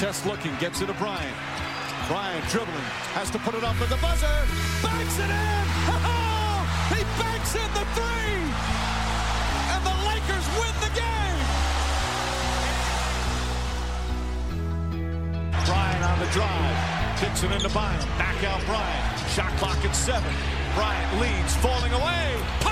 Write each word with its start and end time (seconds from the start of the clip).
Bang! 0.00 0.12
Looking, 0.26 0.54
gets 0.56 0.80
it 0.80 0.86
to 0.86 0.94
Bryant. 0.94 1.36
Bryant 2.08 2.44
dribbling, 2.48 2.88
has 3.14 3.30
to 3.30 3.38
put 3.38 3.54
it 3.54 3.64
up 3.64 3.80
at 3.80 3.88
the 3.88 3.96
buzzer. 3.96 4.26
Banks 4.82 5.18
it 5.18 5.30
in. 5.30 5.66
He 6.92 7.02
banks 7.16 7.54
in 7.54 7.70
the 7.72 7.86
three 7.96 8.42
and 9.72 9.82
the 9.86 9.96
Lakers 10.08 10.46
win 10.60 10.74
the 10.84 10.92
game. 10.92 11.38
Bryant 15.64 16.04
on 16.04 16.18
the 16.20 16.30
drive. 16.32 17.18
Kicks 17.18 17.42
it 17.44 17.52
into 17.52 17.68
Bynum. 17.70 18.06
Back 18.18 18.44
out 18.44 18.60
Bryant. 18.66 19.18
Shot 19.30 19.52
clock 19.58 19.82
at 19.84 19.96
seven. 19.96 20.32
Bryant 20.74 21.20
leads, 21.20 21.56
falling 21.56 21.92
away. 21.92 22.71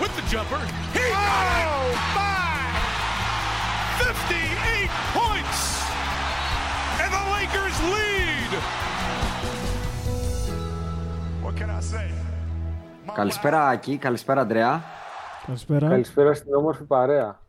with 0.00 0.12
the 0.18 0.24
jumper. 0.32 0.60
He 0.96 1.04
got 1.14 1.44
it! 1.60 1.68
Oh, 1.76 1.92
my! 2.18 2.40
58 4.00 4.90
points! 5.18 5.60
And 7.02 7.10
the 7.16 7.24
Lakers 7.36 7.76
lead! 7.94 8.50
What 11.44 11.54
can 11.60 11.70
I 11.70 11.80
say? 11.92 12.08
Καλησπέρα 13.14 13.68
Άκη, 13.68 13.96
καλησπέρα 13.96 14.40
Αντρέα. 14.40 14.82
Καλησπέρα. 15.46 15.88
Καλησπέρα 15.88 16.34
στην 16.34 16.54
όμορφη 16.54 16.84
παρέα. 16.84 17.40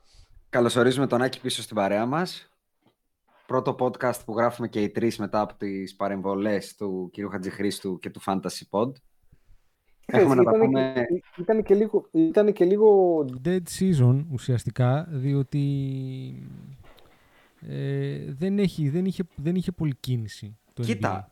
Καλωσορίζουμε 0.50 1.08
τον 1.08 1.22
Άκη 1.22 1.42
πίσω 1.42 1.62
στην 1.62 1.76
παρέα 1.76 2.06
μας. 2.06 2.52
Πρώτο 3.46 3.76
podcast 3.80 4.20
που 4.26 4.38
γράφουμε 4.38 4.68
και 4.68 4.82
οι 4.82 4.90
τρεις 4.90 5.18
μετά 5.18 5.42
από 5.42 5.54
τις 5.56 5.96
παρεμβολές 5.96 6.76
του 6.76 7.12
κ. 7.14 7.32
Χατζηχρήστου 7.32 8.00
και 8.00 8.10
του 8.10 8.22
Fantasy 8.26 8.64
Pod. 8.70 8.92
Έχουμε 10.12 10.36
να 10.36 10.44
τα 10.44 10.52
πούμε... 10.52 10.94
Ήταν 11.38 11.64
και, 11.64 11.76
λίγο, 11.76 12.06
ήταν 12.12 12.54
και 12.54 12.66
λίγο... 12.66 13.20
Dead 13.46 13.62
season 13.80 14.26
ουσιαστικά, 14.32 15.08
διότι 15.10 15.64
ε, 17.68 18.34
δεν, 18.38 18.60
έχει, 18.60 18.90
δεν, 18.90 19.06
είχε, 19.06 19.24
δεν 19.36 19.56
είχε 19.56 19.72
πολύ 19.72 19.96
κίνηση. 20.00 20.58
Το 20.74 20.84
Κοίτα, 20.84 21.32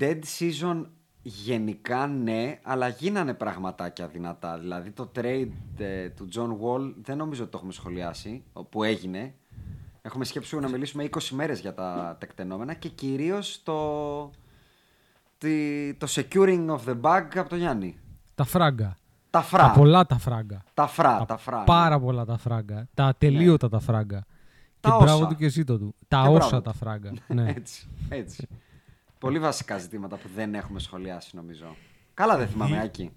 dead 0.00 0.20
season 0.38 0.84
γενικά 1.22 2.06
ναι, 2.06 2.58
αλλά 2.62 2.88
γίνανε 2.88 3.34
πραγματάκια 3.34 4.06
δυνατά. 4.06 4.58
Δηλαδή 4.58 4.90
το 4.90 5.10
trade 5.16 5.48
ε, 5.78 6.08
του 6.08 6.28
John 6.34 6.50
Wall 6.60 6.94
δεν 7.02 7.16
νομίζω 7.16 7.42
ότι 7.42 7.50
το 7.50 7.56
έχουμε 7.56 7.72
σχολιάσει, 7.72 8.44
που 8.70 8.82
έγινε. 8.82 9.34
Έχουμε 10.02 10.24
σκέψει 10.24 10.56
να 10.56 10.68
μιλήσουμε 10.68 11.08
20 11.10 11.22
μέρες 11.30 11.60
για 11.60 11.74
τα 11.74 12.16
τεκτενόμενα 12.20 12.74
και 12.74 12.88
κυρίως 12.88 13.62
το, 13.62 14.20
το 15.98 16.06
securing 16.08 16.66
of 16.66 16.78
the 16.86 17.00
bag 17.00 17.26
από 17.34 17.48
τον 17.48 17.58
Γιάννη. 17.58 17.98
Τα 18.36 18.44
φράγκα. 18.44 18.96
Τα 19.30 19.42
φρά. 19.42 19.62
Τα 19.62 19.70
πολλά 19.70 20.06
τα 20.06 20.18
φράγκα. 20.18 20.62
Τα 20.74 20.86
φρά, 20.86 21.18
τα, 21.18 21.24
τα 21.24 21.36
φρά. 21.36 21.64
Πάρα 21.64 22.00
πολλά 22.00 22.24
τα 22.24 22.38
φράγκα. 22.38 22.88
Τα 22.94 23.04
ατελείωτα 23.04 23.66
ναι. 23.66 23.72
τα 23.72 23.80
φράγκα. 23.80 24.24
Τα 24.80 24.88
και 24.88 24.94
όσα. 24.94 25.04
μπράβο 25.04 25.26
του 25.26 25.34
και 25.34 25.48
ζήτω 25.48 25.78
του. 25.78 25.94
Τα 26.08 26.22
και 26.22 26.28
όσα 26.28 26.46
μπράβο. 26.48 26.62
τα 26.62 26.72
φράγκα. 26.72 27.12
ναι. 27.28 27.48
έτσι, 27.56 27.88
έτσι. 28.08 28.46
Πολύ 29.18 29.38
βασικά 29.38 29.78
ζητήματα 29.78 30.16
που 30.16 30.28
δεν 30.34 30.54
έχουμε 30.54 30.80
σχολιάσει 30.80 31.36
νομίζω. 31.36 31.76
Καλά 32.14 32.36
δεν 32.36 32.48
θυμάμαι, 32.48 32.80
Άκη. 32.80 33.10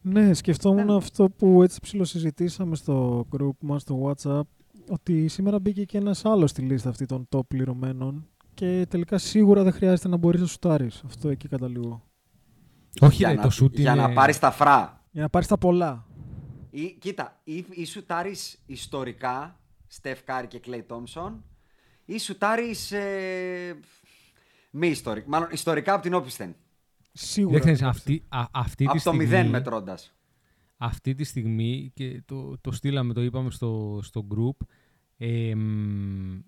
Ναι, 0.00 0.34
σκεφτόμουν 0.34 0.86
Ναι. 0.86 0.96
αυτό 0.96 1.30
που 1.30 1.62
έτσι 1.62 1.80
ψηλοσυζητήσαμε 1.80 2.76
στο 2.76 3.26
group 3.36 3.56
μας, 3.60 3.82
στο 3.82 4.02
WhatsApp, 4.02 4.40
ότι 4.88 5.28
σήμερα 5.28 5.58
μπήκε 5.60 5.84
και 5.84 5.98
ένας 5.98 6.24
άλλος 6.24 6.50
στη 6.50 6.62
λίστα 6.62 6.88
αυτή 6.88 7.06
των 7.06 7.28
top 7.30 7.46
πληρωμένων 7.48 8.26
και 8.54 8.86
τελικά 8.88 9.18
σίγουρα 9.18 9.62
δεν 9.62 9.72
χρειάζεται 9.72 10.08
να 10.08 10.16
μπορείς 10.16 10.40
να 10.40 10.46
σουτάρεις. 10.46 11.02
Αυτό 11.06 11.28
εκεί 11.28 11.48
καταλήγω. 11.48 12.02
Όχι, 13.00 13.16
για 13.16 13.28
ρε, 13.28 13.34
να, 13.34 13.42
το 13.42 13.50
σουτ 13.50 13.78
για 13.78 13.92
είναι... 13.92 14.02
να 14.02 14.12
πάρεις 14.12 14.38
τα 14.38 14.50
φρά. 14.50 15.04
Για 15.10 15.22
να 15.22 15.28
πάρεις 15.28 15.48
τα 15.48 15.58
πολλά. 15.58 16.06
Ή, 16.70 16.96
κοίτα, 16.98 17.40
ή, 17.44 17.64
ή 17.70 17.84
σουτάρεις 17.84 18.62
ιστορικά, 18.66 19.60
Στεφ 19.86 20.22
Κάρη 20.22 20.46
και 20.46 20.58
Κλέι 20.58 20.82
Τόμσον, 20.82 21.44
ή 22.04 22.18
σουτάρεις 22.18 22.92
ε, 22.92 23.78
μη 24.70 24.88
ιστορικά, 24.88 25.28
μάλλον 25.28 25.48
ιστορικά 25.52 25.92
από 25.92 26.02
την 26.02 26.14
Όπισθεν. 26.14 26.54
Σίγουρα. 27.12 27.52
Δεν 27.52 27.60
ξέρεις, 27.60 27.82
αυτή, 27.82 28.24
α, 28.28 28.44
αυτή 28.50 28.84
Από 28.84 28.96
τη 28.96 29.02
το 29.02 29.10
στιγμή, 29.10 29.24
μηδέν 29.24 29.46
μετρώντας. 29.46 30.14
Αυτή 30.76 31.14
τη 31.14 31.24
στιγμή, 31.24 31.90
και 31.94 32.22
το, 32.24 32.58
το 32.58 32.72
στείλαμε, 32.72 33.12
το 33.12 33.22
είπαμε 33.22 33.50
στο, 33.50 34.00
στο 34.02 34.26
group, 34.30 34.66
ε, 35.16 35.54
μ, 35.54 36.38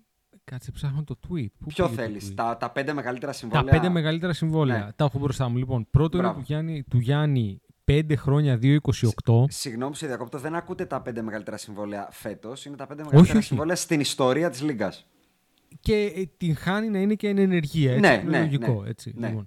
κάτσε 0.44 0.71
ψάχνω 0.71 1.05
το 1.05 1.15
tweet. 1.22 1.47
Πού 1.59 1.66
Ποιο 1.66 1.84
πήγε 1.87 1.97
το 1.97 2.03
θέλεις, 2.03 2.28
tweet? 2.31 2.34
τα, 2.34 2.56
τα 2.56 2.71
πέντε 2.71 2.93
μεγαλύτερα 2.93 3.32
Τα 3.32 3.38
συμβόλαια; 3.38 3.72
πέντε 3.72 3.88
μεγαλύτερα 3.88 4.32
συμβόλαια. 4.32 4.84
Ναι. 4.84 4.93
Τα 4.97 5.05
έχω 5.05 5.19
μπροστά 5.19 5.49
μου. 5.49 5.56
Λοιπόν, 5.56 5.87
πρώτο 5.91 6.16
είναι 6.16 6.27
Μπράβο. 6.27 6.41
του 6.41 6.44
Γιάννη, 6.49 6.82
του 6.91 6.99
Γιάννη 6.99 7.60
5 7.91 8.03
χρόνια 8.16 8.59
2,28. 8.62 9.44
Συγγνώμη 9.49 9.91
που 9.91 9.97
σε 9.97 10.06
διακόπτω, 10.06 10.38
δεν 10.38 10.54
ακούτε 10.54 10.84
τα 10.87 11.03
πέντε 11.03 11.22
μεγαλύτερα 11.22 11.56
συμβόλαια 11.56 12.09
φέτος, 12.10 12.65
είναι 12.65 12.77
τα 12.77 12.87
πέντε 12.87 13.03
μεγαλύτερα 13.04 13.38
όχι. 13.38 13.47
συμβόλαια 13.47 13.77
στην 13.77 14.00
ιστορία 14.00 14.50
της 14.50 14.62
Λίγκας. 14.62 15.06
Και 15.81 16.12
ε, 16.16 16.22
την 16.37 16.56
χάνει 16.56 16.88
να 16.88 16.99
είναι 16.99 17.15
και 17.15 17.28
εν 17.28 17.38
ενεργεία. 17.38 17.91
Έτσι, 17.93 18.00
Ναι, 18.00 18.21
είναι 18.22 18.31
ναι, 18.31 18.38
λογικό. 18.38 18.83
ναι, 18.83 18.88
έτσι. 18.88 19.12
ναι. 19.16 19.28
Λοιπόν, 19.28 19.47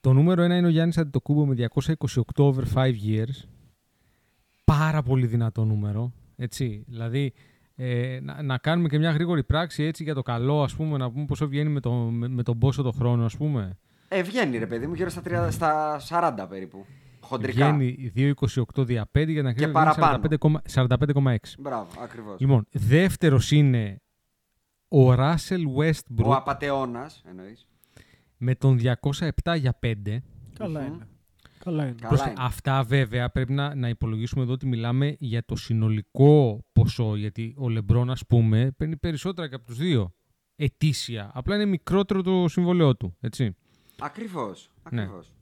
το 0.00 0.12
νούμερο 0.12 0.42
ένα 0.42 0.56
είναι 0.56 0.66
ο 0.66 0.70
Γιάννης 0.70 0.98
Αντιτοκούμπο 0.98 1.46
με 1.46 1.54
228 1.74 2.22
over 2.36 2.62
5 2.74 2.92
years. 3.06 3.44
Πάρα 4.64 5.02
πολύ 5.02 5.26
δυνατό 5.26 5.64
νούμερο. 5.64 6.12
Έτσι. 6.36 6.84
Δηλαδή, 6.88 7.32
ε, 7.82 8.20
να, 8.22 8.42
να 8.42 8.58
κάνουμε 8.58 8.88
και 8.88 8.98
μια 8.98 9.10
γρήγορη 9.10 9.44
πράξη 9.44 9.82
έτσι 9.82 10.02
για 10.02 10.14
το 10.14 10.22
καλό, 10.22 10.62
ας 10.62 10.74
πούμε, 10.74 10.96
να 10.98 11.10
πούμε 11.10 11.24
πόσο 11.24 11.48
βγαίνει 11.48 11.70
με, 11.70 11.80
το, 11.80 11.92
με, 11.92 12.28
με 12.28 12.42
τον 12.42 12.58
πόσο 12.58 12.82
το 12.82 12.90
χρόνο, 12.90 13.24
ας 13.24 13.36
πούμε. 13.36 13.78
Ε, 14.08 14.22
βγαίνει 14.22 14.58
ρε 14.58 14.66
παιδί 14.66 14.86
μου, 14.86 14.94
γύρω 14.94 15.08
στα, 15.10 15.22
30, 15.24 15.48
στα 15.50 16.00
40 16.08 16.46
περίπου. 16.48 16.86
Χοντρικά. 17.20 17.72
Βγαίνει 17.72 18.12
2,28 18.16 18.84
δια 18.86 19.10
5 19.18 19.28
για 19.28 19.42
να 19.42 19.52
κρίνουμε 19.52 19.72
παραπάνω. 19.72 20.22
45,6. 20.74 21.36
Μπράβο, 21.58 21.88
ακριβώς. 22.02 22.40
Λοιπόν, 22.40 22.66
δεύτερος 22.70 23.50
είναι 23.50 24.00
ο 24.88 25.14
Ράσελ 25.14 25.62
Westbrook 25.78 26.24
Ο 26.24 26.34
απατεώνας, 26.34 27.22
εννοείς. 27.28 27.66
με 28.36 28.54
τον 28.54 28.78
207 28.78 29.56
για 29.56 29.78
5. 29.82 30.22
Καλά 30.58 30.80
Μμμ. 30.80 30.86
είναι. 30.94 31.06
Καλά 31.64 31.82
είναι. 31.82 31.92
Καλά 31.92 32.08
Πρόσεχε, 32.08 32.30
είναι. 32.30 32.38
αυτά 32.42 32.82
βέβαια 32.82 33.30
πρέπει 33.30 33.52
να, 33.52 33.74
να 33.74 33.88
υπολογίσουμε 33.88 34.42
εδώ 34.42 34.52
ότι 34.52 34.66
μιλάμε 34.66 35.16
για 35.18 35.44
το 35.44 35.56
συνολικό 35.56 36.64
ποσό. 36.72 37.16
Γιατί 37.16 37.54
ο 37.58 37.68
Λεμπρόν, 37.68 38.10
ας 38.10 38.26
πούμε, 38.26 38.70
παίρνει 38.76 38.96
περισσότερα 38.96 39.48
και 39.48 39.54
από 39.54 39.66
τους 39.66 39.76
δύο. 39.76 40.14
Ετήσια. 40.56 41.30
Απλά 41.34 41.54
είναι 41.54 41.64
μικρότερο 41.64 42.22
το 42.22 42.48
συμβόλαιό 42.48 42.96
του. 42.96 43.16
Έτσι. 43.20 43.56
Ακριβώς, 44.00 44.70
Ναι. 44.90 45.02
ακριβώς. 45.02 45.32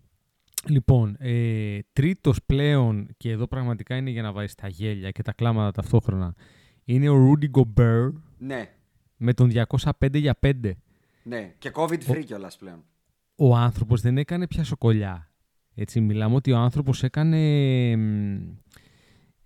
Λοιπόν, 0.69 1.17
ε, 1.19 1.79
τρίτος 1.93 2.39
πλέον, 2.47 3.09
και 3.17 3.31
εδώ 3.31 3.47
πραγματικά 3.47 3.97
είναι 3.97 4.11
για 4.11 4.23
να 4.23 4.33
βάζει 4.33 4.55
τα 4.55 4.69
γέλια 4.69 5.11
και 5.11 5.23
τα 5.23 5.33
κλάματα 5.33 5.71
ταυτόχρονα, 5.71 6.35
είναι 6.85 7.09
ο 7.09 7.17
Rudy 7.33 7.51
Gobert 7.61 8.13
Ναι, 8.39 8.69
με 9.17 9.33
τον 9.35 9.51
205 9.51 10.19
για 10.19 10.39
5. 10.43 10.73
ναι. 11.23 11.55
Και 11.59 11.71
COVID 11.75 11.99
free 12.11 12.23
κιόλας 12.25 12.57
πλέον. 12.57 12.85
Ο 13.37 13.57
άνθρωπος 13.57 14.01
δεν 14.01 14.19
έκανε 14.19 14.47
πια 14.47 14.65
σοκολιά. 14.65 15.28
Έτσι, 15.81 16.01
μιλάμε 16.01 16.35
ότι 16.35 16.53
ο 16.53 16.57
άνθρωπος 16.57 17.03
έκανε... 17.03 17.37
μ, 17.97 18.41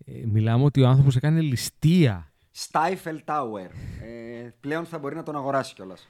ε, 0.04 0.26
μιλάμε 0.26 0.64
ότι 0.64 0.82
ο 0.82 0.88
άνθρωπος 0.88 1.16
έκανε 1.16 1.40
ληστεία. 1.40 2.32
Stifle 2.70 3.18
Tower. 3.24 3.68
Ε, 4.02 4.48
πλέον 4.60 4.84
θα 4.84 4.98
μπορεί 4.98 5.14
να 5.14 5.22
τον 5.22 5.36
αγοράσει 5.36 5.74
κιόλας. 5.74 6.08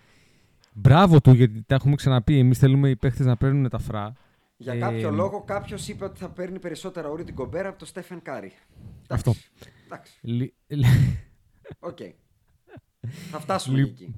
Μπράβο 0.72 1.20
του, 1.20 1.32
γιατί 1.32 1.62
τα 1.66 1.74
έχουμε 1.74 1.94
ξαναπεί. 1.94 2.38
Εμείς 2.38 2.58
θέλουμε 2.58 2.88
οι 2.88 2.96
παίχτες 2.96 3.26
να 3.26 3.36
παίρνουν 3.36 3.68
τα 3.68 3.78
φρά. 3.78 4.12
Για 4.56 4.72
Ε, 4.72 4.78
κάποιο 4.78 5.10
λόγο 5.10 5.42
κάποιος 5.44 5.88
είπε 5.88 6.04
ότι 6.04 6.18
θα 6.18 6.28
παίρνει 6.30 6.58
περισσότερα 6.58 7.08
ο 7.08 7.14
Rudy 7.18 7.40
Gobert 7.42 7.64
από 7.64 7.78
τον 7.78 7.88
Stephen 7.94 8.16
Curry. 8.28 8.50
Αυτό. 9.08 9.34
Εντάξει. 9.84 10.18
Λι- 10.20 10.54
Οκ. 11.78 11.98
Θα 13.30 13.40
φτάσουμε 13.40 13.78
Λι- 13.78 13.88
εκεί. 13.90 14.14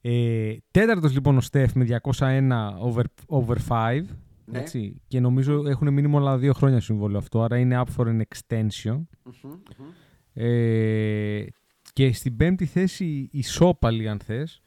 Ε, 0.00 0.56
τέταρτος 0.70 1.12
λοιπόν 1.12 1.36
ο 1.36 1.40
Στεφ 1.40 1.72
με 1.74 1.84
201 2.02 2.50
over, 2.80 3.02
over 3.26 3.56
5. 3.68 4.02
Ναι. 4.50 4.58
Έτσι, 4.58 5.00
και 5.08 5.20
νομίζω 5.20 5.62
έχουν 5.66 5.92
μείνει 5.92 6.08
μόνο 6.08 6.38
δύο 6.38 6.52
χρόνια 6.52 6.80
συμβόλαιο 6.80 7.18
αυτό, 7.18 7.42
άρα 7.42 7.58
είναι 7.58 7.82
up 7.86 7.96
for 7.96 8.06
an 8.06 8.20
extension. 8.20 9.00
Μμμ, 9.24 9.50
μμμ. 9.78 9.88
Ε, 10.32 11.44
και 11.92 12.12
στην 12.12 12.36
πέμπτη 12.36 12.64
θέση 12.66 13.28
ισόπαλη 13.32 14.08
αν 14.08 14.18
θες 14.18 14.60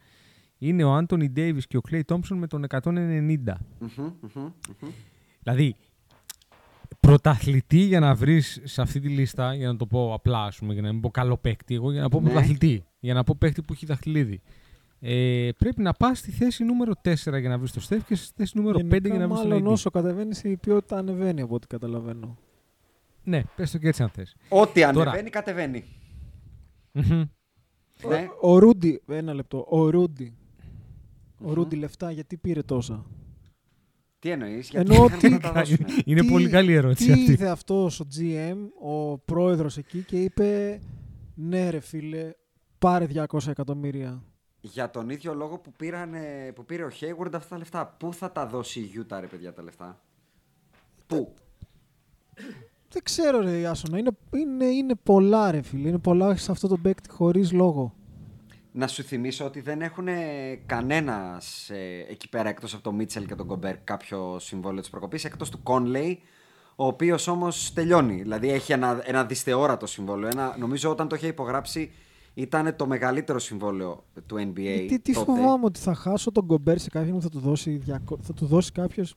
είναι 0.57 0.83
ο 0.83 0.93
Άντονι 0.93 1.29
Ντέιβις 1.29 1.67
και 1.67 1.77
ο 1.77 1.81
Κλέι 1.81 2.03
Τόμψον 2.03 2.37
με 2.37 2.47
τον 2.47 2.63
190. 2.63 2.81
Μμμ, 3.79 3.89
μμμ, 3.97 4.43
μμμ. 4.81 4.89
Δηλαδή, 5.43 5.75
πρωταθλητή 6.99 7.79
για 7.79 7.99
να 7.99 8.15
βρεις 8.15 8.59
σε 8.63 8.81
αυτή 8.81 8.99
τη 8.99 9.07
λίστα, 9.09 9.53
για 9.55 9.67
να 9.67 9.75
το 9.75 9.85
πω 9.85 10.13
απλά, 10.13 10.43
ας 10.43 10.57
πούμε, 10.57 10.73
για 10.73 10.81
να 10.81 10.91
μην 10.91 11.01
πω 11.01 11.09
καλό 11.11 11.37
παίκτη, 11.37 11.75
εγώ 11.75 11.91
για 11.91 12.01
να 12.01 12.09
πω 12.09 12.19
Ναι. 12.21 12.29
πρωταθλητή, 12.29 12.85
για 12.99 13.13
να 13.13 13.23
πω 13.23 13.35
παίκτη 13.39 13.61
που 13.61 13.73
έχει 13.73 13.85
δαχτυλίδι. 13.85 14.41
Ε, 15.05 15.49
πρέπει 15.57 15.81
να 15.81 15.93
πας 15.93 16.17
στη 16.19 16.31
θέση 16.31 16.63
νούμερο 16.63 16.91
4 17.03 17.15
για 17.39 17.49
να 17.49 17.57
βρεις 17.57 17.71
το 17.71 17.79
Στεφ 17.79 18.05
και 18.05 18.15
στη 18.15 18.33
θέση 18.37 18.57
νούμερο 18.57 18.79
5 18.79 19.01
για 19.01 19.17
να 19.17 19.27
βρεις 19.27 19.39
το 19.41 19.47
μάλλον 19.47 19.63
AD. 19.67 19.71
όσο 19.71 19.89
κατεβαίνεις 19.89 20.43
η 20.43 20.57
ποιότητα 20.57 20.97
ανεβαίνει 20.97 21.41
από 21.41 21.55
ό,τι 21.55 21.67
καταλαβαίνω. 21.67 22.37
Ναι, 23.23 23.41
πες 23.55 23.71
το 23.71 23.77
και 23.77 23.87
έτσι 23.87 24.03
αν 24.03 24.09
θες. 24.09 24.35
Ό,τι 24.49 24.81
Τώρα. 24.81 24.89
ανεβαίνει, 24.89 25.29
κατεβαίνει. 25.29 25.83
Μμμ. 26.91 27.23
Ναι. 28.09 28.27
Ο 28.41 28.57
Ρούντι, 28.59 29.01
ένα 29.07 29.33
λεπτό. 29.33 29.65
Ο 29.69 29.89
Ρούντι. 29.89 30.33
Ο 31.45 31.53
Ρούντι 31.53 31.75
λεφτά 31.75 32.11
γιατί 32.11 32.37
πήρε 32.37 32.61
τόσα; 32.61 33.05
Τι 34.19 34.29
εννοείς, 34.29 34.69
γιατί 34.69 34.91
Εννοώ 34.91 35.05
είχαν 35.05 35.19
τι- 35.19 35.29
να 35.29 35.39
τα 35.39 35.51
δώσουν. 35.51 35.85
Είναι 36.05 36.21
Τι- 36.21 36.27
πολύ 36.29 36.49
καλή 36.49 36.73
ερώτηση 36.73 37.05
Τι 37.05 37.11
αυτή. 37.11 37.31
είδε 37.31 37.49
αυτός 37.49 37.99
ο 37.99 38.05
GM, 38.17 38.57
ο 38.81 39.17
πρόεδρος 39.17 39.77
εκεί 39.77 39.99
και 40.01 40.21
είπε 40.21 40.79
ναι 41.35 41.69
ρε 41.69 41.79
φίλε, 41.79 42.31
πάρε 42.79 43.07
200 43.13 43.47
εκατομμύρια. 43.47 44.23
Για 44.65 44.89
τον 44.89 45.09
ίδιο 45.09 45.33
λόγο 45.33 45.57
που, 45.57 45.71
πήρανε, 45.71 46.51
που 46.55 46.65
πήρε 46.65 46.83
ο 46.83 46.89
Hayward 46.99 47.33
αυτά 47.33 47.47
τα 47.49 47.57
λεφτά. 47.57 47.95
Πού 47.99 48.13
θα 48.13 48.31
τα 48.31 48.47
δώσει 48.47 48.79
η 48.79 48.91
Utah, 48.95 49.17
ρε 49.19 49.27
παιδιά, 49.27 49.53
τα 49.53 49.63
λεφτά; 49.63 49.99
Πού; 51.07 51.33
Δεν 52.89 53.03
ξέρω 53.03 53.41
ρε 53.41 53.57
Ιάσονα, 53.57 53.97
είναι, 53.97 54.11
είναι, 54.33 54.65
είναι 54.65 54.95
πολλά 55.03 55.51
ρε 55.51 55.61
φίλε, 55.61 55.87
είναι 55.87 55.97
πολλά 55.97 56.35
σε 56.35 56.51
αυτό 56.51 56.67
το 56.67 56.77
παίκτη 56.77 57.09
χωρίς 57.09 57.51
λόγο. 57.51 57.93
Να 58.71 58.87
σου 58.87 59.03
θυμίσω 59.03 59.45
ότι 59.45 59.61
δεν 59.61 59.81
έχουν 59.81 60.07
κανένας 60.65 61.69
ε, 61.69 62.05
εκεί 62.09 62.29
πέρα 62.29 62.49
εκτός 62.49 62.73
από 62.73 62.83
τον 62.83 62.95
Μίτσελ 62.95 63.25
και 63.25 63.35
τον 63.35 63.47
Κομπέρ 63.47 63.77
κάποιο 63.77 64.39
συμβόλαιο 64.39 64.81
της 64.81 64.89
προκοπής 64.89 65.25
εκτός 65.25 65.49
του 65.49 65.63
Κόνλεϊ, 65.63 66.21
ο 66.75 66.85
οποίος 66.85 67.27
όμως 67.27 67.73
τελειώνει. 67.73 68.21
Δηλαδή 68.21 68.51
έχει 68.51 68.71
ένα, 68.71 69.01
ένα 69.03 69.25
δυσθεόρατο 69.25 69.85
συμβόλαιο. 69.85 70.29
Ένα, 70.29 70.55
νομίζω 70.59 70.89
όταν 70.89 71.07
το 71.07 71.15
είχε 71.15 71.27
υπογράψει 71.27 71.91
ήταν 72.33 72.75
το 72.75 72.87
μεγαλύτερο 72.87 73.39
συμβόλαιο 73.39 74.03
του 74.25 74.35
NBA. 74.35 74.85
Τι, 74.87 74.99
τι 74.99 75.13
τότε. 75.13 75.25
φοβάμαι 75.25 75.65
ότι 75.65 75.79
θα 75.79 75.93
χάσω 75.93 76.31
τον 76.31 76.45
Γκομπέρ 76.45 76.77
σε 76.79 76.89
κάποιον 76.89 77.15
που 77.15 77.21
θα 77.21 77.29
του 77.29 77.39
δώσει, 77.39 77.81
200 77.87 78.17
θα 78.21 78.33
του 78.33 78.45
δώσει 78.45 78.71
κάποιος 78.71 79.15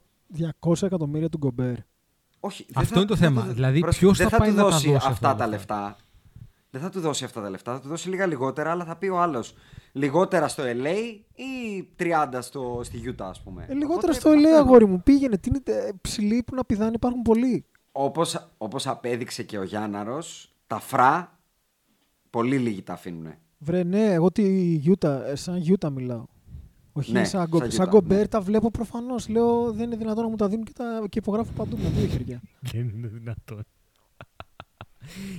200 0.60 0.82
εκατομμύρια 0.82 1.28
του 1.28 1.38
Γκομπέρ. 1.38 1.74
Όχι, 2.40 2.66
δεν 2.68 2.82
Αυτό 2.82 2.94
θα- 2.94 3.00
είναι 3.00 3.08
το 3.08 3.14
δεν 3.14 3.28
θέμα. 3.28 3.40
θα 3.40 3.46
του- 3.48 3.54
Δηλαδή, 3.54 3.80
πρόσεχε, 3.80 4.04
ποιος 4.04 4.18
δεν 4.18 4.28
θα 4.28 4.32
θα 4.36 4.38
πάει 4.42 4.50
του 4.50 4.56
να 4.56 4.62
τα 4.62 4.68
δώσει 4.68 4.84
δώσει 4.86 4.96
αυτά 4.96 5.08
αυτά 5.10 5.28
τα 5.28 5.36
τα 5.36 5.46
λεφτά; 5.46 5.96
Δεν 6.70 6.80
θα 6.80 6.90
του 6.90 7.00
δώσει 7.00 7.24
αυτά 7.24 7.40
τα 7.42 7.50
λεφτά. 7.50 7.72
Θα 7.74 7.80
του 7.80 7.88
δώσει 7.88 8.08
λίγα 8.08 8.26
λιγότερα, 8.26 8.70
αλλά 8.70 8.84
θα 8.84 8.96
πει 8.96 9.06
ο 9.08 9.20
άλλος 9.20 9.54
λιγότερα 9.92 10.48
στο 10.48 10.62
LA 10.66 11.20
ή 11.34 11.82
30 11.96 12.42
στο, 12.42 12.80
στη 12.84 13.00
Utah, 13.06 13.24
ας 13.24 13.42
πούμε. 13.42 13.66
Ε, 13.68 13.72
λιγότερα 13.74 13.96
Οπότε, 13.98 14.12
στο 14.12 14.28
αυτό 14.28 14.40
LA 14.40 14.44
εννοώ. 14.44 14.58
αγόρι 14.60 14.86
μου. 14.86 15.02
Πήγαινε. 15.02 15.38
Τι 15.38 15.48
είναι 15.48 15.60
ε, 15.64 15.90
ψηλοί 16.00 16.42
που 16.42 16.54
να 16.54 16.64
πηδάνε 16.64 16.90
υπάρχουν 16.94 17.22
πολλοί. 17.22 17.64
Όπως, 17.92 18.48
όπως 18.58 18.86
απέδειξε 18.86 19.42
και 19.42 19.58
ο 19.58 19.62
Γιάνναρος, 19.62 20.54
τα 20.66 20.78
φρά 20.80 21.35
πολύ 22.36 22.58
λίγοι 22.58 22.82
τα 22.82 22.92
αφήνουν. 22.92 23.26
Βρε, 23.58 23.82
ναι, 23.82 24.12
εγώ 24.12 24.30
τη 24.32 24.44
Utah, 24.86 25.20
ε, 25.26 25.34
σαν 25.34 25.62
Utah 25.78 25.90
μιλάω. 25.92 26.24
Όχι 26.92 27.12
Ναι, 27.12 27.24
σαν, 27.24 27.46
Γκο- 27.48 27.58
σαν 27.58 27.70
σαν 27.70 27.86
Utah, 27.86 27.90
Γκομπέρ 27.90 28.18
ναι. 28.18 28.26
τα 28.28 28.40
βλέπω 28.40 28.70
προφανώς. 28.70 29.28
Λέω 29.28 29.72
δεν 29.72 29.86
είναι 29.86 29.96
δυνατόν 29.96 30.22
να 30.24 30.30
μου 30.30 30.36
τα 30.36 30.48
δίνουν 30.48 30.64
και, 30.64 30.72
τα, 30.74 31.04
και 31.08 31.18
υπογράφω 31.18 31.52
παντού 31.56 31.76
με 31.82 31.88
δύο 31.88 32.06
χέρια. 32.06 32.40
Δεν 32.72 32.88
είναι 32.94 33.08
δυνατόν. 33.08 33.62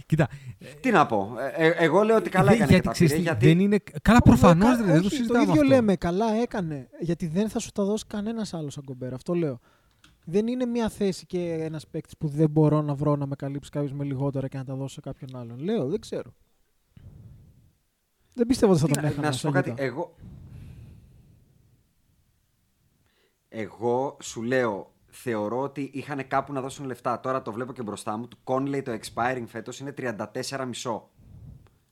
Κοίτα, 0.06 0.28
Τι 0.82 0.92
να 0.92 1.06
πω, 1.06 1.34
ε, 1.58 1.68
ε, 1.68 1.74
εγώ 1.78 2.04
λέω 2.04 2.16
ότι 2.18 2.30
καλά 2.30 2.46
δεν- 2.52 2.54
έκανε 2.56 2.68
και 2.68 2.74
γιατί, 2.74 2.88
τα 2.88 2.92
ξέρεις 2.94 3.12
πήρε, 3.14 3.24
τι, 3.24 3.30
γιατί 3.30 3.46
δεν 3.48 3.60
είναι... 3.60 3.78
Καλά, 4.02 4.22
προφανώς 4.22 4.78
Κα- 4.78 4.84
δεν 4.84 5.02
το 5.02 5.06
όχι, 5.08 5.16
συζητάμε 5.16 5.46
Το 5.46 5.50
ίδιο 5.52 5.62
αυτό. 5.62 5.74
λέμε, 5.76 5.96
καλά 5.96 6.34
έκανε. 6.34 6.90
Γιατί 7.00 7.28
δεν 7.28 7.50
θα 7.50 7.60
σου 7.60 7.72
τα 7.72 7.84
δώσει 7.84 8.04
κανένας 8.08 8.54
άλλος 8.54 8.74
σαν 8.74 8.84
Γκομπέρ. 8.88 9.14
Αυτό 9.14 9.34
λέω. 9.34 9.60
Δεν 10.26 10.48
είναι 10.48 10.66
μια 10.66 10.90
θέση 10.90 11.26
και 11.26 11.40
ένας 11.62 11.88
παίκτης 11.88 12.18
που 12.18 12.28
δεν 12.28 12.50
μπορώ 12.50 12.82
να 12.82 12.94
βρω 12.94 13.16
να 13.16 13.26
με 13.28 13.36
καλύψει 13.36 13.70
κάποιος 13.70 13.92
με 13.94 14.04
λιγότερα 14.04 14.48
και 14.48 14.58
να 14.58 14.64
τα 14.64 14.76
δώσω 14.76 14.94
σε 14.94 15.00
κάποιον 15.02 15.36
άλλον. 15.36 15.60
Λέω, 15.60 15.88
δεν 15.88 16.00
ξέρω. 16.00 16.34
Δεν 18.38 18.48
πιστεύω 18.48 18.72
ότι 18.72 18.82
θα 18.82 18.88
Τι 18.88 18.94
τον 18.94 19.02
να- 19.04 19.10
έχανα. 19.10 19.28
να 19.28 19.34
σου 19.34 19.42
πω 19.48 19.54
σαν 19.54 19.64
κάτι, 19.64 19.72
Utah. 19.76 19.80
εγώ... 19.84 20.16
Εγώ 23.50 24.18
σου 24.22 24.42
λέω, 24.44 24.94
θεωρώ 25.08 25.62
ότι 25.62 25.90
είχαν 25.94 26.28
κάπου 26.28 26.54
να 26.54 26.62
δώσουν 26.62 26.86
λεφτά. 26.86 27.20
Τώρα 27.20 27.42
το 27.42 27.52
βλέπω 27.52 27.74
και 27.74 27.82
μπροστά 27.84 28.18
μου. 28.18 28.28
Του 28.28 28.38
Conley 28.44 28.82
το 28.84 28.92
expiring 28.92 29.44
φέτος 29.48 29.80
είναι 29.80 29.94
34,5. 29.98 30.14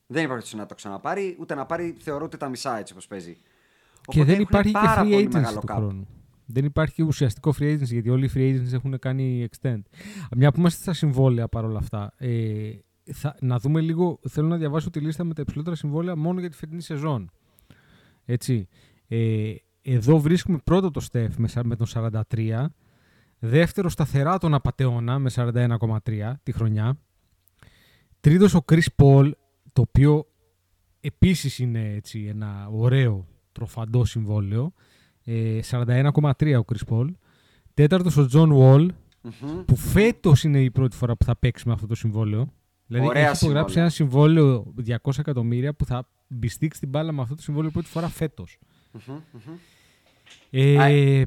Δεν 0.08 0.22
υπάρχει 0.22 0.26
περίπτωση 0.26 0.56
να 0.56 0.66
το 0.66 0.74
ξαναπάρει, 0.74 1.36
ούτε 1.40 1.54
να 1.54 1.66
πάρει 1.66 1.96
θεωρώ 1.98 2.24
ότι 2.24 2.36
τα 2.36 2.48
μισά 2.48 2.78
έτσι 2.78 2.92
όπως 2.92 3.06
παίζει. 3.06 3.32
Και 3.34 3.40
Οπότε 4.20 4.24
δεν 4.24 4.28
έχουν 4.34 4.40
υπάρχει 4.48 4.72
και 4.72 4.78
πάρα 4.78 5.02
free 5.02 5.10
πολύ 5.10 5.26
agency 5.28 5.32
μεγάλο 5.32 5.60
του 5.60 5.66
cap. 5.70 5.74
χρόνου. 5.76 6.06
Δεν 6.46 6.64
υπάρχει 6.64 6.94
και 6.94 7.02
ουσιαστικό 7.02 7.54
free 7.58 7.74
agency 7.74 7.82
γιατί 7.84 8.10
όλοι 8.10 8.24
οι 8.26 8.30
free 8.34 8.54
agents 8.56 8.72
έχουν 8.72 8.98
κάνει 8.98 9.48
extend. 9.50 9.80
Μια 10.36 10.52
που 10.52 10.60
είμαστε 10.60 10.82
στα 10.82 10.92
συμβόλαια 10.92 11.48
παρόλα 11.48 11.78
αυτά. 11.78 12.12
Ε, 12.16 12.70
θα, 13.12 13.36
να 13.40 13.58
δούμε 13.58 13.80
λίγο. 13.80 14.18
Θέλω 14.28 14.48
να 14.48 14.56
διαβάσω 14.56 14.90
τη 14.90 15.00
λίστα 15.00 15.24
με 15.24 15.34
τα 15.34 15.40
υψηλότερα 15.42 15.76
συμβόλαια 15.76 16.16
μόνο 16.16 16.40
για 16.40 16.50
τη 16.50 16.56
φετινή 16.56 16.80
σεζόν. 16.82 17.30
Έτσι. 18.24 18.68
Ε, 19.08 19.54
εδώ 19.82 20.18
βρίσκουμε 20.18 20.58
πρώτο 20.64 20.90
το 20.90 21.00
Στεφ 21.00 21.36
με, 21.36 21.48
σα- 21.48 21.64
με 21.66 21.76
τον 21.76 21.86
43. 21.86 22.66
Δεύτερο 23.38 23.88
σταθερά 23.88 24.38
τον 24.38 24.54
Απατεώνα 24.54 25.18
με 25.18 25.30
41,3 25.34 26.32
τη 26.42 26.52
χρονιά. 26.52 26.98
Τρίτος 28.20 28.54
ο 28.54 28.64
Chris 28.68 28.86
Paul, 28.96 29.30
το 29.72 29.80
οποίο 29.80 30.26
επίσης 31.00 31.58
είναι 31.58 31.92
έτσι 31.94 32.24
ένα 32.24 32.68
ωραίο 32.72 33.26
τροφαντό 33.52 34.04
συμβόλαιο. 34.04 34.72
Ε, 35.24 35.60
41,3 35.62 36.58
ο 36.58 36.64
Chris 36.72 36.88
Paul. 36.88 37.06
Τέταρτος 37.74 38.16
ο 38.16 38.28
John 38.32 38.52
Wall, 38.52 38.88
Μμμ. 39.22 39.64
που 39.64 39.76
φέτος 39.76 40.44
είναι 40.44 40.62
η 40.62 40.70
πρώτη 40.70 40.96
φορά 40.96 41.16
που 41.16 41.24
θα 41.24 41.36
παίξει 41.36 41.66
με 41.68 41.72
αυτό 41.74 41.86
το 41.86 41.94
συμβόλαιο. 41.94 42.52
Δηλαδή 42.86 43.06
Ωραία 43.06 43.30
έχει 43.30 43.44
υπογράψει 43.44 43.72
συμβόλαια. 43.74 43.82
ένα 43.82 43.90
συμβόλαιο 43.90 44.74
200 45.10 45.18
εκατομμύρια 45.18 45.74
που 45.74 45.84
θα 45.84 46.08
μπιστήξει 46.28 46.80
την 46.80 46.88
μπάλα 46.88 47.12
με 47.12 47.22
αυτό 47.22 47.34
το 47.34 47.42
συμβόλαιο 47.42 47.70
πρώτη 47.70 47.88
φορά 47.88 48.08
φέτος. 48.08 48.58
Μμμ, 48.92 49.14
μμμ. 49.32 49.54
Ε, 50.50 51.22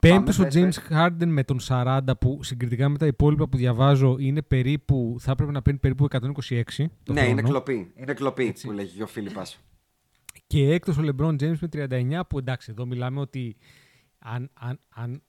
Πέμπτος 0.00 0.38
ο 0.38 0.42
πες, 0.42 0.54
James 0.54 0.60
πες. 0.62 0.82
Harden 0.90 1.26
με 1.26 1.44
τον 1.44 1.58
40 1.68 2.00
που 2.20 2.38
συγκριτικά 2.42 2.88
με 2.88 2.98
τα 2.98 3.06
υπόλοιπα 3.06 3.48
που 3.48 3.56
διαβάζω 3.56 4.16
είναι 4.18 4.42
περίπου, 4.42 5.16
θα 5.18 5.30
έπρεπε 5.30 5.52
να 5.52 5.62
παίρνει 5.62 5.78
περίπου 5.78 6.06
126 6.10 6.62
το 7.02 7.12
Ναι, 7.12 7.20
είναι 7.20 7.28
χρόνο. 7.42 7.48
κλοπή. 7.48 7.92
Είναι 7.94 8.14
κλοπή 8.14 8.46
Έτσι. 8.46 8.66
που 8.66 8.72
λέγει 8.72 9.02
ο 9.02 9.06
Φίλιππας. 9.06 9.58
Και 10.46 10.72
έκτος 10.72 10.98
ο 10.98 11.02
LeBron 11.04 11.32
James 11.42 11.58
με 11.60 11.68
39 11.72 12.20
που 12.28 12.38
εντάξει 12.38 12.70
εδώ 12.70 12.86
μιλάμε 12.86 13.20
ότι 13.20 13.56
αν, 14.18 14.50
αν, 14.54 14.80
αν 14.94 15.22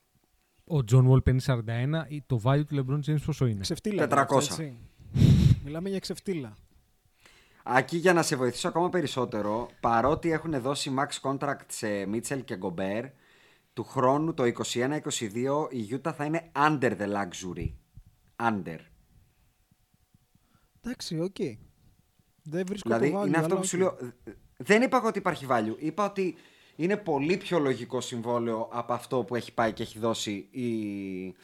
ο 0.67 0.77
John 0.91 1.07
Wall 1.11 1.23
παίρνει 1.23 1.41
41 1.45 1.59
ή 2.07 2.23
το 2.25 2.39
value 2.43 2.65
του 2.67 2.75
LeBron 2.85 3.09
James 3.11 3.21
πόσο 3.25 3.45
είναι; 3.45 3.59
Ξεφτύλα. 3.59 4.07
400. 4.29 4.35
έτσι. 4.35 4.77
Μιλάμε 5.63 5.89
για 5.89 5.99
ξεφτίλα. 5.99 6.57
Άκη 7.63 7.97
για 7.97 8.13
να 8.13 8.23
σε 8.23 8.35
βοηθήσω 8.35 8.67
ακόμα 8.67 8.89
περισσότερο, 8.89 9.69
παρότι 9.79 10.31
έχουν 10.31 10.61
δώσει 10.61 10.93
max 10.97 11.31
contract 11.31 11.65
σε 11.67 11.87
Mitchell 11.87 12.41
και 12.45 12.57
Gobert, 12.61 13.09
του 13.73 13.83
χρόνου 13.83 14.33
το 14.33 14.43
21-22 14.43 15.67
η 15.69 15.87
Utah 15.91 16.13
θα 16.15 16.25
είναι 16.25 16.51
under 16.55 16.97
the 16.97 17.07
luxury. 17.13 17.73
Under. 18.35 18.77
Εντάξει, 20.81 21.19
οκ. 21.19 21.35
Δεν 22.43 22.65
βρίσκω 22.65 22.89
δηλαδή 22.89 23.11
το 23.11 23.21
value, 23.21 23.27
είναι 23.27 23.37
αυτό 23.37 23.51
αλλά 23.51 23.61
που 23.61 23.67
σου 23.67 23.77
οκ. 23.81 23.99
λέω. 23.99 24.11
Δεν 24.57 24.81
είπα 24.81 24.97
εγώ 24.97 25.07
ότι 25.07 25.17
υπάρχει 25.17 25.47
value. 25.49 25.75
Είπα 25.77 26.05
ότι 26.05 26.35
είναι 26.75 26.97
πολύ 26.97 27.37
πιο 27.37 27.59
λογικό 27.59 28.01
συμβόλαιο 28.01 28.69
από 28.71 28.93
αυτό 28.93 29.23
που 29.23 29.35
έχει 29.35 29.53
πάει 29.53 29.73
και 29.73 29.83
έχει 29.83 29.99
δώσει 29.99 30.31
η 30.51 31.35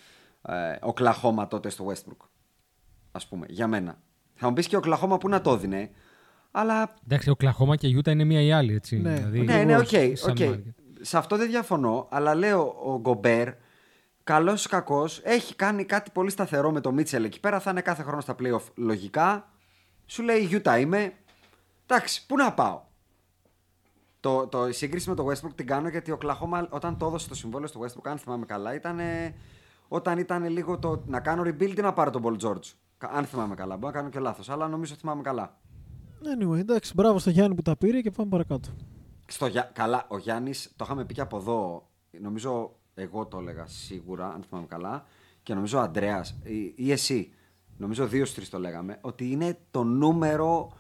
ε, 0.42 0.78
η 0.82 0.94
Οκλαχόμα 0.94 1.48
τότε 1.48 1.70
στο 1.70 1.92
Westbrook. 1.92 2.28
Ας 3.16 3.28
πούμε, 3.28 3.46
για 3.50 3.68
μένα. 3.68 3.98
Θα 4.36 4.48
μου 4.48 4.54
πεις 4.54 4.68
και 4.68 4.76
η 4.76 4.80
Οκλαχόμα 4.80 5.18
πού 5.18 5.30
να 5.30 5.42
το 5.42 5.58
δίνε, 5.58 5.90
αλλά 6.52 6.94
Εντάξει, 7.06 7.30
η 7.30 7.36
Οκλαχόμα 7.36 7.76
και 7.76 7.88
η 7.88 8.02
Utah 8.04 8.08
είναι 8.08 8.24
μία 8.24 8.42
ή 8.42 8.52
άλλη, 8.52 8.74
έτσι. 8.74 8.98
Ναι. 8.98 9.14
δηλαδή, 9.14 9.40
Ναι, 9.42 9.64
ναι, 9.64 9.78
οκ. 9.78 9.88
σαν 10.14 10.32
OK. 10.32 10.38
market. 10.40 10.62
Σε 11.02 11.18
αυτό 11.18 11.38
δεν 11.38 11.48
διαφωνώ, 11.50 12.08
αλλά 12.10 12.36
λέω 12.36 12.76
ο 12.84 13.00
Γκομπέρ, 13.00 13.50
καλός 14.24 14.66
ή 14.66 14.70
κακός, 14.70 15.22
έχει 15.24 15.56
κάνει 15.56 15.84
κάτι 15.86 16.12
πολύ 16.12 16.30
σταθερό 16.30 16.72
με 16.72 16.82
το 16.82 16.92
Μίτσελ 16.92 17.24
εκεί 17.24 17.40
πέρα. 17.40 17.60
Θα 17.60 17.72
είναι 17.72 17.82
κάθε 17.82 18.04
χρόνο 18.04 18.22
στα 18.22 18.36
playoff 18.40 18.64
λογικά. 18.76 19.50
Σου 20.06 20.24
λέει 20.24 20.40
Utah 20.40 20.80
είμαι. 20.80 21.14
Εντάξει, 21.86 22.26
πού 22.26 22.36
να 22.36 22.54
πάω. 22.54 22.82
Το, 24.20 24.48
το, 24.48 24.68
η 24.68 24.72
σύγκριση 24.74 25.10
με 25.10 25.16
το 25.16 25.28
Westbrook 25.28 25.56
την 25.56 25.68
κάνω 25.68 25.90
γιατί 25.90 26.12
η 26.12 26.18
Οκλαχόμα 26.18 26.68
όταν 26.70 26.98
το 26.98 27.06
έδωσε 27.06 27.28
το 27.28 27.36
συμβόλαιο 27.36 27.68
στο 27.68 27.80
Westbrook, 27.80 28.10
αν 28.10 28.18
θυμάμαι 28.18 28.46
καλά, 28.46 28.74
ήταν 28.74 29.00
όταν 29.88 30.18
ήταν 30.18 30.50
λίγο 30.50 30.80
το 30.80 31.04
να 31.06 31.20
κάνω 31.20 31.42
rebuild 31.46 31.78
ή 31.78 31.82
να 31.82 31.94
πάρω 31.94 32.10
τον 32.10 32.22
Paul 32.26 32.48
George. 32.48 32.72
Αν 33.14 33.26
θυμάμαι 33.26 33.56
καλά. 33.56 33.78
Μπορώ 33.78 33.94
να 33.94 34.00
κάνω 34.00 34.10
και 34.10 34.20
λάθος, 34.20 34.50
αλλά 34.50 34.68
νομίζω 34.68 34.96
θυμάμαι 34.96 35.22
καλά. 35.22 35.58
Anyway, 36.40 36.58
εντάξει, 36.58 36.94
μπράβο 36.96 37.20
στο 37.20 37.30
Γιάννη 37.30 37.56
που 37.56 37.62
τα 37.62 37.78
πήρε 37.78 38.02
και 38.02 38.12
πάμε 38.12 38.30
παρακάτω. 38.30 38.70
Στο, 39.28 39.50
καλά, 39.74 40.06
ο 40.08 40.18
Γιάννης, 40.18 40.74
το 40.76 40.84
είχαμε 40.86 41.06
πει 41.06 41.14
και 41.14 41.22
από 41.22 41.38
εδώ. 41.38 41.90
Νομίζω 42.22 42.76
εγώ 42.94 43.26
το 43.26 43.38
έλεγα 43.38 43.66
σίγουρα, 43.68 44.34
αν 44.34 44.44
θυμάμαι 44.50 44.68
καλά. 44.68 45.06
Και 45.44 45.54
νομίζω 45.54 45.78
ο 45.78 45.82
Αντρέα 45.82 46.26
ή, 46.44 46.74
ή 46.76 46.92
εσύ, 46.92 47.34
νομίζω 47.78 48.08
δύο 48.08 48.26
τρεις 48.28 48.50
το 48.50 48.60
λέγαμε, 48.60 48.98
ότι 49.02 49.32
είναι 49.32 49.58
το 49.72 49.84
νούμερο 49.84 50.72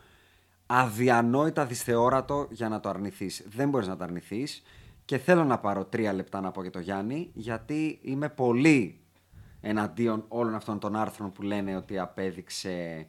αδιανόητα 0.66 1.66
δυσθεώρατο 1.66 2.48
για 2.52 2.70
να 2.70 2.80
το 2.80 2.90
αρνηθείς. 2.90 3.46
Δεν 3.50 3.70
μπορείς 3.70 3.88
να 3.88 3.98
το 3.98 4.04
αρνηθείς. 4.04 4.64
Και 5.06 5.18
θέλω 5.18 5.44
να 5.44 5.60
πάρω 5.60 5.86
τρία 5.86 6.14
λεπτά 6.14 6.42
να 6.42 6.52
πω 6.52 6.62
για 6.62 6.72
το 6.72 6.80
Γιάννη, 6.80 7.30
γιατί 7.34 8.00
είμαι 8.02 8.30
πολύ 8.30 9.05
εναντίον 9.68 10.26
όλων 10.28 10.56
αυτών 10.56 10.80
των 10.80 10.96
άρθρων 10.96 11.32
που 11.32 11.42
λένε 11.42 11.76
ότι 11.76 12.00
απέδειξε 12.00 13.08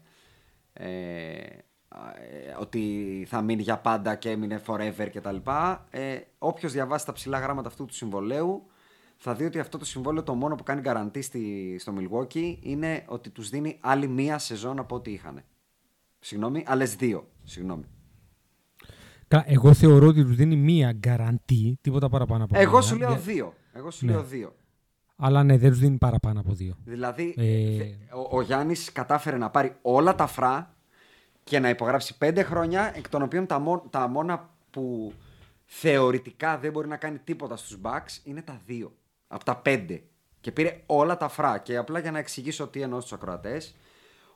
ε, 0.72 0.86
ε, 0.86 2.54
ότι 2.60 3.24
θα 3.28 3.42
μείνει 3.42 3.62
για 3.62 3.78
πάντα 3.78 4.14
και 4.14 4.30
έμεινε 4.30 4.62
forever 4.66 5.08
κτλ. 5.12 5.36
Ε, 5.90 6.18
όποιος 6.38 6.72
διαβάσει 6.72 7.06
τα 7.06 7.12
ψηλά 7.12 7.38
γράμματα 7.38 7.68
αυτού 7.68 7.84
του 7.84 7.94
συμβολέου 7.94 8.66
θα 9.16 9.34
δει 9.34 9.44
ότι 9.44 9.58
αυτό 9.58 9.78
το 9.78 9.84
συμβόλαιο 9.84 10.22
το 10.22 10.34
μόνο 10.34 10.54
που 10.54 10.62
κάνει 10.62 10.80
γκαραντή 10.80 11.22
στη, 11.22 11.76
στο 11.78 11.94
Milwaukee 11.98 12.56
είναι 12.60 13.04
ότι 13.06 13.30
τους 13.30 13.48
δίνει 13.48 13.78
άλλη 13.80 14.08
μία 14.08 14.38
σεζόν 14.38 14.78
από 14.78 14.94
ό,τι 14.94 15.12
είχαν. 15.12 15.42
Συγγνώμη, 16.18 16.64
άλλες 16.66 16.96
δύο. 16.96 17.28
Συγγνώμη. 17.44 17.84
Εγώ 19.44 19.74
θεωρώ 19.74 20.06
ότι 20.06 20.24
τους 20.24 20.36
δίνει 20.36 20.56
μία 20.56 20.92
γκαραντή, 20.92 21.78
τίποτα 21.80 22.08
παραπάνω 22.08 22.44
από 22.44 22.58
Εγώ 22.58 22.80
σου 22.80 22.96
λέω 22.96 23.16
δύο. 23.16 23.54
Εγώ 23.72 23.90
σου 23.90 24.06
ναι. 24.06 24.12
λέω 24.12 24.22
δύο. 24.22 24.52
Αλλά 25.16 25.42
ναι, 25.42 25.58
δεν 25.58 25.70
τους 25.70 25.78
δίνει 25.78 25.96
παραπάνω 25.96 26.40
από 26.40 26.52
δύο. 26.52 26.76
Δηλαδή, 26.84 27.34
ε... 27.36 28.14
ο, 28.14 28.36
ο 28.36 28.42
Γιάννης 28.42 28.92
κατάφερε 28.92 29.36
να 29.36 29.50
πάρει 29.50 29.76
όλα 29.82 30.14
τα 30.14 30.26
φρά 30.26 30.74
και 31.44 31.58
να 31.58 31.68
υπογράψει 31.68 32.18
πέντε 32.18 32.42
χρόνια, 32.42 32.92
εκ 32.96 33.08
των 33.08 33.22
οποίων 33.22 33.46
τα, 33.46 33.82
τα 33.90 34.08
μόνα 34.08 34.50
που 34.70 35.12
θεωρητικά 35.64 36.58
δεν 36.58 36.72
μπορεί 36.72 36.88
να 36.88 36.96
κάνει 36.96 37.18
τίποτα 37.18 37.56
στους 37.56 37.78
Bucks 37.82 38.20
είναι 38.24 38.42
τα 38.42 38.60
δύο. 38.66 38.92
Από 39.28 39.44
τα 39.44 39.56
πέντε. 39.56 40.02
Και 40.40 40.52
πήρε 40.52 40.82
όλα 40.86 41.16
τα 41.16 41.28
φρά. 41.28 41.58
Και 41.58 41.76
απλά 41.76 41.98
για 41.98 42.10
να 42.10 42.18
εξηγήσω 42.18 42.66
τι 42.66 42.80
εννοώ 42.80 43.00
στους 43.00 43.12
ακροατές, 43.12 43.74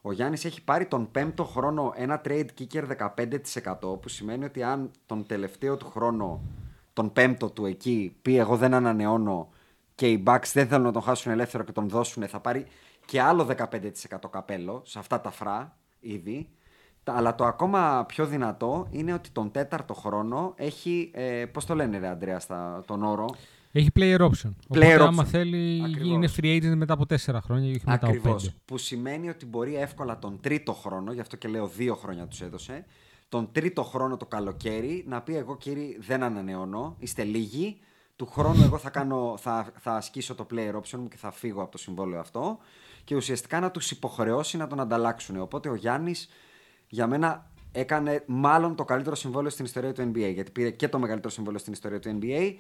ο 0.01 0.13
Γιάννης 0.13 0.45
έχει 0.45 0.65
πάρει 0.65 0.87
τον 0.87 1.11
πέμπτο 1.11 1.45
χρόνο 1.45 1.93
ένα 1.97 2.21
trade 2.25 2.47
kicker 2.59 2.85
15%, 3.91 4.01
που 4.01 4.09
σημαίνει 4.09 4.45
ότι 4.45 4.63
αν 4.63 4.91
τον 5.07 5.27
τελευταίο 5.27 5.77
του 5.77 5.91
χρόνο, 5.91 6.41
τον 6.93 7.13
πέμπτο 7.13 7.51
του 7.51 7.67
εκεί, 7.67 8.17
πει 8.23 8.37
εγώ 8.37 8.57
δεν 8.57 8.75
ανανεώνω 8.75 9.49
και 10.01 10.09
οι 10.09 10.23
Bucks 10.27 10.51
δεν 10.53 10.67
θέλουν 10.69 10.85
να 10.85 10.93
τον 10.93 11.03
χάσουν 11.03 11.33
ελεύθερο 11.33 11.65
και 11.65 11.73
τον 11.73 11.89
δώσουν, 11.89 12.29
θα 12.29 12.41
πάρει 12.41 12.67
και 13.07 13.21
άλλο 13.21 13.49
15% 13.57 14.31
καπέλο 14.31 14.83
σε 14.85 14.99
αυτά 14.99 15.21
τα 15.21 15.31
φρά 15.31 15.77
ήδη. 16.01 16.49
Αλλά 17.05 17.35
το 17.35 17.45
ακόμα 17.45 18.05
πιο 18.09 18.27
δυνατό 18.27 18.87
είναι 18.91 19.13
ότι 19.13 19.31
τον 19.31 19.51
τέταρτο 19.51 19.95
χρόνο 19.95 20.53
έχει, 20.57 21.11
ε, 21.15 21.45
πώς 21.53 21.65
το 21.67 21.75
λένε 21.75 21.99
ρε 21.99 22.09
Αντρέας 22.09 22.43
στα, 22.43 22.83
τον 22.87 23.03
όρο, 23.03 23.27
έχει 23.73 23.91
player 23.99 24.19
option. 24.19 24.29
Player 24.29 24.61
Οπότε, 24.69 24.97
option. 24.97 25.07
άμα 25.07 25.25
θέλει, 25.25 25.83
Ακριβώς. 25.85 26.09
είναι 26.09 26.29
free 26.37 26.63
agent 26.63 26.75
μετά 26.77 26.93
από 26.93 27.07
τέσσερα 27.07 27.41
χρόνια 27.41 27.69
ή 27.69 27.81
μετά 27.85 28.07
από 28.07 28.21
πέντε. 28.21 28.55
Που 28.65 28.79
σημαίνει 28.79 29.29
ότι 29.29 29.47
μπορεί 29.47 29.77
εύκολα 29.77 30.19
τον 30.19 30.41
τρίτο 30.41 30.73
χρόνο, 30.73 31.13
γι' 31.13 31.21
αυτό 31.21 31.37
και 31.37 31.49
λέω 31.49 31.67
δύο 31.67 31.95
χρόνια 31.95 32.27
τους 32.27 32.41
έδωσε, 32.41 32.85
τον 33.29 33.49
τρίτο 33.53 33.83
χρόνο 33.83 34.17
το 34.17 34.27
καλοκαίρι 34.27 35.05
να 35.09 35.21
πει: 35.23 35.37
Εγώ 35.37 35.57
κύριε, 35.57 35.97
δεν 35.99 36.23
ανανεώνω, 36.23 36.97
είστε 36.99 37.25
λίγοι. 37.25 37.79
Του 38.21 38.27
χρόνου 38.27 38.63
εγώ 38.63 38.79
θα, 38.79 38.91
κάνω, 38.91 39.37
θα, 39.39 39.73
θα 39.79 39.93
ασκήσω 39.93 40.35
το 40.35 40.47
player 40.51 40.75
option 40.75 40.99
μου 40.99 41.09
και 41.09 41.17
θα 41.17 41.31
φύγω 41.31 41.63
από 41.63 41.71
το 41.71 41.79
συμβόλαιο 41.79 42.21
αυτό. 42.21 42.59
Και 43.05 43.17
ουσιαστικά 43.17 43.61
να 43.61 43.71
τους 43.71 43.91
υποχρεώσει 43.91 44.57
να 44.57 44.67
τον 44.67 44.81
ανταλλάξουν. 44.81 45.41
Οπότε 45.41 45.69
ο 45.69 45.75
Γιάννης 45.75 46.29
για 46.89 47.07
μένα 47.07 47.51
έκανε 47.73 48.25
μάλλον 48.27 48.75
το 48.75 48.85
καλύτερο 48.85 49.17
συμβόλαιο 49.17 49.51
στην 49.51 49.65
ιστορία 49.65 49.93
του 49.93 50.11
NBA. 50.11 50.33
Γιατί 50.33 50.51
πήρε 50.51 50.71
και 50.71 50.89
το 50.89 50.99
μεγαλύτερο 50.99 51.33
συμβόλαιο 51.33 51.61
στην 51.61 51.73
ιστορία 51.73 51.99
του 51.99 52.19
NBA 52.21 52.55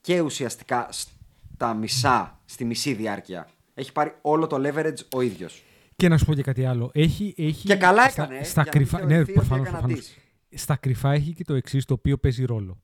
και 0.00 0.20
ουσιαστικά 0.20 0.88
στα 0.90 1.74
μισά, 1.74 2.40
στη 2.44 2.64
μισή 2.64 2.92
διάρκεια. 2.92 3.48
Έχει 3.74 3.92
πάρει 3.92 4.14
όλο 4.20 4.46
το 4.46 4.56
leverage 4.64 5.04
ο 5.14 5.20
ίδιος. 5.20 5.62
Και 5.96 6.08
να 6.08 6.18
σου 6.18 6.24
πω 6.24 6.34
και 6.34 6.42
κάτι 6.42 6.64
άλλο. 6.64 6.90
Έχει, 6.94 7.34
έχει... 7.36 7.66
Και 7.66 7.76
καλά 7.76 8.08
έκανε. 8.08 8.34
Στα, 8.42 8.44
στα 8.44 8.64
κρυφά... 8.64 9.04
Ναι, 9.04 9.24
προφανώς, 9.24 9.68
προφανώς. 9.68 10.16
Στα 10.54 10.76
κρυφά 10.76 11.12
έχει 11.12 11.32
και 11.32 11.44
το 11.44 11.54
εξής 11.54 11.84
το 11.84 11.94
οποίο 11.94 12.18
παίζει 12.18 12.44
ρόλο. 12.44 12.80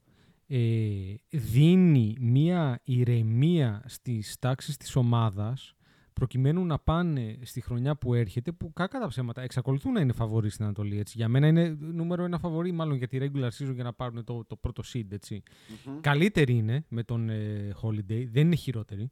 Ε, 0.54 1.14
δίνει 1.30 2.16
μία 2.20 2.80
ηρεμία 2.84 3.82
στις 3.86 4.38
τάξεις 4.38 4.76
της 4.76 4.96
ομάδας 4.96 5.74
προκειμένου 6.12 6.64
να 6.64 6.78
πάνε 6.78 7.38
στη 7.42 7.60
χρονιά 7.60 7.96
που 7.96 8.14
έρχεται, 8.14 8.52
που 8.52 8.72
κακά 8.72 8.98
τα 8.98 9.06
ψέματα 9.06 9.42
εξακολουθούν 9.42 9.92
να 9.92 10.00
είναι 10.00 10.12
φαβοροί 10.12 10.50
στην 10.50 10.64
Ανατολή. 10.64 10.98
Έτσι. 10.98 11.14
Για 11.16 11.28
μένα 11.28 11.46
είναι 11.46 11.76
νούμερο 11.80 12.24
ένα 12.24 12.38
φαβορή, 12.38 12.72
μάλλον 12.72 12.96
για 12.96 13.08
τη 13.08 13.18
regular 13.20 13.48
season 13.48 13.74
για 13.74 13.84
να 13.84 13.92
πάρουν 13.92 14.24
το, 14.24 14.44
το 14.44 14.56
πρώτο 14.56 14.82
seed. 14.92 15.12
ετσι 15.12 15.42
Καλύτερη 16.00 16.54
είναι 16.56 16.84
με 16.88 17.02
τον 17.02 17.28
ε, 17.28 17.72
Holiday, 17.82 18.26
δεν 18.30 18.46
είναι 18.46 18.56
χειροτερη 18.56 19.10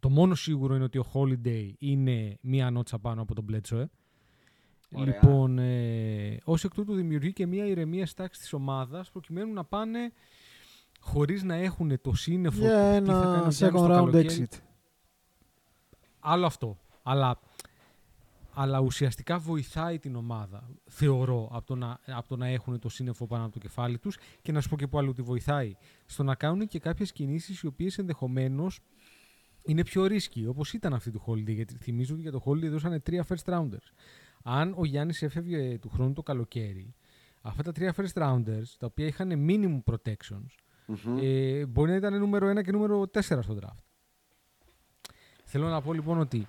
Το 0.00 0.10
μόνο 0.10 0.34
σίγουρο 0.34 0.74
είναι 0.74 0.84
ότι 0.84 0.98
ο 0.98 1.06
Holiday 1.12 1.72
είναι 1.78 2.38
μία 2.40 2.70
νότσα 2.70 2.98
πάνω 2.98 3.22
από 3.22 3.34
τον 3.34 3.46
Bledsoe. 3.50 3.84
Λοιπόν, 4.90 5.58
ε, 5.58 6.38
ως 6.44 6.64
εκ 6.64 6.74
τούτου 6.74 6.94
δημιουργεί 6.94 7.32
και 7.32 7.46
μία 7.46 7.66
ηρεμία 7.66 8.06
στάξη 8.06 8.40
της 8.40 8.52
ομάδας 8.52 9.10
προκειμένου 9.10 9.52
να 9.52 9.64
πάνε 9.64 10.12
χωρίς 11.00 11.42
να 11.42 11.54
έχουν 11.54 12.00
το 12.00 12.14
σύννεφο 12.14 12.60
για 12.60 12.78
ένα 12.78 13.48
second 13.58 13.90
round 13.90 14.14
exit. 14.14 14.58
Άλλο 16.20 16.46
αυτό. 16.46 16.78
Αλλά, 17.02 17.40
αλλά 18.52 18.80
ουσιαστικά 18.80 19.38
βοηθάει 19.38 19.98
την 19.98 20.16
ομάδα, 20.16 20.70
θεωρώ, 20.86 21.48
από 21.52 21.66
το, 21.66 21.74
να, 21.74 21.98
από 22.06 22.28
το 22.28 22.36
να 22.36 22.46
έχουν 22.46 22.78
το 22.78 22.88
σύννεφο 22.88 23.26
πάνω 23.26 23.44
από 23.44 23.52
το 23.52 23.58
κεφάλι 23.58 23.98
τους 23.98 24.18
και 24.42 24.52
να 24.52 24.60
σου 24.60 24.68
πω 24.68 24.76
και 24.76 24.86
που 24.86 24.98
άλλο 24.98 25.10
ότι 25.10 25.22
βοηθάει. 25.22 25.76
Στο 26.06 26.22
να 26.22 26.34
κάνουν 26.34 26.66
και 26.66 26.78
κάποιες 26.78 27.12
κινήσεις 27.12 27.60
οι 27.60 27.66
οποίες 27.66 27.98
ενδεχομένως 27.98 28.80
είναι 29.62 29.82
πιο 29.82 30.06
ρίσκοι, 30.06 30.46
όπως 30.46 30.72
ήταν 30.72 30.94
αυτή 30.94 31.10
του 31.10 31.22
Holiday. 31.26 31.54
Γιατί 31.54 31.74
θυμίζω 31.74 32.12
ότι 32.12 32.22
για 32.22 32.32
το 32.32 32.42
Holiday 32.44 32.68
δώσανε 32.68 33.00
τρία 33.00 33.26
first 33.28 33.52
rounders. 33.52 33.92
Αν 34.42 34.74
ο 34.76 34.84
Γιάννης 34.84 35.22
έφευγε 35.22 35.78
του 35.78 35.88
χρόνου 35.88 36.12
το 36.12 36.22
καλοκαίρι, 36.22 36.94
αυτά 37.42 37.62
τα 37.62 37.72
τρία 37.72 37.94
first 37.96 38.22
rounders, 38.22 38.64
τα 38.78 38.86
οποία 38.86 39.06
είχαν 39.06 39.46
minimum 39.48 39.92
protections, 39.92 40.46
ε, 41.20 41.66
μπορεί 41.66 41.90
να 41.90 41.96
ήταν 41.96 42.18
νούμερο 42.18 42.50
1 42.50 42.62
και 42.62 42.72
νούμερο 42.72 43.00
4 43.00 43.20
στο 43.20 43.58
draft. 43.60 43.84
Θέλω 45.44 45.68
να 45.68 45.80
πω 45.80 45.92
λοιπόν 45.92 46.18
ότι 46.18 46.46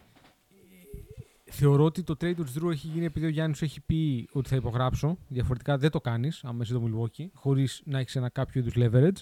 ε, 1.46 1.52
θεωρώ 1.52 1.84
ότι 1.84 2.04
το 2.04 2.14
trade 2.14 2.36
του 2.36 2.46
Drew 2.46 2.72
έχει 2.72 2.88
γίνει 2.88 3.06
επειδή 3.06 3.26
ο 3.26 3.30
Γιάννης 3.30 3.58
σου 3.58 3.66
έχει 3.66 3.82
πει 3.82 4.30
ότι 4.32 4.50
θα 4.50 4.56
υπογράψω. 4.56 5.18
Διαφορετικά 5.28 5.78
δεν 5.78 5.92
το 5.92 6.02
κάνεις, 6.02 6.44
άμα 6.44 6.64
είσαι 6.64 6.74
το 6.74 6.84
Milwaukee, 6.86 7.30
χωρίς 7.34 7.82
να 7.86 8.00
έχεις 8.00 8.16
ένα 8.16 8.30
κάποιο 8.30 8.62
είδους 8.62 8.74
leverage. 8.78 9.22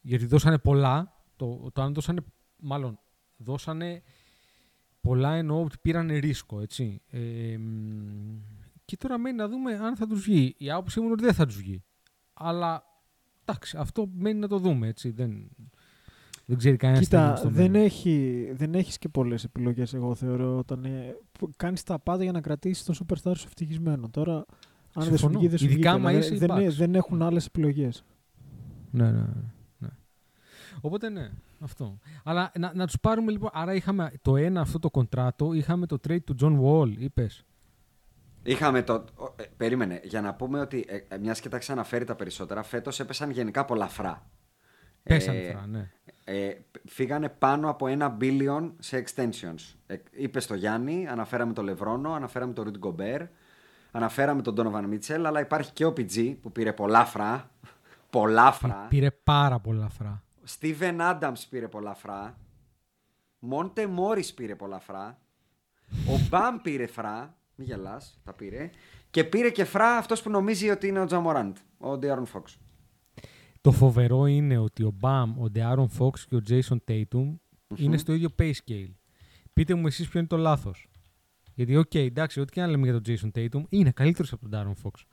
Γιατί 0.00 0.26
δώσανε 0.26 0.58
πολλά. 0.58 1.16
Το, 1.36 1.70
το 1.72 1.82
αν 1.82 1.94
δώσανε, 1.94 2.20
μάλλον 2.56 2.98
δώσανε 3.36 4.02
πολλά 5.02 5.34
εννοώ 5.34 5.62
ότι 5.62 5.76
πήραν 5.82 6.08
ρίσκο, 6.08 6.60
έτσι. 6.60 7.02
Ε, 7.10 7.58
και 8.84 8.96
τώρα 8.96 9.18
μένει 9.18 9.36
να 9.36 9.48
δούμε 9.48 9.74
αν 9.74 9.96
θα 9.96 10.06
τους 10.06 10.22
βγει. 10.22 10.54
Η 10.58 10.70
άποψή 10.70 10.98
μου 10.98 11.04
είναι 11.04 11.14
ότι 11.14 11.24
δεν 11.24 11.34
θα 11.34 11.46
τους 11.46 11.56
βγει. 11.56 11.82
Αλλά 12.32 12.84
εντάξει, 13.44 13.76
αυτό 13.76 14.08
μένει 14.14 14.38
να 14.38 14.48
το 14.48 14.58
δούμε, 14.58 14.88
έτσι. 14.88 15.10
Δεν, 15.10 15.48
δεν 16.44 16.56
ξέρει 16.56 16.76
κανένας 16.76 17.04
Κοίτα, 17.04 17.42
δεν, 17.44 17.74
έχει, 17.74 18.48
δεν 18.52 18.74
έχεις 18.74 18.98
και 18.98 19.08
πολλές 19.08 19.44
επιλογές 19.44 19.94
εγώ 19.94 20.14
θεωρώ 20.14 20.58
όταν 20.58 20.84
ε, 20.84 21.16
κάνεις 21.56 21.82
τα 21.82 21.98
πάντα 21.98 22.22
για 22.22 22.32
να 22.32 22.40
κρατήσεις 22.40 22.84
τον 22.84 22.94
superstar 22.94 23.32
σου 23.36 23.44
ευτυχισμένο. 23.46 24.08
Τώρα 24.08 24.44
αν 24.94 25.08
δεν 25.08 25.18
σου 25.18 25.28
βγει 25.28 25.48
δεν 25.48 25.58
σου 25.58 25.66
βγει. 25.66 25.82
Δεν, 25.82 26.38
δεν, 26.38 26.72
δεν 26.72 26.94
έχουν 26.94 27.22
άλλες 27.22 27.46
επιλογές. 27.46 28.04
Ναι, 28.90 29.10
ναι, 29.10 29.26
ναι. 29.78 29.88
Οπότε 30.80 31.08
ναι, 31.08 31.30
αυτό. 31.62 31.98
Αλλά 32.24 32.52
να, 32.58 32.72
να 32.74 32.86
τους 32.86 33.00
πάρουμε 33.00 33.30
λοιπόν, 33.30 33.50
άρα 33.52 33.74
είχαμε 33.74 34.12
το 34.22 34.36
ένα 34.36 34.60
αυτό 34.60 34.78
το 34.78 34.90
κοντράτο, 34.90 35.52
είχαμε 35.52 35.86
το 35.86 35.98
trade 36.08 36.22
του 36.24 36.36
John 36.40 36.60
Wall, 36.62 36.94
είπες. 36.98 37.44
Είχαμε 38.42 38.82
το. 38.82 39.04
Ε, 39.36 39.44
περίμενε, 39.56 40.00
για 40.04 40.20
να 40.20 40.34
πούμε 40.34 40.60
ότι 40.60 40.84
ε, 40.88 41.14
ε 41.14 41.18
μιας 41.18 41.40
και 41.40 41.48
τα 41.48 41.58
ξαναφέρει 41.58 42.04
τα 42.04 42.14
περισσότερα, 42.14 42.62
φέτος 42.62 43.00
έπεσαν 43.00 43.30
γενικά 43.30 43.64
πολλά 43.64 43.88
φρά. 43.88 44.26
Πέσανε 45.02 45.38
ε, 45.38 45.50
φρά, 45.50 45.66
ναι 45.66 45.90
ε, 46.24 46.52
φύγανε 46.88 47.28
πάνω 47.28 47.70
από 47.70 47.86
ένα 47.86 48.16
billion 48.20 48.72
σε 48.78 49.04
extensions. 49.04 49.74
Ε, 49.86 49.96
είπες 50.10 50.44
στο 50.44 50.54
Γιάννη, 50.54 51.06
αναφέραμε 51.08 51.52
τον 51.52 51.64
Λευρόνο, 51.64 52.12
αναφέραμε 52.12 52.52
τον 52.52 52.64
Ρουντ 52.64 52.76
Γκομπέρ, 52.76 53.22
αναφέραμε 53.90 54.42
τον 54.42 54.54
Donovan 54.58 54.84
Μίτσελ, 54.88 55.26
αλλά 55.26 55.40
υπάρχει 55.40 55.72
και 55.72 55.84
ο 55.84 55.92
PG 55.96 56.36
που 56.42 56.52
πήρε 56.52 56.72
πολλά 56.72 57.04
φρά. 57.04 57.50
πολλά 58.10 58.52
φρά. 58.52 58.86
Πήρε 58.88 59.10
πάρα 59.10 59.58
πολλά 59.58 59.88
φρά. 59.88 60.22
Steven 60.48 60.98
Adams 60.98 61.42
πήρε 61.50 61.68
πολλά 61.68 61.94
φρά. 61.94 62.38
Μόντε 63.38 63.86
Μόρις 63.86 64.34
πήρε 64.34 64.54
πολλά 64.54 64.78
φρά. 64.78 65.18
Ο 66.08 66.26
Μπαμ 66.28 66.56
πήρε 66.62 66.86
φρά. 66.86 67.36
Μην 67.54 67.66
γελάς, 67.66 68.20
τα 68.24 68.32
πήρε. 68.32 68.70
Και 69.10 69.24
πήρε 69.24 69.50
και 69.50 69.64
φρά 69.64 69.96
αυτός 69.96 70.22
που 70.22 70.30
νομίζει 70.30 70.70
ότι 70.70 70.86
είναι 70.86 71.00
ο 71.00 71.04
Τζαμοράντ, 71.04 71.56
ο 71.78 71.98
Ντιάρον 71.98 72.26
Φόξ. 72.26 72.58
Το 73.60 73.72
φοβερό 73.72 74.26
είναι 74.26 74.58
ότι 74.58 74.82
ο 74.82 74.90
Μπαμ, 74.90 75.40
ο 75.40 75.50
Ντεάρον 75.50 75.88
Φόξ 75.88 76.26
και 76.26 76.36
ο 76.36 76.42
Jason 76.48 76.76
Tatum 76.88 77.34
είναι 77.76 77.96
στο 77.96 78.12
ίδιο 78.12 78.28
pay 78.38 78.52
scale. 78.66 78.90
Πείτε 79.52 79.74
μου 79.74 79.86
εσείς 79.86 80.08
ποιο 80.08 80.18
είναι 80.18 80.28
το 80.28 80.36
λάθος. 80.36 80.88
Γιατί, 81.54 81.76
OK, 81.76 81.90
okay, 81.92 82.06
εντάξει, 82.06 82.40
ό,τι 82.40 82.52
και 82.52 82.60
να 82.60 82.66
λέμε 82.66 82.90
για 82.90 83.00
τον 83.00 83.02
Jayson 83.06 83.38
Tatum, 83.38 83.62
είναι 83.68 83.90
καλύτερος 83.90 84.32
από 84.32 84.48
τον 84.48 84.50
De'Aaron 84.54 84.86
Fox. 84.86 85.04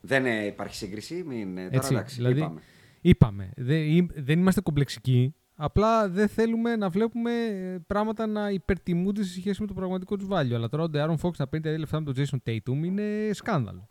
Δεν 0.00 0.26
ε, 0.26 0.46
υπάρχει 0.46 0.74
σύγκριση. 0.74 1.22
Μην, 1.26 1.58
ε, 1.58 1.62
τώρα 1.62 1.76
Έτσι, 1.76 1.92
εντάξει, 1.92 2.16
δηλαδή, 2.16 2.38
είπαμε. 2.38 2.60
Είπαμε. 3.00 3.52
Δεν, 3.56 4.10
δεν 4.14 4.38
είμαστε 4.38 4.60
κομπλεξικοί. 4.60 5.34
Απλά 5.62 6.08
δεν 6.08 6.28
θέλουμε 6.28 6.76
να 6.76 6.88
βλέπουμε 6.88 7.32
ε, 7.46 7.78
πράγματα 7.86 8.26
να 8.26 8.50
υπερτιμούνται 8.50 9.24
σε 9.24 9.32
σχέση 9.32 9.60
με 9.60 9.66
το 9.66 9.74
πραγματικό 9.74 10.16
τους 10.16 10.28
value. 10.30 10.52
Αλλά 10.54 10.68
τώρα 10.68 10.82
ο 10.82 10.86
De'Aaron 10.94 11.26
Fox 11.26 11.30
να 11.38 11.46
παίρνει 11.48 11.64
τα 11.64 11.68
ίδια 11.68 11.78
λεφτά 11.78 12.00
με 12.00 12.12
τον 12.12 12.24
Jayson 12.24 12.50
Tatum 12.50 12.84
είναι 12.84 13.30
σκάνδαλο. 13.32 13.88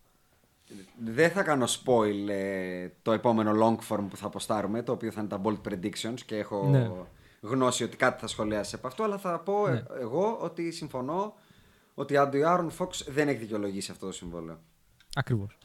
Δεν 1.04 1.30
θα 1.32 1.44
κάνω 1.44 1.66
spoil 1.66 2.30
ε, 2.30 2.88
το 3.02 3.12
επόμενο 3.12 3.52
long 3.52 3.88
form 3.96 4.06
που 4.10 4.18
θα 4.18 4.26
ποστάρουμε, 4.26 4.84
το 4.84 4.92
οποίο 4.92 5.12
θα 5.12 5.20
είναι 5.20 5.30
τα 5.30 5.42
bold 5.44 5.58
predictions 5.70 6.20
και 6.26 6.36
έχω 6.38 6.68
Ναι. 6.70 6.92
γνώση 7.42 7.84
ότι 7.84 7.98
κάτι 7.98 8.20
θα 8.20 8.28
σχολιάσει 8.28 8.76
από 8.76 8.88
αυτό, 8.88 9.04
αλλά 9.04 9.18
θα 9.18 9.40
πω 9.40 9.68
ε, 9.68 9.72
Ναι. 9.72 9.84
εγώ 10.00 10.38
ότι 10.42 10.72
συμφωνώ 10.72 11.34
ότι 11.94 12.18
ο 12.18 12.30
Aaron 12.32 12.68
Fox 12.78 12.90
δεν 13.08 13.28
έχει 13.28 13.38
δικαιολογήσει 13.38 13.92
αυτό 13.92 14.06
το 14.06 14.12
συμβόλαιο. 14.12 14.60
Ακριβώς. 15.16 15.58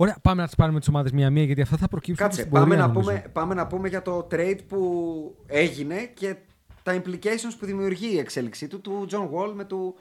Ωραία, 0.00 0.16
πάμε 0.22 0.40
να 0.40 0.46
τις 0.46 0.56
πάρουμε 0.56 0.78
τις 0.78 0.88
ομάδες 0.88 1.12
μία-μία 1.12 1.42
γιατί 1.44 1.60
αυτά 1.60 1.76
θα 1.76 1.88
προκύψουν. 1.88 2.24
Κάτσε, 2.26 2.40
στην 2.40 2.52
πάμε 2.52 2.64
πορεία, 2.66 2.80
να, 2.80 2.86
νομίζω. 2.92 3.08
πούμε, 3.10 3.24
πάμε 3.32 3.54
να 3.54 3.66
πούμε 3.66 3.88
για 3.88 4.02
το 4.02 4.26
trade 4.30 4.58
που 4.68 4.80
έγινε 5.46 5.96
και 6.04 6.36
τα 6.82 7.02
implications 7.02 7.54
που 7.58 7.66
δημιουργεί 7.66 8.12
η 8.14 8.18
εξέλιξή 8.18 8.68
του 8.68 8.80
του 8.80 9.06
John 9.10 9.28
Wall 9.30 9.52
με 9.54 9.64
του 9.64 9.94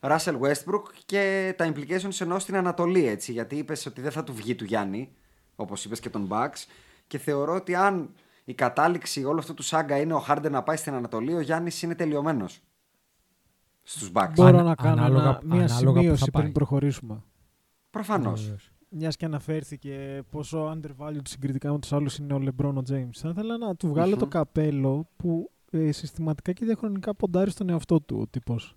Russell 0.00 0.38
Westbrook 0.40 0.82
και 1.06 1.54
τα 1.58 1.72
implications 1.72 2.20
εννοώ 2.20 2.38
στην 2.38 2.56
Ανατολή 2.56 3.06
έτσι 3.06 3.32
γιατί 3.32 3.56
είπες 3.56 3.86
ότι 3.86 4.00
δεν 4.00 4.10
θα 4.10 4.24
του 4.24 4.34
βγει 4.34 4.54
του 4.54 4.64
Γιάννη 4.64 5.12
όπως 5.56 5.84
είπες 5.84 6.00
και 6.00 6.10
τον 6.10 6.28
Bucks 6.30 6.64
και 7.06 7.18
θεωρώ 7.18 7.54
ότι 7.54 7.74
αν 7.74 8.10
η 8.44 8.54
κατάληξη 8.54 9.24
όλου 9.24 9.38
αυτού 9.38 9.54
του 9.54 9.62
σάγκα 9.62 9.96
είναι 10.00 10.14
ο 10.14 10.24
Harden 10.28 10.50
να 10.50 10.62
πάει 10.62 10.76
στην 10.76 10.94
Ανατολή 10.94 11.34
ο 11.34 11.40
Γιάννης 11.40 11.82
είναι 11.82 11.94
τελειωμένος 11.94 12.60
στους 13.82 14.10
Bucks. 14.14 14.30
Μπορώ 14.34 14.48
Ανα- 14.48 14.62
να 14.62 14.74
κάνω 14.74 14.92
ανάλογα- 15.02 15.22
ένα- 15.22 15.40
μια 15.42 15.64
ανάλογα 15.64 15.92
που 15.92 15.98
σημείωση 16.00 16.24
θα 16.24 16.30
πάει. 16.30 16.42
πριν 16.42 16.54
προχωρήσουμε. 16.54 17.22
Προφανώς. 17.90 18.54
Βεβαίως. 18.92 19.00
Μιας 19.00 19.16
και 19.16 19.24
αναφέρθηκε 19.24 20.22
πόσο 20.30 20.76
undervalued 20.80 21.20
συγκριτικά 21.28 21.72
με 21.72 21.78
τους 21.78 21.92
άλλους 21.92 22.16
είναι 22.18 22.34
ο 22.34 22.40
LeBron 22.42 22.72
ο 22.74 22.82
James. 22.90 23.10
Θα 23.12 23.28
ήθελα 23.28 23.58
να 23.58 23.76
του 23.76 23.88
βγαλω 23.88 24.16
το 24.16 24.26
καπέλο 24.26 25.08
που 25.16 25.50
ε, 25.70 25.92
συστηματικά 25.92 26.52
και 26.52 26.64
διαχρονικά 26.64 27.14
ποντάρει 27.14 27.50
στον 27.50 27.68
εαυτό 27.70 28.00
του 28.00 28.18
ο 28.20 28.26
τύπος. 28.26 28.76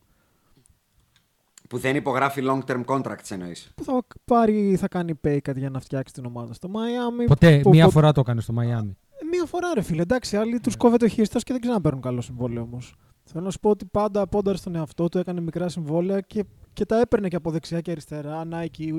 Που 1.69 1.77
δεν 1.77 1.95
υπογράφει 1.95 2.41
long 2.45 2.59
term 2.71 2.83
contracts 2.85 3.29
εννοείς. 3.31 3.71
Που 3.75 3.83
θα, 3.83 4.03
πάρει, 4.25 4.75
θα 4.75 4.87
κάνει 4.87 5.19
pay 5.23 5.37
cut 5.49 5.55
για 5.57 5.69
να 5.69 5.79
φτιάξει 5.79 6.13
την 6.13 6.25
ομάδα 6.25 6.53
στο 6.53 6.69
Miami. 6.73 7.25
Ποτέ, 7.27 7.59
που- 7.59 7.69
μία 7.69 7.85
πο- 7.85 7.91
φορά 7.91 8.11
το 8.11 8.19
έκανε 8.19 8.41
στο 8.41 8.53
Μαϊάμι. 8.53 8.97
Ε, 9.21 9.25
Μία 9.31 9.45
φορά 9.45 9.67
ρε 9.73 9.81
φίλε. 9.81 10.01
Εντάξει, 10.01 10.37
άλλοι 10.37 10.59
τους 10.59 10.75
κόβεται 10.75 11.05
ο 11.05 11.07
χειριστός 11.07 11.43
και 11.43 11.51
δεν 11.51 11.61
ξαναπαίρνουν 11.61 12.01
καλό 12.01 12.21
συμβόλαιο 12.21 12.61
όμως. 12.61 12.95
Θέλω 13.23 13.43
να 13.43 13.49
σου 13.51 13.59
πω 13.59 13.69
ότι 13.69 13.85
πάντα 13.85 14.27
πόνταρε 14.27 14.57
στον 14.57 14.75
εαυτό 14.75 15.07
του, 15.09 15.17
έκανε 15.17 15.41
μικρά 15.41 15.69
συμβόλαια 15.69 16.21
και, 16.21 16.43
και 16.73 16.85
τα 16.85 16.99
έπαιρνε 16.99 17.27
και 17.27 17.35
από 17.35 17.51
δεξιά 17.51 17.81
και 17.81 17.91
αριστερά. 17.91 18.47
Nike, 18.51 18.91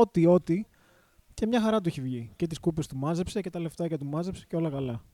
ό,τι, 0.00 0.26
ό,τι. 0.26 0.64
Και 1.34 1.46
μια 1.46 1.60
χαρά 1.60 1.80
του 1.80 1.88
έχει 1.88 2.00
βγει. 2.00 2.32
Και 2.36 2.46
τις 2.46 2.58
κούπες 2.58 2.86
του 2.86 2.96
μάζεψε 2.96 3.40
και 3.40 3.50
τα 3.50 3.60
λεφτάκια 3.60 3.98
του 3.98 4.06
μάζεψε 4.06 4.44
και 4.48 4.56
όλα 4.56 4.70
καλά. 4.70 5.04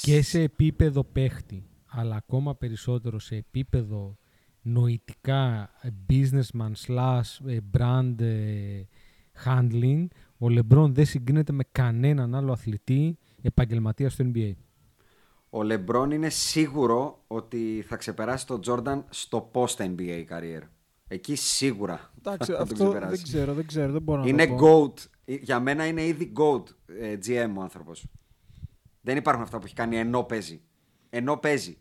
Και 0.00 0.22
σε 0.22 0.40
επίπεδο 0.40 1.04
παίχτη, 1.04 1.68
αλλά 1.86 2.16
ακόμα 2.16 2.56
περισσότερο 2.56 3.18
σε 3.18 3.36
επίπεδο 3.36 4.16
νοητικά 4.62 5.70
ε, 5.80 5.88
businessman 6.10 6.72
slash 6.86 7.46
ε, 7.46 7.58
brand 7.78 8.20
ε, 8.20 8.82
handling, 9.44 10.06
ο 10.38 10.46
LeBron 10.46 10.88
δεν 10.90 11.06
συγκρίνεται 11.06 11.52
με 11.52 11.64
κανέναν 11.72 12.34
άλλο 12.34 12.52
αθλητή 12.52 13.18
επαγγελματίας 13.42 14.12
στο 14.12 14.24
NBA. 14.34 14.52
Ο 15.50 15.62
Λεμπρόν 15.62 16.10
είναι 16.10 16.28
σίγουρο 16.28 17.24
ότι 17.26 17.84
θα 17.86 17.96
ξεπεράσει 17.96 18.46
τον 18.46 18.60
Τζόρνταν 18.60 19.04
στο 19.10 19.50
post-NBA 19.52 20.24
career. 20.30 20.62
Εκεί 21.08 21.34
σίγουρα. 21.34 22.12
Εντάξει, 22.32 22.50
θα 22.52 22.56
τον 22.58 22.62
αυτό 22.62 22.74
ξεπεράσεις. 22.74 23.16
δεν 23.22 23.28
ξέρω, 23.28 23.54
δεν 23.54 23.66
ξέρω, 23.66 23.92
δεν 23.92 24.02
μπορώ 24.02 24.20
να 24.22 24.28
Είναι 24.28 24.46
το 24.46 24.54
πω. 24.54 24.84
GOAT. 24.94 25.04
Ε, 25.24 25.34
Για 25.34 25.60
μένα 25.60 25.86
είναι 25.86 26.06
ήδη 26.06 26.32
GOAT 26.36 26.62
ε, 27.00 27.18
GM 27.26 27.50
ο 27.56 27.60
άνθρωπος. 27.62 28.04
Δεν 29.00 29.16
υπάρχουν 29.16 29.42
αυτά 29.42 29.58
που 29.58 29.64
έχει 29.64 29.74
κάνει 29.74 29.96
ενώ 29.98 30.22
παίζει. 30.22 30.60
Ενώ 31.10 31.36
παίζει. 31.36 31.78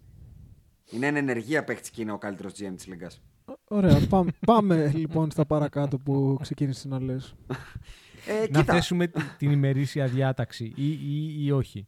Είναι 0.91 1.08
εν 1.08 1.15
ενεργεία 1.15 1.63
παίχτη 1.63 1.91
και 1.91 2.01
είναι 2.01 2.12
ο 2.12 2.17
καλύτερος 2.17 2.53
GM 2.53 2.71
της 2.75 2.88
Λίγκας. 2.88 3.21
Ωραία, 3.67 4.08
πάμε, 4.10 4.31
πάμε 4.45 4.91
λοιπόν 4.95 5.31
στα 5.31 5.45
παρακάτω 5.45 5.97
που 5.97 6.38
ξεκίνησες 6.41 6.86
να 6.86 7.01
λες. 7.01 7.36
Ε, 8.27 8.47
Να 8.49 8.60
κοίτα, 8.60 8.73
θέσουμε 8.73 9.08
τη- 9.08 9.21
την 9.38 9.51
ημερήσια 9.51 10.08
διάταξη 10.08 10.73
ή, 10.75 10.89
ή, 10.91 11.45
ή 11.45 11.51
όχι; 11.51 11.88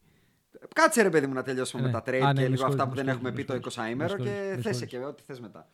κάτσε 0.76 1.02
ρε 1.02 1.10
παιδί 1.10 1.28
μου 1.28 1.34
να 1.34 1.44
τελειώσουμε 1.44 1.82
Ναι. 1.82 1.88
με 1.88 1.94
τα 1.94 2.00
trade 2.12 2.22
Α, 2.24 2.34
ναι, 2.34 2.34
και 2.34 2.42
με 2.42 2.48
λίγο 2.48 2.56
συγχωρείς, 2.56 2.64
αυτά 2.80 2.84
με 2.84 2.90
που 2.90 2.96
δεν 2.96 3.06
συγχωρείς, 3.06 3.10
έχουμε 3.14 3.30
με 3.30 3.36
πει 3.36 3.44
το 3.44 3.54
συγχωρείς. 3.54 3.76
20 3.78 3.84
Με 3.84 3.90
ημέρο 3.90 4.16
και 4.16 4.24
συγχωρείς, 4.24 4.56
με 4.56 4.62
θέσε 4.62 4.80
συγχωρείς. 4.80 4.90
και 4.90 4.98
ό,τι 5.06 5.24
θες 5.24 5.40
μετά. 5.40 5.68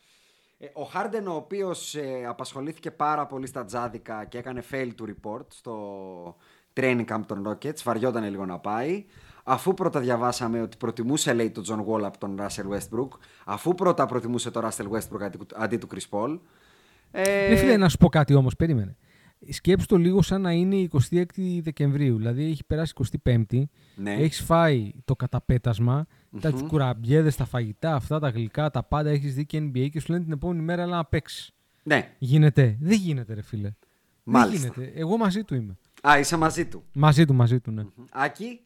Ε, 0.58 0.66
ο 0.72 0.82
Χάρντεν 0.82 1.26
ο 1.26 1.34
οποίος 1.34 1.94
ε, 1.94 2.24
απασχολήθηκε 2.28 2.90
πάρα 2.90 3.26
πολύ 3.26 3.46
στα 3.46 3.64
τζάδικα 3.64 4.24
και 4.24 4.38
έκανε 4.38 4.62
fail 4.70 4.88
to 5.00 5.04
report 5.04 5.44
στο 5.48 6.36
training 6.74 7.04
camp 7.06 7.20
των 7.26 7.48
Rockets, 7.48 7.82
βαριόταν 7.82 8.24
λίγο 8.30 8.46
να 8.46 8.58
πάει. 8.58 9.04
Αφού 9.44 9.74
πρώτα 9.74 10.00
διαβάσαμε 10.00 10.60
ότι 10.60 10.76
προτιμούσε 10.76 11.32
λέει 11.32 11.50
τον 11.50 11.64
John 11.68 11.84
Wall 11.92 12.02
από 12.02 12.18
τον 12.18 12.36
Russell 12.40 12.76
Westbrook, 12.76 13.08
αφού 13.44 13.74
πρώτα 13.74 14.06
προτιμούσε 14.06 14.50
τον 14.50 14.62
Russell 14.68 14.88
Westbrook 14.90 15.22
αντί, 15.22 15.38
αντί 15.54 15.76
του 15.76 15.88
Chris 15.94 16.08
Paul. 16.18 16.38
Ε, 17.10 17.48
Ρε 17.48 17.56
φίλε, 17.56 17.76
να 17.76 17.88
σου 17.88 17.96
πω 17.96 18.08
κάτι 18.08 18.34
όμως, 18.34 18.56
περίμενε. 18.56 18.96
Σκέψου 19.48 19.86
το 19.86 19.96
λίγο 19.96 20.22
σαν 20.22 20.40
να 20.40 20.52
είναι 20.52 20.76
η 20.76 20.90
26η 21.10 21.60
Δεκεμβρίου. 21.62 22.16
Δηλαδή 22.16 22.44
έχει 22.44 22.64
περάσει 22.64 22.92
25η, 23.24 23.62
Ναι. 23.96 24.12
έχεις 24.14 24.40
φάει 24.40 24.92
το 25.04 25.16
καταπέτασμα, 25.16 26.06
τα 26.40 26.50
κουραμπιέδες, 26.50 27.36
τα 27.36 27.44
φαγητά, 27.44 27.94
αυτά 27.94 28.18
τα 28.18 28.28
γλυκά, 28.28 28.70
τα 28.70 28.82
πάντα 28.82 29.10
έχεις 29.10 29.34
δει 29.34 29.46
και 29.46 29.58
NBA 29.58 29.88
και 29.90 30.00
σου 30.00 30.12
λένε 30.12 30.24
την 30.24 30.32
επόμενη 30.32 30.60
μέρα 30.62 30.82
έλα 30.82 30.96
να 30.96 31.04
παίξεις. 31.04 31.50
Ναι, 31.82 32.14
Γίνεται. 32.18 32.76
Δεν 32.80 32.98
γίνεται, 32.98 33.34
ρε 33.34 33.42
φίλε. 33.42 33.72
Μάλιστα. 34.24 34.68
Δεν 34.74 34.82
γίνεται. 34.84 35.00
Εγώ 35.00 35.16
μαζί 35.16 35.44
του 35.44 35.54
είμαι. 35.54 35.76
α, 36.02 36.18
είσαι 36.18 36.36
μαζί 36.36 36.66
του. 36.66 36.82
Μαζί 36.92 37.24
του, 37.24 37.34
μαζί 37.34 37.60
του, 37.60 37.70
ναι. 37.70 37.82
Άκη, 38.12 38.60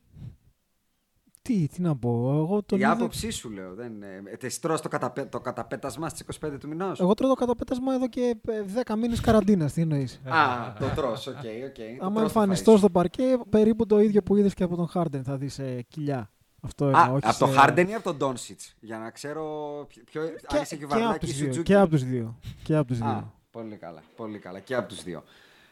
Τι, 1.42 1.66
τι 1.68 1.82
να 1.82 1.96
πω, 1.96 2.30
εγώ 2.34 2.62
τον 2.62 2.78
η 2.78 2.80
είδα- 2.84 2.92
άποψή 2.92 3.30
σου 3.30 3.50
λέω. 3.50 3.74
Δεν, 3.74 4.02
ε, 4.02 4.46
εσύ 4.46 4.60
τρως 4.60 4.80
το, 4.80 4.88
καταπέ, 4.88 5.24
το 5.24 5.40
καταπέτασμα 5.40 6.08
στις 6.08 6.20
25 6.20 6.58
του 6.60 6.68
μηνός; 6.68 7.00
Εγώ 7.00 7.14
τρώω 7.14 7.28
το 7.28 7.34
καταπέτασμα 7.34 7.94
εδώ 7.94 8.08
και 8.08 8.36
ε, 8.48 8.62
10 8.84 8.96
μήνες 8.96 9.20
καραντίνας, 9.20 9.72
τι 9.72 9.80
εννοείς; 9.80 10.20
Α, 10.28 10.72
το 10.78 10.86
τρως, 10.94 11.26
OK, 11.26 11.34
OK. 11.36 11.74
Το 11.98 12.04
Άμα 12.06 12.20
τρως 12.20 12.32
το 12.32 12.40
εμφανιστώ 12.40 12.72
φαΐ 12.74 12.78
στο 12.78 12.90
παρκέ, 12.90 13.38
περίπου 13.50 13.86
το 13.86 14.00
ίδιο 14.00 14.22
που 14.22 14.36
είδες 14.36 14.54
και 14.54 14.62
από 14.62 14.76
τον 14.76 14.86
Χάρντεν 14.88 15.22
θα 15.24 15.36
δεις 15.36 15.58
ε, 15.58 15.82
κοιλιά. 15.88 16.30
Αυτό 16.60 16.84
Α, 16.84 16.88
εννοώ, 16.88 17.14
όχι 17.16 17.26
από 17.28 17.38
το 17.38 17.46
σε- 17.46 17.58
Harden 17.58 17.86
ή 17.88 17.94
από 17.94 18.02
τον 18.02 18.16
Ντόνσιτς, 18.16 18.74
για 18.80 18.98
να 18.98 19.10
ξέρω 19.10 19.42
ποιο, 19.88 20.02
ποιο, 20.04 20.22
αν 20.22 20.28
Και, 20.46 20.56
είσαι 20.62 20.76
και 20.76 20.84
από 20.84 20.94
κυβαρνάκι 20.94 21.26
τους 21.26 21.34
ή 21.34 21.36
δύο. 21.38 21.44
Σουτζούκι. 21.44 21.66
Και 21.72 21.76
από 21.76 21.90
τους 21.90 22.04
δύο. 22.04 22.38
Και 22.62 22.76
από 22.76 22.86
τους 22.88 23.00
Α, 23.00 23.04
δύο. 23.06 23.32
πολύ 23.50 23.76
καλά, 23.76 24.02
πολύ 24.16 24.38
καλά. 24.38 24.58
Και 24.58 24.74
από 24.74 24.88
τους 24.88 25.02
δύο. 25.02 25.22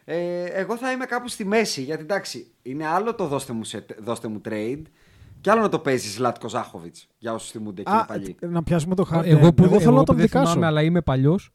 Ε, 0.05 0.45
εγώ 0.45 0.77
θα 0.77 0.93
είμαι 0.93 1.05
κάπου 1.05 1.29
στη 1.29 1.45
μέση, 1.45 1.83
γιατί 1.83 2.03
εντάξει, 2.03 2.47
είναι 2.63 2.87
άλλο 2.87 3.15
το 3.15 3.27
δώστε 3.27 3.53
μου, 3.53 3.65
σε, 3.65 3.87
δώστε 4.03 4.29
μου 4.29 4.41
trade 4.49 4.83
και 5.41 5.51
άλλο 5.51 5.61
να 5.61 5.69
το 5.69 5.79
παίζεις 5.79 6.13
Ζλάτκο 6.13 6.49
Ζάχοβιτς. 6.49 7.07
Για 7.19 7.33
όσους 7.35 7.51
θυμούνται 7.51 7.81
εκείνοι 7.81 7.97
Α, 7.97 8.05
παλιοί. 8.05 8.37
ε, 8.41 8.47
να 8.47 8.63
πιάσουμε 8.63 8.95
το 8.95 9.05
Χάρντεν. 9.05 9.37
Εγώ 9.37 9.53
που, 9.53 9.63
εγώ 9.65 9.73
εγώ 9.73 9.81
θέλω 9.83 9.93
να 9.95 9.99
που 9.99 10.05
τον 10.05 10.17
δεν 10.17 10.25
δικάσω. 10.25 10.47
θυμάμαι, 10.47 10.67
αλλά 10.67 10.83
είμαι 10.83 11.01
παλιός. 11.03 11.51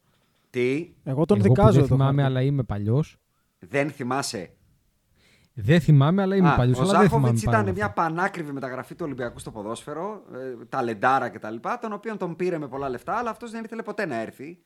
Τι, 0.50 0.90
Εγώ 1.04 1.24
τον 1.24 1.36
Εγώ 1.38 1.46
που 1.46 1.54
δικάζω 1.54 1.72
δεν 1.80 1.88
το 1.88 1.94
θυμάμαι, 1.94 2.22
Harden. 2.22 2.26
αλλά 2.26 2.42
είμαι 2.42 2.62
παλιός. 2.62 3.16
δεν 3.58 3.90
θυμάσαι; 3.90 4.50
Δεν 5.54 5.80
θυμάμαι, 5.80 6.22
αλλά 6.22 6.36
είμαι 6.36 6.48
Α, 6.48 6.54
παλιός. 6.56 6.78
ο 6.78 6.82
Αλλά 6.82 6.98
δεν 6.98 7.08
θυμάμαι. 7.08 7.24
Ζάχοβιτς 7.26 7.44
πάρα 7.44 7.56
ήταν 7.58 7.68
αυτά. 7.70 7.84
μια 7.84 7.92
πανάκριβη 7.94 8.52
μεταγραφή 8.52 8.94
του 8.94 9.02
Ολυμπιακού 9.04 9.38
στο 9.38 9.50
ποδόσφαιρο, 9.50 10.22
ε, 10.34 10.64
ταλεντάρα 10.68 11.28
κτλ. 11.28 11.54
Τον 11.80 11.92
οποίο 11.92 12.16
τον 12.16 12.36
πήρε 12.36 12.58
με 12.58 12.68
πολλά 12.68 12.88
λεφτά, 12.88 13.12
αλλά 13.14 13.30
αυτός 13.30 13.50
δεν 13.50 13.64
ήθελε 13.64 13.82
ποτέ 13.82 14.06
να 14.06 14.20
έρθει. 14.20 14.58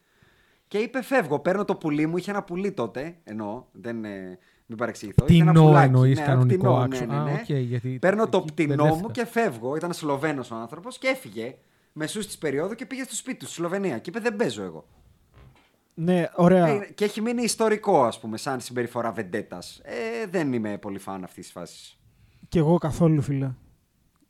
Και 0.68 0.78
είπε: 0.78 1.02
Φεύγω, 1.02 1.38
παίρνω 1.38 1.64
το 1.64 1.74
πουλί 1.74 2.06
μου. 2.06 2.16
Είχε 2.16 2.30
ένα 2.30 2.42
πουλί 2.42 2.72
τότε, 2.72 3.16
εννοώ. 3.24 3.64
Δεν, 3.72 4.04
ε, 4.04 4.38
μην 4.66 4.78
παρεξηγηθώ. 4.78 5.24
είχε 5.28 5.42
ένα 5.42 5.50
Πτηνό 5.52 5.66
πουλάκι, 5.66 5.86
εννοείς 5.86 6.16
ναι, 6.18 6.24
ένα 6.24 6.32
κανονικό 6.32 6.58
πτηνό, 6.58 6.76
άξο. 6.76 7.04
ναι, 7.04 7.14
ναι, 7.16 7.22
ναι. 7.22 7.30
Α, 7.30 7.34
οκ, 7.40 7.50
γιατί 7.50 7.88
Παίρνω 8.00 8.28
το 8.28 8.36
εκεί 8.38 8.52
πτηνό 8.52 8.74
μου 8.84 8.90
μπερδεύτηκα. 8.90 9.12
και 9.12 9.26
φεύγω. 9.26 9.76
Ήταν 9.76 9.92
Σλοβένος 9.92 10.44
ο 10.52 10.54
άνθρωπος 10.54 10.98
και 10.98 11.08
έφυγε 11.08 11.54
μεσούσης 11.92 12.20
της 12.26 12.38
περιόδου 12.38 12.74
και 12.74 12.86
πήγε 12.86 13.02
στο 13.02 13.14
σπίτι 13.14 13.38
του 13.38 13.44
στη 13.46 13.54
Σλοβενία. 13.54 13.98
Και 13.98 14.10
είπε: 14.10 14.20
Δεν 14.20 14.36
παίζω 14.36 14.62
εγώ. 14.62 14.86
Ναι, 15.98 16.24
ωραία. 16.34 16.66
Ε, 16.66 16.90
και 16.94 17.04
έχει 17.04 17.20
μείνει 17.20 17.42
ιστορικό, 17.42 18.04
ας 18.04 18.20
πούμε, 18.20 18.36
σαν 18.36 18.60
συμπεριφορά 18.60 19.12
βεντέτας. 19.12 19.80
Ε, 19.84 20.26
δεν 20.30 20.52
είμαι 20.52 20.78
πολύ 20.78 20.98
φαν 20.98 21.24
αυτής 21.24 21.44
της 21.44 21.52
φάσης. 21.52 21.98
Κι 22.48 22.58
εγώ 22.58 22.78
καθόλου, 22.78 23.22
φίλε. 23.22 23.50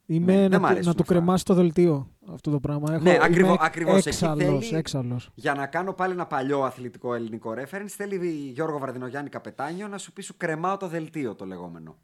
Είμαι 0.07 0.33
Ναι, 0.35 0.41
δεν 0.41 0.51
να, 0.51 0.59
μ' 0.59 0.61
του- 0.61 0.67
αρέσουν 0.67 0.87
να 0.89 0.95
του 0.95 1.03
αυτά. 1.03 1.15
κρεμάσει 1.15 1.45
το 1.45 1.55
δελτίο 1.55 2.11
αυτό 2.33 2.51
το 2.51 2.61
πράγμα. 2.61 2.93
Έχω, 2.95 3.03
Ναι, 3.03 3.11
είμαι 3.15 3.25
ακριβώς, 3.25 3.57
ακριβώς. 3.61 3.97
Εκεί 3.99 4.09
Έξαλλος, 4.09 4.45
θέλει- 4.69 4.73
έξαλλος. 4.79 5.31
Για 5.35 5.55
να 5.55 5.67
κάνω 5.67 5.93
πάλι 5.93 6.13
ένα 6.13 6.27
παλιό 6.27 6.63
αθλητικό 6.63 7.15
ελληνικό 7.15 7.55
reference, 7.57 7.87
θέλει 7.89 8.27
Γιώργο 8.55 8.79
Βαρδινογιάννη 8.79 9.29
Καπετάνιο 9.29 9.89
να 9.89 9.99
σου 9.99 10.13
πει 10.13 10.23
σου 10.23 10.37
κρεμάω 10.37 10.77
το 10.77 10.89
δελτίο 10.89 11.35
το 11.35 11.45
λεγόμενο. 11.47 11.97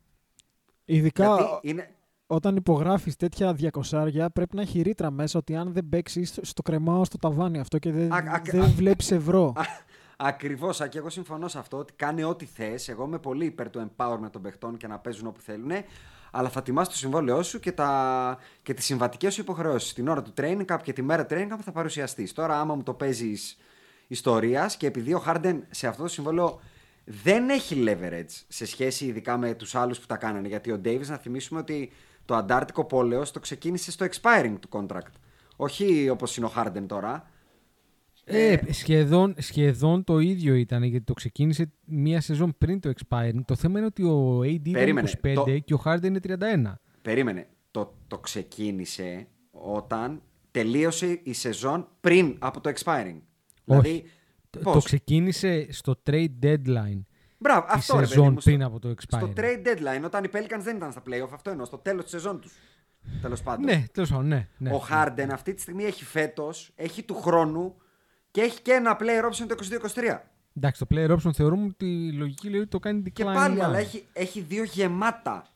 Ειδικά 0.85 1.27
Γιατί 1.37 1.68
είναι, 1.68 1.90
όταν 2.33 2.57
υπογράφεις 2.57 3.16
τέτοια 3.16 3.53
διακοσάρια 3.53 4.31
πρέπει 4.31 4.57
να 4.57 4.62
έχει 4.62 4.81
ρήτρα 4.81 5.11
μέσα 5.11 5.38
ότι 5.38 5.57
αν 5.57 5.73
δεν 5.73 5.88
παίξεις 5.88 6.38
στο 6.42 6.62
κρεμάω 6.62 7.05
στο 7.05 7.18
ταβάνι 7.18 7.59
αυτό 7.59 7.79
και 7.79 7.92
δεν, 7.92 8.12
Α, 8.12 8.16
α, 8.16 8.40
δεν 8.45 8.62
α- 8.62 8.66
βλέπεις 8.66 9.11
ευρώ. 9.11 9.53
Ακριβώς, 10.16 10.88
και 10.88 10.99
εγώ 10.99 11.11
συμφωνώ 11.11 11.49
σε 11.49 11.59
αυτό 11.59 11.77
ότι 11.77 11.92
κάνει 11.97 12.23
ό,τι 12.23 12.45
θες. 12.45 12.88
Εγώ 12.88 13.05
είμαι 13.05 13.18
πολύ 13.18 13.45
υπέρ 13.45 13.71
του 13.71 13.90
empowerment 13.97 14.31
των 14.31 14.42
παιχτών 14.42 14.77
και 14.77 14.87
να 14.87 14.99
παίζουν 14.99 15.27
όπου 15.27 15.40
θέλουν. 15.40 15.71
αλλά 16.31 16.49
θα 16.49 16.62
τιμάς 16.62 16.88
το 16.88 16.97
συμβόλαιό 16.97 17.42
σου 17.42 17.61
και, 17.61 17.73
τα... 17.73 18.38
και 18.62 18.75
τις 18.75 18.85
συμβατικές 18.85 19.35
σου 19.35 19.40
υποχρεώσεις. 19.40 19.92
Την 19.92 20.09
ώρα 20.09 20.23
του 20.23 20.33
training 20.37 20.64
camp 20.66 20.79
και 20.83 20.92
τη 20.92 21.03
μέρα 21.03 21.27
training 21.31 21.53
camp 21.53 21.59
θα 21.62 21.73
παρουσιαστείς. 21.73 22.33
Τώρα, 22.33 22.61
άμα 22.61 22.75
μου 22.75 22.83
το 22.83 22.95
παίζεις 22.95 23.59
ιστορίας 24.07 24.77
και 24.77 24.87
επειδή 24.87 25.14
ο 25.14 25.23
Harden 25.27 25.59
σε 25.71 25.87
αυτό 25.87 26.03
το 26.03 26.09
συμβόλαιο 26.09 26.61
δεν 27.05 27.49
έχει 27.49 27.85
leverage 27.87 28.42
σε 28.49 28.66
σχέση 28.66 29.05
ειδικά 29.05 29.37
με 29.37 29.55
τους 29.55 29.75
άλλους 29.75 29.99
που 29.99 30.07
τα 30.07 30.16
κάνανε. 30.16 30.49
Γιατί 30.49 30.71
ο 30.71 30.81
Davis, 30.85 31.07
να 31.07 31.16
θυμίσουμε 31.16 31.61
ότι 31.61 31.92
το 32.24 32.35
Αντάρτικο 32.35 32.85
Πόλεο 32.85 33.30
το 33.30 33.40
ξεκίνησε 33.40 33.90
στο 33.90 34.06
expiring 34.06 34.54
του 34.61 34.68
contract. 34.72 35.12
Όχι 35.56 36.08
όπως 36.08 36.37
είναι 36.37 36.46
ο 36.46 36.52
Harden 36.56 36.85
τώρα. 36.87 37.30
Ε, 38.24 38.56
σχεδόν, 38.70 39.35
σχεδόν 39.38 40.04
το 40.04 40.18
ίδιο 40.18 40.54
ήταν 40.54 40.82
γιατί 40.82 41.04
το 41.04 41.12
ξεκίνησε 41.12 41.72
μία 41.85 42.20
σεζόν 42.20 42.54
πριν 42.58 42.80
το 42.80 42.92
expiring. 42.96 43.40
Το 43.44 43.54
θέμα 43.54 43.78
είναι 43.78 43.87
ότι 43.87 44.02
ο 44.02 44.40
AD 44.40 44.66
είναι 44.66 45.02
25 45.22 45.32
το... 45.35 45.58
και 45.58 45.74
ο 45.74 45.82
Harden 45.85 46.04
είναι 46.04 46.20
31. 46.28 46.72
Περίμενε. 47.02 47.46
Το, 47.70 47.94
το 48.06 48.18
ξεκίνησε 48.18 49.26
όταν 49.50 50.22
τελείωσε 50.50 51.20
η 51.22 51.32
σεζόν 51.32 51.88
πριν 52.00 52.37
από 52.38 52.61
το 52.61 52.72
expiring. 52.74 53.20
Όχι. 53.64 53.80
Δηλαδή, 53.80 54.04
το 54.62 54.78
ξεκίνησε 54.78 55.66
στο 55.70 56.02
trade 56.06 56.30
deadline. 56.42 57.00
Μπράβο, 57.42 57.66
η 57.66 57.70
αυτό 57.70 57.98
σεζόν 57.98 58.35
πριν 58.35 58.62
από 58.62 58.78
το 58.78 58.88
expiring. 58.88 59.16
Στο 59.16 59.33
trade 59.37 59.66
deadline, 59.66 60.05
όταν 60.05 60.24
οι 60.24 60.28
Pelicans 60.33 60.61
δεν 60.62 60.76
ήταν 60.76 60.92
στα 60.92 61.02
playoff, 61.07 61.28
αυτό 61.33 61.50
εννοώ, 61.50 61.64
στο 61.64 61.78
τέλος 61.78 62.02
της 62.02 62.12
σεζόν 62.12 62.40
τους. 62.40 62.52
Τέλος 63.22 63.42
πάντων. 63.42 63.64
Ναι, 63.64 63.85
τέλος 63.92 64.11
πάντων, 64.11 64.26
ναι, 64.26 64.48
ναι. 64.59 64.70
Ο 64.70 64.83
Harden 64.90 65.28
αυτή 65.33 65.55
τη 65.55 65.61
στιγμή 65.61 65.85
έχει 65.85 66.05
φέτος, 66.05 66.72
έχει 66.76 67.02
του 67.02 67.14
χρόνου 67.14 67.74
και 68.31 68.40
έχει 68.40 68.62
και 68.62 68.72
ένα 68.72 68.96
player 69.00 69.31
option 69.31 69.46
το 69.48 69.57
22-23. 69.94 70.18
Εντάξει, 70.57 70.87
το 70.87 70.96
player 70.96 71.11
option 71.11 71.33
θεωρούμε 71.33 71.64
ότι 71.64 72.07
η 72.07 72.12
λογική 72.12 72.48
λέει 72.48 72.61
ότι 72.61 72.68
το 72.68 72.78
κάνει 72.78 73.02
decline. 73.05 73.12
Και 73.12 73.24
πάλι, 73.24 73.62
αλλά 73.62 73.78
έχει, 73.78 74.07
έχει 74.12 74.40
δύο 74.40 74.64
γεμάτα. 74.64 75.46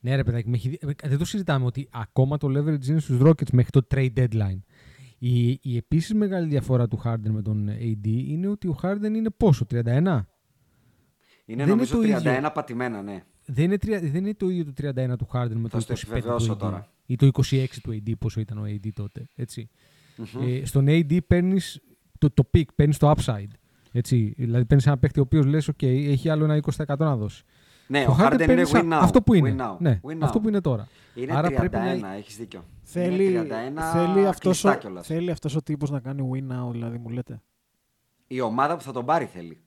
Ναι, 0.00 0.16
ρε 0.16 0.24
παιδάκι, 0.24 0.78
δεν 1.04 1.18
το 1.18 1.24
συζητάμε 1.24 1.64
ότι 1.64 1.88
ακόμα 1.92 2.36
το 2.36 2.48
leverage 2.48 2.86
είναι 2.86 3.00
στους 3.00 3.18
Rockets 3.22 3.50
μέχρι 3.52 3.70
το 3.70 3.86
trade 3.94 4.12
deadline. 4.16 4.58
Η, 5.18 5.48
η 5.62 5.76
επίσης 5.76 6.14
μεγάλη 6.14 6.48
διαφορά 6.48 6.88
του 6.88 7.00
Harden 7.04 7.30
με 7.30 7.42
τον 7.42 7.68
AD 7.68 8.06
είναι 8.06 8.48
ότι 8.48 8.68
ο 8.68 8.78
Harden 8.82 9.14
είναι 9.14 9.30
πόσο, 9.30 9.66
31? 9.70 10.20
Είναι 11.50 11.64
δεν 11.64 11.68
νομίζω 11.74 12.02
είναι 12.02 12.18
31 12.18 12.20
ίδιο. 12.20 12.50
πατημένα, 12.54 13.02
ναι. 13.02 13.24
Δεν 13.44 13.64
είναι, 13.64 13.98
δεν 14.00 14.14
είναι 14.14 14.34
το 14.34 14.48
ίδιο 14.48 14.64
το 14.64 14.72
31 15.12 15.16
του 15.18 15.28
Harden 15.32 15.54
με 15.54 15.68
το 15.68 15.78
25 15.88 16.20
του 16.22 16.52
AD. 16.52 16.58
Τώρα. 16.58 16.88
Ή 17.06 17.16
το 17.16 17.30
26 17.50 17.66
του 17.82 17.90
AD, 17.90 18.12
πόσο 18.18 18.40
ήταν 18.40 18.58
ο 18.58 18.62
AD 18.66 18.88
τότε. 18.94 19.28
Έτσι. 19.34 19.70
Mm-hmm. 20.18 20.60
Ε, 20.62 20.64
στον 20.64 20.86
AD 20.88 21.18
παίρνεις 21.26 21.80
το, 22.18 22.30
το 22.30 22.50
peak, 22.54 22.64
παίρνεις 22.74 22.96
το 22.96 23.12
upside. 23.16 23.50
Έτσι. 23.92 24.34
Δηλαδή 24.36 24.64
παίρνεις 24.64 24.86
ένα 24.86 24.98
παίχτη 24.98 25.18
ο 25.18 25.22
οποίος 25.22 25.46
λες: 25.46 25.70
OK, 25.70 25.82
έχει 25.86 26.28
άλλο 26.28 26.44
ένα 26.44 26.60
20% 26.76 26.98
να 26.98 27.16
δώσει. 27.16 27.44
Ναι, 27.86 28.04
ο, 28.08 28.12
ο 28.12 28.16
Harden 28.18 28.48
είναι 28.48 28.62
win 28.66 28.92
now. 28.92 28.98
Αυτό 29.00 29.22
που 29.22 29.34
είναι. 29.34 29.54
Win 29.58 29.60
now. 29.60 29.76
Ναι, 29.78 30.00
win 30.02 30.14
now. 30.14 30.18
αυτό 30.20 30.40
που 30.40 30.48
είναι 30.48 30.60
τώρα. 30.60 30.88
Είναι 31.14 31.36
Άρα 31.36 31.48
31, 31.48 31.54
πρέπει 31.56 31.76
να... 32.00 32.12
έχεις 32.12 32.36
δίκιο. 32.36 32.64
Θέλει, 32.82 33.46
31 33.76 33.80
θέλει, 33.92 34.26
αυτός 34.26 34.64
ο, 34.64 34.78
θέλει 35.02 35.30
αυτός 35.30 35.56
ο 35.56 35.62
τύπος 35.62 35.90
να 35.90 36.00
κάνει 36.00 36.30
win 36.32 36.52
now, 36.52 36.70
δηλαδή 36.70 36.98
μου 36.98 37.08
λέτε. 37.08 37.42
Η 38.26 38.40
ομάδα 38.40 38.76
που 38.76 38.82
θα 38.82 38.92
τον 38.92 39.04
πάρει 39.04 39.24
θέλει. 39.24 39.60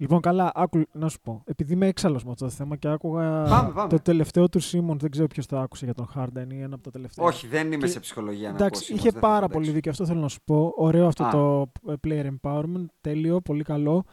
Λοιπόν, 0.00 0.20
καλά, 0.20 0.50
άκου, 0.54 0.82
να 0.92 1.08
σου 1.08 1.20
πω. 1.20 1.42
Επειδή 1.44 1.72
είμαι 1.72 1.86
έξαλλος 1.86 2.24
με 2.24 2.30
αυτό 2.30 2.44
το 2.44 2.50
θέμα 2.50 2.76
και 2.76 2.88
άκουγα 2.88 3.42
πάμε, 3.42 3.72
πάμε. 3.72 3.88
το 3.88 4.00
τελευταίο 4.00 4.48
του 4.48 4.60
Σίμον, 4.60 4.98
δεν 4.98 5.10
ξέρω 5.10 5.26
ποιος 5.26 5.46
το 5.46 5.58
άκουσε 5.58 5.84
για 5.84 5.94
τον 5.94 6.06
Χάρντεν 6.06 6.50
ή 6.50 6.60
ένα 6.62 6.74
από 6.74 6.84
τα 6.84 6.90
τελευταία. 6.90 7.26
Όχι, 7.26 7.46
δεν 7.46 7.72
είμαι 7.72 7.86
και... 7.86 7.92
σε 7.92 8.00
ψυχολογία 8.00 8.48
να 8.48 8.54
Εντάξει, 8.54 8.94
είχε 8.94 9.12
πάρα 9.12 9.48
πολύ 9.48 9.70
δίκιο. 9.70 9.90
Αυτό 9.90 10.06
θέλω 10.06 10.20
να 10.20 10.28
σου 10.28 10.38
πω. 10.44 10.72
Ωραίο 10.76 11.06
αυτό 11.06 11.24
Α. 11.24 11.30
το 11.30 11.72
player 12.06 12.26
empowerment. 12.26 12.84
Τέλειο, 13.00 13.40
πολύ 13.40 13.62
καλό. 13.62 14.04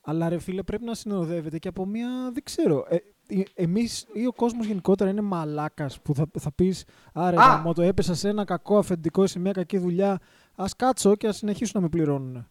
Αλλά 0.00 0.28
ρε 0.28 0.38
φίλε, 0.38 0.62
πρέπει 0.62 0.84
να 0.84 0.94
συνοδεύεται 0.94 1.58
και 1.58 1.68
από 1.68 1.86
μια. 1.86 2.08
Δεν 2.32 2.42
ξέρω. 2.42 2.86
Ε, 2.88 2.96
Εμείς 3.54 4.06
ή 4.12 4.26
ο 4.26 4.32
κόσμος 4.32 4.66
γενικότερα 4.66 5.10
είναι 5.10 5.20
μαλάκας 5.20 6.00
που 6.00 6.14
θα, 6.14 6.26
θα 6.38 6.52
πεις 6.52 6.84
Άρε, 7.12 7.36
μου 7.64 7.72
το 7.72 7.82
έπεσα 7.82 8.14
σε 8.14 8.28
ένα 8.28 8.44
κακό 8.44 8.78
αφεντικό 8.78 9.26
σε 9.26 9.38
μια 9.38 9.52
κακή 9.52 9.78
δουλειά. 9.78 10.18
Α 10.54 10.64
κάτσω 10.76 11.16
και 11.16 11.26
ας 11.26 11.36
συνεχίσουν 11.36 11.72
να 11.74 11.80
με 11.80 11.88
πληρώνουν 11.88 12.46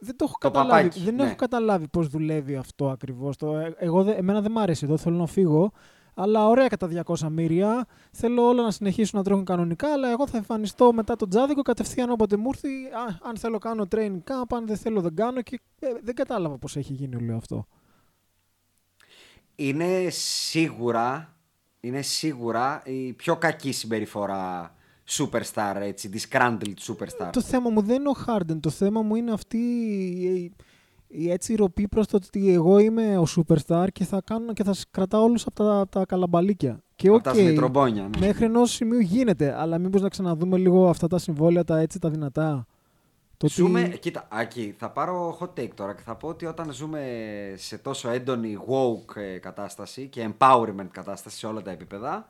δεν 0.00 0.16
το 0.16 0.24
έχω 0.24 0.34
καταλάβει. 0.38 1.00
δεν 1.00 1.14
ναι. 1.14 1.22
έχω 1.22 1.34
καταλάβει 1.34 1.88
πώς 1.88 2.08
δουλεύει 2.08 2.56
αυτό 2.56 2.88
ακριβώς. 2.88 3.36
Ε, 3.36 3.74
εγώ, 3.78 4.10
εμένα 4.10 4.40
δεν 4.40 4.52
μ' 4.52 4.58
αρέσει 4.58 4.84
εδώ, 4.84 4.96
θέλω 4.96 5.16
να 5.16 5.26
φύγω. 5.26 5.72
Αλλά 6.14 6.46
ωραία 6.46 6.68
κατά 6.68 7.04
200 7.04 7.28
μύρια. 7.30 7.86
Θέλω 8.12 8.42
όλα 8.42 8.62
να 8.62 8.70
συνεχίσουν 8.70 9.18
να 9.18 9.24
τρέχουν 9.24 9.44
κανονικά. 9.44 9.92
Αλλά 9.92 10.10
εγώ 10.10 10.26
θα 10.26 10.36
εμφανιστώ 10.36 10.92
μετά 10.92 11.16
τον 11.16 11.28
τζάδικο 11.28 11.62
κατευθείαν 11.62 12.10
όποτε 12.10 12.36
μου 12.36 12.48
έρθει. 12.48 12.68
αν 13.22 13.36
θέλω 13.36 13.58
κάνω 13.58 13.86
training 13.90 14.18
camp, 14.24 14.56
αν 14.56 14.66
δεν 14.66 14.76
θέλω 14.76 15.00
δεν 15.00 15.14
κάνω. 15.14 15.42
Και 15.42 15.60
ε, 15.78 15.88
δεν 16.02 16.14
κατάλαβα 16.14 16.58
πώς 16.58 16.76
έχει 16.76 16.92
γίνει 16.92 17.16
όλο 17.16 17.36
αυτό. 17.36 17.66
Είναι 19.54 20.08
σίγουρα, 20.10 21.36
είναι 21.80 22.02
σίγουρα 22.02 22.82
η 22.84 23.12
πιο 23.12 23.36
κακή 23.36 23.72
συμπεριφορά 23.72 24.74
superstar, 25.10 25.76
έτσι, 25.80 26.10
disgruntled 26.12 26.74
superstar. 26.88 27.28
Το 27.32 27.40
θέμα 27.40 27.70
μου 27.70 27.82
δεν 27.82 28.00
είναι 28.00 28.08
ο 28.08 28.16
Harden, 28.26 28.60
το 28.60 28.70
θέμα 28.70 29.02
μου 29.02 29.14
είναι 29.14 29.32
αυτή 29.32 29.58
η, 29.58 30.52
η 31.08 31.30
έτσι 31.30 31.54
ροπή 31.54 31.88
προς 31.88 32.06
το 32.06 32.16
ότι 32.16 32.52
εγώ 32.52 32.78
είμαι 32.78 33.18
ο 33.18 33.26
superstar 33.36 33.86
και 33.92 34.04
θα, 34.04 34.20
κάνω, 34.24 34.52
και 34.52 34.64
θα 34.64 34.74
κρατάω 34.90 35.22
όλους 35.22 35.46
από 35.46 35.54
τα, 35.54 35.86
τα 35.88 36.04
καλαμπαλίκια. 36.06 36.82
Και 36.94 37.08
από 37.08 37.16
okay, 37.16 37.22
τα 37.22 37.90
ναι. 37.90 38.08
Μέχρι 38.18 38.44
ενός 38.44 38.70
σημείου 38.70 39.00
γίνεται, 39.00 39.60
αλλά 39.60 39.78
μήπως 39.78 40.02
να 40.02 40.08
ξαναδούμε 40.08 40.56
λίγο 40.56 40.88
αυτά 40.88 41.06
τα 41.06 41.18
συμβόλαια, 41.18 41.64
τα 41.64 41.78
έτσι, 41.78 41.98
τα 41.98 42.10
δυνατά. 42.10 42.66
Το 43.36 43.48
ζούμε, 43.48 43.82
κοίτα, 43.82 44.28
Άκη, 44.30 44.74
θα 44.78 44.90
πάρω 44.90 45.38
hot 45.40 45.60
take 45.60 45.70
τώρα 45.74 45.94
και 45.94 46.02
θα 46.04 46.16
πω 46.16 46.28
ότι 46.28 46.46
όταν 46.46 46.72
ζούμε 46.72 47.02
σε 47.56 47.78
τόσο 47.78 48.10
έντονη 48.10 48.58
woke 48.66 49.16
ε, 49.16 49.38
κατάσταση 49.38 50.06
και 50.08 50.28
empowerment 50.28 50.88
κατάσταση 50.90 51.36
σε 51.36 51.46
όλα 51.46 51.62
τα 51.62 51.70
επίπεδα, 51.70 52.28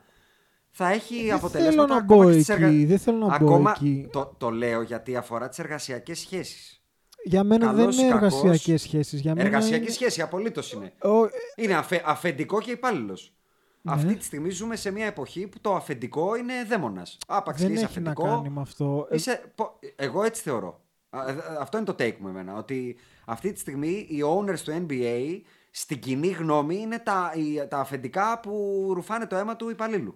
θα 0.71 0.89
έχει 0.89 1.25
δεν 1.25 1.33
αποτελέσματα 1.33 1.87
θέλω 1.87 1.99
να 1.99 2.05
μπω 2.05 2.29
εκεί, 2.29 2.51
εργα... 2.51 2.69
Δεν 2.69 2.99
θέλω 2.99 3.17
να 3.17 3.35
ακόμα... 3.35 3.59
μπω 3.59 3.69
εκεί. 3.69 4.07
Το, 4.11 4.35
το 4.37 4.49
λέω 4.49 4.81
γιατί 4.81 5.15
αφορά 5.15 5.49
τις 5.49 5.59
εργασιακές 5.59 6.19
σχέσεις. 6.19 6.81
Για 7.23 7.43
μένα 7.43 7.65
Καλώς 7.65 7.95
δεν 7.95 8.05
είναι 8.05 8.15
εργασιακές 8.15 8.81
σχέσεις. 8.81 9.23
Μένα... 9.23 9.41
Εργασιακή 9.41 9.83
είναι... 9.83 9.91
σχέση, 9.91 10.21
απολύτως 10.21 10.71
είναι. 10.71 10.93
Ο... 11.01 11.29
Είναι 11.55 11.73
αφε... 11.73 12.01
αφεντικό 12.05 12.61
και 12.61 12.71
υπάλληλος. 12.71 13.33
Ναι. 13.81 13.91
Αυτή 13.91 14.15
τη 14.15 14.23
στιγμή 14.23 14.49
ζούμε 14.49 14.75
σε 14.75 14.91
μια 14.91 15.05
εποχή 15.05 15.47
που 15.47 15.59
το 15.61 15.75
αφεντικό 15.75 16.35
είναι 16.35 16.53
δαίμονας. 16.67 17.17
Άπαξ 17.27 17.61
δεν 17.61 17.71
έχει 17.71 17.83
αφεντικό. 17.83 18.25
Να 18.25 18.35
κάνει 18.35 18.49
με 18.49 18.61
αυτό. 18.61 19.07
Είσαι... 19.11 19.53
Εγώ 19.95 20.23
έτσι 20.23 20.41
θεωρώ. 20.41 20.81
Ε, 21.09 21.35
αυτό 21.59 21.77
είναι 21.77 21.85
το 21.85 21.95
take 21.99 22.17
μου 22.19 22.27
εμένα. 22.27 22.55
Ότι 22.55 22.95
αυτή 23.25 23.51
τη 23.51 23.59
στιγμή 23.59 24.05
οι 24.09 24.23
owners 24.25 24.59
του 24.59 24.85
NBA 24.87 25.41
στην 25.71 25.99
κοινή 25.99 26.27
γνώμη 26.27 26.77
είναι 26.77 26.99
τα, 26.99 27.31
τα 27.67 27.77
αφεντικά 27.77 28.39
που 28.39 28.83
ρουφάνε 28.93 29.25
το 29.25 29.35
αίμα 29.35 29.55
του 29.55 29.69
υπαλλήλου 29.69 30.15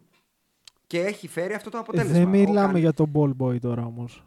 και 0.88 1.00
έχει 1.00 1.28
φέρει 1.28 1.54
αυτό 1.54 1.69
το 1.69 1.78
αποτέλεσμα. 1.78 2.13
Δεν 2.13 2.28
μιλάμε 2.28 2.80
για 2.80 2.93
τον 2.93 3.12
ball 3.15 3.32
boy 3.41 3.60
τώρα 3.60 3.86
όμως. 3.86 4.26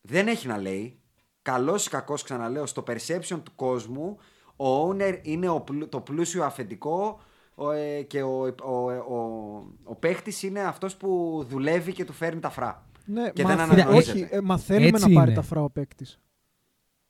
Δεν 0.00 0.28
έχει 0.28 0.46
να 0.46 0.58
λέει. 0.58 1.00
Καλός 1.42 1.86
ή 1.86 1.90
κακός, 1.90 2.22
ξαναλέω, 2.22 2.66
στο 2.66 2.84
perception 2.86 3.40
του 3.42 3.52
κόσμου, 3.54 4.16
ο 4.56 4.88
owner 4.88 5.18
είναι 5.22 5.62
το 5.88 6.00
πλούσιο 6.00 6.44
αφεντικό 6.44 7.20
ε, 7.74 8.02
και 8.02 8.22
ο, 8.22 8.54
ο, 8.62 8.90
ο, 8.90 9.18
ο, 9.84 9.94
παίχτης 9.94 10.42
είναι 10.42 10.60
αυτός 10.60 10.96
που 10.96 11.40
δουλεύει 11.48 11.92
και 11.92 12.04
του 12.04 12.12
φέρνει 12.12 12.40
τα 12.40 12.50
φρά. 12.50 12.86
Ναι, 13.04 13.30
και 13.30 13.42
μα, 13.42 13.48
δεν 13.48 13.60
αναγνωρίζεται. 13.60 14.18
Όχι, 14.18 14.28
ε, 14.30 14.40
μαθαίνουμε 14.40 14.98
να 14.98 15.08
πάρει 15.12 15.32
τα 15.32 15.42
φρά 15.42 15.62
ο 15.62 15.70
παίκτης. 15.70 16.20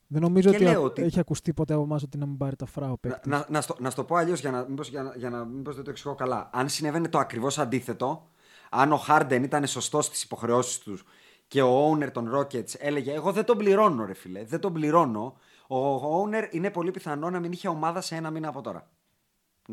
Δεν 0.07 0.23
νομίζω 0.23 0.51
ότι, 0.51 0.67
ότι, 0.67 1.03
έχει 1.03 1.21
ακουστεί 1.21 1.53
ποτέ 1.53 1.75
από 1.75 1.83
εμάς 1.83 2.03
ότι 2.03 2.19
να 2.19 2.27
μην 2.27 2.37
πάρει 2.37 2.57
τα 2.57 2.67
φρά 2.67 2.91
ο 2.91 2.99
παίκτης. 2.99 3.31
Να, 3.31 3.37
να, 3.37 3.47
να, 3.49 3.61
στο, 3.61 3.77
να 3.79 3.91
στο 3.91 4.05
πω 4.05 4.17
αλλιώς 4.17 4.41
για 4.41 4.51
να, 4.51 4.67
μήπως, 4.69 4.89
για, 4.89 5.15
για 5.17 5.31
να 5.31 5.45
μήπως 5.45 5.75
δεν 5.75 5.85
το 5.85 5.91
εξηγώ 5.91 6.15
καλά. 6.15 6.51
Αν 6.53 6.69
συνέβαινε 6.69 7.09
το 7.09 7.19
ακριβώς 7.19 7.59
αντίθετο, 7.59 8.29
αν 8.71 8.93
ο 8.93 8.97
Χάρντεν 8.97 9.43
ήταν 9.43 9.67
σωστός 9.67 10.05
στις 10.05 10.23
υποχρεώσεις 10.23 10.79
τους 10.79 11.05
και 11.49 11.63
ο 11.63 11.91
owner 11.91 12.13
των 12.13 12.37
Rockets 12.37 12.75
έλεγε 12.79 13.13
Εγώ 13.13 13.33
δεν 13.33 13.45
τον 13.45 13.59
πληρώνω, 13.59 14.05
ρε 14.05 14.15
φίλε, 14.15 14.45
δεν 14.45 14.61
τον 14.61 14.73
πληρώνω. 14.73 15.37
Ο 15.69 16.23
owner 16.23 16.49
είναι 16.51 16.71
πολύ 16.71 16.91
πιθανό 16.91 17.31
να 17.31 17.41
μην 17.41 17.53
είχε 17.53 17.69
ομάδα 17.69 18.01
σε 18.01 18.15
ένα 18.15 18.31
μήνα 18.31 18.49
από 18.49 18.61
τώρα. 18.61 18.91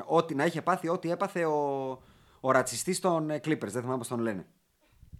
Ότι 0.05 0.35
να 0.35 0.45
είχε 0.45 0.61
πάθει 0.61 0.89
ό,τι 0.89 1.11
έπαθε 1.11 1.45
ο, 1.45 1.89
ο 2.39 2.51
ρατσιστής 2.51 2.99
των 2.99 3.31
Clippers, 3.31 3.67
δεν 3.67 3.81
θυμάμαι 3.81 3.97
πώς 3.97 4.07
τον 4.07 4.19
λένε. 4.19 4.45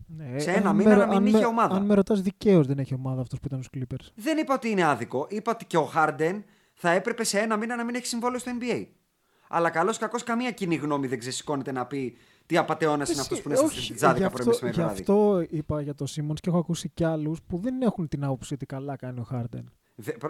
Ναι, 0.07 0.39
σε 0.39 0.51
ένα 0.51 0.73
μήνα 0.73 0.95
να 0.95 1.19
μην 1.19 1.35
είχε 1.35 1.45
ομάδα. 1.45 1.75
Αν 1.75 1.85
με 1.85 1.93
ρωτάς, 1.93 2.21
δικαίως 2.21 2.67
δεν 2.67 2.79
έχει 2.79 2.93
ομάδα 2.93 3.21
αυτός 3.21 3.39
που 3.39 3.47
ήταν 3.47 3.63
στους 3.63 3.81
Clippers. 3.81 4.11
Δεν 4.15 4.37
είπα 4.37 4.53
ότι 4.53 4.69
είναι 4.69 4.83
άδικο. 4.83 5.25
Είπα 5.29 5.51
ότι 5.51 5.65
και 5.65 5.77
ο 5.77 5.83
Χάρντεν 5.85 6.43
θα 6.73 6.89
έπρεπε 6.89 7.23
σε 7.23 7.39
ένα 7.39 7.57
μήνα 7.57 7.75
να 7.75 7.83
μην 7.83 7.95
έχει 7.95 8.05
συμβόλαιο 8.05 8.39
στο 8.39 8.51
NBA. 8.59 8.85
Αλλά 9.47 9.69
καλός 9.69 9.97
κακός 9.97 10.23
καμία 10.23 10.51
κοινή 10.51 10.75
γνώμη 10.75 11.07
δεν 11.07 11.19
ξεσηκώνεται 11.19 11.71
να 11.71 11.85
πει 11.85 12.17
τι 12.47 12.57
απαταιώνα 12.57 13.05
είναι 13.11 13.21
αυτό 13.21 13.35
που 13.35 13.49
είναι 13.49 13.57
στην 13.69 13.95
τζάδικα 13.95 14.29
πρωί 14.29 14.71
Γι' 14.71 14.81
αυτό 14.81 15.45
είπα 15.49 15.81
για 15.81 15.95
το 15.95 16.05
Σίμονς 16.05 16.39
και 16.39 16.49
έχω 16.49 16.57
ακούσει 16.57 16.89
κι 16.89 17.03
άλλους 17.03 17.39
που 17.47 17.57
δεν 17.57 17.81
έχουν 17.81 18.07
την 18.07 18.23
άποψη 18.23 18.53
ότι 18.53 18.65
καλά 18.65 18.95
κάνει 18.95 19.19
ο 19.19 19.23
Χάρντεν. 19.23 19.71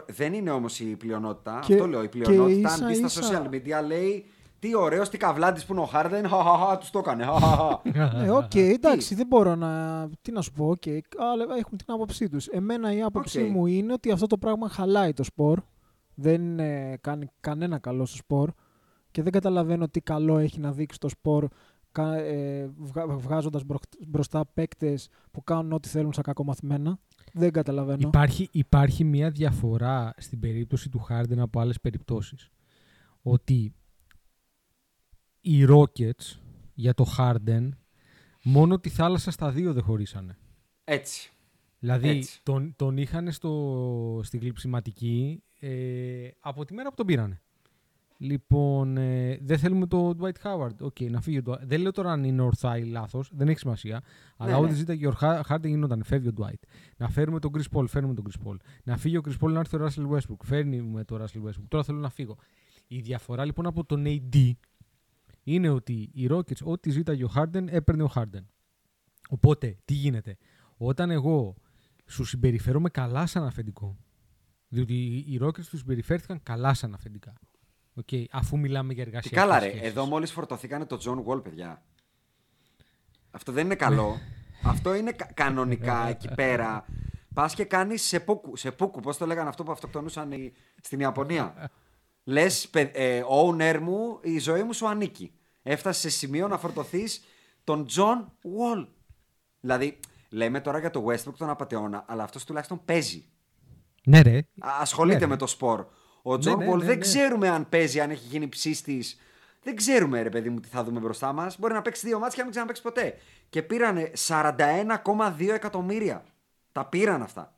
δεν 0.07 0.33
είναι 0.33 0.51
όμως 0.51 0.79
η 0.79 0.95
πλειονότητα. 0.95 1.59
Και, 1.65 1.73
αυτό 1.73 1.87
λέω. 1.87 2.03
Η 2.03 2.07
πλειονότητα, 2.07 2.69
αν 2.69 2.85
μπεις 2.85 3.11
στα 3.11 3.21
social 3.21 3.49
media, 3.49 3.87
λέει 3.87 4.25
τι 4.59 4.75
ωραίος, 4.75 5.09
τι 5.09 5.17
καβλάντης 5.17 5.65
που 5.65 5.73
είναι 5.73 5.81
ο 5.81 5.85
Χάρντεν. 5.85 6.27
Χαχαχά, 6.27 6.77
τους 6.77 6.89
το 6.89 6.99
έκανε. 6.99 7.25
Ε, 8.23 8.29
οκ, 8.29 8.55
εντάξει, 8.55 9.15
δεν 9.15 9.27
μπορώ 9.27 9.55
να. 9.55 10.03
Τι 10.21 10.31
να 10.31 10.41
σου 10.41 10.51
πω, 10.51 10.69
okay, 10.69 10.99
αλλά 11.17 11.45
έχουν 11.57 11.77
την 11.77 11.93
άποψή 11.93 12.29
τους. 12.29 12.47
Εμένα 12.47 12.93
η 12.93 13.01
άποψή 13.01 13.43
μου 13.43 13.65
είναι 13.65 13.93
ότι 13.93 14.11
αυτό 14.11 14.27
το 14.27 14.37
πράγμα 14.37 14.69
χαλάει 14.69 15.13
το 15.13 15.23
σπορ. 15.23 15.59
Δεν 16.13 16.57
κάνει 17.01 17.29
κανένα 17.39 17.77
καλό 17.77 18.05
στο 18.05 18.17
σπορ 18.17 18.51
και 19.11 19.21
δεν 19.23 19.31
καταλαβαίνω 19.31 19.87
τι 19.87 20.01
καλό 20.01 20.37
έχει 20.37 20.59
να 20.59 20.71
δείξει 20.71 20.99
το 20.99 21.09
σπορ 21.09 21.47
ε, 21.97 22.69
βγάζοντας 23.17 23.63
μπροστά 24.07 24.45
παίκτες 24.45 25.09
που 25.31 25.43
κάνουν 25.43 25.71
ό,τι 25.71 25.87
θέλουν 25.87 26.13
σαν 26.13 26.23
κακομαθημένα. 26.23 26.99
Δεν 27.33 27.51
καταλαβαίνω. 27.51 28.07
Υπάρχει, 28.07 28.49
υπάρχει 28.51 29.03
μια 29.03 29.29
διαφορά 29.29 30.13
στην 30.17 30.39
περίπτωση 30.39 30.89
του 30.89 31.05
Harden 31.09 31.37
από 31.37 31.59
άλλες 31.59 31.81
περιπτώσεις. 31.81 32.49
Ότι 33.21 33.73
οι 35.41 35.65
Rockets 35.69 36.39
για 36.73 36.93
το 36.93 37.05
Harden 37.17 37.69
μόνο 38.43 38.79
τη 38.79 38.89
θάλασσα 38.89 39.31
στα 39.31 39.51
δύο 39.51 39.73
δεν 39.73 39.83
χωρίσανε. 39.83 40.37
Έτσι. 40.83 41.31
Δηλαδή 41.79 42.23
Τον, 42.43 42.73
τον 42.75 42.97
είχαν 42.97 43.31
στο, 43.31 44.21
στην 44.23 44.39
κλειψηματική 44.39 45.43
ε, 45.59 46.29
από 46.39 46.65
τη 46.65 46.73
μέρα 46.73 46.89
που 46.89 46.95
τον 46.95 47.05
πήρανε. 47.05 47.41
Λοιπόν, 48.19 48.97
ε, 48.97 49.37
δεν 49.41 49.57
θέλουμε 49.57 49.87
το 49.87 50.15
Dwight 50.19 50.41
Howard. 50.43 50.85
Okay, 50.85 51.09
να 51.09 51.21
φύγει 51.21 51.37
ο 51.37 51.57
Δεν 51.61 51.81
λέω 51.81 51.91
τώρα 51.91 52.11
αν 52.11 52.23
είναι 52.23 52.41
ορθά 52.41 52.77
ή 52.77 52.83
λάθος, 52.83 53.29
δεν 53.33 53.47
έχει 53.47 53.59
σημασία. 53.59 54.03
Αλλά 54.37 54.51
ναι, 54.51 54.57
ό,τι 54.57 54.69
ναι. 54.69 54.75
ζήταγε 54.75 55.07
ο 55.07 55.15
Harden 55.19 55.63
γινόταν. 55.63 56.03
Φεύγει 56.03 56.27
ο 56.27 56.33
Dwight. 56.37 56.67
Να 56.97 57.09
φέρουμε 57.09 57.39
τον 57.39 57.51
Chris 57.57 57.77
Paul, 57.77 57.87
φέρνουμε 57.87 58.13
τον 58.13 58.25
Chris 58.29 58.47
Paul. 58.47 58.55
Να 58.83 58.97
φύγει 58.97 59.17
ο 59.17 59.21
Chris 59.25 59.45
Paul 59.45 59.51
να 59.51 59.59
έρθει 59.59 59.75
ο 59.75 59.85
Russell 59.85 60.15
Westbrook. 60.15 60.43
Φέρνουμε 60.43 61.03
τον 61.03 61.21
Russell 61.21 61.47
Westbrook. 61.47 61.65
Τώρα 61.67 61.83
θέλω 61.83 61.99
να 61.99 62.09
φύγω. 62.09 62.37
Η 62.87 62.99
διαφορά 62.99 63.45
λοιπόν 63.45 63.65
από 63.65 63.85
τον 63.85 64.03
AD 64.05 64.51
είναι 65.43 65.69
ότι 65.69 66.09
οι 66.13 66.27
Rockets, 66.31 66.63
ό,τι 66.63 66.89
ζήταγε 66.89 67.23
ο 67.23 67.31
Harden, 67.35 67.65
έπαιρνε 67.67 68.03
ο 68.03 68.11
Harden. 68.15 68.43
Οπότε, 69.29 69.77
τι 69.85 69.93
γίνεται; 69.93 70.37
Όταν 70.77 71.09
εγώ 71.11 71.55
σου 72.05 72.23
συμπεριφέρομαι 72.23 72.89
καλά 72.89 73.25
σαν 73.25 73.43
αφεντικό, 73.43 73.97
διότι 74.67 74.93
οι 75.27 75.39
Rockets 75.41 75.65
τους 75.69 75.79
συμπεριφέρθηκαν 75.79 76.43
καλά 76.43 76.73
σαν 76.73 76.93
αφεντικά. 76.93 77.33
Okay, 78.01 78.23
αφού 78.31 78.57
μιλάμε 78.57 78.93
για 78.93 79.03
εργασία. 79.03 79.29
Τι 79.29 79.35
καλά, 79.35 79.59
ρε. 79.59 79.69
Εδώ 79.69 80.05
μόλις 80.05 80.31
φορτωθήκανε 80.31 80.85
το 80.85 80.99
John 81.05 81.23
Wall, 81.31 81.43
παιδιά. 81.43 81.83
Αυτό 83.31 83.51
δεν 83.51 83.65
είναι 83.65 83.75
καλό. 83.75 84.17
Αυτό 84.63 84.93
είναι 84.93 85.15
κανονικά 85.33 86.07
εκεί 86.09 86.29
πέρα. 86.35 86.85
Πας 87.33 87.53
και 87.53 87.63
κάνεις 87.63 88.01
σε 88.01 88.19
πούκου. 88.19 88.55
Σε 88.55 88.71
πούκου, 88.71 88.99
πώς 88.99 89.17
το 89.17 89.25
λέγανε 89.25 89.49
αυτό 89.49 89.63
που 89.63 89.71
αυτοκτονούσαν 89.71 90.31
στην 90.81 90.99
Ιαπωνία; 90.99 91.71
Λες, 92.23 92.69
ε, 92.73 93.21
owner 93.29 93.79
μου, 93.81 94.19
η 94.21 94.39
ζωή 94.39 94.63
μου 94.63 94.73
σου 94.73 94.87
ανήκει. 94.87 95.31
Έφτασες 95.63 96.01
σε 96.01 96.09
σημείο 96.17 96.47
να 96.47 96.57
φορτωθείς 96.57 97.23
τον 97.63 97.85
John 97.95 98.25
Wall. 98.25 98.87
Δηλαδή, 99.59 99.99
λέμε 100.29 100.59
τώρα 100.59 100.79
για 100.79 100.89
το 100.89 101.05
Westbrook 101.07 101.33
τον 101.37 101.49
απαταιώνα, 101.49 102.05
αλλά 102.07 102.23
αυτός 102.23 102.45
τουλάχιστον 102.45 102.85
παίζει. 102.85 103.25
Ναι, 104.03 104.21
ρε. 104.21 104.39
Ασχολείται 104.59 105.19
ναι, 105.19 105.25
με 105.25 105.35
το 105.35 105.47
σπορ. 105.47 105.85
Ο 106.29 106.37
Τζον 106.37 106.57
ναι, 106.57 106.65
ναι, 106.65 106.75
ναι, 106.75 106.85
δεν 106.85 106.99
ξέρουμε 106.99 107.49
αν 107.49 107.69
παίζει, 107.69 107.99
αν 107.99 108.09
έχει 108.09 108.27
γίνει 108.27 108.47
ψήστη. 108.47 109.03
Δεν 109.63 109.75
ξέρουμε, 109.75 110.21
ρε 110.21 110.29
παιδί 110.29 110.49
μου, 110.49 110.59
τι 110.59 110.67
θα 110.67 110.83
δούμε 110.83 110.99
μπροστά 110.99 111.33
μας. 111.33 111.59
Μπορεί 111.59 111.73
να 111.73 111.81
παίξει 111.81 112.07
δύο 112.07 112.19
ματς 112.19 112.31
και 112.31 112.37
να 112.37 112.43
μην 112.43 112.51
ξαναπαίξει 112.51 112.81
ποτέ. 112.81 113.17
Και 113.49 113.61
πήρανε 113.61 114.11
41,2 114.27 115.53
εκατομμύρια. 115.53 116.23
Τα 116.71 116.85
πήραν 116.85 117.21
αυτά. 117.21 117.53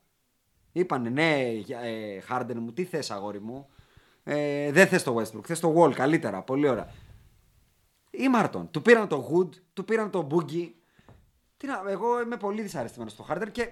Είπανε, 0.71 1.09
ναι, 1.09 1.39
ε, 1.83 2.19
Χάρντεν 2.19 2.57
μου, 2.61 2.73
τι 2.73 2.83
θες, 2.83 3.11
αγόρι 3.11 3.39
μου. 3.39 3.69
Ε, 4.23 4.71
δεν 4.71 4.87
θες 4.87 5.03
το 5.03 5.15
Westbrook, 5.15 5.45
θες 5.45 5.59
το 5.59 5.75
Wall 5.77 5.93
καλύτερα. 5.93 6.41
Πολύ 6.41 6.67
ωραία. 6.67 6.91
Ή 8.09 8.27
Μάρτον. 8.27 8.71
Του 8.71 8.81
πήραν 8.81 9.07
το 9.07 9.29
Wood, 9.31 9.49
του 9.73 9.85
πήραν 9.85 10.09
το 10.09 10.27
Boogie. 10.31 10.71
Τι 11.57 11.67
να, 11.67 11.83
εγώ 11.87 12.21
είμαι 12.21 12.37
πολύ 12.37 12.61
δυσαρεστημένος 12.61 13.13
στο 13.13 13.25
Harden 13.29 13.47
και 13.51 13.69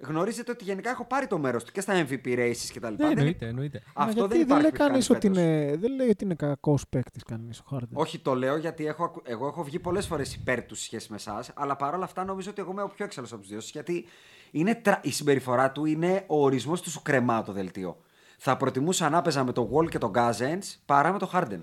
γνωρίζετε 0.00 0.50
ότι 0.50 0.64
γενικά 0.64 0.90
έχω 0.90 1.04
πάρει 1.04 1.26
το 1.26 1.38
μέρος 1.38 1.64
του 1.64 1.72
και 1.72 1.80
στα 1.80 2.06
MVP 2.06 2.26
races 2.26 2.70
κτλ. 2.74 2.94
Ναι, 2.96 3.08
εννοείται, 3.08 3.46
εννοείται. 3.46 3.82
Αυτό 3.94 4.26
δεν, 4.26 4.46
δεν 4.46 4.60
λέει 4.60 4.70
κανείς 4.70 5.10
ότι 5.10 5.26
είναι, 5.26 5.76
δεν 5.78 5.94
λέει 5.94 6.08
ότι 6.08 6.24
είναι 6.24 6.34
κακός 6.34 6.88
παίκτης 6.88 7.22
κανείς 7.22 7.58
ο 7.58 7.64
Harden. 7.70 7.92
Όχι, 7.92 8.18
το 8.18 8.34
λέω 8.34 8.56
γιατί 8.56 8.86
έχω, 8.86 9.22
εγώ 9.24 9.46
έχω 9.46 9.64
βγει 9.64 9.78
πολλές 9.78 10.06
φορές 10.06 10.34
υπέρ 10.34 10.62
του 10.62 10.74
σχέση 10.74 11.06
με 11.10 11.16
εσάς, 11.16 11.50
αλλά 11.54 11.76
παρόλα 11.76 12.04
αυτά 12.04 12.24
νομίζω 12.24 12.50
ότι 12.50 12.60
εγώ 12.60 12.70
είμαι 12.70 12.82
ο 12.82 12.88
πιο 12.88 13.04
έξαλλος 13.04 13.32
από 13.32 13.40
τους 13.40 13.50
δύο 13.50 13.60
γιατί 13.62 14.04
είναι, 14.50 14.80
η 15.02 15.12
συμπεριφορά 15.12 15.72
του 15.72 15.84
είναι 15.84 16.24
ο 16.26 16.44
ορισμός 16.44 16.80
του 16.80 16.90
σου 16.90 17.02
κρεμά 17.02 17.42
το 17.42 17.52
δελτίο. 17.52 17.96
Θα 18.38 18.56
προτιμούσα 18.56 19.08
να 19.08 19.22
παίζα 19.22 19.44
με 19.44 19.52
το 19.52 19.70
Wall 19.72 19.88
και 19.88 19.98
το 19.98 20.10
Gazens 20.14 20.76
παρά 20.86 21.12
με 21.12 21.18
το 21.18 21.30
Harden. 21.32 21.60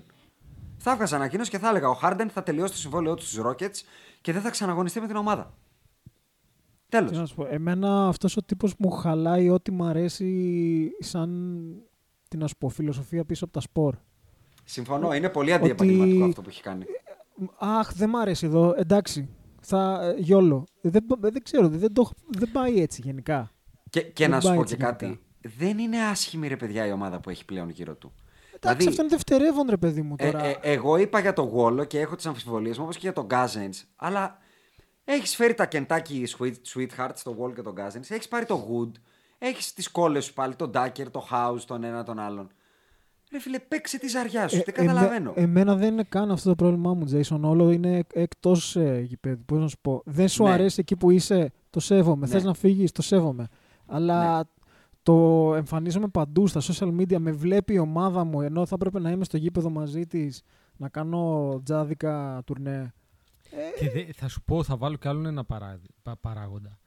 Θα 0.76 0.90
έβγαζα 0.90 1.16
ανακοίνωση 1.16 1.50
και 1.50 1.58
θα 1.58 1.68
έλεγα: 1.68 1.88
Ο 1.88 1.98
Harden 2.02 2.26
θα 2.32 2.42
τελειώσει 2.42 2.72
το 2.72 2.78
συμβόλαιό 2.78 3.14
του 3.14 3.26
στους 3.26 3.44
Rockets 3.44 3.82
και 4.20 4.32
δεν 4.32 4.42
θα 4.42 4.50
ξαναγωνιστεί 4.50 5.00
με 5.00 5.06
την 5.06 5.16
ομάδα. 5.16 5.54
Τέλος. 6.88 7.12
να 7.12 7.26
σου 7.26 7.34
πω, 7.34 7.46
εμένα 7.50 8.08
αυτός 8.08 8.36
ο 8.36 8.42
τύπος 8.42 8.74
μου 8.78 8.90
χαλάει 8.90 9.48
ό,τι 9.48 9.70
μου 9.70 9.84
αρέσει 9.84 10.90
σαν 10.98 11.30
την 12.28 12.38
να 12.38 12.48
πω, 12.58 12.68
φιλοσοφία 12.68 13.24
πίσω 13.24 13.44
από 13.44 13.52
τα 13.52 13.60
σπορ. 13.60 13.94
Συμφωνώ, 14.64 15.14
είναι 15.14 15.28
πολύ 15.28 15.52
αντιεπαγγελματικό 15.52 16.24
αυτό 16.24 16.42
που 16.42 16.48
έχει 16.48 16.62
κάνει. 16.62 16.84
Αχ, 17.58 17.92
δεν 17.92 18.08
μ' 18.08 18.16
αρέσει 18.16 18.46
εδώ. 18.46 18.74
Εντάξει, 18.76 19.28
θα 19.60 20.14
γιόλο. 20.18 20.64
Δεν, 20.80 21.04
δεν 21.20 21.42
ξέρω, 21.42 21.68
δεν, 21.68 21.92
το, 21.92 22.10
δεν 22.28 22.50
πάει 22.52 22.80
έτσι 22.80 23.00
γενικά. 23.04 23.50
Και, 23.90 24.02
και 24.02 24.28
να 24.28 24.40
σου 24.40 24.54
πω 24.54 24.64
και 24.64 24.76
κάτι. 24.76 25.20
Δεν 25.56 25.78
είναι 25.78 26.02
άσχημη 26.02 26.48
ρε 26.48 26.56
παιδιά 26.56 26.86
η 26.86 26.92
ομάδα 26.92 27.20
που 27.20 27.30
έχει 27.30 27.44
πλέον 27.44 27.68
γύρω 27.68 27.94
του. 27.94 28.12
Εντάξει, 28.54 28.78
δηλαδή, 28.78 28.88
αυτό 28.88 29.02
είναι 29.02 29.10
δευτερεύον 29.10 29.66
ρε 29.70 29.76
παιδί 29.76 30.02
μου 30.02 30.16
τώρα. 30.16 30.44
Ε, 30.44 30.50
ε, 30.50 30.72
εγώ 30.72 30.96
είπα 30.96 31.20
για 31.20 31.32
το 31.32 31.42
Γόλο 31.42 31.84
και 31.84 32.00
έχω 32.00 32.16
τις 32.16 32.26
αμφιβολίες 32.26 32.78
μου 32.78 32.84
όπως 32.84 32.96
και 32.96 33.02
για 33.02 33.12
τον 33.12 33.24
Γκάζεντ. 33.24 33.74
Αλλά 33.96 34.38
έχεις 35.12 35.36
φέρει 35.36 35.54
τα 35.54 35.68
Kentucky 35.72 36.24
Sweet, 36.38 36.54
Sweethearts, 36.74 37.18
το 37.24 37.36
Wall 37.40 37.54
και 37.54 37.62
τον 37.62 37.74
Cousins. 37.78 38.10
Έχεις 38.10 38.28
πάρει 38.28 38.44
το 38.46 38.68
Wood. 38.70 38.92
Έχεις 39.38 39.74
τις 39.74 39.90
κόλλες 39.90 40.24
σου 40.24 40.32
πάλι, 40.32 40.54
τον 40.54 40.70
Ducker, 40.74 41.06
το 41.10 41.28
House, 41.32 41.60
τον 41.66 41.84
ένα 41.84 42.02
τον 42.02 42.18
άλλον. 42.18 42.50
Ρε 43.32 43.40
φίλε, 43.40 43.58
παίξε 43.58 43.98
τη 43.98 44.08
ζαριά 44.08 44.48
σου. 44.48 44.56
Ε, 44.56 44.62
δεν 44.64 44.74
καταλαβαίνω. 44.74 45.32
Ε, 45.34 45.42
εμένα 45.42 45.74
δεν 45.76 45.92
είναι 45.92 46.04
καν 46.08 46.30
αυτό 46.30 46.48
το 46.48 46.54
πρόβλημά 46.54 46.94
μου, 46.94 47.04
Jason. 47.12 47.40
Όλο 47.40 47.70
είναι 47.70 48.04
εκτός 48.12 48.76
ε, 48.76 49.00
γηπέδου. 49.06 49.44
Πώς 49.46 49.58
να 49.58 49.68
σου 49.68 49.78
πω. 49.80 50.02
Δεν 50.04 50.28
σου 50.28 50.42
ναι. 50.42 50.50
αρέσει 50.50 50.80
εκεί 50.80 50.96
που 50.96 51.10
είσαι, 51.10 51.52
το 51.70 51.80
σέβομαι. 51.80 52.26
Ναι. 52.26 52.32
Θες 52.32 52.44
να 52.44 52.54
φύγεις, 52.54 52.92
το 52.92 53.02
σέβομαι. 53.02 53.48
Αλλά 53.86 54.36
ναι. 54.36 54.42
το 55.02 55.52
εμφανίζομαι 55.54 56.08
παντού 56.08 56.46
στα 56.46 56.60
social 56.60 57.00
media. 57.00 57.18
Με 57.18 57.32
βλέπει 57.32 57.74
η 57.74 57.78
ομάδα 57.78 58.24
μου 58.24 58.40
ενώ 58.40 58.66
θα 58.66 58.74
έπρεπε 58.74 59.00
να 59.00 59.10
είμαι 59.10 59.24
στο 59.24 59.36
γήπεδο 59.36 59.70
μαζί 59.70 60.06
της 60.06 60.42
να 60.76 60.88
κάνω 60.88 61.60
τζάδικα 61.64 62.42
τουρνέ. 62.46 62.92
Και 63.78 63.90
δε, 63.90 64.04
θα 64.12 64.28
σου 64.28 64.42
πω, 64.42 64.62
θα 64.62 64.76
βάλω 64.76 64.96
κι 64.96 65.08
άλλο 65.08 65.28
ένα 65.28 65.46
παράγοντα. 66.20 66.78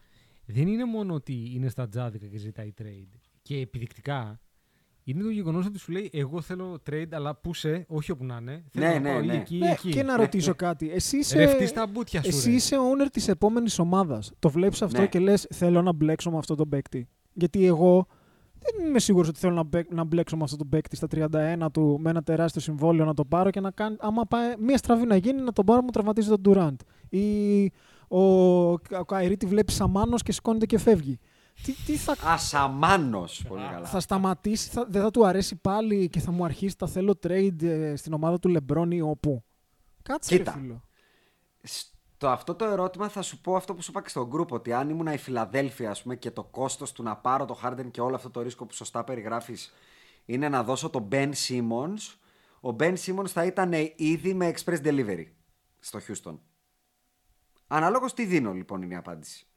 Δεν 0.45 0.67
είναι 0.67 0.85
μόνο 0.85 1.13
ότι 1.13 1.51
είναι 1.53 1.69
στα 1.69 1.87
τζάδικα 1.89 2.27
και 2.27 2.37
ζητάει 2.37 2.73
trade. 2.81 3.19
Και 3.41 3.57
επιδεικτικά 3.57 4.39
είναι 5.03 5.23
το 5.23 5.29
γεγονός 5.29 5.65
ότι 5.65 5.79
σου 5.79 5.91
λέει: 5.91 6.09
Εγώ 6.13 6.41
θέλω 6.41 6.81
trade, 6.89 7.07
αλλά 7.11 7.35
πού 7.35 7.53
σε, 7.53 7.85
όχι 7.87 8.11
όπου 8.11 8.25
να 8.25 8.37
είναι. 8.37 8.63
Θέλω 8.69 8.85
ναι, 8.85 8.93
να 8.93 8.99
ναι, 8.99 9.09
πάω 9.11 9.21
ναι. 9.21 9.35
εκεί, 9.35 9.57
ναι, 9.57 9.71
εκεί. 9.71 9.89
Και 9.89 10.03
να 10.03 10.17
ρωτήσω 10.17 10.55
κάτι. 10.55 10.91
Εσύ 10.91 11.17
είσαι, 11.17 11.71
τα 11.73 11.87
μπούτια 11.87 12.23
σου, 12.23 12.29
εσύ 12.29 12.51
είσαι 12.51 12.75
owner 12.75 13.07
της 13.11 13.27
επόμενης 13.27 13.79
ομάδας. 13.79 14.31
Το 14.39 14.49
βλέπεις 14.49 14.81
αυτό 14.81 15.01
Ναι. 15.01 15.07
και 15.07 15.19
λες: 15.19 15.47
Θέλω 15.53 15.81
να 15.81 15.93
μπλέξω 15.93 16.31
με 16.31 16.37
αυτόν 16.37 16.57
τον 16.57 16.69
παίκτη. 16.69 17.07
Γιατί 17.33 17.65
εγώ 17.65 18.07
δεν 18.61 18.87
είμαι 18.87 18.99
σίγουρος 18.99 19.27
ότι 19.27 19.39
θέλω 19.39 19.53
να, 19.53 19.63
μπλέ- 19.63 19.91
να 19.93 20.03
μπλέξω 20.03 20.37
με 20.37 20.43
αυτόν 20.43 20.57
τον 20.59 20.69
παίκτη 20.69 20.95
στα 20.95 21.07
31 21.11 21.67
του 21.73 21.97
με 21.99 22.09
ένα 22.09 22.23
τεράστιο 22.23 22.61
συμβόλαιο 22.61 23.05
να 23.05 23.13
το 23.13 23.25
πάρω 23.25 23.49
και 23.49 23.59
να 23.59 23.71
κάνει. 23.71 23.95
Άμα 23.99 24.25
πάει 24.25 24.53
μία 24.59 24.77
στραβή 24.77 25.05
να 25.05 25.15
γίνει, 25.15 25.41
να 25.41 25.51
τον 25.53 25.65
πάρω 25.65 25.81
μου 25.81 25.89
τραυματίζει 25.89 26.29
τον 26.29 26.41
Durant. 26.45 26.75
Ή 27.09 27.65
ο, 28.07 28.21
ο 28.71 29.05
Καϊρή 29.05 29.37
τη 29.37 29.45
βλέπει 29.45 29.71
σαμάνος 29.71 30.23
και 30.23 30.31
σηκώνεται 30.31 30.65
και 30.65 30.77
φεύγει. 30.77 31.19
Τι, 31.63 31.73
τι 31.85 31.95
θα, 31.95 32.15
Ασαμάνο. 32.25 33.25
Πολύ 33.47 33.61
καλά. 33.71 33.85
θα 33.85 33.99
σταματήσει, 33.99 34.69
θα, 34.69 34.85
δεν 34.89 35.01
θα 35.01 35.11
του 35.11 35.25
αρέσει 35.25 35.55
πάλι 35.55 36.09
και 36.09 36.19
θα 36.19 36.31
μου 36.31 36.43
αρχίσει 36.45 36.77
τα 36.77 36.87
θέλω 36.87 37.19
trade 37.27 37.61
ε, 37.63 37.95
στην 37.95 38.13
ομάδα 38.13 38.39
του 38.39 38.47
Λεμπρόν 38.49 38.91
ή 38.91 39.01
όπου. 39.01 39.43
Κάτσε 40.01 40.37
Κοίτα. 40.37 40.53
ρε 40.55 40.59
φίλο. 40.61 40.81
Στο 42.21 42.29
αυτό 42.29 42.55
το 42.55 42.65
ερώτημα 42.65 43.09
θα 43.09 43.21
σου 43.21 43.41
πω 43.41 43.55
αυτό 43.55 43.73
που 43.73 43.81
σου 43.81 43.91
είπα 43.91 44.01
και 44.01 44.09
στο 44.09 44.29
group 44.33 44.47
ότι 44.47 44.73
αν 44.73 44.89
ήμουν 44.89 45.07
η 45.07 45.17
Φιλαδέλφια 45.17 45.89
ας 45.89 46.01
πούμε, 46.01 46.15
και 46.15 46.31
το 46.31 46.43
κόστος 46.43 46.91
του 46.91 47.03
να 47.03 47.15
πάρω 47.15 47.45
το 47.45 47.59
Harden 47.63 47.91
και 47.91 48.01
όλο 48.01 48.15
αυτό 48.15 48.29
το 48.29 48.41
ρίσκο 48.41 48.65
που 48.65 48.73
σωστά 48.73 49.03
περιγράφεις 49.03 49.73
είναι 50.25 50.49
να 50.49 50.63
δώσω 50.63 50.89
τον 50.89 51.07
Ben 51.11 51.31
Simmons, 51.47 52.15
ο 52.61 52.75
Ben 52.79 52.93
Simmons 53.05 53.27
θα 53.27 53.45
ήταν 53.45 53.73
ήδη 53.95 54.33
με 54.33 54.53
express 54.55 54.81
delivery 54.83 55.25
στο 55.79 55.99
Houston. 56.07 56.37
Αναλόγως 57.67 58.13
τι 58.13 58.25
δίνω 58.25 58.53
λοιπόν 58.53 58.81
είναι 58.81 58.93
η 58.93 58.97
απάντηση. 58.97 59.47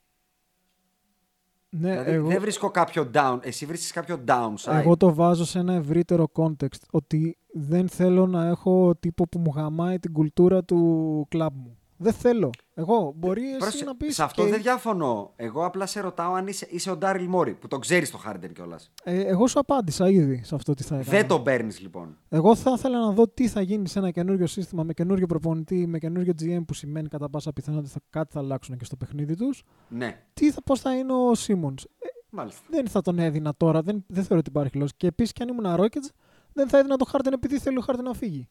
Ναι, 1.69 1.91
δηλαδή 1.91 2.11
εγώ, 2.11 2.27
δεν 2.27 2.41
βρίσκω 2.41 2.71
κάποιο 2.71 3.09
down. 3.13 3.39
Εσύ 3.41 3.65
βρίσκεις 3.65 3.91
κάποιο 3.91 4.23
downside. 4.27 4.73
εγώ 4.73 4.97
το 4.97 5.13
βάζω 5.13 5.45
σε 5.45 5.59
ένα 5.59 5.73
ευρύτερο 5.73 6.27
context 6.33 6.81
ότι 6.91 7.37
δεν 7.53 7.89
θέλω 7.89 8.27
να 8.27 8.47
έχω 8.47 8.95
τύπο 8.95 9.27
που 9.27 9.39
μου 9.39 9.51
γαμάει 9.55 9.99
την 9.99 10.13
κουλτούρα 10.13 10.63
του 10.63 11.25
κλαμπ 11.29 11.55
μου. 11.55 11.77
Δεν 11.97 12.13
θέλω. 12.13 12.49
Εγώ 12.73 13.13
μπορείς 13.15 13.47
εσύ 13.49 13.57
Πρόσεχε, 13.57 13.83
να 13.83 13.95
πεις 13.95 14.15
σε 14.15 14.23
αυτό 14.23 14.43
και- 14.43 14.49
δεν 14.49 14.61
διαφωνώ. 14.61 15.33
Εγώ 15.35 15.65
απλά 15.65 15.85
σε 15.85 15.99
ρωτάω 15.99 16.33
αν 16.33 16.47
είσαι, 16.47 16.67
είσαι 16.69 16.91
ο 16.91 16.97
Ντάριλ 16.97 17.27
Μόρι 17.27 17.53
που 17.53 17.67
τον 17.67 17.79
ξέρεις 17.79 18.11
το 18.11 18.19
Harden 18.27 18.49
κιόλας. 18.53 18.91
Ε, 19.03 19.19
εγώ 19.25 19.47
σου 19.47 19.59
απάντησα 19.59 20.09
ήδη 20.09 20.41
σε 20.43 20.55
αυτό 20.55 20.73
τι 20.73 20.83
θα 20.83 20.95
έκανα. 20.95 21.17
Δεν 21.17 21.27
τον 21.27 21.43
παίρνεις 21.43 21.79
λοιπόν. 21.79 22.17
Εγώ 22.29 22.55
θα 22.55 22.71
ήθελα 22.77 22.99
να 22.99 23.11
δω 23.11 23.27
τι 23.27 23.47
θα 23.47 23.61
γίνει 23.61 23.87
σε 23.87 23.99
ένα 23.99 24.11
καινούριο 24.11 24.47
σύστημα 24.47 24.83
με 24.83 24.93
καινούριο 24.93 25.25
προπονητή, 25.27 25.87
με 25.87 25.97
καινούριο 25.99 26.33
GM 26.41 26.63
που 26.67 26.73
σημαίνει 26.73 27.07
κατά 27.07 27.29
πάσα 27.29 27.53
πιθανότητα 27.53 27.91
θα, 27.93 27.99
κάτι 28.09 28.31
θα 28.33 28.39
αλλάξουν 28.39 28.77
και 28.77 28.85
στο 28.85 28.95
παιχνίδι 28.95 29.35
τους. 29.35 29.63
Ναι, 29.89 30.23
Τι 30.33 30.51
θα, 30.51 30.61
πώς 30.61 30.79
θα 30.79 30.95
είναι 30.97 31.13
ο 31.13 31.35
Σίμονς. 31.35 31.83
μάλιστα. 32.29 32.61
δεν 32.69 32.87
θα 32.87 33.01
τον 33.01 33.19
έδινα 33.19 33.53
τώρα. 33.57 33.81
Δεν, 33.81 34.03
δεν 34.07 34.23
θεωρώ 34.23 34.37
ότι 34.39 34.49
υπάρχει 34.49 34.75
λόγος. 34.75 34.91
Και 34.97 35.07
επίσης, 35.07 35.31
κι 35.33 35.41
αν 35.41 35.47
ήμουν 35.49 35.65
Rockets, 35.77 36.09
δεν 36.53 36.67
θα 36.69 36.77
έδινα 36.77 36.95
το 36.97 37.05
Harden 37.11 37.31
επειδή 37.33 37.59
θέλει 37.59 37.77
ο 37.77 37.83
Harden 37.87 38.03
να 38.03 38.13
φύγει. 38.13 38.47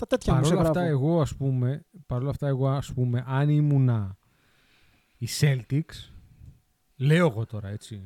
Στα 0.00 0.08
τέτοια 0.08 0.32
Παρ' 0.32 0.42
μου 0.42 0.48
σε 0.48 0.54
όλα 0.54 0.62
αυτά, 0.62 0.80
γράφω. 0.80 0.94
εγώ 0.96 1.20
ας 1.20 1.36
πούμε, 1.36 1.84
παρόλα 2.06 2.30
αυτά, 2.30 2.46
εγώ 2.46 2.68
ας 2.68 2.92
πούμε, 2.92 3.24
αν 3.26 3.48
ήμουνα 3.48 4.16
οι 5.18 5.28
Celtics, 5.40 6.12
λέω 6.96 7.26
εγώ 7.26 7.46
τώρα, 7.46 7.68
έτσι. 7.68 8.02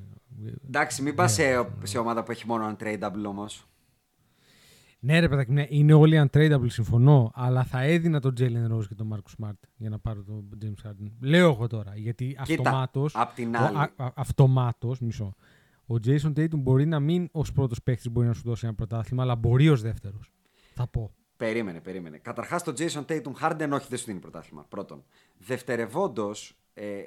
Εντάξει, 0.66 1.02
μην 1.02 1.14
πας 1.14 1.32
σε, 1.32 1.42
σε 1.82 1.98
ομάδα 1.98 2.22
που 2.22 2.30
έχει 2.30 2.46
μόνο 2.46 2.76
untradeable 2.78 3.24
όμως. 3.26 3.66
Ναι, 5.00 5.18
ρε 5.20 5.28
παιδάκι, 5.28 5.52
ναι, 5.52 5.66
είναι 5.68 5.92
όλοι 5.92 6.28
untradeable, 6.30 6.66
συμφωνώ, 6.66 7.30
αλλά 7.34 7.64
θα 7.64 7.80
έδινα 7.80 8.20
τον 8.20 8.34
Jalen 8.38 8.72
Rose 8.72 8.86
και 8.88 8.94
τον 8.94 9.14
Marcus 9.14 9.44
Smart 9.44 9.58
για 9.76 9.88
να 9.90 9.98
πάρω 9.98 10.22
τον 10.22 10.48
James 10.64 10.88
Harden. 10.88 11.10
Λέω 11.20 11.48
εγώ 11.50 11.66
τώρα, 11.66 11.92
γιατί 11.96 12.36
αυτομάτως, 12.38 13.16
απ' 13.16 13.34
την 13.34 13.54
ο- 13.54 13.58
άλλη. 13.58 13.76
α- 13.76 13.92
α- 13.96 14.12
αυτομάτως, 14.14 15.00
μισό, 15.00 15.34
ο 15.86 15.94
Jason 16.04 16.32
Tatum 16.38 16.56
μπορεί 16.58 16.86
να 16.86 17.00
μην 17.00 17.28
ως 17.32 17.52
πρώτος 17.52 17.82
παίχτης 17.82 18.10
μπορεί 18.10 18.26
να 18.26 18.32
σου 18.34 18.42
δώσει 18.44 18.66
ένα 18.66 18.74
πρωτάθλημα, 18.74 19.22
αλλά 19.22 19.36
μπορεί 19.36 19.68
ως 19.68 19.82
δεύτερος. 19.82 20.32
Θα 20.74 20.86
πω. 20.86 21.14
Περίμενε, 21.36 21.80
περίμενε. 21.80 22.18
Καταρχάς 22.18 22.62
το 22.62 22.72
Jason 22.78 23.04
Tatum 23.06 23.32
Harden 23.40 23.68
όχι 23.72 23.86
δεν 23.88 23.98
σου 23.98 24.04
δίνει 24.04 24.18
πρωτάθλημα. 24.18 24.66
Πρώτον. 24.68 25.04
Δευτερευόντως, 25.38 26.56
ε, 26.74 27.02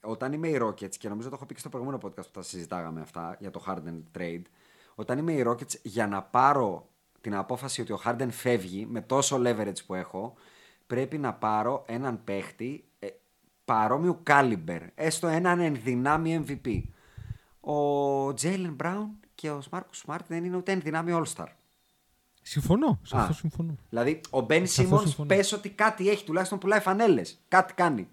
όταν 0.00 0.32
είμαι 0.32 0.48
οι 0.48 0.58
Rockets, 0.62 0.96
και 0.96 1.08
νομίζω 1.08 1.28
το 1.28 1.34
έχω 1.34 1.46
πει 1.46 1.54
και 1.54 1.60
στο 1.60 1.68
προηγούμενο 1.68 2.00
podcast 2.04 2.24
που 2.24 2.30
τα 2.32 2.42
συζητάγαμε 2.42 3.00
αυτά 3.00 3.36
για 3.40 3.50
το 3.50 3.64
Harden 3.66 4.18
trade, 4.18 4.42
όταν 4.94 5.18
είμαι 5.18 5.32
οι 5.32 5.44
Rockets 5.46 5.80
για 5.82 6.06
να 6.06 6.22
πάρω 6.22 6.88
την 7.20 7.34
απόφαση 7.34 7.80
ότι 7.80 7.92
ο 7.92 8.00
Harden 8.04 8.28
φεύγει 8.30 8.86
με 8.86 9.00
τόσο 9.00 9.40
leverage 9.44 9.84
που 9.86 9.94
έχω, 9.94 10.34
πρέπει 10.86 11.18
να 11.18 11.34
πάρω 11.34 11.84
έναν 11.86 12.24
παίχτη 12.24 12.84
ε, 12.98 13.08
παρόμοιου 13.64 14.22
caliber, 14.26 14.80
έστω 14.94 15.26
έναν 15.26 15.60
ενδυνάμει 15.60 16.44
MVP. 16.46 16.82
Ο 17.70 18.28
Jalen 18.28 18.76
Brown 18.82 19.06
και 19.34 19.50
ο 19.50 19.62
Marcus 19.70 20.06
Smart 20.06 20.24
δεν 20.28 20.44
είναι 20.44 20.56
ούτε 20.56 20.72
ενδυνάμει 20.72 21.12
All-Star. 21.14 21.46
Συμφωνώ, 22.46 23.00
σε 23.02 23.16
Α. 23.16 23.20
αυτό 23.20 23.32
συμφωνώ. 23.32 23.76
Δηλαδή, 23.88 24.20
ο 24.30 24.40
Μπεν 24.40 24.66
Σε 24.66 24.70
αυτό 24.72 24.82
Σίμονς 24.82 25.02
συμφωνώ. 25.02 25.28
πες 25.28 25.52
ότι 25.52 25.68
κάτι 25.70 26.08
έχει, 26.08 26.24
τουλάχιστον 26.24 26.58
πουλάει 26.58 26.80
φανέλες. 26.80 27.40
Κάτι 27.48 27.74
κάνει. 27.74 28.08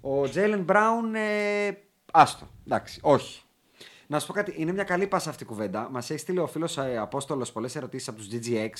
Ο 0.00 0.28
Τζέιλεν 0.28 0.62
Μπράουν, 0.62 1.14
ε, 1.14 1.20
άστο. 2.12 2.46
Εντάξει, 2.66 3.00
όχι. 3.02 3.42
Να 4.06 4.18
σου 4.20 4.26
πω 4.26 4.32
κάτι, 4.32 4.54
είναι 4.56 4.72
μια 4.72 4.84
καλή 4.84 5.06
πάσα 5.06 5.30
αυτή 5.30 5.42
η 5.42 5.46
κουβέντα. 5.46 5.88
Μας 5.90 6.10
έχει 6.10 6.18
στείλει 6.18 6.38
ο 6.38 6.46
φίλος 6.46 6.78
ε, 6.78 6.96
Απόστολος 6.96 7.52
πολλές 7.52 7.76
ερωτήσεις 7.76 8.08
από 8.08 8.18
τους 8.18 8.28
GGX 8.32 8.70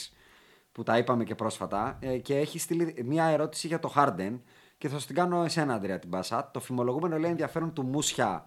που 0.72 0.82
τα 0.82 0.98
είπαμε 0.98 1.24
και 1.24 1.34
πρόσφατα 1.34 1.96
ε, 2.00 2.18
και 2.18 2.36
έχει 2.38 2.58
στείλει 2.58 3.02
μια 3.04 3.24
ερώτηση 3.24 3.66
για 3.66 3.78
το 3.78 3.92
Harden 3.96 4.38
και 4.78 4.88
θα 4.88 4.98
σου 4.98 5.06
την 5.06 5.14
κάνω 5.14 5.44
εσένα, 5.44 5.74
Αντρέα, 5.74 5.98
την 5.98 6.10
πάσα. 6.10 6.50
Το 6.52 6.60
φημολογούμενο 6.60 7.18
λέει 7.18 7.30
ενδιαφέρον 7.30 7.72
του 7.72 7.82
Μούσια 7.82 8.46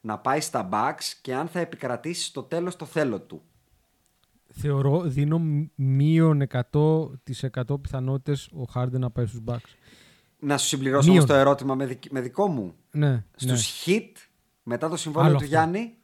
να 0.00 0.18
πάει 0.18 0.40
στα 0.40 0.68
Bucks 0.72 1.12
και 1.20 1.34
αν 1.34 1.48
θα 1.48 1.60
επικρατήσει 1.60 2.24
στο 2.24 2.42
τέλος 2.42 2.76
το 2.76 2.84
θέλω 2.84 3.20
του. 3.20 3.42
Θεωρώ, 4.58 5.00
δίνω 5.00 5.38
μ- 5.38 5.66
μείον 5.74 6.42
100% 6.42 7.80
πιθανότητες 7.80 8.46
ο 8.46 8.62
Harden 8.74 8.90
να 8.98 9.10
πάει 9.10 9.26
στους 9.26 9.40
Bucks. 9.46 9.74
Να 10.38 10.58
σου 10.58 10.66
συμπληρώσω 10.66 11.10
όμως 11.10 11.14
Μείον. 11.24 11.26
το 11.26 11.34
ερώτημα 11.34 11.74
με, 11.74 11.86
δικ- 11.86 12.10
με 12.10 12.20
δικό 12.20 12.46
μου. 12.48 12.74
Ναι, 12.90 13.24
Στους 13.36 13.84
ναι. 13.86 13.94
Heat 13.96 14.12
μετά 14.62 14.88
το 14.88 14.96
συμβόλαιο 14.96 15.28
Άλλο 15.30 15.38
του 15.38 15.44
αυτό. 15.44 15.56
Γιάννη; 15.56 15.94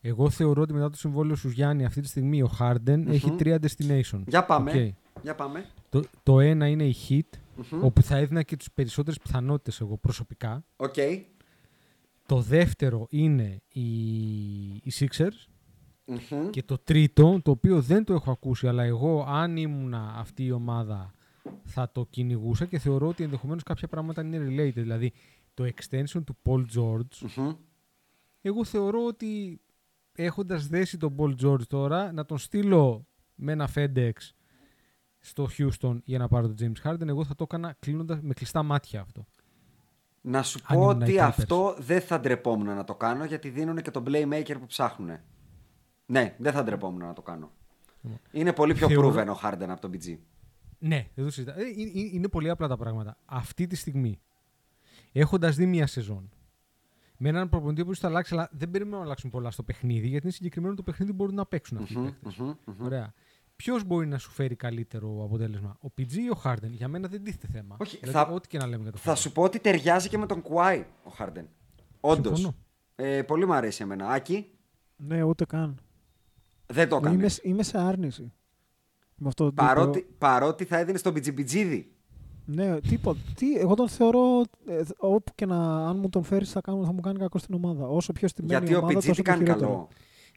Εγώ 0.00 0.30
θεωρώ 0.30 0.62
ότι 0.62 0.72
μετά 0.72 0.90
το 0.90 0.96
συμβόλαιο 0.96 1.36
στους 1.36 1.52
Γιάννη 1.52 1.84
αυτή 1.84 2.00
τη 2.00 2.08
στιγμή 2.08 2.42
ο 2.42 2.50
Harden 2.58 3.02
έχει 3.06 3.30
τρία 3.30 3.58
destination. 3.62 4.20
Για 4.26 4.44
πάμε. 4.44 4.70
Οκ. 4.70 4.94
Για 5.22 5.34
πάμε. 5.34 5.64
Το, 5.88 6.02
το 6.22 6.40
ένα 6.40 6.66
είναι 6.66 6.84
η 6.84 6.96
Heat, 7.08 7.38
όπου 7.82 8.02
θα 8.02 8.16
έδινα 8.16 8.42
και 8.42 8.56
τις 8.56 8.72
περισσότερες 8.72 9.18
πιθανότητες 9.18 9.80
εγώ 9.80 9.96
προσωπικά. 9.96 10.64
Οκ. 10.76 10.94
Το 12.26 12.40
δεύτερο 12.40 13.06
είναι 13.10 13.62
οι, 13.68 13.90
οι 14.74 14.92
Sixers. 14.98 15.46
Μμμ. 16.06 16.50
Και 16.50 16.62
το 16.62 16.78
τρίτο, 16.78 17.40
το 17.42 17.50
οποίο 17.50 17.80
δεν 17.80 18.04
το 18.04 18.12
έχω 18.12 18.30
ακούσει, 18.30 18.68
αλλά 18.68 18.82
εγώ 18.82 19.24
αν 19.28 19.56
ήμουνα 19.56 20.14
αυτή 20.16 20.44
η 20.44 20.50
ομάδα 20.50 21.14
θα 21.64 21.90
το 21.92 22.06
κυνηγούσα 22.10 22.64
και 22.64 22.78
θεωρώ 22.78 23.08
ότι 23.08 23.24
ενδεχομένως 23.24 23.62
κάποια 23.62 23.88
πράγματα 23.88 24.22
είναι 24.22 24.38
related. 24.38 24.72
Δηλαδή 24.74 25.12
το 25.54 25.64
extension 25.64 26.22
του 26.24 26.36
Paul 26.44 26.64
George, 26.76 27.28
Μμμ. 27.36 27.52
εγώ 28.40 28.64
θεωρώ 28.64 29.04
ότι 29.04 29.60
έχοντας 30.12 30.66
δέσει 30.66 30.96
τον 30.98 31.14
Paul 31.18 31.34
George 31.44 31.66
τώρα, 31.66 32.12
να 32.12 32.24
τον 32.24 32.38
στείλω 32.38 33.06
με 33.34 33.52
ένα 33.52 33.68
FedEx 33.74 34.12
στο 35.20 35.48
Houston 35.58 35.98
για 36.04 36.18
να 36.18 36.28
πάρω 36.28 36.54
τον 36.54 36.56
James 36.60 36.90
Harden, 36.90 37.06
εγώ 37.08 37.24
θα 37.24 37.34
το 37.34 37.42
έκανα 37.42 37.76
κλείνοντας 37.78 38.20
με 38.20 38.34
κλειστά 38.34 38.62
μάτια 38.62 39.00
αυτό. 39.00 39.26
Να 40.20 40.42
σου 40.42 40.60
Αν 40.64 40.76
πω 40.76 40.82
ήμουν 40.82 41.00
οι 41.00 41.02
ότι 41.02 41.12
Clippers. 41.12 41.18
αυτό 41.20 41.76
δεν 41.78 42.00
θα 42.00 42.20
ντρεπόμουν 42.20 42.74
να 42.74 42.84
το 42.84 42.94
κάνω 42.94 43.24
γιατί 43.24 43.48
δίνουν 43.48 43.82
και 43.82 43.90
τον 43.90 44.04
playmaker 44.06 44.54
που 44.60 44.66
ψάχνουν. 44.66 45.18
Ναι, 46.06 46.34
δεν 46.38 46.52
θα 46.52 46.62
ντρεπόμουν 46.64 47.00
να 47.00 47.12
το 47.12 47.22
κάνω. 47.22 47.50
Είναι 48.30 48.52
πολύ 48.52 48.74
πιο 48.74 48.88
Θεωρώ- 48.88 49.14
proven 49.14 49.26
ο 49.34 49.38
Harden 49.42 49.66
από 49.68 49.80
τον 49.80 49.90
BG. 49.92 50.16
Ναι, 50.78 51.08
δεν 51.14 51.24
το 51.24 51.30
συζητάω. 51.30 51.56
Ε, 51.58 51.60
ε, 51.62 51.64
ε, 51.64 52.08
Είναι 52.12 52.28
πολύ 52.28 52.50
απλά 52.50 52.68
τα 52.68 52.76
πράγματα. 52.76 53.16
Αυτή 53.24 53.66
τη 53.66 53.76
στιγμή, 53.76 54.20
έχοντας 55.12 55.56
δει 55.56 55.66
μία 55.66 55.86
σεζόν, 55.86 56.30
με 57.16 57.28
έναν 57.28 57.48
προπονητή 57.48 57.84
που 57.84 57.94
θα 57.96 58.06
αλλάξει, 58.08 58.34
αλλά 58.34 58.48
δεν 58.52 58.70
περιμένω 58.70 58.96
να 58.96 59.02
αλλάξουν 59.04 59.30
πολλά 59.30 59.50
στο 59.50 59.62
παιχνίδι, 59.62 60.06
γιατί 60.08 60.24
είναι 60.24 60.34
συγκεκριμένο 60.34 60.74
το 60.74 60.82
παιχνίδι 60.82 61.10
που 61.10 61.16
μπορούν 61.16 61.34
να 61.34 61.46
παίξουν 61.46 61.78
αυτοί 61.78 61.92
οι 61.92 61.96
παίκτες. 61.96 62.38
Ωραία. 62.80 63.12
Ποιος 63.56 63.84
μπορεί 63.84 64.06
να 64.06 64.18
σου 64.18 64.30
φέρει 64.30 64.56
καλύτερο 64.56 65.24
αποτέλεσμα, 65.24 65.76
ο 65.80 65.88
PG 65.98 66.12
ή 66.12 66.30
ο 66.30 66.40
Harden; 66.44 66.70
Για 66.70 66.88
μένα 66.88 67.08
δεν 67.08 67.22
τίθεται 67.24 67.46
θέμα. 67.52 67.76
Όχι, 67.80 67.96
δηλαδή, 67.96 68.18
θα- 68.18 68.34
Ό,τι 68.34 68.48
και 68.48 68.58
να 68.58 68.66
λέμε 68.66 68.82
για 68.82 68.92
το 68.92 68.98
Θα 68.98 69.12
Harden. 69.12 69.16
σου 69.18 69.32
πω 69.32 69.42
ότι 69.42 69.58
ταιριάζει 69.60 70.08
και 70.08 70.18
με 70.18 70.26
τον 70.26 70.42
Κουάι 70.42 70.86
ο 71.04 71.10
Harden. 71.18 71.44
Όντως. 72.00 72.38
Συμφωνώ. 72.38 72.56
Ε, 72.96 73.22
πολύ 73.22 73.46
μου 73.46 73.52
αρέσει 73.54 73.82
εμένα. 73.82 74.08
Άκη, 74.08 74.50
Ναι, 74.96 75.22
ούτε 75.22 75.44
καν. 75.44 75.78
Δεν 76.66 76.88
το 76.88 76.96
έκανε. 76.96 77.14
Είμαι, 77.14 77.28
είμαι 77.42 77.62
σε 77.62 77.78
άρνηση. 77.78 78.32
Με 79.16 79.28
αυτό 79.28 79.44
το 79.44 79.52
Παρότι, 79.52 79.98
τύπο. 80.00 80.12
παρότι 80.18 80.64
θα 80.64 80.78
έδινε 80.78 80.98
στον 80.98 81.12
Μπιτζιμπιτζίδη. 81.12 81.90
Ναι, 82.44 82.80
τίποτα. 82.80 83.18
Τι, 83.34 83.54
εγώ 83.54 83.74
τον 83.74 83.88
θεωρώ. 83.88 84.40
ε, 84.66 84.80
όπου 84.98 85.32
και 85.34 85.46
να. 85.46 85.88
Αν 85.88 85.98
μου 85.98 86.08
τον 86.08 86.22
φέρεις, 86.22 86.50
θα, 86.50 86.60
κάνω- 86.60 86.84
θα 86.84 86.92
μου 86.92 87.00
κάνει 87.00 87.18
κακό 87.18 87.38
στην 87.38 87.54
ομάδα. 87.54 87.86
Όσο 87.86 88.12
πιο 88.12 88.28
στημένη 88.28 88.52
Γιατί 88.58 88.72
η 88.72 88.74
ο 88.74 88.78
ομάδα, 88.78 88.92
Πιτζί 88.94 89.08
τόσο 89.08 89.22
τι 89.22 89.28
το 89.28 89.32
κάνει 89.34 89.44
χειρότερο. 89.44 89.70
καλό. 89.70 89.88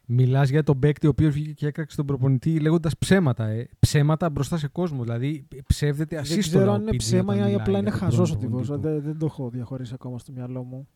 Μιλάς 0.06 0.48
για 0.48 0.62
τον 0.62 0.78
παίκτη 0.78 1.06
ο 1.06 1.10
οποίος 1.10 1.32
βγήκε 1.34 1.52
και 1.52 1.66
έκραξε 1.66 1.96
τον 1.96 2.06
προπονητή 2.06 2.60
λέγοντας 2.60 2.98
ψέματα. 2.98 3.46
Ε. 3.46 3.68
Ψέματα 3.78 4.30
μπροστά 4.30 4.56
σε 4.58 4.68
κόσμο. 4.68 5.02
Δηλαδή 5.02 5.46
ψεύδεται 5.66 6.14
Δεν 6.14 6.24
ασύστολα. 6.24 6.62
ξέρω 6.62 6.70
ο 6.70 6.74
αν 6.74 6.80
είναι 6.82 6.90
PG 6.90 6.96
ψέμα 6.96 7.22
όταν 7.22 7.36
ή 7.36 7.38
μιλάει 7.38 7.54
απλά 7.54 7.78
είναι 7.78 7.88
για 7.90 7.98
τον 7.98 8.08
χαζός 8.08 8.30
ο 8.30 8.36
πρώην 8.36 8.50
τύπος. 8.50 8.66
προπονητή 8.66 8.88
του. 8.96 9.02
Δεν, 9.02 9.10
δεν 9.10 9.18
το 9.18 9.26
έχω 9.26 9.50
διαχωρίσει 9.50 9.92
ακόμα 9.94 10.18
στο 10.18 10.32
μυαλό 10.32 10.62
μου. 10.62 10.88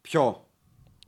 Ποιο; 0.00 0.46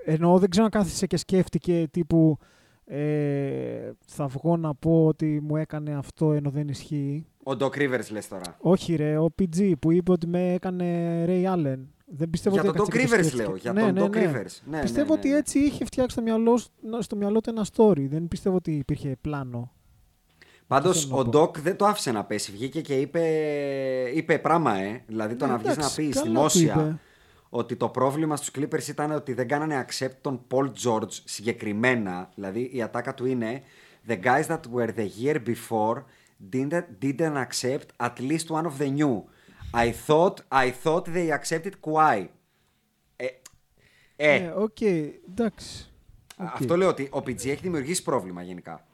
Ενώ 0.05 0.39
δεν 0.39 0.51
ξέρω 0.51 0.65
αν 0.65 0.71
κάθισε 0.71 1.07
και 1.07 1.17
σκέφτηκε 1.17 1.89
τύπου 1.91 2.39
ε, 2.89 3.91
θα 4.07 4.27
βγω 4.27 4.57
να 4.57 4.75
πω 4.75 5.07
ότι 5.07 5.41
μου 5.43 5.57
έκανε 5.57 5.95
αυτό 5.95 6.33
ενώ 6.33 6.51
δεν 6.51 6.69
ισχύει. 6.69 7.27
Ο 7.43 7.53
Doc 7.61 7.71
Rivers 7.71 8.11
λες 8.11 8.29
τώρα. 8.29 8.57
Όχι 8.59 8.95
ρε, 8.95 9.19
ο 9.19 9.29
PG 9.39 9.73
που 9.79 9.93
είπε 9.93 10.13
ότι 10.13 10.27
με 10.27 10.53
έκανε 10.53 11.25
Ray 11.29 11.55
Allen. 11.55 11.79
Δεν 12.09 12.31
πιστεύω 12.31 12.55
Για 12.61 12.65
ότι 12.69 12.79
τον 12.79 12.87
έκατσε 12.87 12.91
Doc 12.91 12.91
και 12.91 12.99
το 12.99 13.15
Rivers 13.15 13.25
σκέφτηκε. 13.25 13.43
λέω. 13.43 13.57
Για 13.57 13.73
Ναι, 13.73 13.81
τον 13.81 13.93
ναι, 13.93 14.03
Doc 14.05 14.11
ναι. 14.11 14.25
Rivers. 14.33 14.59
Ναι, 14.71 14.81
πιστεύω 14.81 15.07
ναι, 15.07 15.13
ναι, 15.13 15.19
ότι 15.19 15.29
ναι. 15.29 15.37
έτσι 15.37 15.59
είχε 15.59 15.85
φτιάξει 15.85 16.11
στο 16.13 16.23
μυαλό, 16.23 16.59
στο 16.99 17.17
μυαλό 17.17 17.41
του 17.41 17.51
ένα 17.51 17.67
story. 17.77 18.07
Δεν 18.09 18.29
πιστεύω 18.29 18.57
ότι 18.57 18.73
υπήρχε 18.73 19.17
πλάνο. 19.21 19.71
Πάντως 20.67 20.97
Αυτό 20.97 21.09
θέλω 21.09 21.21
ο 21.21 21.25
να 21.25 21.31
πω. 21.31 21.41
Doc 21.43 21.55
δεν 21.59 21.77
το 21.77 21.85
άφησε 21.87 22.13
να 22.13 22.25
πέσει. 22.25 22.53
Βγήκε 22.53 22.81
και 22.81 22.95
είπε, 22.95 23.23
είπε 24.15 24.39
πράγμα, 24.39 24.77
ε. 24.79 25.03
Δηλαδή 25.07 25.35
το 25.35 25.47
Ναι, 25.47 25.53
να 25.53 25.59
βγεις 25.59 25.69
να 25.69 25.73
εντάξει, 25.75 25.97
πεις 26.03 26.15
καλά 26.15 26.25
του 26.27 26.31
δημόσια 26.33 26.73
είπε. 26.73 26.99
Ότι 27.49 27.77
το 27.77 27.89
πρόβλημα 27.89 28.37
στους 28.37 28.51
Clippers 28.55 28.89
ήταν 28.89 29.11
ότι 29.11 29.33
δεν 29.33 29.49
κάνανε 29.49 29.87
accept 29.89 30.15
τον 30.21 30.41
Paul 30.51 30.71
George 30.85 31.11
συγκεκριμένα. 31.25 32.31
Δηλαδή 32.35 32.71
η 32.73 32.83
ατάκα 32.83 33.15
του 33.15 33.27
είναι 33.27 33.63
The 34.09 34.23
guys 34.23 34.47
that 34.47 34.61
were 34.75 34.91
the 34.97 35.09
year 35.23 35.37
before 35.47 36.03
didn't, 36.53 36.85
didn't 37.01 37.37
accept 37.37 37.89
at 37.97 38.21
least 38.21 38.51
one 38.51 38.67
of 38.67 38.79
the 38.79 38.91
new. 38.91 39.25
I 39.75 39.93
thought, 40.07 40.41
I 40.51 40.71
thought 40.85 41.05
they 41.05 41.31
accepted 41.31 41.73
Kawhi. 41.81 42.27
Ε, 43.17 43.27
ε, 44.17 44.39
Ναι, 44.39 44.53
οκ, 44.57 44.81
εντάξει. 44.81 45.91
Οκ. 46.37 46.47
αυτό 46.53 46.77
λέω 46.77 46.89
ότι 46.89 47.09
ο 47.13 47.19
PG 47.19 47.47
έχει 47.47 47.61
δημιουργήσει 47.63 48.03
πρόβλημα 48.03 48.43
γενικά. 48.43 48.87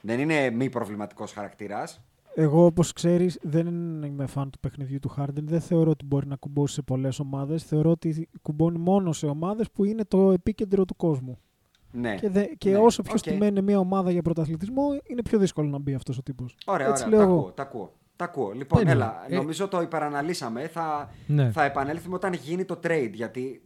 Δεν 0.00 0.20
είναι 0.20 0.50
μη 0.50 0.68
προβληματικός 0.68 1.32
χαρακτήρας. 1.32 2.00
Εγώ, 2.40 2.64
όπως 2.64 2.92
ξέρεις, 2.92 3.38
δεν 3.42 3.66
είμαι 4.02 4.26
φαν 4.26 4.50
του 4.50 4.58
παιχνιδιού 4.60 4.98
του 4.98 5.14
Harden. 5.16 5.42
Δεν 5.42 5.60
θεωρώ 5.60 5.90
ότι 5.90 6.04
μπορεί 6.04 6.26
να 6.26 6.36
κουμπώσει 6.36 6.74
σε 6.74 6.82
πολλές 6.82 7.18
ομάδες. 7.20 7.64
Θεωρώ 7.64 7.90
ότι 7.90 8.28
κουμπώνει 8.42 8.78
μόνο 8.78 9.12
σε 9.12 9.26
ομάδες 9.26 9.70
που 9.70 9.84
είναι 9.84 10.04
το 10.04 10.30
επίκεντρο 10.30 10.84
του 10.84 10.96
κόσμου. 10.96 11.38
Ναι. 11.92 12.14
Και, 12.14 12.28
δε, 12.30 12.42
και 12.44 12.70
ναι. 12.70 12.76
όσο 12.78 13.02
πιο 13.02 13.12
Οκ. 13.12 13.18
στημένη 13.18 13.46
είναι 13.46 13.60
μια 13.60 13.78
ομάδα 13.78 14.10
για 14.10 14.22
πρωταθλητισμό, 14.22 14.82
είναι 15.06 15.22
πιο 15.22 15.38
δύσκολο 15.38 15.68
να 15.68 15.78
μπει 15.78 15.94
αυτός 15.94 16.18
ο 16.18 16.22
τύπος. 16.22 16.56
Ωραία, 16.66 16.88
Έτσι 16.88 17.04
ωραία. 17.06 17.18
λέω 17.18 17.26
Τα 17.26 17.32
εγώ. 17.32 17.40
ακούω, 17.40 17.52
τα 17.52 17.62
ακούω. 17.62 17.92
Τα 18.16 18.24
ακούω. 18.24 18.50
Λοιπόν, 18.52 18.82
Anyway, 18.82 18.86
έλα, 18.86 19.24
ε- 19.28 19.34
νομίζω 19.36 19.68
το 19.68 19.80
υπεραναλύσαμε. 19.80 20.66
Θα, 20.68 21.10
Ναι. 21.26 21.50
θα 21.50 21.64
επανέλθουμε 21.64 22.14
όταν 22.14 22.32
γίνει 22.32 22.64
το 22.64 22.78
trade. 22.84 23.10
Γιατί 23.12 23.62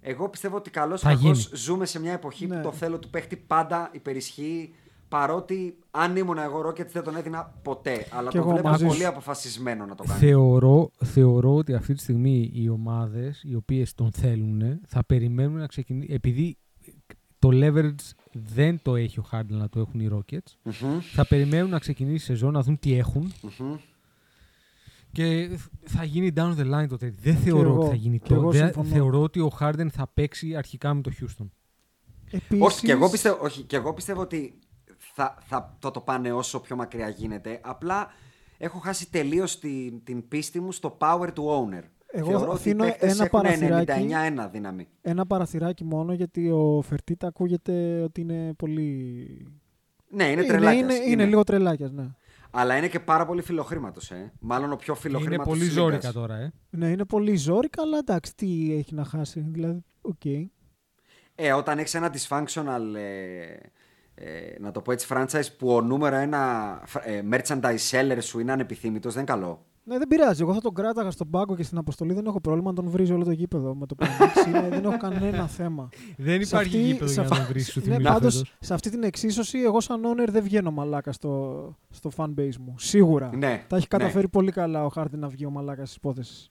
εγώ 0.00 0.28
πιστεύω 0.28 0.56
ότι 0.56 0.70
καλώς 0.70 1.00
Θα 1.00 1.10
ή 1.10 1.14
γίνει. 1.14 1.38
ζούμε 1.54 1.86
σε 1.86 2.00
μια 2.00 2.12
εποχή 2.12 2.46
Ναι. 2.46 2.56
που 2.56 2.62
το 2.62 2.72
θέλω 2.72 2.98
του 2.98 3.10
παίχτη 3.10 3.36
πάντα 3.36 3.90
υπερισχύει. 3.92 4.74
Παρότι 5.10 5.78
αν 5.90 6.16
ήμουν 6.16 6.38
εγώ 6.38 6.66
Rockets 6.68 6.86
δεν 6.92 7.02
τον 7.02 7.16
έδινα 7.16 7.54
ποτέ. 7.62 8.06
Αλλά 8.10 8.30
Κι 8.30 8.36
το 8.36 8.42
εγώ 8.42 8.50
βλέπω 8.52 8.68
μαζί 8.68 8.86
πολύ 8.86 9.00
σου. 9.00 9.08
αποφασισμένο 9.08 9.86
να 9.86 9.94
το 9.94 10.04
κάνει. 10.04 10.18
Θεωρώ, 10.20 10.90
θεωρώ 11.04 11.54
ότι 11.54 11.74
αυτή 11.74 11.94
τη 11.94 12.00
στιγμή 12.00 12.50
οι 12.54 12.68
ομάδες 12.68 13.42
οι 13.46 13.54
οποίες 13.54 13.94
τον 13.94 14.12
θέλουν 14.12 14.80
θα 14.86 15.04
περιμένουν 15.04 15.58
να 15.58 15.66
ξεκινήσει. 15.66 16.12
Επειδή 16.12 16.58
το 17.38 17.48
leverage 17.52 18.10
δεν 18.32 18.80
το 18.82 18.96
έχει 18.96 19.18
ο 19.20 19.24
Harden 19.32 19.44
να 19.48 19.68
το 19.68 19.80
έχουν 19.80 20.00
οι 20.00 20.08
Rockets, 20.12 20.52
Μμμ, 20.62 20.98
θα 21.00 21.26
περιμένουν 21.26 21.70
να 21.70 21.78
ξεκινήσει 21.78 22.14
η 22.14 22.18
σεζόν 22.18 22.52
να 22.52 22.62
δουν 22.62 22.78
τι 22.78 22.94
έχουν 22.94 23.32
μμμ. 23.58 23.76
Και 25.12 25.58
θα 25.84 26.04
γίνει 26.04 26.32
down 26.36 26.56
the 26.56 26.74
line 26.74 26.86
το 26.88 26.96
trade. 27.00 27.12
Δεν 27.20 27.36
θεωρώ 27.36 27.68
εγώ, 27.68 27.78
ότι 27.78 27.88
θα 27.88 27.94
γίνει 27.94 28.18
και 28.18 28.32
εγώ 28.34 28.42
το. 28.42 28.50
Δεν 28.50 28.64
συμφωνώ. 28.64 28.88
θεωρώ 28.88 29.22
ότι 29.22 29.40
ο 29.40 29.52
Harden 29.60 29.86
θα 29.92 30.10
παίξει 30.14 30.54
αρχικά 30.56 30.94
με 30.94 31.00
το 31.02 31.10
Houston. 31.20 31.46
Επίσης, 32.30 32.64
Όχι, 32.66 32.86
και 32.86 32.92
εγώ 32.92 33.10
πιστεύω, 33.10 33.38
όχι, 33.44 33.62
και 33.62 33.76
εγώ 33.76 33.94
πιστεύω 33.94 34.20
ότι 34.20 34.58
θα, 35.12 35.34
θα 35.40 35.76
το, 35.78 35.90
το 35.90 36.00
πάνε 36.00 36.32
όσο 36.32 36.60
πιο 36.60 36.76
μακριά 36.76 37.08
γίνεται. 37.08 37.60
Απλά 37.62 38.08
έχω 38.58 38.78
χάσει 38.78 39.10
τελείως 39.10 39.58
την, 39.58 40.04
την 40.04 40.28
πίστη 40.28 40.60
μου 40.60 40.72
στο 40.72 40.96
power 41.00 41.28
του 41.34 41.44
owner. 41.46 41.82
Εγώ 42.12 42.28
Θεωρώ 42.28 42.42
ότι 42.44 42.52
οι 42.52 42.54
αφήνω 42.54 42.84
παίκτες 42.84 43.12
ένα 43.14 43.24
έχουν 43.24 43.40
παραθυράκι. 43.40 44.08
99 44.44 44.48
δύναμη. 44.52 44.88
Ένα 45.02 45.26
παραθυράκι 45.26 45.84
μόνο 45.84 46.12
γιατί 46.12 46.50
ο 46.50 46.82
Φερτίτα 46.82 47.26
ακούγεται 47.26 48.02
ότι 48.02 48.20
είναι 48.20 48.52
πολύ. 48.56 49.26
Ναι, 50.08 50.24
είναι 50.24 50.32
είναι, 50.32 50.44
τρελάκιας. 50.44 50.96
είναι, 50.96 51.10
είναι 51.10 51.24
λίγο 51.24 51.44
τρελάκιας, 51.44 51.90
ναι. 51.90 52.06
Αλλά 52.50 52.76
είναι 52.76 52.88
και 52.88 53.00
πάρα 53.00 53.26
πολύ 53.26 53.42
φιλοχρήματος. 53.42 54.10
Ε. 54.10 54.32
Μάλλον 54.40 54.72
ο 54.72 54.76
πιο 54.76 54.94
Και 54.94 55.00
φιλοχρήματος. 55.00 55.46
είναι 55.46 55.56
πολύ 55.56 55.70
ζόρικα 55.70 56.12
τώρα, 56.12 56.36
ε. 56.36 56.52
Ναι, 56.70 56.88
είναι 56.88 57.04
πολύ 57.04 57.36
ζόρικα, 57.36 57.82
αλλά 57.82 57.98
εντάξει, 57.98 58.34
τι 58.34 58.74
έχει 58.78 58.94
να 58.94 59.04
χάσει. 59.04 59.40
Δηλαδή, 59.40 59.84
οκ. 60.00 60.24
Ε, 61.34 61.52
όταν 61.52 61.78
έχεις 61.78 61.94
ένα 61.94 62.12
dysfunctional. 62.12 62.94
Ε, 62.96 63.00
ε, 63.00 63.58
να 64.60 64.70
το 64.70 64.80
πω 64.80 64.92
έτσι, 64.92 65.06
franchise 65.10 65.46
που 65.58 65.70
ο 65.74 65.80
νούμερο 65.80 66.16
ένα 66.16 66.72
ε, 67.02 67.22
merchandise 67.32 67.90
seller 67.90 68.18
σου 68.20 68.38
είναι 68.40 68.52
ανεπιθύμητος, 68.52 69.14
δεν 69.14 69.22
είναι 69.22 69.32
καλό. 69.32 69.64
Ναι, 69.84 69.98
δεν 69.98 70.08
πειράζει. 70.08 70.42
Εγώ 70.42 70.54
θα 70.54 70.60
τον 70.60 70.74
κράταγα 70.74 71.10
στον 71.10 71.30
πάγκο 71.30 71.56
και 71.56 71.62
στην 71.62 71.78
αποστολή. 71.78 72.12
Δεν 72.12 72.26
έχω 72.26 72.40
πρόβλημα 72.40 72.68
να 72.70 72.76
τον 72.76 72.88
βρίζει 72.90 73.12
όλο 73.12 73.24
το 73.24 73.30
γήπεδο 73.30 73.74
με 73.74 73.86
το 73.86 73.94
που 73.94 74.06
ανοίξει. 74.08 74.48
είναι- 74.48 74.68
δεν 74.68 74.84
έχω 74.84 74.96
κανένα 74.96 75.46
θέμα. 75.46 75.88
Δεν 76.16 76.44
Σε 76.44 76.48
υπάρχει 76.56 76.76
αυτή- 76.76 76.78
γήπεδο 76.90 77.06
σε 77.06 77.12
για 77.12 77.22
να 77.22 77.28
αυτή- 77.28 77.44
τον 77.44 77.52
βρεις. 77.52 77.70
Σου 77.72 77.78
Ναι, 77.78 77.84
θυμίζω 77.84 78.08
πάντως, 78.12 78.34
φέτος. 78.34 78.56
σε 78.60 78.74
αυτή 78.74 78.90
την 78.90 79.02
εξίσωση, 79.02 79.58
εγώ 79.58 79.80
σαν 79.80 80.02
owner 80.04 80.28
δεν 80.30 80.42
βγαίνω 80.42 80.70
μαλάκα 80.70 81.12
στο, 81.12 81.76
στο 81.90 82.10
fanbase 82.16 82.56
μου. 82.60 82.74
Σίγουρα. 82.78 83.30
Ναι, 83.34 83.64
Τα 83.68 83.76
έχει 83.76 83.86
ναι. 83.90 83.98
καταφέρει 83.98 84.28
πολύ 84.28 84.52
καλά 84.52 84.84
ο 84.84 84.88
Χάρντιν 84.88 85.18
να 85.18 85.28
βγει 85.28 85.44
ο 85.46 85.50
μαλάκας 85.50 85.88
τη 85.90 85.94
υπόθεση. 85.98 86.48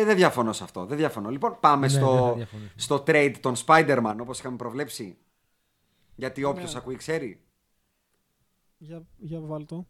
Ε, 0.00 0.04
δεν 0.04 0.16
διαφωνώ 0.16 0.52
σε 0.52 0.64
αυτό. 0.64 0.84
Δεν 0.84 0.96
διαφωνώ. 0.96 1.28
Λοιπόν, 1.30 1.56
πάμε 1.60 1.86
Ναι, 1.86 1.92
δεν 1.92 2.02
στο, 2.02 2.16
θα 2.16 2.32
διαφωνήσω. 2.34 2.72
στο 2.76 3.02
trade 3.06 3.34
των 3.40 3.54
Spider-Man 3.66 4.14
όπως 4.20 4.38
είχαμε 4.38 4.56
προβλέψει. 4.56 5.16
Γιατί 6.14 6.44
όποιος 6.44 6.72
Ναι. 6.72 6.78
ακούει 6.78 6.96
ξέρει. 6.96 7.42
Για, 8.78 9.06
για 9.16 9.40
βάλ 9.40 9.66
το. 9.66 9.86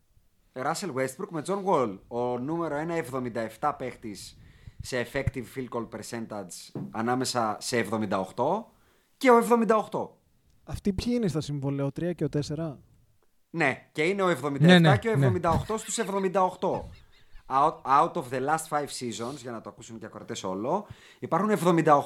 Russell 0.52 0.94
Westbrook 0.94 1.28
με 1.30 1.42
John 1.46 1.64
Wall. 1.64 1.98
Ο 2.08 2.38
νούμερο 2.38 2.76
1,77 3.60 3.74
παίχτης 3.78 4.38
σε 4.80 5.06
effective 5.12 5.44
field 5.56 5.68
goal 5.70 5.88
percentage 5.88 6.80
ανάμεσα 6.90 7.56
σε 7.60 7.86
78 7.90 8.64
και 9.16 9.30
ο 9.30 9.38
78. 9.90 10.08
Αυτοί 10.64 10.92
ποιοι 10.92 11.12
είναι 11.16 11.28
στα 11.28 11.40
συμβολέα, 11.40 11.84
ο 11.84 11.90
3 12.00 12.14
και 12.14 12.24
ο 12.24 12.28
4. 12.28 12.76
Ναι, 13.50 13.88
και 13.92 14.02
είναι 14.02 14.22
ο 14.22 14.28
77 14.28 14.60
Ναι, 14.60 14.78
ναι, 14.78 14.98
και 14.98 15.08
ο 15.08 15.16
ναι. 15.16 15.32
78 15.42 15.56
στους 15.76 15.98
78. 15.98 16.88
Out, 17.46 17.82
out 17.82 18.12
of 18.12 18.22
the 18.30 18.40
last 18.48 18.68
five 18.68 18.88
seasons, 18.98 19.36
για 19.36 19.52
να 19.52 19.60
το 19.60 19.68
ακούσουν 19.68 19.98
και 19.98 20.04
οι 20.04 20.06
ακροατές 20.06 20.44
όλο, 20.44 20.86
υπάρχουν 21.18 21.50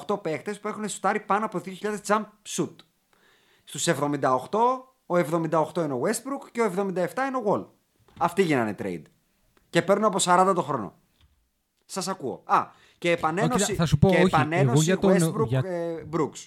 78 0.05 0.21
παίχτες 0.21 0.59
που 0.59 0.67
έχουν 0.67 0.89
σουτάρει 0.89 1.19
πάνω 1.19 1.45
από 1.45 1.61
2.000 1.65 1.97
jump 2.05 2.25
shoot. 2.47 2.75
Στους 3.69 3.87
78, 3.87 4.85
ο 5.05 5.15
78 5.15 5.83
είναι 5.83 5.93
ο 5.93 6.01
Westbrook 6.03 6.49
και 6.51 6.61
ο 6.61 6.65
77 6.65 6.93
είναι 7.27 7.37
ο 7.37 7.43
Wall. 7.45 7.65
Αυτοί 8.17 8.43
γίνανε 8.43 8.75
trade. 8.79 9.01
Και 9.69 9.81
παίρνουν 9.81 10.05
από 10.05 10.17
40 10.21 10.51
το 10.55 10.61
χρόνο. 10.61 10.93
Σας 11.85 12.07
ακούω. 12.07 12.41
Α, 12.45 12.65
και 12.97 13.11
επανένωση, 13.11 13.65
κοίτα, 13.65 13.77
θα 13.77 13.85
σου 13.85 13.97
πω, 13.97 14.09
και 14.09 14.15
όχι, 14.15 14.25
επανένωση 14.25 14.91
εγώ 14.91 15.11
για 15.11 15.19
τον- 15.19 15.33
Westbrook 15.41 15.47
για- 15.47 15.61
ε, 15.65 16.07
Brooks. 16.13 16.37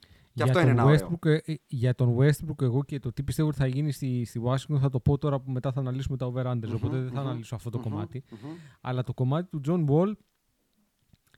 Και 0.00 0.06
Για 0.32 0.44
αυτό 0.44 0.58
τον 0.58 0.62
είναι 0.68 0.80
ένα 0.80 0.84
ωραίο. 0.84 1.08
Westbrook, 1.10 1.26
ε, 1.30 1.52
ε, 1.52 1.54
για 1.66 1.94
τον 1.94 2.16
Westbrook, 2.18 2.62
εγώ 2.62 2.82
και 2.84 2.98
το 2.98 3.12
τι 3.12 3.22
πιστεύω 3.22 3.48
ότι 3.48 3.56
θα 3.58 3.66
γίνει 3.66 3.92
στη, 3.92 4.24
στη 4.24 4.40
Washington 4.44 4.78
θα 4.80 4.88
το 4.90 5.00
πω 5.00 5.18
τώρα 5.18 5.40
που 5.40 5.50
μετά 5.50 5.72
θα 5.72 5.80
αναλύσουμε 5.80 6.16
τα 6.16 6.26
over-unders. 6.26 6.72
οπότε 6.74 6.98
δεν 6.98 7.10
θα 7.10 7.20
αναλύσω 7.20 7.54
αυτό 7.54 7.70
το 7.70 7.78
κομματι 7.78 8.24
Αλλά 8.80 9.02
το 9.02 9.14
κομμάτι 9.14 9.48
του 9.48 9.60
John 9.68 9.90
Wall 9.94 10.12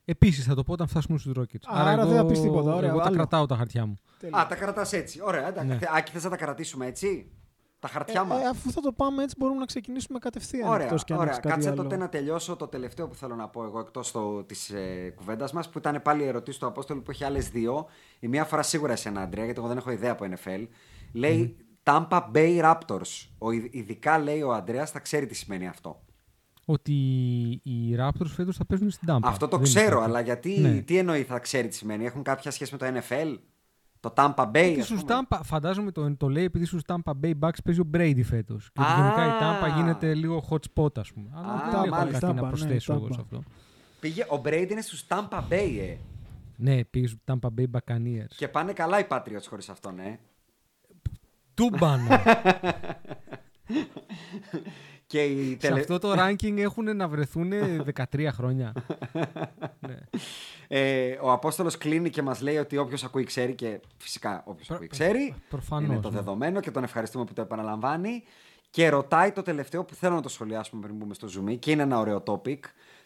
επίσης 0.04 0.44
θα 0.44 0.54
το 0.54 0.62
πω 0.62 0.72
όταν 0.72 0.86
φτάσουμε 0.86 1.18
στους 1.18 1.32
Rockets. 1.38 1.64
Άρα 1.66 2.06
δεν 2.06 2.16
θα 2.16 2.26
πεις 2.26 2.40
τίποτα, 2.40 2.74
ωραία, 2.74 2.88
εγώ 2.90 2.98
τα 2.98 3.04
άλλο. 3.04 3.14
κρατάω 3.16 3.46
τα 3.46 3.56
χαρτιά 3.56 3.86
μου. 3.86 3.96
Α, 4.30 4.46
τα 4.48 4.54
κρατάς 4.54 4.92
έτσι. 4.92 5.20
Ωραία. 5.22 5.48
εντάξει. 5.48 5.66
Ναι. 5.68 5.78
Θε- 5.78 5.88
Άκη, 5.94 6.10
θες 6.12 6.24
να 6.24 6.30
τα 6.30 6.36
κρατήσουμε 6.36 6.86
έτσι; 6.86 7.30
Τα 7.78 7.88
χαρτιά 7.88 8.24
μας. 8.24 8.40
Ε, 8.40 8.44
ε, 8.44 8.46
αφού 8.48 8.70
θα 8.70 8.80
το 8.80 8.92
πάμε 8.92 9.22
έτσι, 9.22 9.34
μπορούμε 9.38 9.58
να 9.58 9.66
ξεκινήσουμε 9.66 10.18
κατευθείαν. 10.18 10.68
Ωραία, 10.68 10.84
εκτός 10.86 11.04
και 11.04 11.12
αν 11.12 11.18
ωραία. 11.18 11.30
έχεις 11.30 11.42
κάτι 11.42 11.54
Κάτσε 11.54 11.68
άλλο. 11.70 11.82
τότε 11.82 11.96
να 11.96 12.08
τελειώσω 12.08 12.56
το 12.56 12.66
τελευταίο 12.66 13.08
που 13.08 13.14
θέλω 13.14 13.34
να 13.34 13.48
πω 13.48 13.64
εγώ 13.64 13.78
εκτός 13.80 14.14
της 14.46 14.70
ε, 14.70 15.12
κουβέντας 15.16 15.52
μας, 15.52 15.68
που 15.70 15.78
ήταν 15.78 16.00
πάλι 16.02 16.22
η 16.22 16.26
ερωτήση 16.26 16.60
του 16.60 16.66
Απόστολου 16.66 17.02
που 17.02 17.10
έχει 17.10 17.24
άλλες 17.24 17.48
δύο. 17.50 17.86
Η 18.18 18.28
μία 18.28 18.44
φορά 18.44 18.62
σίγουρα 18.62 18.92
εσένα, 18.92 19.20
Αντρέα, 19.20 19.44
γιατί 19.44 19.58
εγώ 19.58 19.68
δεν 19.68 19.76
έχω 19.76 19.90
ιδέα 19.90 20.12
από 20.12 20.24
NFL. 20.34 20.66
Λέει 21.12 21.56
Tampa 21.82 22.22
Bay 22.34 22.60
Raptors. 22.62 23.26
Ο, 23.38 23.50
ει- 23.52 23.68
ειδικά 23.72 24.18
λέει 24.18 24.42
ο 24.42 24.52
Αντρέας, 24.52 24.90
θα 24.90 24.98
ξέρει 25.00 25.26
τι 25.26 25.34
σημαίνει 25.34 25.68
αυτό. 25.68 26.00
Ότι 26.68 26.92
οι 27.62 27.96
Raptors 27.98 28.26
φέτος 28.26 28.56
θα 28.56 28.64
παίζουν 28.66 28.90
στην 28.90 29.08
Tampa. 29.10 29.18
αυτό 29.22 29.48
το 29.48 29.56
Δεν 29.56 29.64
ξέρω, 29.66 29.86
υπάρχει. 29.86 30.04
αλλά 30.04 30.20
γιατί, 30.20 30.58
Ναι. 30.60 30.80
τι 30.80 30.98
εννοεί 30.98 31.22
θα 31.22 31.38
ξέρει 31.38 31.68
τι 31.68 31.74
σημαίνει. 31.74 32.04
Έχουν 32.04 32.22
κάποια 32.22 32.50
σχέση 32.50 32.72
με 32.72 32.78
το 32.78 32.86
NFL, 32.98 33.38
το 34.10 34.12
Tampa 34.16 34.44
Bay. 34.50 34.70
Ότι 34.70 34.80
ας 34.80 34.86
στους 34.86 35.00
πούμε. 35.04 35.26
Tampa, 35.28 35.40
φαντάζομαι 35.42 35.90
το, 35.90 36.16
το 36.16 36.28
λέει 36.28 36.44
επειδή 36.44 36.64
στους 36.64 36.82
Tampa 36.86 37.12
Bay 37.22 37.32
Bucks 37.40 37.58
παίζει 37.64 37.80
ο 37.80 37.88
Brady 37.94 38.20
φέτος. 38.24 38.70
Και 38.72 38.80
ότι 38.80 38.90
Α. 38.90 38.94
γενικά 38.96 39.26
η 39.26 39.30
Tampa 39.40 39.76
γίνεται 39.76 40.14
λίγο 40.14 40.44
hot 40.50 40.58
spot, 40.74 40.98
ας 40.98 41.12
πούμε. 41.12 41.30
Αλλά 41.34 41.52
Α, 41.52 41.70
δεν 41.70 41.84
έχω 41.84 41.88
μάλιστα. 41.96 42.26
κάτι 42.26 42.32
Tampa, 42.32 42.34
να 42.34 42.42
ναι, 42.42 42.48
προσθέσω 42.48 42.92
εγώ 42.92 43.06
Tampa. 43.06 43.14
σε 43.14 43.20
αυτό. 43.20 43.42
Πήγε, 44.00 44.22
ο 44.22 44.40
Brady 44.44 44.66
είναι 44.70 44.80
στους 44.80 45.06
Tampa 45.08 45.38
Bay, 45.50 45.76
ε. 45.90 45.96
Ναι, 46.56 46.84
πήγε 46.84 47.06
στους 47.06 47.20
Tampa 47.24 47.48
Bay 47.58 47.64
Buccaneers. 47.72 48.34
Και 48.36 48.48
πάνε 48.48 48.72
καλά 48.72 48.98
οι 48.98 49.06
Patriots 49.10 49.46
χωρίς 49.48 49.68
αυτόν, 49.68 49.98
ε. 49.98 50.18
Τούμπανα. 51.54 52.20
Και 55.06 55.24
η 55.24 55.50
σε 55.50 55.56
τελε... 55.56 55.80
αυτό 55.80 55.98
το 55.98 56.12
ranking 56.18 56.56
έχουν 56.58 56.96
να 56.96 57.08
βρεθούν 57.08 57.52
13 58.12 58.26
χρόνια. 58.32 58.72
ναι. 59.88 59.96
Ε, 60.68 61.18
ο 61.20 61.32
Απόστολος 61.32 61.78
κλείνει 61.78 62.10
και 62.10 62.22
μας 62.22 62.40
λέει 62.40 62.56
ότι 62.56 62.76
όποιος 62.76 63.04
ακούει 63.04 63.24
ξέρει 63.24 63.54
και 63.54 63.80
φυσικά 63.96 64.42
όποιος 64.46 64.66
Προ- 64.66 64.76
ακούει 64.76 64.88
ξέρει. 64.88 65.34
προφανώς, 65.48 65.88
είναι 65.90 66.00
το 66.00 66.10
ναι. 66.10 66.16
δεδομένο 66.16 66.60
και 66.60 66.70
τον 66.70 66.82
ευχαριστούμε 66.82 67.24
που 67.24 67.32
το 67.32 67.40
επαναλαμβάνει. 67.40 68.22
Και 68.70 68.88
ρωτάει 68.88 69.32
το 69.32 69.42
τελευταίο 69.42 69.84
που 69.84 69.94
θέλω 69.94 70.14
να 70.14 70.22
το 70.22 70.28
σχολιάσουμε 70.28 70.82
πριν 70.82 70.94
μπούμε 70.94 71.14
στο 71.14 71.28
Zoom 71.30 71.58
και 71.58 71.70
είναι 71.70 71.82
ένα 71.82 71.98
ωραίο 71.98 72.22
topic. 72.26 72.58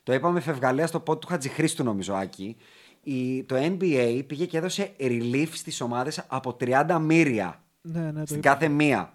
Το 0.02 0.12
είπαμε 0.12 0.40
φευγαλέα 0.40 0.86
στο 0.86 1.00
πόντ 1.00 1.18
του 1.20 1.26
Χατζηχρήστου, 1.26 1.84
νομίζω, 1.84 2.14
Άκη. 2.14 2.56
Η, 3.02 3.44
το 3.44 3.56
NBA 3.58 4.22
πήγε 4.26 4.46
και 4.46 4.58
έδωσε 4.58 4.92
relief 5.00 5.48
στις 5.52 5.80
ομάδες 5.80 6.24
από 6.28 6.56
30 6.60 6.98
μύρια 7.00 7.62
Ναι, 7.80 8.00
ναι, 8.00 8.20
το 8.20 8.26
στην 8.26 8.38
είπα. 8.38 8.48
κάθε 8.50 8.68
μία. 8.68 9.12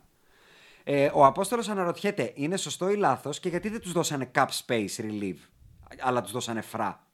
Ε, 0.87 1.11
ο 1.13 1.25
Απόστολος 1.25 1.69
αναρωτιέται, 1.69 2.31
είναι 2.35 2.57
σωστό 2.57 2.89
ή 2.89 2.95
λάθος 2.95 3.39
και 3.39 3.49
γιατί 3.49 3.69
δεν 3.69 3.79
τους 3.81 3.91
δώσανε 3.91 4.31
cap 4.35 4.45
space 4.65 5.01
relief, 5.01 5.35
αλλά 6.01 6.21
τους 6.21 6.31
δώσανε 6.31 6.61
φρά; 6.61 7.07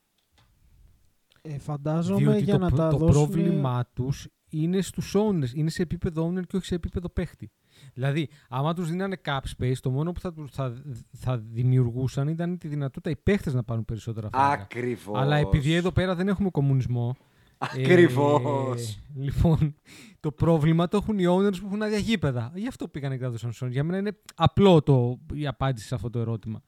Ε, 1.42 1.58
φαντάζομαι 1.60 2.20
Διότι 2.20 2.44
για 2.44 2.54
το, 2.54 2.60
να 2.60 2.68
προ- 2.68 2.78
τα 2.80 2.90
το 2.90 2.98
δώσουν... 2.98 3.14
πρόβλημά 3.30 3.86
τους 3.94 4.28
είναι 4.50 4.82
στους 4.82 5.16
owners. 5.18 5.54
Είναι 5.54 5.70
σε 5.70 5.82
επίπεδο 5.82 6.28
owner 6.30 6.46
και 6.48 6.56
όχι 6.56 6.66
σε 6.66 6.76
επίπεδο 6.76 7.10
παίχτη. 7.10 7.52
Δηλαδή, 7.94 8.30
άμα 8.50 8.74
τους 8.74 8.90
δίνανε 8.90 9.18
cap 9.26 9.40
space, 9.58 9.76
το 9.82 9.90
μόνο 9.92 10.12
που 10.12 10.20
θα, 10.20 10.34
τους- 10.34 10.52
θα, 10.52 10.74
θα 11.18 11.38
δημιουργούσαν 11.38 12.28
ήταν 12.28 12.58
τη 12.58 12.68
δυνατότητα 12.68 13.10
οι 13.10 13.16
παίχτες 13.16 13.54
να 13.54 13.64
πάρουν 13.64 13.86
περισσότερα 13.86 14.30
φράγκα. 14.32 14.62
Ακριβώς. 14.64 15.20
Αλλά 15.20 15.36
επειδή 15.36 15.74
εδώ 15.74 15.92
πέρα 15.92 16.16
δεν 16.16 16.28
έχουμε 16.28 16.50
κομμουνισμό. 16.50 17.16
Ακριβώς. 17.62 18.90
Ε, 18.90 19.00
λοιπόν, 19.16 19.76
το 20.20 20.32
πρόβλημα 20.32 20.88
το 20.88 20.98
έχουν 20.98 21.20
οι 21.20 21.26
owners 21.28 21.60
που 21.60 21.66
έχουν 21.66 21.82
άδεια 21.82 21.98
γήπεδα. 21.98 22.52
Γι' 22.56 22.68
αυτό 22.68 22.88
πήγανε 22.88 23.16
και 23.18 23.24
τα 23.24 23.30
δώσαν 23.30 23.52
στους 23.52 23.68
owners. 23.68 23.72
Για 23.72 23.84
μένα 23.84 23.98
είναι 23.98 24.18
απλό 24.36 24.82
το, 24.82 25.20
η 25.34 25.48
απάντηση 25.48 25.88
σε 25.88 25.96
αυτό 25.96 26.10
το 26.10 26.20
ερώτημα. 26.20 26.62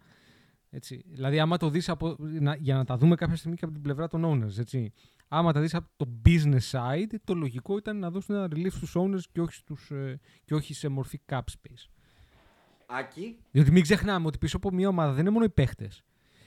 Έτσι. 0.69 1.03
Δηλαδή, 1.07 1.39
άμα 1.39 1.57
το 1.57 1.69
δεις 1.69 1.89
από, 1.89 2.15
να, 2.19 2.55
για 2.55 2.75
να 2.75 2.85
τα 2.85 2.97
δούμε 2.97 3.15
κάποια 3.15 3.35
στιγμή 3.35 3.57
και 3.57 3.65
από 3.65 3.73
την 3.73 3.83
πλευρά 3.83 4.07
των 4.07 4.23
owners. 4.25 4.57
Έτσι. 4.59 4.93
Άμα 5.27 5.53
τα 5.53 5.59
δεις 5.61 5.73
από 5.75 5.87
το 5.95 6.07
business 6.25 6.71
side, 6.71 7.15
το 7.23 7.33
λογικό 7.33 7.77
ήταν 7.77 7.99
να 7.99 8.09
δώσουν 8.09 8.35
ένα 8.35 8.47
relief 8.55 8.71
στους 8.71 8.95
owners 8.97 9.21
και 9.31 9.41
όχι, 9.41 9.53
στους, 9.53 9.91
ε, 9.91 10.19
και 10.45 10.53
όχι 10.53 10.73
σε 10.73 10.87
μορφή 10.87 11.19
cap 11.29 11.37
space. 11.37 11.89
Άκη, 12.85 13.37
Διότι 13.51 13.71
μην 13.71 13.81
ξεχνάμε 13.81 14.27
ότι 14.27 14.37
πίσω 14.37 14.57
από 14.57 14.71
μια 14.71 14.87
ομάδα 14.87 15.11
δεν 15.11 15.21
είναι 15.21 15.29
μόνο 15.29 15.45
οι 15.45 15.49
παίχτες. 15.49 16.03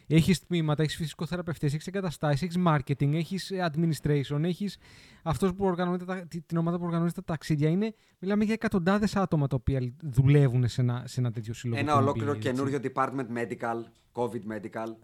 Έχεις 0.08 0.40
τμήματα, 0.46 0.82
έχεις 0.82 0.96
φυσικοθεραπευτές, 0.96 1.74
έχεις 1.74 1.86
εγκαταστάσεις, 1.86 2.42
έχεις 2.42 2.56
marketing, 2.66 3.12
έχεις 3.14 3.52
administration, 3.72 4.42
έχεις 4.42 4.78
αυτός 5.22 5.54
που 5.54 5.64
οργανώνει 5.64 6.04
τα, 6.04 6.26
τη- 6.26 6.40
την 6.42 6.56
ομάδα 6.56 6.78
που 6.78 6.84
οργανώνει 6.84 7.12
τα 7.12 7.24
ταξίδια. 7.24 7.68
Είναι, 7.68 7.94
μιλάμε 8.18 8.44
για 8.44 8.54
εκατοντάδες 8.54 9.16
άτομα 9.16 9.46
τα 9.46 9.56
οποία 9.56 9.94
δουλεύουν 10.02 10.68
σε 10.68 10.80
ένα, 10.80 11.02
σε 11.06 11.20
ένα 11.20 11.30
τέτοιο 11.30 11.54
σύλλογο. 11.54 11.80
ένα 11.80 11.92
του 11.92 11.98
NBA, 11.98 12.02
ολόκληρο 12.02 12.30
έτσι. 12.32 12.40
καινούριο 12.48 12.78
department 12.82 13.26
medical, 13.36 13.82
covid 14.12 14.40
medical. 14.52 14.94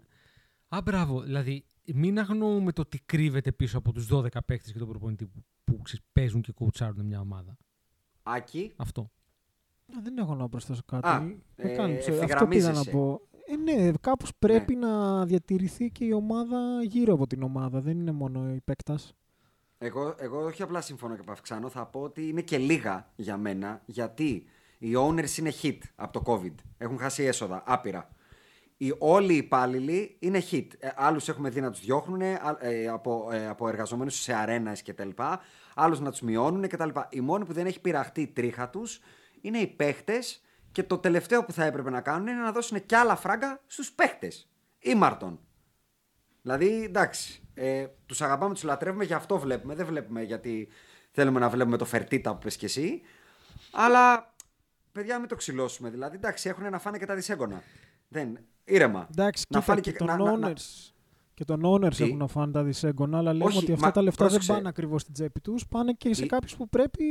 Α, 0.67 0.81
μπράβο. 0.83 1.21
Δηλαδή, 1.21 1.65
μην 1.93 2.19
αγνοούμε 2.19 2.71
το 2.71 2.85
τι 2.85 2.99
κρύβεται 3.05 3.51
πίσω 3.51 3.77
από 3.77 3.91
τους 3.91 4.07
12 4.11 4.27
παίχτε 4.45 4.71
και 4.71 4.79
τον 4.79 4.87
προπονητή 4.87 5.25
που, 5.25 5.43
που 5.63 5.81
ξέρεις, 5.81 6.05
παίζουν 6.11 6.41
και 6.41 6.51
κουτσάρουν 6.51 7.05
μια 7.05 7.19
ομάδα. 7.19 7.57
Άκη, 8.23 8.71
Αυτό. 8.75 9.01
Α, 9.97 9.99
Δεν 10.03 10.17
έχω 10.17 10.35
να 10.35 10.49
προσθέσω 10.49 10.81
κάτι. 10.85 11.07
Α, 11.07 11.19
Με 11.21 11.37
ε, 11.55 11.75
κάνεις, 11.75 12.07
ε, 12.07 12.11
αυτό 12.11 12.47
πήγα 12.47 12.71
να 12.71 12.79
ευθυγραμμίζεσαι. 12.79 12.91
πω. 12.91 13.21
Ε, 13.45 13.55
ναι, 13.55 13.91
κάπως 14.01 14.31
πρέπει 14.39 14.75
να 14.75 15.25
διατηρηθεί 15.25 15.89
και 15.89 16.05
η 16.05 16.11
ομάδα 16.11 16.83
γύρω 16.83 17.13
από 17.13 17.27
την 17.27 17.43
ομάδα. 17.43 17.81
Δεν 17.81 17.99
είναι 17.99 18.11
μόνο 18.11 18.53
η 18.53 18.59
παίκτας. 18.65 19.13
εγώ, 19.77 20.15
εγώ 20.19 20.43
όχι 20.43 20.61
απλά 20.61 20.81
συμφωνώ 20.81 21.15
και 21.15 21.23
παυξάνω, 21.23 21.69
θα 21.69 21.85
πω 21.85 21.99
ότι 22.01 22.27
είναι 22.29 22.41
και 22.41 22.57
λίγα 22.57 23.11
για 23.15 23.37
μένα, 23.37 23.81
γιατί 23.85 24.45
οι 24.77 24.93
owners 24.97 25.37
είναι 25.37 25.51
hit 25.61 25.77
από 25.95 26.21
το 26.21 26.31
covid. 26.33 26.53
Έχουν 26.77 26.97
χάσει 26.97 27.23
έσοδα, 27.23 27.63
άπειρα. 27.65 28.09
οι, 28.77 28.93
όλοι 28.97 29.33
οι 29.33 29.37
υπάλληλοι 29.37 30.15
είναι 30.19 30.41
hit. 30.51 30.67
Ε, 30.79 30.89
Άλλους 30.95 31.27
έχουμε 31.29 31.49
δει 31.49 31.61
να 31.61 31.71
τους 31.71 31.79
διώχνουν 31.81 32.21
ε, 32.21 32.39
από, 32.91 33.29
ε, 33.31 33.47
από 33.47 33.67
εργαζομένους 33.67 34.15
σε 34.15 34.33
αρένα 34.33 34.77
κτλ. 34.85 35.09
Άλλους 35.75 35.99
να 35.99 36.11
τους 36.11 36.21
μειώνουν 36.21 36.67
κτλ. 36.67 36.89
Οι 37.09 37.21
μόνοι 37.21 37.45
που 37.45 37.53
δεν 37.53 37.65
έχει 37.65 37.81
πειραχτεί 37.81 38.21
η 38.21 38.27
τρίχα 38.27 38.69
τους 38.69 38.99
είναι 39.41 39.57
οι 39.57 39.67
παίχτες 39.67 40.41
και 40.73 40.83
το 40.83 40.97
τελευταίο 40.97 41.45
που 41.45 41.51
θα 41.51 41.63
έπρεπε 41.63 41.89
να 41.89 42.01
κάνουν 42.01 42.27
είναι 42.27 42.41
να 42.41 42.51
δώσουν 42.51 42.85
κι 42.85 42.95
άλλα 42.95 43.15
φράγκα 43.15 43.61
στους 43.67 43.91
παίχτες. 43.91 44.49
Ήμαρτον. 44.79 45.39
Δηλαδή, 46.41 46.83
εντάξει, 46.83 47.41
ε, 47.53 47.87
τους 48.05 48.21
αγαπάμε, 48.21 48.53
τους 48.53 48.63
λατρεύουμε, 48.63 49.03
γι' 49.03 49.13
αυτό 49.13 49.39
βλέπουμε. 49.39 49.75
Δεν 49.75 49.85
βλέπουμε 49.85 50.21
γιατί 50.21 50.67
θέλουμε 51.11 51.39
να 51.39 51.49
βλέπουμε 51.49 51.77
το 51.77 51.85
φερτίτα 51.85 52.31
που 52.33 52.37
πες 52.37 52.55
και 52.55 52.65
εσύ. 52.65 53.01
Αλλά, 53.71 54.33
παιδιά, 54.91 55.19
μην 55.19 55.27
το 55.27 55.35
ξυλώσουμε. 55.35 55.89
Δηλαδή, 55.89 56.15
εντάξει, 56.15 56.49
έχουν 56.49 56.69
να 56.69 56.79
φάνε 56.79 56.97
και 56.97 57.05
τα 57.05 57.15
δισέγγωνα. 57.15 57.61
Δεν, 58.07 58.39
ήρεμα. 58.63 59.07
Εντάξει, 59.11 59.45
να 59.49 59.59
κοίτα, 59.59 59.71
φάνε 59.71 59.81
και, 59.81 59.91
και, 59.91 59.97
τον 59.97 60.07
να, 60.07 60.17
να, 60.17 60.37
να, 60.37 60.53
owners, 60.53 60.91
και 61.33 61.45
τον 61.45 61.61
owners 61.65 61.95
Τι; 61.95 62.03
έχουν 62.03 62.17
να 62.17 62.27
φάνε 62.27 62.51
τα 62.51 62.63
δισέγγωνα, 62.63 63.17
αλλά 63.17 63.33
λέμε 63.33 63.45
Όχι, 63.45 63.57
ότι 63.57 63.71
αυτά 63.71 63.85
μα 63.85 63.91
τα 63.91 64.01
λεφτά 64.01 64.23
πρόσεξε. 64.23 64.47
δεν 64.47 64.55
πάνε 64.55 64.69
ακριβώς 64.69 65.01
στην 65.01 65.13
τσέπη 65.13 65.39
τους, 65.39 65.67
πάνε 65.67 65.93
και 65.93 66.13
σε 66.13 66.23
Λ- 66.23 66.29
κάποιους 66.29 66.55
που 66.55 66.69
πρέπει. 66.69 67.03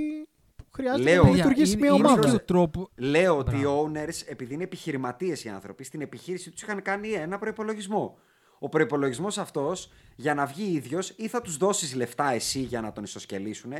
Που 0.73 0.79
χρειάζεται 0.79 1.11
Λέω- 1.11 1.23
να 1.23 1.29
Παιδιά, 1.29 1.45
λειτουργήσει 1.47 1.73
είναι- 1.73 1.81
μια 1.87 1.97
είναι 1.99 2.07
ομάδα. 2.07 2.29
και 2.29 2.35
ο 2.35 2.41
τρόπο. 2.41 2.89
Λέω 2.97 3.39
ότι 3.39 3.57
οι 3.57 3.59
Μπράβο. 3.61 3.91
owners, 3.95 4.23
επειδή 4.27 4.55
είναι 4.55 4.63
επιχειρηματίες 4.63 5.45
οι 5.45 5.49
άνθρωποι, 5.49 5.85
στην 5.85 6.01
επιχείρηση 6.01 6.51
τους 6.51 6.63
είχαν 6.63 6.83
κάνει 6.83 7.09
ένα 7.09 7.39
προπολογισμό. 7.39 8.19
Ο 8.59 8.69
προπολογισμό 8.69 9.27
αυτός 9.27 9.91
για 10.17 10.35
να 10.35 10.47
βγει 10.47 10.65
ίδιος 10.73 11.11
ή 11.17 11.29
θα 11.29 11.41
τους 11.41 11.57
δώσεις 11.57 11.95
λεφτά 11.95 12.31
εσύ 12.31 12.59
για 12.61 12.81
να 12.81 12.93
τον 12.93 13.05
ισοσκελίσουν 13.05 13.73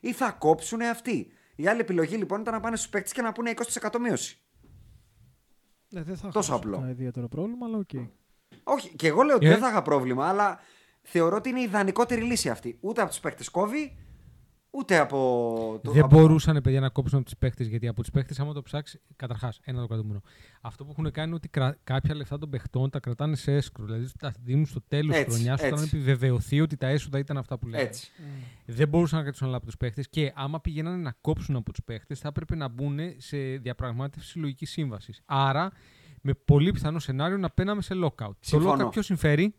ή 0.00 0.12
θα 0.12 0.30
κόψουν 0.30 0.80
αυτοί. 0.80 1.32
Η 1.56 1.66
άλλη 1.68 1.80
επιλογή 1.80 2.16
λοιπόν 2.16 2.40
ήταν 2.40 2.54
να 2.54 2.60
πάνε 2.60 2.76
στους 2.76 2.88
παίκτες 2.88 3.12
και 3.12 3.22
να 3.22 3.32
πούνε 3.32 3.50
20% 3.50 3.98
μείωση. 4.00 4.38
Ναι, 5.88 6.02
δεν 6.02 6.16
θα 6.16 6.28
Τόσο 6.28 6.52
έχω 6.52 6.60
απλό. 6.60 6.72
κανένα 6.74 6.92
ιδιαίτερο 6.92 7.28
πρόβλημα, 7.28 7.66
αλλά 7.66 7.78
οκ. 7.78 7.90
Όχι, 8.62 8.96
και 8.96 9.06
εγώ 9.06 9.22
λέω 9.22 9.36
ότι 9.36 9.46
Ε. 9.46 9.48
δεν 9.48 9.58
θα 9.58 9.68
είχα 9.68 9.82
πρόβλημα, 9.82 10.28
αλλά 10.28 10.60
θεωρώ 11.02 11.36
ότι 11.36 11.48
είναι 11.48 11.60
η 11.60 11.62
ιδανικότερη 11.62 12.20
λύση 12.22 12.48
αυτή. 12.48 12.76
Ούτε 12.80 13.00
από 13.00 13.10
τους 13.10 13.20
παίκτες 13.20 13.48
κόβει, 13.48 13.96
ούτε 14.76 14.98
από. 14.98 15.80
το- 15.82 15.90
Δεν 15.92 16.02
από- 16.04 16.16
μπορούσαν 16.18 16.60
παιδιά 16.62 16.80
να 16.80 16.88
κόψουν 16.88 17.16
από 17.16 17.24
τους 17.26 17.36
παίχτες 17.38 17.66
γιατί 17.66 17.88
από 17.88 18.00
τους 18.00 18.10
παίχτες, 18.10 18.40
άμα 18.40 18.52
το 18.52 18.62
ψάξει, 18.62 19.00
καταρχάς, 19.16 19.60
ένα 19.64 19.80
το 19.80 19.86
κρατούμενο. 19.86 20.20
Αυτό 20.60 20.84
που 20.84 20.90
έχουν 20.90 21.10
κάνει 21.10 21.26
είναι 21.26 21.36
ότι 21.36 21.48
κρα... 21.48 21.76
κάποια 21.84 22.14
λεφτά 22.14 22.38
των 22.38 22.50
παιχτών 22.50 22.90
τα 22.90 23.00
κρατάνε 23.00 23.36
σε 23.36 23.52
έσκρο. 23.52 23.84
Δηλαδή 23.84 24.08
τα 24.18 24.32
δίνουν 24.42 24.66
στο 24.66 24.80
τέλος 24.88 25.14
τη 25.14 25.20
Έτσι, 25.20 25.30
χρονιάς 25.34 25.60
όταν 25.60 25.72
έτσι. 25.72 25.96
επιβεβαιωθεί 25.96 26.60
ότι 26.60 26.76
τα 26.76 26.86
έσοδα 26.86 27.18
ήταν 27.18 27.36
αυτά 27.36 27.58
που 27.58 27.66
λέγανε. 27.66 27.88
Έτσι. 27.88 28.10
Δεν 28.66 28.88
μπορούσαν 28.88 29.16
να 29.16 29.22
κρατήσουν 29.22 29.46
άλλα 29.48 29.56
από 29.56 29.66
τους 29.66 29.76
παίχτες 29.76 30.08
και 30.08 30.32
άμα 30.34 30.60
πηγαίνανε 30.60 30.96
να 30.96 31.14
κόψουν 31.20 31.56
από 31.56 31.70
τους 31.72 31.84
παίχτες, 31.84 32.18
θα 32.20 32.28
έπρεπε 32.28 32.54
να 32.56 32.68
μπουν 32.68 32.98
σε 33.16 33.36
διαπραγμάτευση 33.38 34.28
συλλογικής 34.28 34.70
σύμβασης. 34.70 35.22
Άρα, 35.24 35.72
με 36.20 36.34
πολύ 36.44 36.70
πιθανό 36.70 36.98
σενάριο 36.98 37.36
να 37.38 37.50
παίρναμε 37.50 37.82
σε 37.82 37.94
lockout. 38.04 38.30
Συμφωνώ. 38.40 38.76
Το 38.76 38.86
lockout 38.86 38.90
ποιος 38.90 39.04
συμφέρει, 39.04 39.54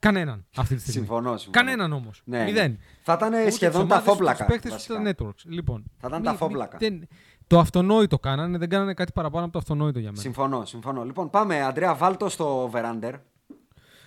κανέναν 0.00 0.46
αυτή 0.56 0.74
τη 0.74 0.80
στιγμή. 0.80 0.98
Συμφωνώ, 1.06 1.36
συμφωνώ. 1.36 1.64
Κανέναν 1.66 1.92
όμως. 1.92 2.22
Ναι, 2.24 2.44
Μηδέν. 2.44 2.70
ναι. 2.70 2.76
Θα 3.02 3.12
ήταν 3.12 3.32
Ούτε 3.32 3.50
σχεδόν 3.50 3.80
τις 3.80 3.88
τα 3.90 3.94
ομάδες, 3.94 4.00
ούτε 4.02 4.10
φόπλακα. 4.10 4.44
Τους 4.44 4.46
παίκτες, 4.54 4.70
βασικά. 4.72 5.00
ούτε 5.00 5.12
τα 5.14 5.24
networks. 5.24 5.42
Λοιπόν, 5.44 5.84
Θα 5.98 6.06
ήταν 6.08 6.18
μη- 6.18 6.24
τα 6.26 6.30
μη- 6.30 6.36
φόπλακα. 6.38 6.76
δεν- 6.80 7.08
το 7.46 7.58
αυτονόητο 7.58 8.18
κάνανε, 8.18 8.58
δεν 8.58 8.68
κάνανε 8.68 8.94
κάτι 8.94 9.12
παραπάνω 9.12 9.44
από 9.44 9.52
το 9.52 9.58
αυτονόητο 9.58 9.98
για 9.98 10.08
μένα. 10.10 10.22
Συμφωνώ, 10.22 10.64
συμφωνώ. 10.64 11.04
Λοιπόν, 11.04 11.30
πάμε, 11.30 11.62
Αντρέα, 11.62 11.94
βάλτο 11.94 12.28
στο 12.28 12.68
βεράντερ. 12.72 13.14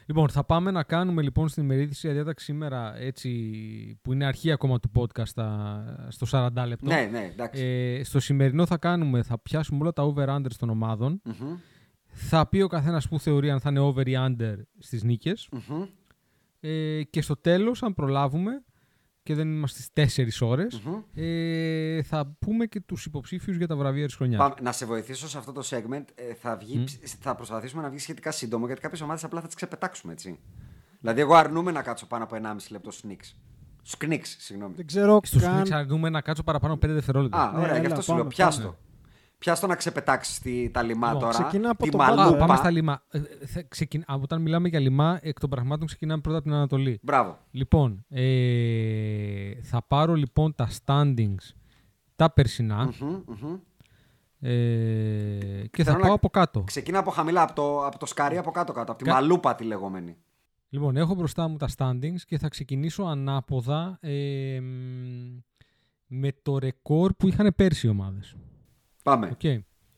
Λοιπόν, 0.06 0.30
θα 0.30 0.44
πάμε 0.44 0.72
να 0.72 0.84
κάνουμε 0.84 1.22
λοιπόν 1.22 1.48
στην 1.48 1.64
ημερήθηση 1.64 2.10
διάταξη 2.12 2.46
σήμερα, 2.46 2.98
έτσι, 2.98 3.30
που 4.02 4.14
είναι 4.14 4.26
αρχή 4.26 4.52
ακόμα 4.52 4.80
του 4.80 4.92
podcast 4.96 5.28
στα- 5.28 6.06
στο 6.10 6.26
40 6.26 6.66
λεπτό. 6.68 6.86
Ναι, 6.86 7.08
ναι, 7.12 7.30
εντάξει. 7.32 7.64
Ε, 7.64 8.04
στο 8.04 8.20
σημερινό 8.20 8.66
θα 8.66 8.78
κάνουμε, 8.78 9.24
θα 9.24 9.38
πιάσουμε 9.40 9.80
όλα 9.82 9.94
τα 9.94 10.04
over-under 10.04 10.52
των 10.60 10.70
ομάδων. 10.70 11.22
Μμμ, 11.24 11.56
Θα 12.14 12.48
πει 12.48 12.62
ο 12.62 12.68
καθένας 12.68 13.08
που 13.08 13.20
θεωρεί 13.20 13.50
αν 13.52 13.60
θα 13.60 13.70
είναι 13.70 13.80
over 13.80 14.08
ή 14.08 14.14
under 14.18 14.56
στις 14.80 15.04
νίκες. 15.04 15.50
μμμ, 15.52 15.84
Ε, 16.60 17.04
και 17.04 17.22
στο 17.22 17.36
τέλος, 17.36 17.84
αν 17.84 17.94
προλάβουμε, 17.94 18.64
και 19.24 19.36
δεν 19.36 19.48
είμαστε 19.54 19.82
στις 19.82 19.92
4 19.94 20.42
ώρες, 20.48 20.80
μμμ. 20.86 20.94
ε, 21.14 22.04
θα 22.04 22.36
πούμε 22.40 22.66
και 22.66 22.80
τους 22.80 23.06
υποψήφιους 23.06 23.58
για 23.58 23.68
τα 23.68 23.76
βραβεία 23.76 24.06
της 24.06 24.16
χρονιάς. 24.16 24.40
Πάμε, 24.40 24.54
να 24.62 24.72
σε 24.72 24.86
βοηθήσω 24.86 25.28
σε 25.30 25.38
αυτό 25.38 25.52
το 25.52 25.62
segment. 25.70 26.04
Ε, 26.16 26.34
θα, 26.34 26.58
βγει, 26.58 26.84
θα 27.20 27.36
προσπαθήσουμε 27.36 27.82
να 27.82 27.90
βγει 27.90 27.98
σχετικά 28.00 28.32
σύντομο 28.32 28.66
γιατί 28.66 28.82
κάποιες 28.82 29.02
ομάδες 29.02 29.24
απλά 29.24 29.40
θα 29.42 29.46
τις 29.46 29.56
ξεπετάξουμε 29.56 30.14
έτσι. 30.14 30.40
Δηλαδή, 31.00 31.22
εγώ 31.22 31.34
αρνούμαι 31.36 31.72
να 31.72 31.82
κάτσω 31.82 32.06
πάνω 32.08 32.24
από 32.24 32.36
1,5 32.36 32.72
λεπτό 32.72 32.92
στους 32.92 33.12
Knicks. 33.12 33.36
Στους 33.82 34.00
Knicks, 34.10 34.26
συγγνώμη. 34.38 34.74
Δεν 34.76 34.86
ξέρω 34.86 35.20
Στους 35.24 35.42
καν. 35.42 35.62
Knicks 35.64 35.72
αρνούμε 35.72 36.10
να 36.10 36.22
κάτσω 36.22 36.44
παραπάνω 36.44 36.74
5 36.74 36.78
δευτερόλεπτα. 36.94 37.50
Α, 37.50 37.52
Ναι, 37.52 37.60
ωραία, 37.64 37.74
γι' 37.80 37.86
έλα, 37.86 37.88
αυτό 37.96 38.02
σου 38.02 38.12
λέω. 38.12 38.20
πάμε, 38.20 38.34
Πιάστο. 38.36 38.78
Πάμε. 39.44 39.56
Πιάστο 39.56 39.68
να 39.68 39.76
ξεπετάξεις 39.76 40.42
τα 40.72 40.82
λιμά 40.84 41.08
Λοιπόν, 41.08 41.22
τώρα. 41.22 41.34
ξεκινά 41.44 41.70
από 41.70 41.84
τη 41.84 41.90
το 41.90 41.98
μαλούπα. 41.98 42.24
πάντα, 42.24 42.36
Α, 42.36 42.46
πάμε 42.46 42.56
στα 42.58 42.70
λιμά. 42.72 43.04
Ε, 43.10 43.18
ε, 43.18 43.46
θα 43.46 43.64
ξεκιν... 43.68 44.02
α, 44.02 44.16
Όταν 44.22 44.42
μιλάμε 44.42 44.68
για 44.68 44.80
λιμά, 44.80 45.20
εκ 45.22 45.40
των 45.40 45.50
πραγμάτων 45.50 45.88
ξεκινάμε 45.88 46.22
πρώτα 46.22 46.38
από 46.38 46.48
την 46.48 46.56
Ανατολή. 46.56 47.00
Μπράβο. 47.02 47.38
Λοιπόν, 47.52 48.06
ε, 48.10 49.62
θα 49.62 49.84
πάρω 49.88 50.14
λοιπόν 50.14 50.56
τα 50.56 50.70
standings 50.86 51.54
τα 52.16 52.32
περσινά 52.32 52.84
Μμμ, 53.02 53.22
μμμ. 53.26 53.56
ε, 54.40 54.50
και 55.72 55.84
θα 55.84 55.92
Θέλω 55.92 55.98
να- 55.98 56.06
πάω 56.06 56.14
από 56.16 56.30
κάτω. 56.30 56.62
Ξεκινά 56.62 57.00
από 57.00 57.12
χαμηλά, 57.12 57.42
από 57.42 57.54
το, 57.54 57.86
από 57.86 57.98
το 58.00 58.06
σκαρί 58.06 58.38
από 58.38 58.52
κάτω-κάτω. 58.52 58.92
Από 58.92 59.04
τη 59.04 59.10
Κα- 59.10 59.14
μαλούπα 59.16 59.56
τη 59.56 59.64
λεγόμενη. 59.64 60.18
Λοιπόν, 60.70 60.98
έχω 60.98 61.16
μπροστά 61.16 61.48
μου 61.48 61.58
τα 61.58 61.68
standings 61.78 62.20
και 62.28 62.38
θα 62.38 62.48
ξεκινήσω 62.48 63.04
ανάποδα 63.04 63.98
ε, 64.02 64.60
μ, 64.60 65.40
με 66.08 66.32
το 66.42 66.58
ρεκόρ 66.58 67.14
που 67.14 67.28
είχαν 67.28 67.54
πέρσι 67.56 67.88
οι 67.88 67.90
ομάδες. 67.90 68.36
Πάμε. 69.04 69.30
Οκ. 69.34 69.44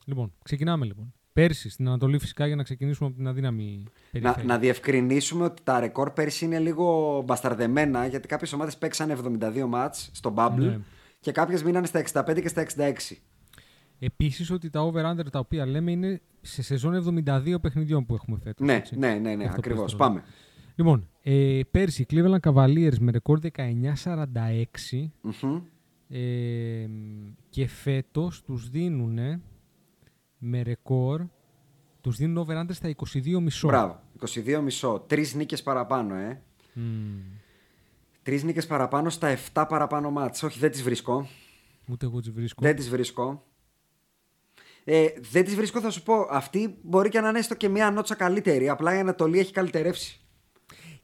Λοιπόν, 0.05 0.33
ξεκινάμε 0.43 0.85
λοιπόν. 0.85 1.13
Πέρσι 1.33 1.69
στην 1.69 1.87
Ανατολή 1.87 2.19
φυσικά 2.19 2.47
για 2.47 2.55
να 2.55 2.63
ξεκινήσουμε 2.63 3.07
από 3.07 3.17
την 3.17 3.27
αδύναμη 3.27 3.83
Να, 3.83 3.91
περιφέρεια. 4.11 4.43
να 4.43 4.57
διευκρινίσουμε 4.57 5.43
ότι 5.45 5.61
τα 5.63 5.79
ρεκόρ 5.79 6.11
πέρσι 6.11 6.45
είναι 6.45 6.59
λίγο 6.59 7.21
μπασταρδεμένα 7.25 8.05
γιατί 8.05 8.27
κάποιες 8.27 8.53
ομάδες 8.53 8.77
παίξαν 8.77 9.39
72 9.41 9.65
μάτς 9.67 10.09
στο 10.13 10.33
Bubble 10.37 10.53
Ναι. 10.57 10.79
και 11.19 11.31
κάποιες 11.31 11.63
μείνανε 11.63 11.85
στα 11.85 11.99
65 11.99 12.41
και 12.41 12.47
στα 12.47 12.61
66. 12.61 13.15
Επίσης 13.99 14.51
ότι 14.51 14.69
τα 14.69 14.81
over-under 14.81 15.29
τα 15.31 15.39
οποία 15.39 15.65
λέμε 15.65 15.91
είναι 15.91 16.21
σε 16.41 16.61
σεζόν 16.63 16.93
72 17.25 17.55
παιχνιδιών 17.61 18.05
που 18.05 18.13
έχουμε 18.13 18.37
φέτος. 18.43 18.67
Ναι, 18.67 18.73
έτσι. 18.73 18.97
ναι, 18.97 19.13
ναι, 19.13 19.35
ναι, 19.35 19.43
Αυτό 19.45 19.57
ακριβώς. 19.57 19.83
πες 19.83 19.91
τώρα. 19.91 20.07
Πάμε. 20.07 20.23
Λοιπόν, 20.75 21.09
ε, 21.23 21.59
πέρσι 21.71 22.01
οι 22.01 22.05
Cleveland 22.09 22.39
Cavaliers 22.51 22.97
με 22.99 23.11
ρεκόρ 23.11 23.39
19-46 23.39 25.11
Μμμ. 25.21 25.61
Ε, 26.09 26.87
και 27.49 27.67
φέτος 27.67 28.43
τους 28.43 28.69
δίνουν 28.69 29.41
με 30.37 30.61
ρεκόρ 30.61 31.21
τους 32.05 32.17
δίνουν 32.17 32.45
over-under 32.47 32.73
στα 32.73 32.95
22,5. 32.95 33.67
Μπράβο. 33.67 34.01
22 34.19 34.59
μισό. 34.61 35.03
Τρεις 35.07 35.33
νίκες 35.33 35.63
παραπάνω, 35.63 36.15
ε. 36.15 36.41
Μμμ. 36.73 37.19
Τρεις 38.23 38.43
νίκες 38.43 38.67
παραπάνω 38.67 39.09
στα 39.09 39.27
7 39.27 39.65
παραπάνω 39.69 40.11
μάτς. 40.11 40.43
Όχι, 40.43 40.59
δεν 40.59 40.71
τις 40.71 40.83
βρίσκω. 40.83 41.27
Ούτε 41.89 42.05
εγώ 42.05 42.19
τις 42.19 42.31
βρίσκω. 42.31 42.61
Δεν 42.63 42.75
τις 42.75 42.89
βρίσκω. 42.89 43.45
Ε, 44.83 45.07
δεν 45.31 45.43
τις 45.43 45.55
βρίσκω, 45.55 45.79
θα 45.79 45.89
σου 45.89 46.03
πω. 46.03 46.27
Αυτή 46.29 46.77
μπορεί 46.81 47.09
και 47.09 47.19
να 47.19 47.29
είναι 47.29 47.39
έστω 47.39 47.55
και 47.55 47.69
μία 47.69 47.91
νότσα 47.91 48.15
καλύτερη. 48.15 48.69
Απλά 48.69 48.95
η 48.95 48.99
Ανατολή 48.99 49.39
έχει 49.39 49.51
καλυτερεύσει. 49.51 50.24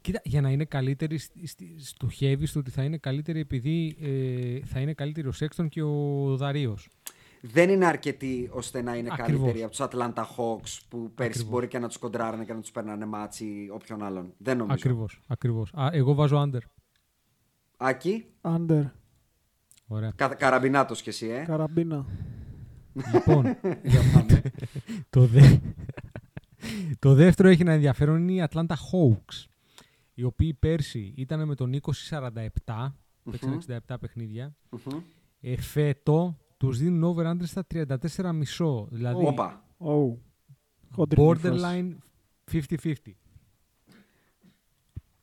Κοίτα, 0.02 0.20
για 0.24 0.40
να 0.40 0.50
είναι 0.50 0.64
καλύτερη, 0.64 1.18
σ- 1.18 1.32
σ- 1.44 1.80
στοχεύεις 1.80 2.50
στο 2.50 2.58
ότι 2.58 2.70
θα 2.70 2.82
είναι 2.84 2.96
καλύτερη 2.96 3.40
επειδή 3.40 3.96
ε, 4.00 4.66
θα 4.66 4.80
είναι 4.80 4.92
καλύτερη 4.94 5.28
ο 5.28 5.32
Σέξτον 5.32 5.68
και 5.68 5.82
ο 5.82 6.36
Ντάριους. 6.36 6.88
Δεν 7.40 7.70
είναι 7.70 7.86
αρκετή 7.86 8.48
ώστε 8.52 8.82
να 8.82 8.96
είναι 8.96 9.08
Ακριβώς. 9.12 9.32
καλύτερη 9.40 9.62
από 9.62 9.70
τους 9.70 9.80
Atlanta 9.90 10.22
Hawks 10.36 10.80
που 10.88 11.10
πέρσι 11.14 11.30
Ακριβώς. 11.30 11.50
μπορεί 11.50 11.68
και 11.68 11.78
να 11.78 11.88
τους 11.88 11.98
κοντράρανε 11.98 12.44
και 12.44 12.52
να 12.52 12.60
τους 12.60 12.70
παίρνανε 12.70 13.04
ματς 13.06 13.44
ή 13.44 13.68
όποιον 13.72 14.02
άλλον. 14.02 14.32
Δεν 14.38 14.56
νομίζω. 14.56 14.74
Ακριβώς, 14.78 15.20
ακριβώς. 15.26 15.72
Α, 15.74 15.88
εγώ 15.92 16.14
βάζω 16.14 16.42
under. 16.50 16.60
Άκη, 17.76 18.24
Under. 18.42 18.90
Ωραία. 19.86 20.12
κα, 20.16 20.28
καραμπινάτος 20.28 21.02
κι 21.02 21.08
εσύ, 21.08 21.26
ε. 21.26 21.44
Καραμπίνα. 21.46 22.06
λοιπόν, 23.14 23.44
το, 25.10 25.26
δε... 25.26 25.56
το 26.98 27.14
δεύτερο 27.14 27.48
έχει 27.48 27.62
ένα 27.62 27.72
ενδιαφέρον 27.72 28.28
είναι 28.28 28.32
οι 28.32 28.48
Atlanta 28.50 28.66
Hawks, 28.74 29.44
οι 30.14 30.22
οποίοι 30.22 30.54
πέρσι 30.54 31.12
ήταν 31.16 31.46
με 31.46 31.54
τον 31.54 31.80
20-47, 32.10 32.92
παίξαν 33.30 33.62
67 33.88 33.94
παιχνίδια. 34.00 34.54
Μμμ. 34.70 35.00
Ε, 35.40 35.56
φέτο 35.60 36.38
τους 36.56 36.78
δίνουν 36.78 37.14
over-under 37.16 37.42
στα 37.44 37.66
34,5. 37.74 38.86
Δηλαδή, 38.90 39.26
Όπα. 39.26 39.64
Oh. 39.78 40.16
Χοντρική 40.94 41.22
φάση. 41.34 41.40
borderline 41.44 41.96
50-50. 42.52 42.94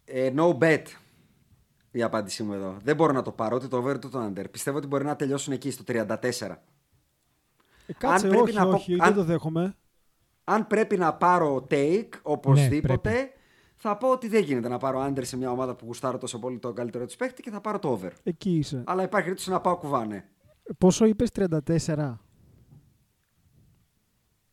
Ε, 0.05 0.33
no 0.35 0.57
bet 0.57 0.83
η 1.91 2.01
απάντησή 2.03 2.43
μου 2.43 2.53
εδώ. 2.53 2.77
Δεν 2.83 2.95
μπορώ 2.95 3.13
να 3.13 3.21
το 3.21 3.31
πάρω 3.31 3.55
ούτε 3.55 3.67
το 3.67 3.77
over 3.77 3.95
ούτε 3.95 4.09
το 4.09 4.25
under. 4.25 4.45
Πιστεύω 4.51 4.77
ότι 4.77 4.87
μπορεί 4.87 5.03
να 5.05 5.15
τελειώσουν 5.15 5.53
εκεί 5.53 5.71
στο 5.71 5.83
34. 5.87 6.07
Ε, 7.85 7.93
κάτσε, 7.97 8.25
Αν 8.25 8.31
πρέπει 8.33 8.37
όχι, 8.49 8.53
να 8.57 8.63
πω- 8.65 8.73
όχι, 8.73 8.93
αν- 8.93 8.99
δεν 8.99 9.13
το 9.13 9.23
δέχομαι. 9.23 9.75
Αν 10.43 10.67
πρέπει 10.67 10.97
να 10.97 11.13
πάρω 11.13 11.67
take 11.69 12.09
οπωσδήποτε, 12.21 13.11
Ναι, 13.11 13.29
θα 13.81 13.97
πω 13.97 14.11
ότι 14.11 14.27
δεν 14.27 14.43
γίνεται 14.43 14.67
να 14.67 14.77
πάρω 14.77 15.05
under 15.05 15.21
σε 15.21 15.37
μια 15.37 15.51
ομάδα 15.51 15.75
που 15.75 15.85
γουστάρω 15.85 16.17
τόσο 16.17 16.39
πολύ 16.39 16.59
τον 16.59 16.75
καλύτερο 16.75 17.05
της 17.05 17.15
παίχτη 17.15 17.41
και 17.41 17.49
θα 17.49 17.61
πάρω 17.61 17.79
το 17.79 17.89
over. 17.89 18.09
Εκεί 18.23 18.57
είσαι. 18.57 18.83
Αλλά 18.85 19.03
υπάρχει 19.03 19.25
περίπτωση 19.25 19.49
να 19.49 19.61
πάω 19.61 19.77
κουβάνε. 19.77 20.25
Πόσο 20.77 21.05
είπες 21.05 21.29
34. 21.33 22.13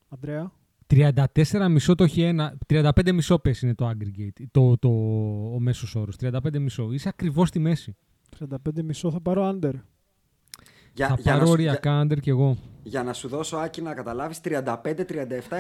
Αντρέα. 0.09 0.53
34 0.87 1.69
μισό 1.71 1.95
το 1.95 2.05
έχει 2.05 2.23
ένα. 2.23 2.59
35 2.69 3.13
μισό 3.13 3.39
πες 3.39 3.63
είναι 3.63 3.75
το 3.75 3.89
aggregate. 3.91 4.45
Το, 4.51 4.79
το, 4.79 4.89
ο 5.55 5.61
μέσος 5.61 5.95
όρος. 5.95 6.17
35 6.21 6.59
μισό. 6.59 6.93
Είσαι 6.93 7.09
ακριβώς 7.09 7.49
στη 7.49 7.59
μέση. 7.59 7.97
35 8.39 8.83
μισό 8.85 9.11
θα 9.11 9.21
πάρω 9.21 9.49
under. 9.49 9.73
Για, 10.93 11.09
θα 11.09 11.15
για 11.15 11.33
πάρω 11.33 11.39
να, 11.39 11.47
σου, 11.47 11.53
οριακά 11.53 11.91
για, 11.91 12.03
under 12.03 12.21
κι 12.21 12.31
εγώ. 12.31 12.57
για 12.83 13.03
να 13.03 13.13
σου 13.13 13.29
δώσω 13.29 13.57
άκη 13.57 13.83
να 13.83 13.95
καταλάβεις 13.95 14.41
35-37 14.45 14.63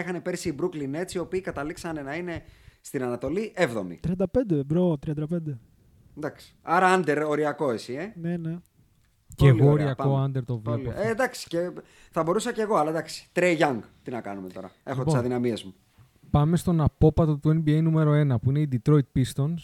είχαν 0.01 0.23
πέρσι 0.23 0.49
οι 0.49 0.55
Brooklyn 0.61 1.01
Nets 1.01 1.13
οι 1.13 1.19
οποίοι 1.19 1.41
καταλήξανε 1.41 2.03
να 2.03 2.15
είναι 2.15 2.43
στην 2.87 3.03
Ανατολή 3.03 3.53
7η. 3.57 3.99
35, 4.09 4.61
bro, 4.67 4.99
35. 5.07 5.13
Εντάξει. 6.17 6.55
Άρα 6.63 7.01
under 7.01 7.25
οριακό 7.29 7.71
εσύ, 7.71 7.93
ε. 7.93 8.13
Ναι, 8.21 8.37
ναι. 8.37 8.57
Και 9.35 9.49
Πολύ 9.49 9.61
εγώ 9.61 9.71
ωραία, 9.71 9.85
οριακό 9.85 10.03
πάμε. 10.03 10.27
under 10.41 10.45
το 10.45 10.57
Πολύ- 10.59 10.83
βλέπω. 10.83 11.01
Ε, 11.01 11.09
εντάξει, 11.11 11.49
και 11.49 11.71
θα 12.11 12.23
μπορούσα 12.23 12.53
και 12.53 12.61
εγώ, 12.63 12.77
αλλά 12.77 12.91
εντάξει. 12.91 13.29
Trey 13.33 13.59
Young, 13.59 13.79
τι 14.03 14.11
να 14.11 14.21
κάνουμε 14.21 14.49
τώρα. 14.49 14.71
Έχω 14.85 14.99
Λοιπόν. 14.99 15.05
τις 15.05 15.15
αδυναμίες 15.15 15.65
μου. 15.65 15.75
Πάμε 16.31 16.57
στον 16.57 16.81
απόπατο 16.81 17.37
του 17.39 17.49
NBA 17.65 17.81
νούμερο 17.83 18.13
1 18.13 18.39
που 18.43 18.51
είναι 18.51 18.61
οι 18.61 18.69
Detroit 18.73 19.01
Pistons. 19.17 19.55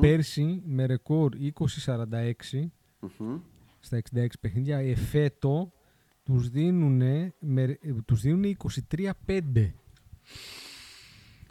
Πέρσι 0.00 0.62
με 0.66 0.86
ρεκόρ 0.86 1.32
20-46 1.34 2.70
Μμμ. 3.18 3.38
στα 3.80 3.96
66 3.96 4.26
παιχνίδια. 4.40 4.78
Εφέτο 4.78 5.72
τους 6.22 6.48
δίνουν, 6.48 7.02
με, 7.38 7.78
τους 8.04 8.20
δίνουν 8.20 8.44
23-5. 8.44 9.72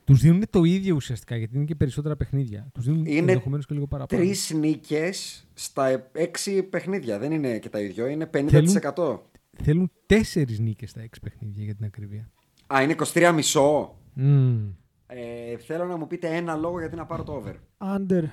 Τους 0.05 0.21
δίνουν 0.21 0.43
το 0.49 0.63
ίδιο 0.63 0.95
ουσιαστικά 0.95 1.35
γιατί 1.35 1.55
είναι 1.55 1.65
και 1.65 1.75
περισσότερα 1.75 2.15
παιχνίδια. 2.15 2.67
Τους 2.73 2.85
δίνουν 2.85 3.05
Είναι 3.05 3.19
ενδεχομένως 3.19 3.65
και 3.65 3.73
λίγο 3.73 3.87
παραπάνω. 3.87 4.21
Τρεις 4.21 4.51
νίκες 4.53 5.47
στα 5.53 6.09
έξι 6.11 6.63
παιχνίδια. 6.63 7.19
Δεν 7.19 7.31
είναι 7.31 7.59
και 7.59 7.69
τα 7.69 7.79
ίδιο, 7.79 8.07
είναι 8.07 8.29
50%. 8.33 9.19
Θέλουν 9.63 9.91
τέσσερις 10.05 10.59
νίκες 10.59 10.89
στα 10.89 11.01
6 11.01 11.05
παιχνίδια 11.21 11.63
για 11.63 11.75
την 11.75 11.85
ακρίβεια. 11.85 12.29
Α, 12.73 12.81
είναι 12.81 12.95
23 13.13 13.31
μισό. 13.33 13.95
Μμμ. 14.13 14.67
Ε, 15.07 15.57
θέλω 15.57 15.85
να 15.85 15.97
μου 15.97 16.07
πείτε 16.07 16.35
ένα 16.35 16.55
λόγο 16.55 16.79
γιατί 16.79 16.95
να 16.95 17.05
πάρω 17.05 17.23
το 17.23 17.33
over. 17.33 17.53
Under. 17.77 18.23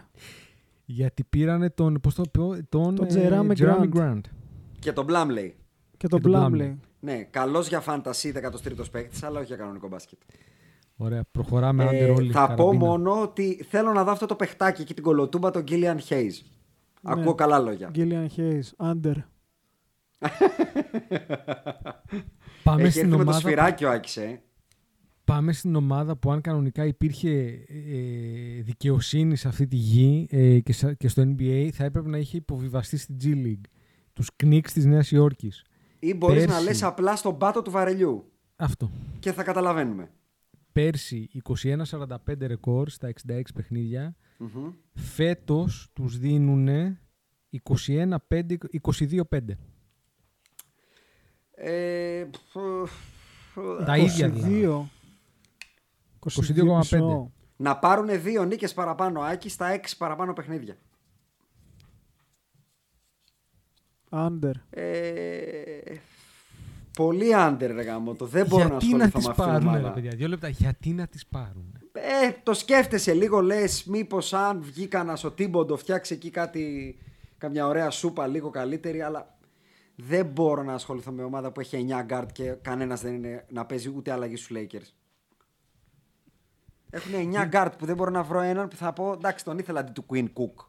Γιατί 0.84 1.24
πήρανε 1.24 1.70
τον, 1.70 2.00
πώς 2.00 2.14
το 2.14 2.22
πω, 2.32 2.56
τον, 2.68 2.94
Τον 2.94 3.06
ε, 3.06 3.28
Jeremy 3.28 3.52
Jeremy 3.56 3.88
Grant. 3.88 4.00
Grant. 4.00 4.20
Και 4.78 4.92
τον 4.92 5.06
Blumley. 5.08 5.50
Και 5.96 6.08
το 6.08 6.18
Και 6.18 6.28
το 6.28 6.30
Blumley. 6.32 6.60
Blumley. 6.60 6.74
Ναι, 7.00 7.26
καλός 7.30 7.68
για 7.68 7.82
fantasy 7.86 8.32
13ο 8.32 8.90
παίκτης, 8.90 9.22
αλλά 9.22 9.38
όχι 9.38 9.46
για 9.46 9.56
κανονικό 9.56 9.88
μπάσκετ. 9.88 10.18
Ωραία, 11.04 11.22
προχωράμε 11.30 11.84
under 11.88 11.92
Ε, 11.92 12.10
όλοι. 12.10 12.32
θα 12.32 12.46
πω 12.48 12.54
καραμπίνα. 12.56 12.84
μόνο 12.86 13.20
ότι 13.22 13.64
θέλω 13.68 13.92
να 13.92 14.04
δω 14.04 14.10
αυτό 14.10 14.26
το 14.26 14.34
παιχτάκι 14.36 14.82
εκεί 14.82 14.94
την 14.94 15.02
κολοτούμπα, 15.02 15.50
τον 15.50 15.64
Gillian 15.68 15.96
Hayes. 16.08 16.32
Ακούω 17.02 17.34
καλά 17.34 17.58
λόγια. 17.58 17.90
Gillian 17.94 18.26
Hayes. 18.36 18.90
Under. 18.92 19.14
Πάμε 22.62 22.82
Έχει 22.82 22.90
στην, 22.90 23.02
έρθει 23.02 23.10
με 23.10 23.16
το 23.16 23.22
ομάδα, 23.22 23.38
σφυράκι 23.38 23.84
ο 23.84 23.90
Άκης, 23.90 24.16
ε. 24.16 24.42
πάμε 25.24 25.52
στην 25.52 25.74
ομάδα 25.76 26.16
που 26.16 26.30
αν 26.32 26.40
κανονικά 26.40 26.84
υπήρχε 26.86 27.30
ε, 27.68 28.62
δικαιοσύνη 28.62 29.36
σε 29.36 29.48
αυτή 29.48 29.66
τη 29.66 29.76
γη 29.76 30.26
ε, 30.30 30.58
και, 30.60 30.72
σα- 30.72 30.92
και 30.94 31.08
στο 31.08 31.22
NBA 31.22 31.68
θα 31.72 31.84
έπρεπε 31.84 32.08
να 32.08 32.18
είχε 32.18 32.36
υποβιβαστεί 32.36 32.96
στην 32.96 33.16
G 33.22 33.26
League. 33.26 33.64
Τους 34.12 34.30
Knicks 34.44 34.70
της 34.72 34.84
Νέας 34.84 35.10
Υόρκης. 35.10 35.64
Ή 35.98 36.14
μπορείς 36.14 36.42
να 36.46 36.52
Πέρσι. 36.52 36.64
λες 36.64 36.82
απλά 36.82 37.16
στον 37.16 37.38
πάτο 37.38 37.62
του 37.62 37.70
βαρελιού 37.70 38.24
Αυτό. 38.56 38.90
και 39.18 39.32
θα 39.32 39.42
καταλαβαίνουμε. 39.42 40.10
Πέρσι 40.72 41.30
21-45 41.54 42.16
ρεκόρ 42.40 42.88
στα 42.88 43.12
66 43.28 43.42
παιχνίδια. 43.54 44.16
Φέτος 44.94 45.90
τους 45.92 46.18
δίνουν 46.18 46.98
21-5, 47.50 48.56
22-5. 48.82 49.56
Ε, 51.54 52.26
Τα 53.84 53.96
ίδια 53.96 54.28
δηλαδή. 54.28 54.62
22. 54.64 54.88
22,5. 56.18 56.76
μισό. 56.76 57.32
να 57.56 57.78
πάρουν 57.78 58.22
δύο 58.22 58.44
νίκες 58.44 58.74
παραπάνω 58.74 59.20
Άκη 59.20 59.48
στα 59.48 59.66
έξι 59.66 59.96
παραπάνω 59.96 60.32
παιχνίδια. 60.32 60.76
Under. 64.10 64.52
Ε, 64.70 65.80
πολύ 66.94 67.28
under 67.34 67.70
ρε 67.72 67.82
γαμώτο. 67.82 68.26
Δεν 68.26 68.46
μπορώ 68.46 68.66
Γιατί 68.66 68.88
να 68.88 68.96
να 68.96 69.04
ασχοληθώ 69.04 69.18
τις 69.18 69.26
με 69.26 69.30
αυτήν 69.30 69.44
την 69.44 69.52
πάρουν, 69.52 69.72
ρε 69.72 69.78
ομάδα. 69.78 69.92
παιδιά. 69.92 70.10
Δύο 70.16 70.28
λεπτά. 70.28 70.48
Γιατί 70.48 70.90
να 70.90 71.06
τις 71.06 71.26
πάρουν. 71.26 71.78
Ε, 71.92 72.32
το 72.42 72.54
σκέφτεσαι 72.54 73.12
λίγο, 73.12 73.40
λες 73.40 73.84
μήπως 73.84 74.32
αν 74.32 74.62
βγει 74.62 74.86
κανένας 74.86 75.24
ο 75.24 75.30
Τίμποντο 75.30 75.76
φτιάξει 75.76 76.14
εκεί 76.14 76.30
κάτι, 76.30 76.96
καμιά 77.38 77.66
ωραία 77.66 77.90
σούπα 77.90 78.26
λίγο 78.26 78.50
καλύτερη, 78.50 79.02
αλλά 79.02 79.38
δεν 79.96 80.26
μπορώ 80.26 80.62
να 80.62 80.74
ασχοληθώ 80.74 81.12
με 81.12 81.22
ομάδα 81.22 81.52
που 81.52 81.60
έχει 81.60 81.86
9 81.88 82.06
guard 82.12 82.26
και 82.32 82.44
κανένας 82.62 83.00
δεν 83.00 83.14
είναι 83.14 83.46
να 83.50 83.66
παίζει 83.66 83.92
ούτε 83.96 84.12
αλλαγή 84.12 84.36
στους 84.36 84.56
Lakers. 84.56 84.92
Έχουν 86.90 87.12
9 87.14 87.48
guard 87.52 87.70
που 87.78 87.86
δεν 87.86 87.96
μπορώ 87.96 88.10
να 88.10 88.22
βρω 88.22 88.40
έναν 88.40 88.68
που 88.68 88.76
θα 88.76 88.92
πω 88.92 89.12
εντάξει 89.12 89.44
τον 89.44 89.58
ήθελα 89.58 89.80
αντί 89.80 89.92
του 89.92 90.04
Queen 90.08 90.26
Cook. 90.32 90.64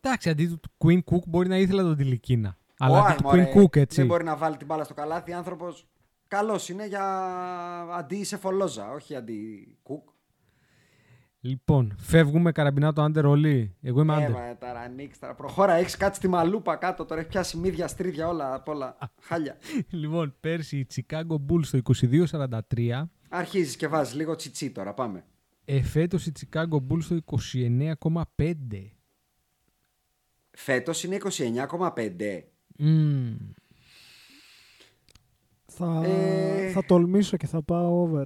Εντάξει, 0.00 0.30
αντί 0.30 0.46
του 0.46 0.70
Queen 0.78 0.98
Cook 0.98 1.24
μπορεί 1.26 1.48
να 1.48 1.58
ήθελα 1.58 1.82
τον 1.82 1.96
Τιλικίνα. 1.96 2.56
Αλλά 2.78 2.98
Όχι, 2.98 3.12
αντί 3.12 3.22
του 3.22 3.28
μωρέ, 3.28 3.52
Queen 3.54 3.58
Cook, 3.58 3.76
έτσι. 3.76 3.96
Δεν 3.96 4.06
μπορεί 4.06 4.24
να 4.24 4.36
βάλει 4.36 4.56
την 4.56 4.66
μπάλα 4.66 4.84
στο 4.84 4.94
καλάθι. 4.94 5.32
άνθρωπος 5.32 5.86
καλός 6.28 6.68
είναι 6.68 6.86
για 6.86 7.04
αντί 7.92 8.24
σε 8.24 8.36
φολόζα, 8.36 8.90
όχι 8.90 9.14
αντί 9.14 9.68
Cook. 9.82 10.12
Λοιπόν, 11.40 11.94
φεύγουμε 11.98 12.52
καραμπινά 12.52 12.92
το 12.92 13.04
under 13.04 13.24
όλοι. 13.24 13.76
Εγώ 13.82 14.00
είμαι 14.00 14.14
under. 14.16 14.20
Έβα, 14.20 14.56
τώρα 14.58 14.80
ανοίξει 14.80 15.20
τώρα. 15.20 15.34
Προχώρα, 15.34 15.72
έχεις 15.72 15.96
κάτι 15.96 16.16
στη 16.16 16.28
μαλούπα 16.28 16.76
κάτω 16.76 17.04
τώρα. 17.04 17.20
Έχεις 17.20 17.32
πιάσει 17.32 17.56
μύδια, 17.56 17.88
στρίδια, 17.88 18.28
όλα 18.28 18.54
απ' 18.54 18.68
όλα. 18.68 18.98
Χάλια. 19.20 19.56
λοιπόν, 19.90 20.34
πέρσι 20.40 20.78
η 20.78 20.86
Chicago 20.94 21.36
Bulls 21.48 21.64
στο 21.64 21.78
22-43. 22.70 23.04
Αρχίζεις 23.28 23.76
και 23.76 23.88
βάζεις 23.88 24.14
λίγο 24.14 24.34
τσιτσί 24.34 24.70
τώρα. 24.70 24.94
Πάμε. 24.94 25.24
Εφέτος 25.64 26.26
η 26.26 26.32
Chicago 26.40 26.76
Bulls 26.88 27.02
στο 27.02 27.18
29,5. 28.36 28.42
Φέτος 30.50 31.04
είναι 31.04 31.18
29,5. 31.22 32.42
Μμμ. 32.78 33.36
Θα, 35.66 36.02
Ε. 36.04 36.70
θα 36.70 36.84
τολμήσω 36.84 37.36
και 37.36 37.46
θα 37.46 37.62
πάω 37.62 38.02
over. 38.02 38.24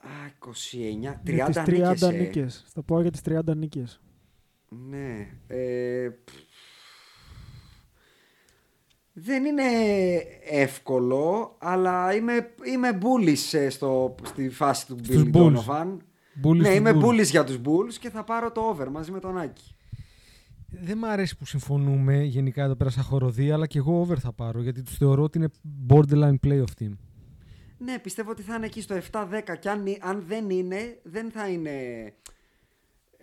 Α, 0.00 0.08
29, 0.38 1.20
30 1.24 1.34
για 1.34 1.46
τις 1.46 1.56
30 1.56 1.66
νίκες, 1.66 2.02
ε. 2.02 2.10
νίκες. 2.10 2.64
Θα 2.68 2.82
πάω 2.82 3.00
για 3.00 3.10
τις 3.10 3.20
30 3.20 3.56
νίκες. 3.56 4.00
Ναι. 4.88 5.28
Ε, 5.46 6.08
π- 6.24 6.30
δεν 9.12 9.44
είναι 9.44 9.62
εύκολο, 10.50 11.56
αλλά 11.58 12.14
είμαι, 12.14 12.54
είμαι 12.72 12.98
bullish 13.02 13.52
ε, 13.58 13.68
στο, 13.68 14.14
στη 14.22 14.48
φάση 14.50 14.86
του 14.86 14.98
Στους 15.04 15.22
Billy 15.22 15.32
Bulls. 15.36 15.52
Donovan. 15.54 15.96
Bullish 16.44 16.56
ναι, 16.56 16.64
στους 16.64 16.76
είμαι 16.76 16.92
Bulls. 16.94 17.04
bullish 17.04 17.24
για 17.30 17.44
τους 17.44 17.58
Bulls 17.64 17.94
και 18.00 18.10
θα 18.10 18.24
πάρω 18.24 18.52
το 18.52 18.60
over 18.60 18.86
μαζί 18.90 19.10
με 19.10 19.20
τον 19.20 19.38
Άκη. 19.38 19.75
Δεν 20.82 20.98
μ' 20.98 21.04
αρέσει 21.04 21.36
που 21.36 21.46
συμφωνούμε 21.46 22.22
γενικά 22.22 22.62
εδώ 22.64 22.74
πέρα 22.74 22.90
σαν 22.90 23.02
χοροδία, 23.04 23.54
αλλά 23.54 23.66
και 23.66 23.78
εγώ 23.78 24.00
over 24.00 24.14
θα 24.18 24.32
πάρω 24.32 24.62
γιατί 24.62 24.82
τους 24.82 24.96
θεωρώ 24.96 25.22
ότι 25.22 25.38
είναι 25.38 25.48
borderline 25.88 26.34
playoff 26.46 26.82
team. 26.82 26.90
Ναι, 27.78 27.98
πιστεύω 27.98 28.30
ότι 28.30 28.42
θα 28.42 28.54
είναι 28.54 28.66
εκεί 28.66 28.80
στο 28.80 28.96
7-10 29.12 29.24
και 29.60 29.68
αν, 29.68 29.84
αν 30.00 30.24
δεν 30.26 30.50
είναι, 30.50 30.98
δεν 31.02 31.30
θα 31.30 31.48
είναι 31.48 31.70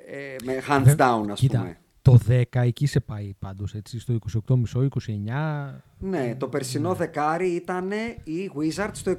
ε, 0.08 0.36
με 0.44 0.62
hands 0.70 0.82
Βε- 0.84 1.00
down 1.02 1.26
ας 1.32 1.40
Κοίτα, 1.40 1.58
πούμε. 1.60 1.78
Το 2.04 2.20
10 2.28 2.44
εκεί 2.52 2.86
σε 2.86 3.00
πάει 3.00 3.34
πάντως, 3.40 3.74
έτσι, 3.74 4.00
στο 4.00 4.18
28,5, 4.74 4.88
29. 4.88 5.82
Ναι, 5.98 6.36
το 6.36 6.48
περσινό 6.48 6.94
δεκάρι 6.94 7.48
ήταν 7.48 7.92
οι 8.24 8.52
Wizards 8.58 8.90
στο 8.94 9.16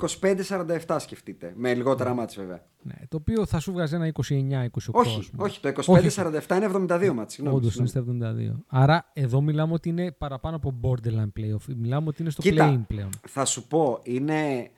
25-47 0.87 0.97
σκεφτείτε. 0.99 1.53
Με 1.57 1.75
λιγότερα 1.75 2.15
μάτς 2.15 2.37
βέβαια. 2.37 2.63
Ναι, 2.83 2.95
το 3.09 3.17
οποίο 3.17 3.47
θα 3.47 3.61
σου 3.61 3.73
βγάζει 3.73 3.95
ένα 3.95 4.07
29-28. 4.07 4.69
Όχι, 4.93 5.19
ας 5.19 5.31
πούμε. 5.31 5.43
όχι, 5.45 5.61
το 5.61 5.73
Όχι. 5.87 6.09
25-47 6.49 6.57
είναι 6.57 6.71
72 6.89 7.13
μάτς. 7.15 7.33
συγγνώμη, 7.33 7.59
Όντως 7.59 7.77
είναι 7.77 7.87
συγγνώμη. 7.87 8.19
στα 8.21 8.35
72. 8.53 8.65
Άρα 8.67 9.11
εδώ 9.13 9.41
μιλάμε 9.41 9.73
ότι 9.73 9.89
είναι 9.89 10.13
παραπάνω 10.13 10.57
από 10.57 10.75
borderline 10.83 11.41
playoff. 11.41 11.75
Μιλάμε 11.77 12.09
ότι 12.09 12.23
είναι 12.23 12.31
στο 12.31 12.43
Κοίτα, 12.43 12.71
play 12.75 12.81
πλέον. 12.87 13.09
θα 13.29 13.45
σου 13.45 13.67
πω, 13.67 14.01
είναι... 14.03 14.71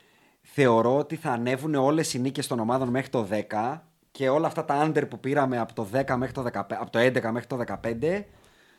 θεωρώ 0.42 0.98
ότι 0.98 1.16
θα 1.16 1.30
ανέβουν 1.30 1.74
όλες 1.74 2.14
οι 2.14 2.18
νίκες 2.20 2.46
των 2.46 2.58
ομάδων 2.60 2.88
μέχρι 2.88 3.08
το 3.08 3.26
10 3.30 3.78
και 4.16 4.28
όλα 4.28 4.46
αυτά 4.46 4.64
τα 4.64 4.86
under 4.90 5.04
που 5.10 5.20
πήραμε 5.20 5.58
από 5.58 5.74
το, 5.74 5.86
10 5.92 6.14
μέχρι 6.18 6.32
το, 6.34 6.42
15, 6.42 6.48
από 6.68 6.90
το 6.90 6.98
11 6.98 7.30
μέχρι 7.32 7.46
το 7.46 7.58
15 7.82 8.22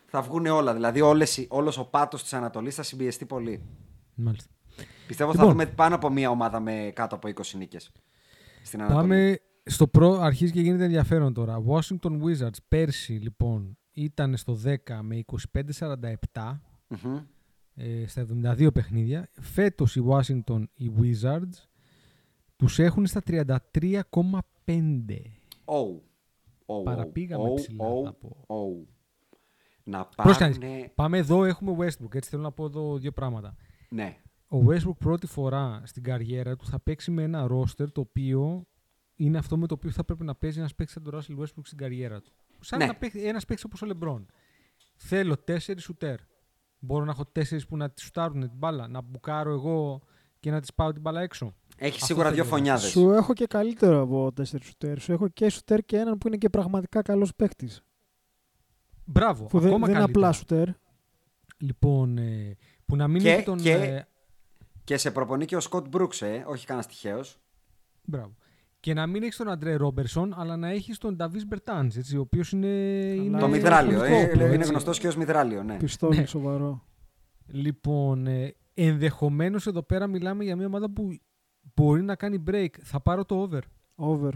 θα 0.06 0.22
βγουν 0.22 0.46
όλα. 0.46 0.74
Δηλαδή 0.74 1.02
όλες, 1.02 1.38
οι- 1.38 1.48
όλος 1.50 1.78
ο 1.78 1.86
πάτος 1.86 2.22
της 2.24 2.34
Ανατολής 2.34 2.76
θα 2.76 2.84
συμπιεστεί 2.84 3.26
πολύ. 3.26 3.62
Μάλιστα. 4.16 4.50
Πιστεύω 5.08 5.32
Λοιπόν. 5.32 5.46
θα 5.46 5.52
δούμε 5.52 5.66
πάνω 5.66 5.96
από 5.96 6.10
μία 6.10 6.30
ομάδα 6.30 6.60
με 6.60 6.92
κάτω 6.96 7.16
από 7.16 7.28
20 7.28 7.58
νίκες 7.58 7.92
στην 8.64 8.82
Ανατολή. 8.82 9.02
Πάμε 9.08 9.40
στο 9.64 9.88
προ. 9.88 10.20
Αρχίζει 10.22 10.52
και 10.52 10.62
γίνεται 10.62 10.84
ενδιαφέρον 10.84 11.34
τώρα. 11.34 11.64
Washington 11.68 12.22
Wizards 12.22 12.58
πέρσι 12.68 13.14
λοιπόν 13.14 13.78
ήταν 13.92 14.38
στο 14.38 14.60
10 14.66 14.76
με 15.02 15.24
25-47 16.34 16.60
Μμμ. 16.88 17.18
ε, 17.76 18.08
στα 18.08 18.22
72 18.22 18.74
παιχνίδια. 18.74 19.30
Φέτος 19.42 19.96
οι 19.96 20.04
Washington 20.10 20.64
οι 20.74 20.92
Wizards 21.00 21.66
τους 22.56 22.80
έχουν 22.80 23.06
στα 23.06 23.22
33,5. 23.28 24.40
Oh. 25.66 26.02
Oh, 26.66 26.84
Παραπήγαμε 26.84 27.50
oh, 27.52 27.56
ψηλά, 27.56 27.86
oh, 27.86 28.04
θα 28.04 28.14
πω. 28.14 28.44
oh. 28.48 28.88
Να 29.84 30.06
Πρόσεχε 30.06 30.48
να 30.48 30.58
πάρουν... 30.60 30.76
δεις. 30.76 30.90
Πάμε 30.96 31.18
εδώ, 31.18 31.44
έχουμε 31.46 31.72
Westbrook. 31.80 32.16
Έτσι 32.16 32.30
θέλω 32.30 32.42
να 32.42 32.52
πω 32.52 32.66
εδώ 32.66 32.98
δύο 32.98 33.12
πράγματα. 33.12 33.56
Ναι. 33.90 34.18
ο 34.48 34.58
Westbrook 34.68 34.98
πρώτη 35.00 35.28
φορά 35.28 35.82
στην 35.86 36.04
καριέρα 36.04 36.56
του 36.56 36.66
θα 36.66 36.80
παίξει 36.80 37.12
με 37.12 37.24
ένα 37.24 37.48
roster 37.52 37.92
το 37.92 38.02
οποίο 38.02 38.68
είναι 39.16 39.38
αυτό 39.38 39.58
με 39.58 39.68
το 39.68 39.74
οποίο 39.74 39.90
θα 39.92 40.04
πρέπει 40.04 40.24
να 40.24 40.36
παίζει 40.36 40.60
ένας 40.60 40.76
παίκτης 40.76 40.96
σαν 40.96 41.04
τον 41.04 41.20
Russell 41.20 41.42
Westbrook 41.44 41.64
στην 41.66 41.78
καριέρα 41.78 42.22
του. 42.22 42.32
Σαν 42.60 42.80
Ναι. 42.80 42.84
ένα 42.86 42.98
ένας 43.14 43.46
παίκτης 43.46 43.64
όπως 43.66 43.82
ο 43.82 43.88
LeBron. 43.90 44.26
Θέλω 44.96 45.38
τέσσερις 45.38 45.84
σουτέρ. 45.84 46.20
Μπορώ 46.80 47.06
να 47.06 47.12
έχω 47.12 47.26
τέσσερις 47.26 47.68
που 47.68 47.78
να 47.78 47.90
τη 47.90 48.02
σουτάρουν 48.02 48.40
την 48.40 48.52
μπάλα, 48.58 48.88
να 48.88 49.02
μπουκάρω 49.02 49.52
εγώ 49.52 50.02
και 50.40 50.52
να 50.52 50.62
τη 50.62 50.68
πάω 50.76 50.92
την 50.92 51.02
μπάλα 51.02 51.22
έξω. 51.22 51.56
Έχει 51.80 51.94
Αυτό 51.94 52.06
σίγουρα 52.06 52.32
δύο 52.32 52.44
θέλω. 52.44 52.56
φωνιάδες. 52.56 52.90
Σου 52.90 53.10
έχω 53.12 53.34
και 53.34 53.46
καλύτερο 53.46 54.02
από 54.02 54.32
τέσσερις 54.34 54.68
σουτέρ. 54.68 55.00
Σου 55.00 55.12
έχω 55.12 55.28
και 55.28 55.50
σουτέρ 55.50 55.80
και 55.86 55.98
έναν 55.98 56.18
που 56.18 56.28
είναι 56.28 56.38
και 56.38 56.50
πραγματικά 56.50 57.02
καλός 57.02 57.36
παίκτης. 57.36 57.82
Μπράβο. 59.06 59.46
Που 59.46 59.60
δεν, 59.60 59.68
ακόμα 59.68 59.86
δεν 59.86 59.96
είναι 59.96 60.04
καλύτερα. 60.04 60.28
απλά 60.28 60.32
σουτέρ. 60.40 60.68
Λοιπόν, 61.58 62.18
ε, 62.18 62.56
που 62.86 62.96
να 62.96 63.08
μην 63.08 63.22
Και- 63.22 63.32
έχει 63.32 63.44
τον. 63.44 63.58
και- 63.58 63.72
ε, 63.74 64.06
Και 64.84 64.98
σε 64.98 65.12
προπονεί 65.12 65.46
και 65.46 65.56
ο 65.56 65.60
Σκοτ 65.60 65.88
Μπρούξ, 65.88 66.22
ε, 66.22 66.44
όχι 66.48 66.66
κανένας 66.66 66.88
τυχαίος. 66.88 67.38
Μπράβο. 68.04 68.36
Και 68.80 68.94
να 68.94 69.08
μην 69.08 69.24
έχεις 69.24 69.38
τον 69.38 69.50
Αντρέ 69.50 69.76
Ρόμπερσον, 69.76 70.34
αλλά 70.38 70.58
να 70.58 70.70
έχεις 70.70 70.98
τον 70.98 71.16
Νταβίς 71.16 71.46
Μπερτάνς, 71.48 71.96
ο 72.14 72.20
οποίος 72.20 72.52
είναι. 72.52 72.68
είναι 73.16 73.40
Το 73.40 73.48
Μιδράλιο. 73.48 73.98
ατομικό 74.02 74.16
Ε, 74.20 74.24
όπλο, 74.26 74.46
είναι 74.46 74.56
έτσι. 74.56 74.70
γνωστός 74.70 75.00
και 75.00 75.08
ως 75.08 75.16
Μιδράλιο, 75.16 75.64
ναι. 75.64 75.78
Πιστόλι 75.78 76.18
Ναι. 76.18 76.26
σοβαρό. 76.26 76.84
Λοιπόν, 77.48 78.28
ε, 78.28 78.56
ενδεχομένως 78.74 79.68
εδώ 79.68 79.84
πέρα 79.84 80.08
μιλάμε 80.08 80.44
για 80.44 80.56
μια 80.56 80.66
ομάδα 80.66 80.90
που 80.92 81.18
μπορεί 81.76 82.02
να 82.04 82.16
κάνει 82.16 82.44
break. 82.52 82.70
Θα 82.84 83.00
πάρω 83.00 83.26
το 83.26 83.36
over. 83.36 83.60
Over. 83.96 84.30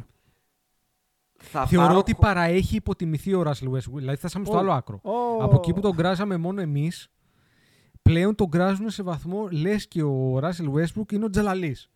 Θα 1.43 1.65
Θεωρώ 1.65 1.88
πάρω 1.88 1.99
ότι 1.99 2.13
χο- 2.13 2.21
παραέχει 2.21 2.75
υποτιμηθεί 2.75 3.34
ο 3.34 3.41
Russell 3.45 3.69
Westbrook. 3.71 3.93
Δηλαδή 3.93 4.15
θα 4.17 4.27
στάμε 4.27 4.45
στο 4.45 4.55
Ω. 4.55 4.59
άλλο 4.59 4.71
άκρο. 4.71 4.99
Ω. 5.03 5.43
Από 5.43 5.55
εκεί 5.55 5.73
που 5.73 5.79
τον 5.79 5.95
κράζαμε 5.95 6.38
μόνο 6.38 6.61
εμείς, 6.61 7.11
πλέον 8.01 8.36
τον 8.36 8.49
κράζουν 8.49 8.89
σε 8.89 9.03
βαθμό 9.03 9.47
λες 9.51 9.88
και 9.88 10.03
ο 10.03 10.38
Russell 10.38 10.73
Westbrook 10.73 11.11
είναι 11.11 11.25
ο 11.25 11.29
Τζαλαλής. 11.29 11.89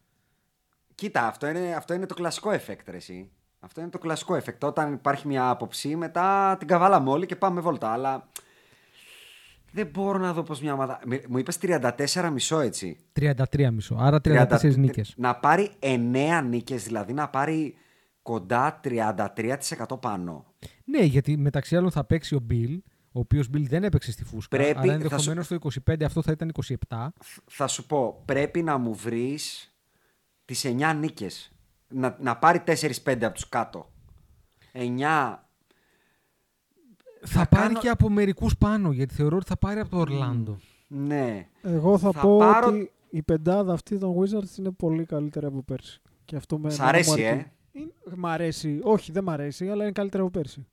Κοίτα, 0.95 1.27
αυτό 1.27 1.47
είναι, 1.47 1.73
αυτό 1.75 1.93
είναι 1.93 2.05
το 2.05 2.13
κλασικό 2.13 2.49
effect, 2.51 2.85
ρε, 2.85 2.95
εσύ. 2.95 3.29
Αυτό 3.59 3.81
είναι 3.81 3.89
το 3.89 3.97
κλασικό 3.97 4.35
effect. 4.35 4.59
Όταν 4.61 4.93
υπάρχει 4.93 5.27
μια 5.27 5.49
άποψη, 5.49 5.95
μετά 5.95 6.55
την 6.59 6.67
καβάλαμε 6.67 7.09
όλοι 7.09 7.25
και 7.25 7.35
πάμε 7.35 7.61
βόλτα. 7.61 7.89
Αλλά 7.91 8.27
δεν 9.75 9.87
μπορώ 9.87 10.17
να 10.17 10.33
δω 10.33 10.43
πώς 10.43 10.61
μια 10.61 10.73
ομάδα. 10.73 10.99
Μη- 11.05 11.23
Μου 11.27 11.37
είπες 11.37 11.57
34 11.61 12.29
μισό 12.31 12.59
έτσι. 12.59 12.97
33 13.19 13.71
μισό. 13.71 13.95
Άρα 13.99 14.21
34 14.21 14.47
30 14.61 14.77
νίκες. 14.77 15.13
Να 15.17 15.35
πάρει 15.35 15.71
9 15.79 16.41
νίκες, 16.41 16.83
δηλαδή 16.83 17.13
να 17.13 17.29
πάρει 17.29 17.75
κοντά 18.21 18.79
33% 18.83 19.97
πάνω. 20.01 20.45
Ναι, 20.85 21.03
γιατί 21.03 21.37
μεταξύ 21.37 21.75
άλλων 21.75 21.91
θα 21.91 22.03
παίξει 22.05 22.35
ο 22.35 22.45
Bill, 22.51 22.77
ο 23.11 23.19
οποίος 23.19 23.47
Bill 23.53 23.61
δεν 23.67 23.83
έπαιξε 23.83 24.11
στη 24.11 24.23
φούσκα. 24.23 24.57
Πρέπει- 24.57 24.77
άρα 24.77 24.81
θα 24.87 24.93
σου- 24.97 25.01
ενδεχομένως 25.03 25.47
το 25.47 25.55
25 25.55 26.05
αυτό 26.05 26.21
θα 26.21 26.31
ήταν 26.31 26.49
27. 26.49 27.13
Θα 27.45 27.67
σου 27.67 27.85
πω, 27.85 28.21
πρέπει 28.25 28.63
να 28.63 28.77
μου 28.77 28.93
βρεις 28.95 29.73
τις 30.45 30.65
9 30.65 30.93
νίκες. 30.93 31.49
Να, 31.87 32.17
να 32.19 32.37
πάρει 32.37 32.59
4-5 32.59 33.25
από 33.25 33.33
τους 33.33 33.49
κάτω. 33.49 33.91
9. 34.71 35.44
Θα, 37.27 37.39
Θα 37.39 37.47
πάρει 37.47 37.67
κάνω- 37.67 37.79
και 37.79 37.89
από 37.89 38.09
μερικούς 38.09 38.57
πάνω, 38.57 38.91
γιατί 38.91 39.13
θεωρώ 39.13 39.35
ότι 39.37 39.45
θα 39.45 39.57
πάρει 39.57 39.79
από 39.79 39.89
το 39.89 39.97
Ορλάντο. 39.97 40.57
Ναι. 40.87 41.47
Εγώ 41.61 41.97
θα, 41.97 42.11
Θα 42.11 42.21
πω 42.21 42.37
πάρω- 42.37 42.67
ότι 42.67 42.91
η 43.09 43.21
πεντάδα 43.21 43.73
αυτή 43.73 43.97
των 43.97 44.15
Wizards 44.17 44.57
είναι 44.59 44.71
πολύ 44.71 45.05
καλύτερη 45.05 45.45
από 45.45 45.63
πέρσι. 45.63 46.01
Και 46.25 46.35
αυτό 46.35 46.57
με 46.59 46.69
Σ' 46.69 46.73
εμένα 46.79 46.91
μου 46.91 46.97
αρέσει, 46.97 47.11
αρκεί. 47.11 47.23
ε; 47.23 47.51
Είναι- 47.71 47.91
Μ' 48.15 48.25
αρέσει. 48.25 48.79
Όχι, 48.83 49.11
δεν 49.11 49.23
μ' 49.23 49.29
αρέσει, 49.29 49.67
αλλά 49.69 49.83
είναι 49.83 49.91
καλύτερη 49.91 50.23
από 50.23 50.31
πέρσι. 50.31 50.65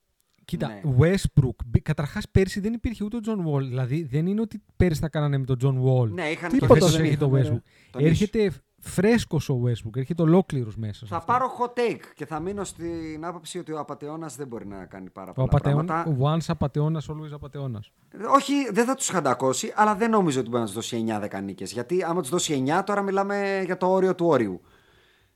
Κοίτα, 0.45 0.67
Ναι. 0.69 0.81
Westbrook. 0.99 1.81
Καταρχάς 1.83 2.25
πέρσι 2.31 2.61
δεν 2.61 2.73
υπήρχε 2.73 3.05
ούτε 3.05 3.17
ο 3.17 3.21
John 3.27 3.53
Wall. 3.55 3.61
Δηλαδή 3.63 4.03
δεν 4.03 4.27
είναι 4.27 4.41
ότι 4.41 4.63
πέρσι 4.77 5.01
τα 5.01 5.09
κάνανε 5.09 5.39
με 5.39 5.45
τον 5.45 5.57
John 5.63 5.85
Wall. 5.89 6.09
Ναι, 6.11 6.23
είχαν 6.29 6.51
Τίποτα 6.51 6.67
το 6.67 6.75
Φέτος 6.75 6.91
δεν 6.91 7.01
Smith. 7.01 7.05
έρχεται 7.05 7.25
ο 7.25 7.27
είχαμε, 7.27 7.43
ρε. 7.43 7.55
Westbrook. 7.55 7.91
Τον 7.91 8.05
Έρχεται 8.05 8.53
φρέσκος 8.85 9.49
ο 9.49 9.61
Westbrook. 9.65 9.97
Έρχεται 9.97 10.23
ολόκληρος 10.23 10.77
μέσα. 10.77 10.95
σε 10.95 11.07
Θα 11.07 11.17
αυτό. 11.17 11.33
πάρω 11.33 11.47
hot 11.59 11.79
take 11.79 12.01
και 12.15 12.27
θα 12.27 12.41
μείνω 12.41 12.65
στην 12.65 13.25
άποψη 13.25 13.59
ότι 13.59 13.73
ο 13.73 13.79
απαταιώνα 13.79 14.31
δεν 14.37 14.47
μπορεί 14.47 14.67
να 14.67 14.85
κάνει 14.85 15.11
πάρα 15.11 15.31
Ο 15.31 15.35
πολλά 15.35 15.49
απατεώνα, 15.51 15.85
πράγματα. 15.85 16.35
once 16.37 16.45
απατεώνας, 16.49 17.09
always 17.11 17.31
απατεώνας. 17.33 17.93
Όχι, 18.35 18.53
δεν 18.73 18.85
θα 18.85 18.95
τους 18.95 19.09
χαντακώσει, 19.09 19.73
αλλά 19.77 19.95
δεν 19.95 20.11
νομίζω 20.11 20.41
ότι 20.41 20.49
μπορεί 20.49 20.61
να 20.61 20.67
τους 20.67 20.75
δώσει 20.75 20.97
9-10 20.97 21.41
νίκες. 21.43 21.73
Γιατί 21.73 22.03
άμα 22.03 22.21
τους 22.21 22.31
δώσει 22.31 22.65
9, 22.69 22.83
τώρα 22.85 23.03
μιλάμε 23.03 23.63
για 23.65 23.77
το 23.77 23.87
όριο 23.91 24.15
του 24.15 24.27
όριου. 24.27 24.61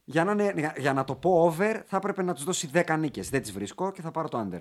Για 0.05 0.25
να, 0.25 0.33
είναι- 0.33 0.53
για, 0.57 0.75
για 0.79 0.93
να 0.93 1.05
το 1.05 1.15
πω 1.15 1.31
over, 1.43 1.83
θα 1.87 1.97
έπρεπε 1.97 2.23
να 2.23 2.35
τους 2.35 2.45
δώσει 2.45 2.71
10 2.73 2.97
νίκες. 2.99 3.31
Δεν 3.31 3.43
τις 3.43 3.53
βρίσκω 3.53 3.91
και 3.93 4.03
θα 4.03 4.11
πάρω 4.11 4.29
το 4.29 4.47
under. 4.51 4.61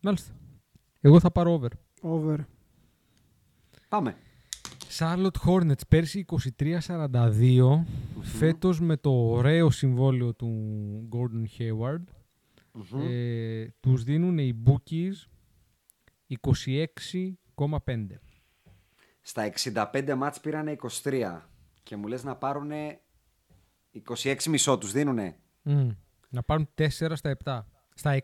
Μάλιστα. 0.00 0.32
Εγώ 1.00 1.20
θα 1.20 1.30
πάρω 1.30 1.52
over. 1.52 1.68
Over. 2.00 2.36
Πάμε. 3.88 4.16
Charlotte 4.98 5.38
Hornets 5.46 5.88
πέρσι 5.88 6.24
23-42. 6.58 7.84
Φέτος 8.20 8.80
με 8.80 8.96
το 8.96 9.10
ωραίο 9.10 9.70
συμβόλαιο 9.70 10.34
του 10.34 10.68
Gordon 11.12 11.44
Hayward. 11.58 12.04
ε, 13.08 13.66
τους 13.80 14.02
δίνουν 14.02 14.38
οι 14.38 14.62
Bookies 14.66 15.12
26,5. 16.40 18.06
Στα 19.22 19.50
65 19.92 20.14
μάτς 20.16 20.40
πήρανε 20.40 20.76
23 21.02 21.40
και 21.82 21.96
μου 21.96 22.06
λες 22.06 22.24
να 22.24 22.36
πάρουν 22.36 22.70
26 24.22 24.42
μισό 24.44 24.78
τους 24.78 24.92
δίνουνε. 24.92 25.36
Μμ. 25.62 25.88
Να 26.28 26.42
πάρουν 26.42 26.68
4 26.74 26.88
στα 26.88 27.36
7. 27.44 27.60
Στα 27.94 28.12
6. 28.12 28.18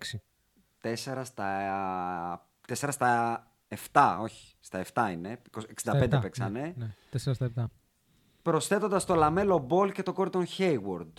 4 0.80 1.22
στα, 1.24 2.48
4 2.66 2.88
στα 2.90 3.51
7, 3.92 4.18
όχι, 4.22 4.54
στα 4.60 4.84
7 4.94 5.12
είναι. 5.12 5.38
65 5.84 6.18
παίξανε. 6.22 6.74
Ναι, 6.76 6.94
4 7.12 7.16
στα 7.34 7.50
7. 7.56 7.64
Προσθέτοντας 8.42 9.04
το 9.04 9.14
Λαμέλο 9.14 9.58
Μπολ 9.58 9.92
και 9.92 10.02
το 10.02 10.14
Gordon 10.16 10.42
Hayward. 10.58 11.12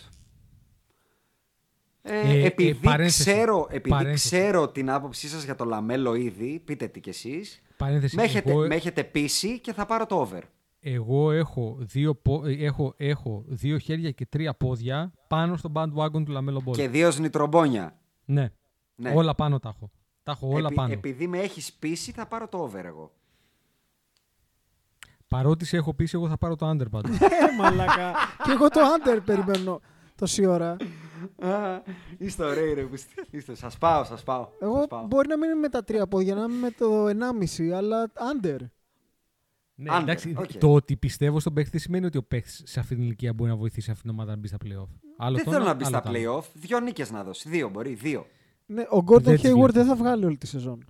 Ε, 2.02 2.18
Ε, 2.20 2.40
ε, 2.42 2.44
επειδή 2.46 2.74
παρένθεση. 2.82 3.30
ξέρω, 3.30 3.66
επειδή 3.70 3.88
Παρένθεση. 3.88 4.28
ξέρω 4.28 4.68
την 4.68 4.90
άποψή 4.90 5.28
σας 5.28 5.44
για 5.44 5.54
το 5.54 5.64
Λαμέλο 5.64 6.14
ήδη, 6.14 6.62
πείτε 6.64 6.86
τι 6.88 7.00
κι 7.00 7.08
εσείς, 7.08 7.62
Παρένθεση. 7.76 8.16
με 8.16 8.22
έχετε, 8.22 8.50
εγώ, 8.50 8.66
με 8.66 8.74
έχετε 8.74 9.04
πείσει 9.04 9.60
και 9.60 9.72
θα 9.72 9.86
πάρω 9.86 10.06
το 10.06 10.20
over. 10.20 10.40
εγώ 10.80 11.30
έχω, 11.30 11.76
δύο, 11.80 12.14
πο- 12.14 12.46
ε, 12.46 12.52
έχω, 12.52 12.94
έχω 12.96 13.44
δύο 13.46 13.78
χέρια 13.78 14.10
και 14.10 14.26
τρία 14.26 14.54
πόδια 14.54 15.12
πάνω 15.28 15.56
στο 15.56 15.72
bandwagon 15.74 16.24
του 16.24 16.30
Λαμέλο 16.32 16.62
Ball. 16.66 16.72
Και 16.72 16.88
δύο 16.88 17.10
σνιτρομπόνια. 17.10 17.98
Ναι. 18.24 18.50
Ναι. 18.94 19.12
Όλα 19.14 19.34
πάνω 19.34 19.58
τα 19.60 19.68
έχω. 19.76 19.90
Τα 20.24 20.32
έχω 20.32 20.48
όλα 20.48 20.58
Επει- 20.66 20.74
πάνω. 20.74 20.92
Επειδή 20.92 21.26
με 21.26 21.38
έχεις 21.38 21.72
πείσει 21.72 22.12
θα 22.12 22.26
πάρω 22.26 22.48
το 22.48 22.58
over 22.58 22.84
εγώ. 22.84 23.12
Παρότι 25.28 25.64
σε 25.64 25.76
έχω 25.76 25.94
πει, 25.94 26.08
εγώ 26.12 26.28
θα 26.28 26.38
πάρω 26.38 26.56
το 26.56 26.70
under 26.70 26.90
πάντως. 26.90 27.16
Ε, 27.20 27.28
μαλακά. 27.58 28.12
και 28.44 28.50
εγώ 28.50 28.68
το 28.68 28.80
under 28.80 29.20
περιμένω 29.24 29.80
τόση 30.14 30.46
ώρα. 30.46 30.76
Είστε 32.18 32.44
ωραίοι 32.44 32.72
ρε. 32.74 32.82
που 32.82 32.94
είστε. 32.94 33.22
Είστε. 33.30 33.54
Σας 33.54 33.78
πάω, 33.78 34.04
σας 34.04 34.22
πάω. 34.22 34.48
Εγώ 34.60 34.76
σας 34.76 34.86
πάω. 34.86 35.06
μπορεί 35.06 35.28
να 35.28 35.38
μην 35.38 35.50
είμαι 35.50 35.60
με 35.60 35.68
τα 35.68 35.84
τρία 35.84 36.06
πόδια, 36.06 36.34
να 36.34 36.42
είμαι 36.42 36.56
με 36.58 36.70
το 36.70 37.06
1,5, 37.06 37.70
αλλά 37.70 38.12
under. 38.32 38.56
ναι, 39.74 39.90
Under, 39.96 40.00
εντάξει, 40.00 40.34
οκ. 40.38 40.52
το 40.52 40.74
ότι 40.74 40.96
πιστεύω 40.96 41.40
στον 41.40 41.54
παίχτη 41.54 41.70
δεν 41.70 41.80
σημαίνει 41.80 42.06
ότι 42.06 42.18
ο 42.18 42.22
παίχτης 42.22 42.62
σε 42.64 42.80
αυτήν 42.80 42.96
την 42.96 43.04
ηλικία 43.06 43.32
μπορεί 43.32 43.50
να 43.50 43.56
βοηθήσει 43.56 43.90
αυτήν 43.90 44.10
την 44.10 44.18
ομάδα 44.18 44.30
να 44.30 44.36
μπει 44.40 44.48
στα 44.48 44.56
playoff. 44.64 44.88
Άλλο 45.16 45.36
Δεν 45.36 45.44
το 45.44 45.50
θέλω 45.50 45.62
ένα, 45.62 45.72
να 45.72 45.74
μπει 45.78 45.84
άλλο 45.84 45.96
στα 45.98 46.00
το 46.12 46.18
άλλο. 46.18 46.38
playoff. 46.38 46.44
Δύο 46.54 46.80
νίκες 46.80 47.10
να 47.10 47.24
δώσει. 47.24 47.48
Δύο 47.48 47.68
μπορεί. 47.68 47.94
Δύο. 47.94 48.26
Ναι, 48.66 48.82
ο 48.82 48.96
Gordon 49.06 49.22
Δεν 49.22 49.34
τις 49.36 49.50
Hayward 49.50 49.54
βλέπω. 49.54 49.72
δεν 49.72 49.84
θα 49.86 49.94
βγάλει 49.96 50.24
όλη 50.24 50.36
τη 50.36 50.46
σεζόν. 50.46 50.84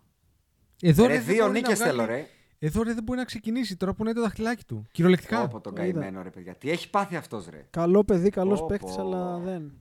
Εδώ, 0.83 1.07
Ρε, 1.07 1.12
ρε, 1.12 1.18
δεν 1.18 1.27
δύο 1.27 1.37
μπορεί 1.47 1.53
να 1.53 1.59
νίκες 1.61 1.79
βγάλει- 1.79 1.93
θέλω 1.97 2.05
ρε. 2.07 2.27
Εδώ 2.59 2.83
ρε, 2.83 2.95
δεν 2.95 3.03
μπορεί 3.03 3.18
να 3.18 3.25
ξεκινήσει 3.25 3.77
τώρα 3.77 3.93
που 3.95 4.03
είναι 4.03 4.12
το 4.12 4.20
δαχτυλάκι 4.20 4.64
του. 4.64 4.87
Κυριολεκτικά. 4.93 5.43
Από 5.43 5.61
τον 5.61 5.75
καημένο 5.75 6.22
ρε 6.22 6.31
παιδιά. 6.31 6.55
Τι 6.55 6.70
έχει 6.70 6.91
πάθει 6.91 7.16
αυτός 7.16 7.47
ρε. 7.49 7.66
Καλό 7.70 8.05
παιδί, 8.05 8.31
καλός 8.31 8.61
Πω, 8.61 8.66
παίκτης, 8.66 8.95
πω. 8.95 9.01
αλλά 9.03 9.39
δεν. 9.39 9.72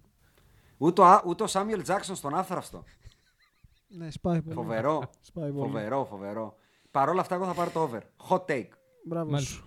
Ούτε 0.77 1.01
ο, 1.01 1.21
ούτε 1.25 1.43
ο 1.43 1.47
Σάμιουελ 1.47 1.81
Τζάξον 1.83 2.15
στον 2.15 2.35
άφθραυστο. 2.35 2.83
Ναι, 3.87 4.11
σπάει 4.11 4.41
πολύ. 4.41 4.55
Φοβερό. 4.55 5.09
Σπάει 5.21 5.51
πολύ. 5.51 5.65
φοβερό, 5.71 6.05
φοβερό. 6.05 6.55
Παρ' 6.91 7.09
όλα 7.09 7.21
αυτά 7.21 7.35
εγώ 7.35 7.45
θα 7.45 7.53
πάρω 7.53 7.69
το 7.69 7.81
over. 7.81 7.99
Hot 8.29 8.45
take. 8.45 8.67
Μπράβο 9.05 9.31
Μάλιστα. 9.31 9.63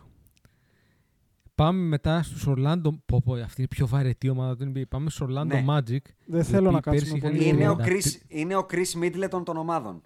Σου. 1.57 1.63
Πάμε 1.65 1.81
μετά 1.83 2.23
στους 2.23 2.45
Orlando. 2.47 2.91
Πω, 3.07 3.23
πω, 3.23 3.33
αυτή 3.33 3.55
είναι 3.61 3.69
η 3.71 3.75
πιο 3.75 3.87
βαρετή 3.87 4.29
ομάδα 4.29 4.57
του 4.57 4.73
NBA. 4.75 4.83
Πάμε 4.89 5.11
στους 5.11 5.27
Orlando 5.29 5.47
Ναι. 5.47 5.65
Magic. 5.69 5.99
Δεν 6.27 6.41
οι 6.41 6.45
θέλω 6.45 6.71
να 6.71 6.77
οποίοι 6.79 6.93
πέρσι 6.93 7.19
κάτσουμε 7.19 7.19
είχαν 7.19 7.31
πολύ. 7.33 7.49
Είναι 7.49 7.69
ο, 7.69 7.77
30. 7.79 7.85
Chris, 7.87 8.21
είναι 8.29 8.57
ο 8.57 8.67
Chris 8.71 9.03
Middleton 9.03 9.45
των 9.45 9.57
ομάδων. 9.57 10.03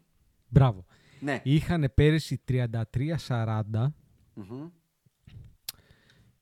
Μπράβο. 0.49 0.85
Ναι. 1.21 1.41
Είχαν 1.45 1.93
πέρυσι 1.95 2.43
33-40. 2.49 3.93
Μμμ. 4.35 4.69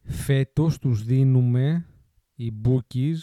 Φέτος 0.03 0.79
τους 0.79 1.05
δίνουμε 1.05 1.87
οι 2.35 2.53
Bookies 2.65 3.17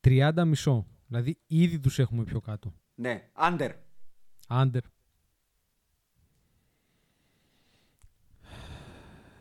30 0.00 0.44
μισό. 0.46 0.86
Δηλαδή 1.06 1.38
ήδη 1.46 1.78
τους 1.78 1.98
έχουμε 1.98 2.24
πιο 2.24 2.40
κάτω. 2.40 2.74
Ναι. 2.94 3.30
Under. 3.36 3.70
Under. 4.48 4.80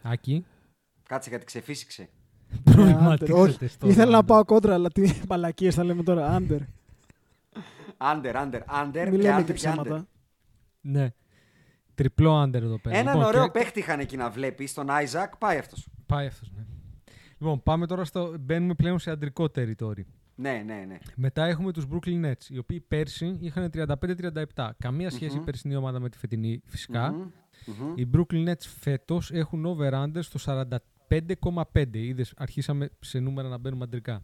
Άκη. 0.02 0.46
Κάτσε 1.10 1.30
γιατί 1.30 1.46
ξεφύσηξε. 1.46 2.02
Ναι, 2.64 2.74
under. 2.74 3.18
Προβληματίζεται 3.26 3.34
Όχι, 3.34 3.68
στο 3.68 3.88
ήθελα 3.88 4.12
να 4.12 4.20
Orlando. 4.20 4.26
πάω 4.28 4.46
κόντρα, 4.46 4.74
αλλά 4.74 4.90
τι 4.90 5.12
μαλακίες 5.30 5.76
θα 5.76 5.84
λέμε 5.84 6.04
τώρα. 6.04 6.38
Under. 6.40 6.60
Under, 7.98 8.34
under, 8.36 8.60
under 8.84 9.10
Μην 9.10 9.12
και 9.12 9.18
λέμε 9.18 9.38
under 9.40 9.46
και 9.46 9.46
και 9.46 9.52
under. 9.52 9.54
ψέματα. 9.56 10.08
Ναι. 10.82 11.14
Τριπλό 11.96 12.42
under 12.44 12.54
εδώ 12.54 12.80
πέρα. 12.80 12.98
Έναν 12.98 13.14
Λοιπόν, 13.14 13.28
ωραίο 13.30 13.44
και- 13.46 13.52
παίχτη 13.60 13.80
είχαν 13.80 14.00
εκεί 14.00 14.18
να 14.18 14.30
βλέπει. 14.30 14.68
Στον 14.68 14.90
Άιζακ 14.90 15.38
πάει 15.38 15.58
αυτός. 15.58 15.88
Πάει 16.06 16.26
αυτός, 16.28 16.52
ναι. 16.56 16.64
Λοιπόν, 17.38 17.64
πάμε 17.64 17.86
τώρα 17.88 18.06
στο. 18.06 18.34
Μπαίνουμε 18.40 18.74
πλέον 18.74 19.00
σε 19.00 19.12
αντρικό 19.12 19.44
territory. 19.56 20.04
Ναι, 20.36 20.64
ναι, 20.66 20.84
ναι. 20.88 20.98
Μετά 21.16 21.46
έχουμε 21.46 21.72
τους 21.72 21.86
Brooklyn 21.92 22.26
Nets, 22.26 22.44
οι 22.50 22.58
οποίοι 22.58 22.80
πέρσι 22.80 23.38
είχαν 23.40 23.70
35-37. 24.56 24.70
Καμία 24.80 25.10
σχέση 25.10 25.38
η 25.38 25.40
περσινή 25.40 25.76
ομάδα 25.76 26.00
με 26.00 26.10
τη 26.10 26.18
φετινή, 26.18 26.62
φυσικά. 26.66 27.12
Μμμ. 27.12 27.94
Οι 27.96 28.10
Brooklyn 28.14 28.50
Nets 28.50 28.66
φέτος 28.80 29.32
έχουν 29.32 29.66
over-under 29.66 30.20
στο 30.20 30.38
45,5. 31.10 31.88
Είδες, 31.92 32.34
αρχίσαμε 32.38 32.90
σε 33.00 33.20
νούμερα 33.20 33.48
να 33.48 33.58
μπαίνουμε 33.58 33.84
αντρικά. 33.84 34.24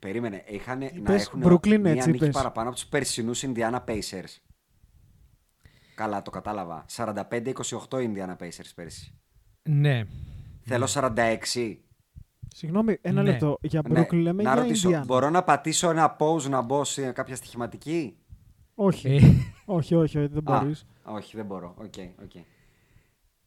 Περίμενε. 0.00 0.44
Είχαν 0.48 0.78
να 0.78 0.84
Είπες 0.86 1.26
έχουν 1.26 1.42
Brooklyn 1.44 1.78
μία 1.78 1.92
Nets, 1.92 2.06
νίκη 2.06 2.10
είπες. 2.10 2.30
παραπάνω 2.34 2.68
από 2.68 2.76
τους 2.78 2.86
περσινούς 2.86 3.44
Indiana 3.46 3.84
Pacers. 3.84 4.36
Καλά, 5.94 6.22
το 6.22 6.30
κατάλαβα. 6.30 6.84
45-28 6.88 7.52
Indiana 7.90 8.36
Pacers 8.38 8.70
πέρσι. 8.74 9.14
Ναι. 9.62 10.04
Θέλω 10.62 10.86
46. 10.86 11.78
Συγγνώμη, 12.54 12.98
ένα 13.00 13.22
Ναι. 13.22 13.30
λεπτό. 13.30 13.58
Για 13.62 13.82
Ναι, 13.88 14.00
Brooklyn 14.00 14.20
λέμε 14.22 14.42
να 14.42 14.52
για 14.54 14.62
ρωτήσω, 14.62 14.90
Indiana. 14.90 15.06
μπορώ 15.06 15.30
να 15.30 15.42
πατήσω 15.44 15.90
ένα 15.90 16.16
pause 16.20 16.42
να 16.48 16.60
μπω 16.62 16.84
σε 16.84 17.12
κάποια 17.12 17.36
στοιχηματική; 17.36 18.16
Όχι. 18.74 19.08
Ε, 19.08 19.18
όχι, 19.64 19.94
όχι, 19.94 20.18
όχι, 20.18 20.26
δεν 20.26 20.48
Α, 20.52 20.58
μπορείς. 20.60 20.86
όχι, 21.04 21.36
δεν 21.36 21.46
μπορώ. 21.46 21.74
Οκ, 21.78 21.94
οκ. 22.22 22.34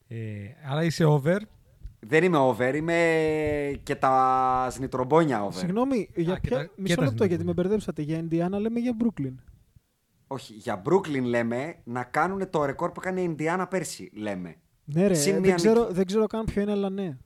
ε, 0.08 0.18
άρα 0.66 0.84
είσαι 0.84 1.04
over. 1.06 1.42
Δεν 2.06 2.24
είμαι 2.24 2.38
over, 2.38 2.74
είμαι 2.76 3.80
και 3.84 3.96
τα 3.96 4.68
σνιτρομπόνια 4.72 5.44
over. 5.44 5.54
Συγγνώμη, 5.58 6.10
για 6.16 6.34
και 6.34 6.48
ποια... 6.48 6.58
τα- 6.58 6.64
και 6.66 6.72
μισό 6.76 6.96
τα 6.96 7.02
λεπτό 7.04 7.26
γιατί 7.26 7.44
με 7.46 7.54
συνδυάζουμε. 7.54 7.54
μπερδέψατε. 7.54 8.02
Για 8.02 8.20
Indiana 8.20 8.60
λέμε 8.62 8.80
για 8.80 8.96
Brooklyn; 9.04 9.34
Όχι, 10.28 10.54
για 10.54 10.82
Brooklyn 10.86 11.24
λέμε 11.24 11.76
να 11.84 12.04
κάνουν 12.04 12.50
το 12.50 12.66
ρεκόρ 12.66 12.92
που 12.92 13.02
έκανε 13.04 13.22
η 13.22 13.36
Indiana 13.38 13.66
πέρσι, 13.70 14.12
λέμε. 14.16 14.56
Ναι, 14.86 15.08
ρε, 15.08 15.14
Συν 15.14 15.36
ε, 15.36 15.40
μία 15.40 15.48
δεν, 15.48 15.56
ξέρω, 15.56 15.82
νίκη. 15.82 15.94
δεν 15.94 16.06
ξέρω 16.06 16.28
καν 16.28 16.46
ποιο 16.46 16.62
είναι, 16.62 16.72
αλλά 16.72 16.90
ναι. 16.90 17.18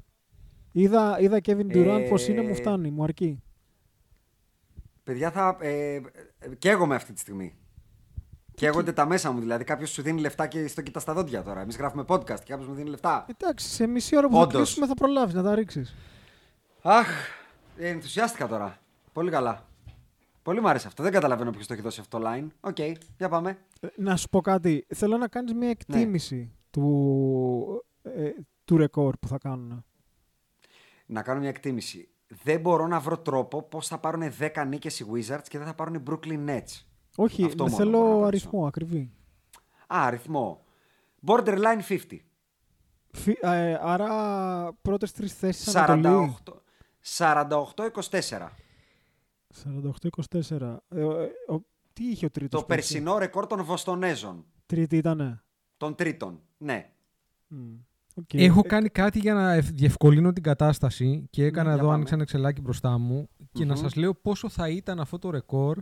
Είδα, 0.71 1.19
είδα 1.19 1.39
Kevin 1.45 1.67
Durant 1.75 1.99
Ε, 2.03 2.07
πώς 2.09 2.27
είναι, 2.27 2.41
μου 2.41 2.55
φτάνει, 2.55 2.89
μου 2.91 3.03
αρκεί. 3.03 3.39
Παιδιά, 5.03 5.31
θα. 5.31 5.57
Ε, 5.59 5.95
ε, 5.95 6.01
καίγομαι 6.57 6.95
αυτή 6.95 7.13
τη 7.13 7.19
στιγμή. 7.19 7.53
Καίγονται 8.55 8.91
τα 8.93 9.05
μέσα 9.05 9.31
μου. 9.31 9.39
Δηλαδή, 9.39 9.63
κάποιος 9.63 9.89
σου 9.89 10.01
δίνει 10.01 10.21
λεφτά 10.21 10.47
και 10.47 10.67
στο 10.67 10.81
κοιτάς 10.81 11.01
στα 11.01 11.13
δόντια 11.13 11.43
τώρα. 11.43 11.61
Εμείς 11.61 11.77
γράφουμε 11.77 12.03
podcast 12.07 12.39
και 12.43 12.51
κάποιος 12.51 12.67
μου 12.67 12.73
δίνει 12.73 12.89
λεφτά. 12.89 13.25
Εντάξει, 13.29 13.67
σε 13.67 13.87
μισή 13.87 14.17
ώρα 14.17 14.27
που 14.27 14.33
θα 14.33 14.39
Όντως. 14.39 14.53
κλείσουμε 14.53 14.87
θα 14.87 14.93
προλάβεις 14.93 15.33
να 15.33 15.43
τα 15.43 15.55
ρίξεις. 15.55 15.95
Αχ, 16.81 17.07
ε, 17.77 17.87
ενθουσιάστηκα 17.89 18.47
τώρα. 18.47 18.77
Πολύ 19.13 19.31
καλά. 19.31 19.65
Πολύ 20.43 20.61
μου 20.61 20.69
άρεσε 20.69 20.87
αυτό. 20.87 21.03
Δεν 21.03 21.11
καταλαβαίνω 21.11 21.51
ποιος 21.51 21.67
το 21.67 21.73
έχει 21.73 21.81
δώσει 21.81 21.99
αυτό 21.99 22.19
το 22.19 22.25
line. 22.29 22.47
Οκ, 22.59 22.77
για 23.17 23.29
πάμε. 23.29 23.57
Ε, 23.79 23.87
Να 23.95 24.15
σου 24.15 24.29
πω 24.29 24.41
κάτι. 24.41 24.85
Θέλω 24.95 25.17
να 25.17 25.27
κάνεις 25.27 25.53
μια 25.53 25.69
εκτίμηση 25.69 26.51
του, 26.69 27.85
ε, 28.01 28.29
του 28.65 28.77
ρεκόρ 28.77 29.17
που 29.17 29.27
θα 29.27 29.37
κάνουν. 29.37 29.83
Να 31.05 31.21
κάνω 31.21 31.39
μια 31.39 31.49
εκτίμηση. 31.49 32.09
Δεν 32.43 32.59
μπορώ 32.59 32.87
να 32.87 32.99
βρω 32.99 33.17
τρόπο 33.17 33.63
πώς 33.63 33.87
θα 33.87 33.97
πάρουν 33.97 34.31
10 34.39 34.65
νίκες 34.67 34.99
οι 34.99 35.05
Wizards 35.13 35.43
και 35.47 35.57
δεν 35.57 35.67
θα 35.67 35.73
πάρουν 35.73 35.93
οι 35.93 36.03
Brooklyn 36.09 36.49
Nets. 36.49 36.83
Όχι, 37.15 37.43
Αυτό 37.43 37.63
μόνο 37.63 37.75
θέλω 37.75 37.91
μπορώ 37.91 38.03
να 38.03 38.09
ρωτήσω. 38.09 38.25
αριθμό 38.27 38.67
ακριβή. 38.67 39.11
Α, 39.93 40.05
αριθμό. 40.05 40.63
Borderline 41.27 41.81
50. 41.87 41.97
Φι- 43.11 43.43
ε, 43.43 43.77
άρα 43.81 44.73
πρώτες 44.81 45.11
τρεις 45.11 45.33
θέσεις 45.33 45.75
Ανατολή. 45.75 46.35
48. 46.45 46.61
48-24. 47.01 48.51
48-24. 49.63 50.83
Ε, 50.89 50.99
ε, 51.01 51.05
ο- 51.53 51.65
τι 51.93 52.03
είχε 52.09 52.25
ο 52.25 52.29
τρίτος 52.31 52.59
Το 52.59 52.65
πέρσι; 52.65 52.91
περσινό 52.91 53.17
ρεκόρ 53.17 53.47
των 53.47 53.63
Βοστονέζων. 53.63 54.45
Τρίτη 54.65 54.97
ήτανε; 54.97 55.43
Των 55.77 55.95
τρίτων. 55.95 56.41
Ναι. 56.57 56.89
Μμ. 57.47 57.73
Οκ. 58.15 58.33
Έχω 58.33 58.61
Ε, 58.65 58.67
κάνει 58.67 58.89
κάτι 58.89 59.19
για 59.19 59.33
να 59.33 59.53
ευ- 59.53 59.71
διευκολύνω 59.75 60.33
την 60.33 60.43
κατάσταση 60.43 61.27
και 61.29 61.43
έκανα 61.45 61.61
Ναι, 61.63 61.67
για 61.69 61.73
εδώ, 61.73 61.83
πάμε. 61.83 61.93
άνοιξα 61.95 62.13
ένα 62.13 62.23
Excelάκι 62.23 62.61
μπροστά 62.61 62.97
μου 62.97 63.29
και 63.51 63.65
να 63.65 63.73
Μμμ. 63.73 63.81
σας 63.81 63.95
λέω 63.95 64.13
πόσο 64.13 64.49
θα 64.49 64.69
ήταν 64.69 64.99
αυτό 64.99 65.19
το 65.19 65.29
ρεκόρ 65.29 65.77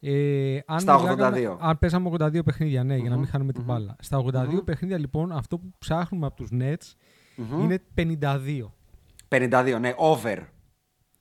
ε, 0.00 0.58
αν, 0.66 0.80
Στα 0.80 0.98
μιλάγαμε- 1.00 1.46
82. 1.48 1.56
αν 1.60 1.78
παίζαμε 1.78 2.08
82 2.08 2.42
παιχνίδια, 2.44 2.84
ναι, 2.84 2.94
για 2.96 3.04
να 3.04 3.10
μην 3.14 3.18
Μμμ, 3.24 3.30
χάνουμε 3.30 3.52
την 3.52 3.62
μμμ. 3.62 3.68
μπάλα. 3.68 3.96
Στα 4.00 4.18
82 4.18 4.52
Μμμ. 4.52 4.64
παιχνίδια 4.64 4.98
λοιπόν 4.98 5.32
αυτό 5.32 5.58
που 5.58 5.72
ψάχνουμε 5.78 6.26
από 6.26 6.36
τους 6.36 6.48
Nets 6.52 6.92
Μμμ. 7.36 7.60
είναι 7.62 7.82
52. 7.94 8.72
52, 9.28 9.78
ναι. 9.80 9.92
Over. 9.96 10.38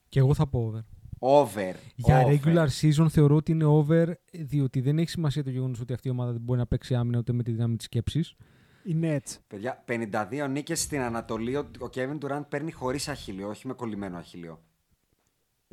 Και 0.10 0.20
εγώ 0.20 0.34
θα 0.34 0.48
πω 0.48 0.60
over. 0.60 0.86
Over. 1.20 1.74
Για 1.96 2.20
over. 2.26 2.40
regular 2.44 2.68
season 2.82 3.06
θεωρώ 3.10 3.36
ότι 3.36 3.52
είναι 3.52 3.64
over, 3.66 4.06
διότι 4.32 4.82
δεν 4.82 4.98
έχει 5.00 5.10
σημασία 5.10 5.44
το 5.44 5.50
γεγονός 5.50 5.80
ότι 5.80 5.94
αυτή 5.94 6.08
η 6.08 6.12
ομάδα 6.12 6.32
δεν 6.32 6.42
μπορεί 6.42 6.60
να 6.60 6.66
παίξει 6.68 6.96
άμυνα 6.96 7.18
ούτε 7.18 7.34
με 7.34 7.44
τη 7.44 7.52
δύναμη 7.52 7.76
της 7.76 7.86
σκέψης. 7.86 8.36
Οι 8.84 8.96
Nets. 9.02 9.38
Παιδιά, 9.48 9.84
52 9.86 10.48
νίκες 10.48 10.82
στην 10.82 11.00
Ανατολή. 11.02 11.56
Ο 11.56 11.60
ο 11.80 11.90
Kevin 11.96 12.18
Durant 12.26 12.42
παίρνει 12.50 12.72
χωρίς 12.72 13.08
αχίλιο, 13.08 13.48
όχι 13.50 13.68
με 13.68 13.74
κολλημένο 13.74 14.18
αχίλιο. 14.18 14.60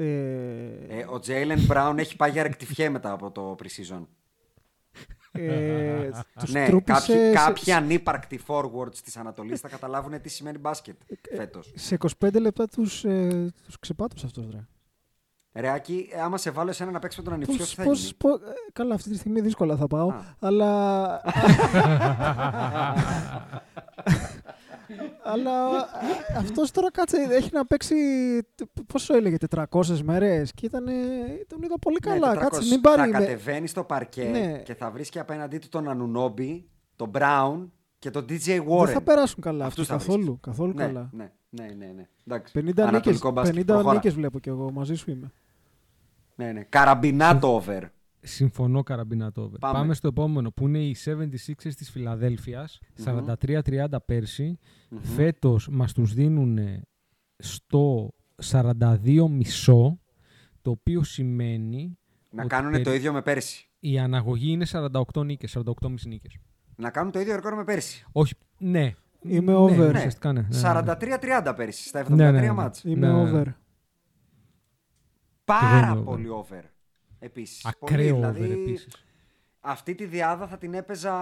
Ε, 0.03 0.98
Ε, 0.98 1.05
ο 1.05 1.20
Jalen 1.26 1.59
Brown 1.72 1.94
έχει 1.98 2.16
πάει 2.16 2.30
για 2.30 2.42
ρεκτιφιέ 2.42 2.88
μετά 2.88 3.12
από 3.12 3.30
το 3.30 3.57
pre-season. 3.62 4.07
ε, 5.32 6.11
τους 6.40 6.53
ναι, 6.53 6.66
τρούπισε 6.66 7.00
κάποιοι, 7.00 7.14
σε- 7.24 7.32
κάποιοι 7.32 7.72
ανύπαρκτοι 7.72 8.40
forwards 8.46 8.94
της 9.05 9.16
Ανατολής 9.16 9.61
θα 9.61 9.68
καταλάβουν 9.68 10.20
τι 10.20 10.28
σημαίνει 10.28 10.59
μπάσκετ 10.59 10.96
φέτος. 11.36 11.72
Σε 11.74 11.94
25 11.94 12.40
λεπτά 12.40 12.66
τους, 12.68 13.05
ε, 13.05 13.53
τους 13.64 13.78
ξεπάτωσε 13.78 14.26
αυτός, 14.26 14.48
ρε. 14.53 14.66
Ρε 15.55 15.68
Άκη, 15.70 16.09
ε, 16.12 16.20
άμα 16.20 16.36
σε 16.38 16.50
βάλω 16.50 16.70
εσένα 16.70 16.90
να 16.90 16.98
παίξει 16.98 17.18
με 17.18 17.24
τον 17.24 17.32
ανιψιό, 17.32 17.55
τι 17.55 17.61
Πώς, 17.61 17.74
θα 17.74 17.82
πώς, 17.84 18.00
γίνει; 18.00 18.14
πώς- 18.18 18.40
ε, 18.40 18.53
καλά, 18.72 18.94
αυτή 18.94 19.11
τη 19.11 19.16
στιγμή 19.16 19.40
δύσκολα 19.40 19.76
θα 19.76 19.86
πάω, 19.86 20.09
Α. 20.09 20.22
αλλά... 20.38 21.20
αλλά 25.22 25.68
ε, 26.33 26.39
αυτός 26.39 26.70
τώρα 26.70 26.91
κάτσε, 26.91 27.16
έχει 27.30 27.51
να 27.53 27.66
παίξει, 27.66 27.95
πόσο 28.87 29.16
έλεγε, 29.16 29.37
400 29.70 29.99
μέρες 30.05 30.53
και 30.53 30.66
ήταν, 30.66 30.85
τον 31.47 31.62
είδα 31.62 31.78
πολύ 31.78 31.99
Ναι, 32.05 32.11
καλά. 32.18 32.33
400. 32.35 32.39
κάτσε, 32.39 32.68
μην 32.68 32.80
πάρει... 32.80 33.01
Θα 33.01 33.07
με- 33.07 33.12
κατεβαίνει 33.12 33.66
στο 33.66 33.85
παρκέ 33.85 34.24
Ναι. 34.24 34.59
και 34.64 34.74
θα 34.74 34.91
βρίσκει 34.91 35.18
απέναντί 35.18 35.59
του 35.59 35.68
τον 35.68 35.89
Ανουνόμπι, 35.89 36.68
τον 36.97 37.11
Brown 37.14 37.68
και 37.99 38.11
τον 38.11 38.24
DJ 38.28 38.59
Warren. 38.68 38.85
Δεν 38.85 38.95
θα 38.95 39.03
περάσουν 39.03 39.43
καλά 39.43 39.64
Αυτούς 39.64 39.91
αυτοί, 39.91 40.05
θα 40.05 40.07
καθόλου, 40.11 40.24
βρίσκεις. 40.24 40.41
καθόλου 40.47 40.72
ναι, 40.74 40.85
καλά. 40.87 41.11
Ναι, 41.12 41.30
ναι, 41.51 41.64
ναι. 41.78 41.93
ναι. 41.97 42.09
Εντάξει. 42.26 42.53
50 42.59 42.62
νίκες, 42.64 42.85
Ανατολικό 42.85 43.30
μπάσκετ, 43.30 43.57
50 43.61 43.64
προχώρα. 43.66 43.95
νίκες 43.95 44.14
βλέπω 44.14 44.39
κι 44.39 44.49
εγώ, 44.49 44.70
μαζί 44.72 44.95
σου 44.95 45.11
είμαι. 45.11 45.33
Ναι, 46.35 46.53
ναι. 46.53 46.62
Καραμπινάτο 46.68 47.55
over. 47.55 47.83
Συμφωνώ 48.25 48.83
καραμπινάτο 48.83 49.43
over. 49.43 49.59
Πάμε. 49.61 49.79
Πάμε. 49.79 49.95
στο 49.95 50.09
επόμενο 50.09 50.51
που 50.51 50.66
είναι 50.68 50.79
οι 50.79 50.97
76ers 51.05 51.75
της 51.77 51.91
Φιλαδέλφειας. 51.91 52.79
43-30 53.05 53.87
περσι 54.05 54.59
Φέτος 55.01 55.68
μας 55.68 55.93
τους 55.93 56.14
δίνουν 56.14 56.59
στο 57.37 58.12
42,5 58.43 59.99
το 60.62 60.70
οποίο 60.70 61.03
σημαίνει 61.03 61.99
Να 62.31 62.41
ότι 62.43 62.49
κάνουν 62.55 62.70
περι- 62.70 62.85
το 62.85 62.93
ίδιο 62.95 63.12
με 63.12 63.23
πέρσι. 63.23 63.68
η 63.81 63.99
αναγωγή 63.99 64.51
είναι 64.53 64.64
48 64.64 65.25
νίκες, 65.25 65.51
48,5 65.51 66.07
νίκες. 66.07 66.37
Να 66.77 66.91
κάνουν 66.91 67.12
το 67.12 67.20
ίδιο 67.20 67.35
ρεκόρ 67.35 67.55
με 67.55 67.64
πέρσι. 67.64 68.05
Όχι, 68.12 68.35
ναι. 68.59 68.95
Είμαι 69.25 69.53
Ναι, 69.53 69.59
over. 69.59 69.77
ναι, 69.77 69.87
ουσιαστικά 69.99 70.33
ναι, 70.33 70.41
ναι, 70.41 70.47
ναι. 70.51 70.57
43-30 70.57 71.53
πέρσι 71.57 71.89
στα 71.89 71.99
73 72.01 72.14
Ναι, 72.16 72.31
ναι, 72.31 72.41
ναι. 72.41 72.53
μάτς. 72.53 72.85
Είμαι 72.85 73.07
Ναι, 73.07 73.12
ναι. 73.12 73.20
over. 73.31 73.47
Πάρα 75.45 75.79
είμαι 75.87 75.91
over. 75.91 76.05
πολύ 76.05 76.29
over. 76.29 76.72
Επίσης. 77.25 77.64
Ακραίο 77.64 78.14
πολύ, 78.14 78.25
over 78.25 78.33
δηλαδή, 78.33 78.61
επίσης. 78.62 78.97
Αυτή 79.61 79.95
τη 79.95 80.05
διάδα 80.07 80.47
θα 80.47 80.59
την 80.59 80.75
έπαιζα... 80.75 81.12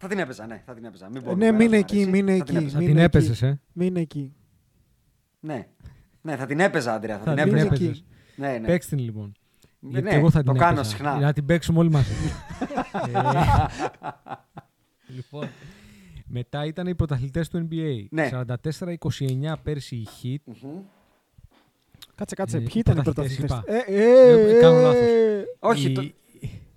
Θα 0.00 0.08
την 0.08 0.18
έπαιζα, 0.18 0.46
ναι, 0.46 0.62
θα 0.66 0.74
την 0.74 0.84
έπαιζα. 0.84 1.08
Μην 1.10 1.22
πω 1.22 1.34
Ναι, 1.34 1.46
εδώ 1.46 1.56
μην 1.56 1.66
πέρα, 1.70 1.80
εκεί, 1.80 1.96
μου 1.96 2.02
αρέσει. 2.08 2.22
μην 2.22 2.26
Θα 2.26 2.32
εκεί. 2.32 2.44
την 2.44 2.56
έπαιζα. 2.56 2.72
Θα 2.72 2.78
μην 2.78 2.86
την 2.88 2.96
εκεί. 2.96 3.04
έπαιζες, 3.04 3.42
ε; 3.42 3.60
Μην 3.72 3.96
εκεί. 3.96 4.34
Ναι. 5.40 5.66
ναι, 6.20 6.36
θα 6.36 6.46
την 6.46 6.60
έπαιζα, 6.60 6.94
Άντρια. 6.94 7.18
Θα, 7.18 7.24
Θα 7.24 7.34
την 7.34 7.44
την 7.44 7.54
έπαιζα. 7.54 7.66
έπαιζες. 7.74 8.04
Ναι, 8.36 8.58
ναι. 8.58 8.66
Παίξτε 8.66 8.96
την 8.96 9.04
λοιπόν. 9.04 9.32
Ναι, 9.78 9.90
Γιατί 9.90 10.08
ναι, 10.08 10.14
εγώ 10.14 10.30
θα 10.30 10.42
το 10.42 10.50
την 10.52 10.60
κάνω 10.60 10.72
έπαιζα. 10.78 10.90
συχνά. 10.90 11.18
Να 11.18 11.32
την 11.32 11.44
παίξουμε 11.44 11.78
όλοι 11.78 11.90
μαζί. 11.90 12.12
Ε, 15.08 15.14
λοιπόν, 15.14 15.48
μετά 16.26 16.64
ήταν 16.64 16.86
οι 16.86 16.94
πρωταθλητές 16.94 17.48
του 17.48 17.68
NBA. 17.70 18.04
Ναι. 18.10 18.28
44-29 18.32 19.54
πέρσι 19.62 19.96
η 19.96 20.06
Heat. 20.22 20.52
Κάτσε, 22.18 22.34
κάτσε. 22.34 22.56
Ε, 22.56 22.60
Ποιοι 22.60 22.72
ήταν 22.74 22.98
οι 22.98 23.02
πρωταθλητές, 23.02 23.46
πρωταθλητές; 23.46 23.84
είπα. 23.86 23.92
Ε, 23.92 24.50
ε, 24.50 24.56
Ε, 24.56 24.60
κάνω 24.60 24.80
λάθος. 24.80 25.00
ε, 25.02 25.44
Όχι, 25.58 25.90
η, 25.90 25.92
το... 25.92 26.02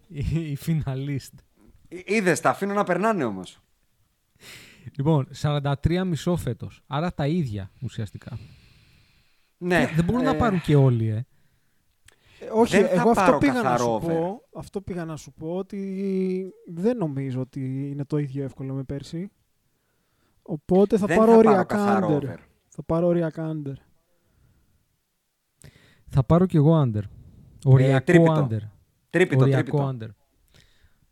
η, 0.07 0.51
η 0.51 0.57
finalist. 0.65 1.33
είδες, 1.87 2.39
τα 2.39 2.49
αφήνω 2.49 2.73
να 2.73 2.83
περνάνε 2.83 3.23
όμως. 3.23 3.59
Λοιπόν, 4.97 5.27
43 5.41 6.03
μισό 6.05 6.35
φέτος. 6.35 6.83
Άρα 6.87 7.13
τα 7.13 7.27
ίδια 7.27 7.71
ουσιαστικά. 7.81 8.39
Ναι. 9.57 9.91
Δεν 9.95 10.05
μπορούν 10.05 10.21
ε, 10.21 10.25
να 10.25 10.35
πάρουν 10.35 10.61
και 10.61 10.75
όλοι, 10.75 11.07
ε. 11.07 11.25
Όχι, 12.53 12.77
Δεν 12.77 12.87
θα 12.87 12.93
εγώ 12.93 13.09
αυτό 13.09 13.21
πάρω 13.23 13.37
πήγα 13.37 13.53
να 13.53 13.61
καθαρό 13.61 13.83
σου 13.83 13.89
over. 13.91 14.13
πω. 14.15 14.41
Αυτό 14.53 14.81
πήγα 14.81 15.05
να 15.05 15.15
σου 15.15 15.31
πω 15.33 15.55
ότι 15.55 16.53
δεν 16.67 16.97
νομίζω 16.97 17.39
ότι 17.41 17.89
είναι 17.91 18.05
το 18.05 18.17
ίδιο 18.17 18.43
εύκολο 18.43 18.73
με 18.73 18.83
πέρσι. 18.83 19.31
Οπότε 20.41 20.97
θα 20.97 21.05
δεν 21.05 21.17
πάρω 21.17 21.31
θα 21.31 21.37
πάρω 21.37 21.49
οριακά 21.49 21.75
καθαρό 21.75 22.07
under. 22.07 22.23
over. 22.23 22.35
Θα 22.69 22.83
πάρω 22.83 23.07
οριακά 23.07 23.51
under. 23.55 23.73
Θα 26.13 26.23
πάρω 26.23 26.45
κι 26.45 26.55
εγώ 26.55 26.81
under. 26.85 27.01
Οριακό 27.65 28.03
τρίπιτο. 28.05 28.47
under. 28.51 28.59
Τρίπιτο, 29.09 29.41
Οριακό 29.41 29.61
τρίπιτο. 29.63 29.95
under. 29.97 30.09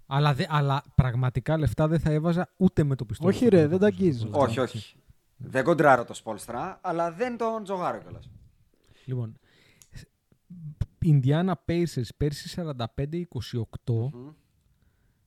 Αλλά, 0.06 0.34
δε, 0.34 0.46
αλλά 0.50 0.84
πραγματικά 0.96 1.58
λεφτά 1.58 1.88
δεν 1.88 2.00
θα 2.00 2.12
έβαζα 2.12 2.54
ούτε 2.58 2.84
με 2.84 2.96
το 2.96 3.06
πιστόλι. 3.06 3.30
Όχι, 3.30 3.46
στο 3.46 3.50
ρε, 3.50 3.62
πόδι, 3.62 3.70
δεν 3.70 3.80
τα 3.80 3.86
όπως 3.88 4.00
αγγίζεις. 4.00 4.24
λέω. 4.24 4.40
Όχι, 4.42 4.60
όχι. 4.60 4.96
Δεν 5.38 5.64
κοντράρω 5.64 6.06
το 6.06 6.14
Σπόλστρα, 6.14 6.80
αλλά 6.84 7.12
δεν 7.12 7.38
τον 7.38 7.64
τζογάρω 7.64 8.00
κιόλας. 8.00 8.30
Λοιπόν, 9.06 9.40
Indiana 11.06 11.54
Pacers 11.66 12.08
πέρσι 12.18 12.50
45-28, 12.50 14.12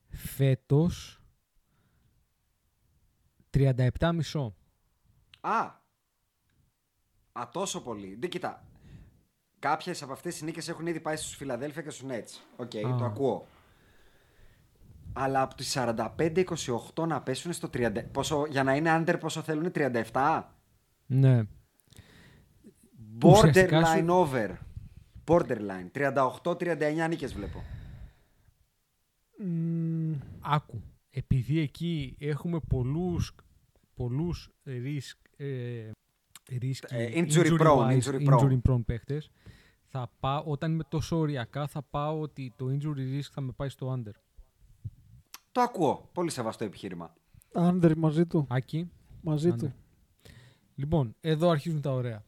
φέτος 0.08 1.20
37,5. 3.50 4.52
Α, 5.40 5.58
α, 7.32 7.48
τόσο 7.52 7.82
πολύ. 7.82 8.16
Δεν 8.20 8.30
κοίτα. 8.30 8.66
Κάποιες 9.62 10.02
από 10.02 10.12
αυτές 10.12 10.32
τις 10.32 10.42
νίκες 10.42 10.68
έχουν 10.68 10.86
ήδη 10.86 11.00
πάει 11.00 11.16
στους 11.16 11.36
Φιλαδέλφια 11.36 11.82
και 11.82 11.90
στους 11.90 12.08
Nets. 12.10 12.40
Οκ, 12.56 12.74
Α. 12.76 12.96
το 12.98 13.04
ακούω. 13.04 13.46
Αλλά 15.12 15.42
από 15.42 15.54
τις 15.54 15.70
45-28 15.76 17.06
να 17.06 17.22
πέσουν 17.22 17.52
στο 17.52 17.68
30. 17.68 18.02
Πόσο, 18.12 18.46
για 18.50 18.62
να 18.62 18.76
είναι 18.76 18.96
under, 18.98 19.16
πόσο 19.20 19.42
θέλουν, 19.42 19.70
37. 19.72 20.42
Ναι. 21.06 21.42
Ουσιαστικά 23.24 23.82
Borderline 23.82 23.98
σου- 23.98 24.06
over. 24.08 24.48
Borderline. 25.26 25.90
38-39 25.92 27.08
νίκες 27.08 27.32
βλέπω. 27.34 27.62
Μμμ, 29.38 30.14
Άκου. 30.40 30.82
Επειδή 31.10 31.58
εκεί 31.60 32.16
έχουμε 32.20 32.60
πολλούς, 32.68 33.34
πολλούς 33.94 34.50
risk, 34.66 35.18
ε, 35.36 35.90
risky, 36.50 36.86
Ε, 36.88 37.08
injury 37.14 37.58
prone, 37.60 37.78
wise, 37.78 38.00
injury 38.02 38.26
prone. 38.28 38.38
injury 38.40 38.60
prone 38.68 38.84
παίχτες, 38.86 39.30
θα 39.88 40.10
πάω, 40.20 40.42
όταν 40.46 40.72
είμαι 40.72 40.84
τόσο 40.88 41.16
οριακά 41.18 41.66
θα 41.66 41.82
πάω 41.82 42.20
ότι 42.20 42.52
το 42.56 42.66
injury 42.70 43.18
risk 43.18 43.28
θα 43.32 43.40
με 43.40 43.52
πάει 43.56 43.68
στο 43.68 43.94
under. 43.98 44.12
Το 45.52 45.60
ακούω. 45.60 46.08
Πολύ 46.12 46.30
σεβαστό 46.30 46.64
επιχείρημα. 46.64 47.14
Under 47.52 47.96
μαζί 47.98 48.26
του. 48.26 48.46
Άκη. 48.50 48.90
Μαζί 49.20 49.48
Under. 49.48 49.68
του. 49.70 49.74
Λοιπόν, 50.74 51.14
εδώ 51.20 51.48
αρχίζουν 51.48 51.80
τα 51.80 51.92
ωραία. 51.92 52.24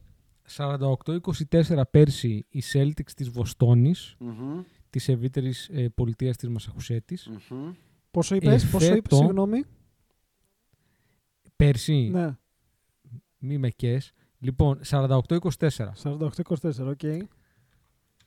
48-24 0.47 1.81
πέρσι 1.91 2.45
οι 2.49 2.63
Celtics 2.73 3.11
της 3.15 3.29
Βοστόνης, 3.29 4.15
Μμμ, 4.19 4.61
της 4.89 5.07
ευρύτερης 5.09 5.69
ε, 5.73 5.89
πολιτείας 5.89 6.37
της 6.37 6.49
Μασαχουσέτης. 6.49 7.29
μμμ. 7.49 7.71
Πόσο 8.11 8.35
είπες, 8.35 8.63
Ε, 8.63 8.67
πόσο 8.67 8.85
είπες, 8.85 8.95
φέτο- 9.01 9.15
συγγνώμη. 9.15 9.63
Πέρσι, 11.55 12.09
Ναι, 12.13 12.37
μη 13.45 13.57
με 13.57 13.69
καις. 13.69 14.11
Λοιπόν, 14.39 14.79
48-24. 14.83 15.93
48-24, 16.03 16.87
οκ. 16.87 17.29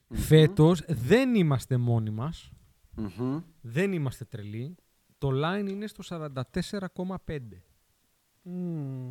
Φέτος 0.08 0.82
δεν 0.86 1.34
είμαστε 1.34 1.76
μόνοι 1.76 2.10
μας. 2.10 2.52
Μμμ. 2.94 3.40
Δεν 3.60 3.92
είμαστε 3.92 4.24
τρελοί. 4.24 4.74
Το 5.18 5.30
line 5.32 5.68
είναι 5.68 5.86
στο 5.86 6.02
44,5. 6.02 7.62
Μμμ. 8.42 9.10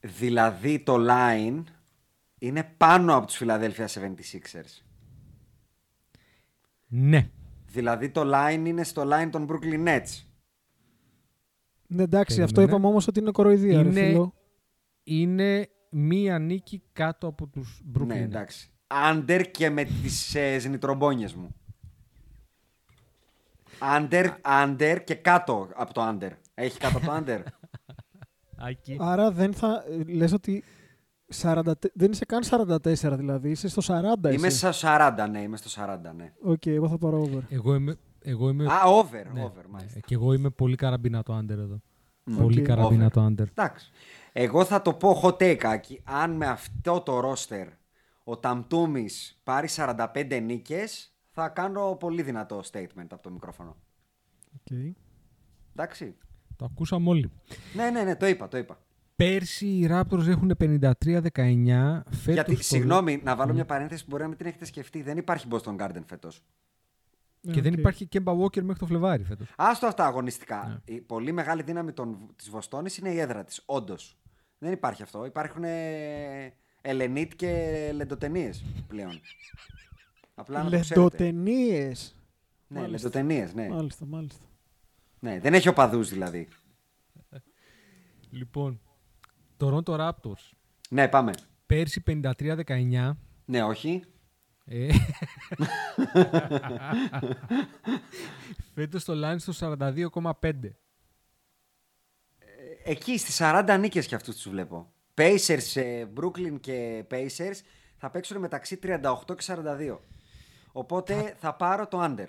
Δηλαδή 0.00 0.78
το 0.78 0.96
line 1.08 1.62
είναι 2.38 2.74
πάνω 2.76 3.16
από 3.16 3.26
τους 3.26 3.40
Philadelphia 3.40 3.86
76ers. 3.86 4.82
Ναι. 6.86 7.30
Δηλαδή 7.66 8.10
το 8.10 8.22
line 8.34 8.62
είναι 8.66 8.84
στο 8.84 9.08
line 9.12 9.28
των 9.30 9.46
Brooklyn 9.50 9.86
Nets. 9.86 10.24
Ναι, 11.94 12.02
εντάξει, 12.02 12.42
αυτό 12.42 12.54
Περίμενε. 12.54 12.72
είπαμε 12.76 12.86
όμως 12.92 13.06
ότι 13.06 13.20
είναι 13.20 13.30
κοροϊδία, 13.30 13.82
ρε 13.82 13.88
Είναι- 13.88 14.06
φίλο. 14.06 14.34
Είναι 15.02 15.68
μία 15.90 16.38
νίκη 16.38 16.82
κάτω 16.92 17.26
από 17.26 17.46
τους 17.46 17.82
Brooklyn. 17.98 18.06
Ναι, 18.06 18.14
Nets. 18.14 18.24
εντάξει. 18.24 18.70
Under 19.12 19.44
και 19.50 19.70
με 19.70 19.84
τις 19.84 20.34
ε, 20.34 20.58
ζνητρομπόνιες 20.58 21.34
μου. 21.34 21.54
Under, 23.80 24.26
under 24.64 24.96
και 25.04 25.14
κάτω 25.14 25.68
από 25.74 25.92
το 25.94 26.08
under. 26.08 26.30
Έχει 26.54 26.78
κάτω 26.78 26.96
από 26.98 27.06
το 27.06 27.12
under. 27.26 27.40
Άκη. 28.68 28.96
Άρα 29.00 29.30
δεν 29.30 29.52
θα... 29.54 29.84
ε, 30.08 30.12
Λες 30.12 30.32
ότι 30.32 30.64
40, 31.42 31.60
δεν 31.94 32.10
είσαι 32.10 32.24
καν 32.24 32.42
44 32.50 32.92
δηλαδή, 33.16 33.50
είσαι 33.50 33.68
στο 33.68 33.82
40 34.24 34.32
είμαι 34.32 34.46
εσύ. 34.46 34.56
στο 34.56 34.70
40, 34.82 35.26
ναι, 35.30 35.40
είμαι 35.42 35.56
στο 35.56 35.82
40, 35.84 35.98
ναι. 36.16 36.32
Οκ, 36.42 36.66
εγώ 36.66 36.88
θα 36.88 36.98
πάρω 36.98 37.20
over. 37.20 37.40
Εγώ 37.48 37.74
είμαι, 37.74 37.96
εγώ 38.24 38.48
είμαι, 38.48 38.64
Α, 38.72 38.82
over, 38.84 39.24
ναι, 39.32 39.42
over, 39.42 39.62
ναι. 39.62 39.68
μάλιστα. 39.70 40.00
Και 40.00 40.14
εγώ 40.14 40.32
είμαι 40.32 40.50
πολύ 40.50 40.76
καραμπίνα 40.76 41.22
το 41.22 41.38
under 41.38 41.48
εδώ. 41.50 41.80
Μμ. 42.24 42.36
Πολύ 42.36 42.60
Οκ. 42.60 42.66
καραμπίνα 42.66 43.04
Over. 43.04 43.10
το 43.10 43.26
under. 43.26 43.48
Εντάξει. 43.48 43.90
Εγώ 44.32 44.64
θα 44.64 44.82
το 44.82 44.92
πω 44.94 45.20
hot 45.22 45.36
take, 45.36 45.64
Άκη. 45.64 46.00
Αν 46.04 46.30
με 46.36 46.46
αυτό 46.46 47.00
το 47.00 47.30
roster 47.32 47.66
ο 48.24 48.36
Tatum 48.36 49.01
μας 49.01 49.40
πάρει 49.44 49.68
45 49.76 50.40
νίκες, 50.42 51.14
θα 51.30 51.48
κάνω 51.48 51.96
πολύ 52.00 52.22
δυνατό 52.22 52.62
statement 52.72 53.06
από 53.10 53.22
το 53.22 53.30
μικρόφωνο. 53.30 53.76
Οκ. 54.54 54.76
Εντάξει. 55.72 56.16
Το 56.56 56.64
ακούσαμε 56.64 57.08
όλοι. 57.08 57.30
Ναι, 57.74 57.90
ναι, 57.90 58.02
ναι, 58.02 58.16
το 58.16 58.26
είπα, 58.26 58.48
το 58.48 58.56
είπα. 58.58 58.78
Πέρσι 59.16 59.66
οι 59.66 59.88
Raptors 59.90 60.26
έχουν 60.26 60.52
53-19. 60.58 62.02
Φέτος 62.10 62.34
Γιατί, 62.34 62.56
το- 62.56 62.62
συγγνώμη, 62.62 63.20
να 63.24 63.36
βάλω 63.36 63.52
μια 63.52 63.64
παρένθεση 63.64 64.02
που 64.04 64.10
μπορεί 64.10 64.22
να 64.22 64.28
μην 64.28 64.38
την 64.38 64.46
έχετε 64.46 64.64
σκεφτεί. 64.64 65.02
Δεν 65.02 65.16
υπάρχει 65.16 65.46
Boston 65.50 65.76
Garden 65.76 66.02
φέτος. 66.06 66.42
Και 67.52 67.60
δεν 67.62 67.72
Οκ. 67.72 67.78
υπάρχει 67.78 68.08
Kemba 68.12 68.38
Walker 68.40 68.62
μέχρι 68.62 68.78
το 68.78 68.86
Φλεβάρι 68.86 69.24
φέτος. 69.24 69.52
Άστο 69.56 69.86
αυτά 69.86 70.06
αγωνιστικά. 70.06 70.82
Ναι. 70.86 70.94
Η 70.94 71.00
πολύ 71.00 71.32
μεγάλη 71.32 71.62
δύναμη 71.62 71.92
των, 71.92 72.32
της 72.36 72.50
Βοστόνης 72.50 72.96
είναι 72.96 73.10
η 73.10 73.18
έδρα 73.18 73.44
της, 73.44 73.62
όντως. 73.66 74.18
Δεν 74.58 74.72
υπάρχει 74.72 75.02
αυτό. 75.02 75.24
Υπάρχουν 75.24 75.64
Ελενίτ 76.80 77.32
και 77.36 77.90
λεντοτενίες 77.94 78.64
πλέον. 78.88 79.20
Απλά 80.34 80.62
να 80.62 80.70
το 80.70 80.80
ξέρετε. 80.80 81.00
Λεντοτενίες. 81.00 82.16
Ναι, 82.66 82.80
Μάλιστα. 82.80 83.08
λεντοτενίες, 83.08 83.54
ναι. 83.54 83.68
Μάλιστα, 83.68 84.04
μάλιστα. 84.06 84.44
ναι. 85.18 85.38
Δεν 85.40 85.54
έχει 85.54 85.68
οπαδούς 85.68 86.08
δηλαδή. 86.08 86.48
Λοιπόν, 88.30 88.80
Toronto 89.58 89.98
Raptors. 89.98 90.50
Ναι, 90.90 91.08
πάμε. 91.08 91.32
Πέρσι 91.66 92.02
53-19. 92.06 93.10
Ναι, 93.44 93.62
όχι. 93.62 94.02
Ε, 94.66 94.88
Φέτος 98.74 99.04
το 99.04 99.12
line 99.16 99.36
στο 99.38 99.52
42,5. 99.60 100.52
Εκεί 102.84 103.18
στις 103.18 103.38
40 103.42 103.76
νίκες 103.80 104.06
και 104.06 104.14
αυτούς 104.14 104.34
τους 104.34 104.48
βλέπω. 104.50 104.92
Pacers, 105.14 105.72
ε, 105.80 106.04
Brooklyn 106.20 106.60
και 106.60 107.04
Pacers 107.10 107.60
θα 107.96 108.10
παίξουν 108.10 108.38
μεταξύ 108.40 108.78
38 108.82 109.36
και 109.36 109.44
42. 109.46 109.98
Οπότε 110.72 111.34
θα 111.38 111.54
πάρω 111.54 111.86
το 111.88 111.98
under. 112.04 112.26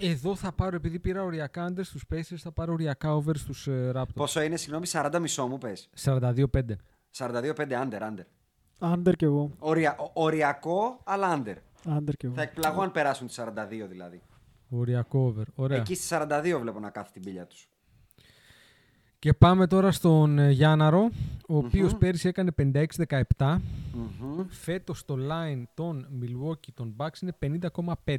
Εδώ 0.00 0.34
θα 0.36 0.52
πάρω, 0.52 0.76
επειδή 0.76 0.98
πήρα 0.98 1.22
οριακά 1.22 1.68
under 1.72 1.80
στους 1.84 2.04
Pacers, 2.14 2.36
θα 2.36 2.52
πάρω 2.52 2.72
οριακά 2.72 3.14
over 3.14 3.32
στους 3.36 3.66
ε, 3.66 3.92
Raptors. 3.94 4.14
Πόσο 4.14 4.40
είναι, 4.42 4.56
συγγνώμη, 4.56 4.86
40 4.92 5.18
μισό 5.20 5.46
μου 5.46 5.58
πες. 5.58 5.88
42,5. 6.04 6.44
42-5 7.16 7.54
under, 7.56 8.00
under. 8.00 8.24
Άντερ 8.78 9.14
κι 9.14 9.24
εγώ. 9.24 9.50
Ορια... 9.58 9.96
ο- 9.98 10.10
Οριακό, 10.12 11.00
αλλά 11.04 11.42
under. 11.42 11.56
Άντερ 11.86 12.14
κι 12.14 12.26
εγώ. 12.26 12.34
Θα 12.34 12.42
εκπλαγώ 12.42 12.82
αν 12.82 12.92
περάσουν 12.92 13.26
τις 13.26 13.40
42 13.40 13.86
δηλαδή. 13.88 14.22
Οριακό 14.68 15.18
over. 15.18 15.42
Ωραία. 15.54 15.78
Εκεί 15.78 15.94
στις 15.94 16.08
42 16.12 16.58
βλέπω 16.60 16.80
να 16.80 16.90
κάθει 16.90 17.12
την 17.12 17.22
πύλια 17.22 17.46
τους. 17.46 17.68
Και 19.18 19.32
πάμε 19.32 19.66
τώρα 19.66 19.92
στον 19.92 20.38
ε, 20.38 20.50
Γιάνναρο, 20.50 21.10
ο 21.48 21.56
οποίος 21.56 21.96
πέρσι 21.96 22.28
έκανε 22.28 22.50
56-17. 22.58 23.56
Μμμ. 23.92 24.44
Φέτος 24.48 25.04
το 25.04 25.16
line 25.30 25.62
των 25.74 26.08
Milwaukee 26.22 26.72
των 26.74 26.96
Bucks 26.96 27.22
είναι 27.22 27.60
50,5. 28.04 28.16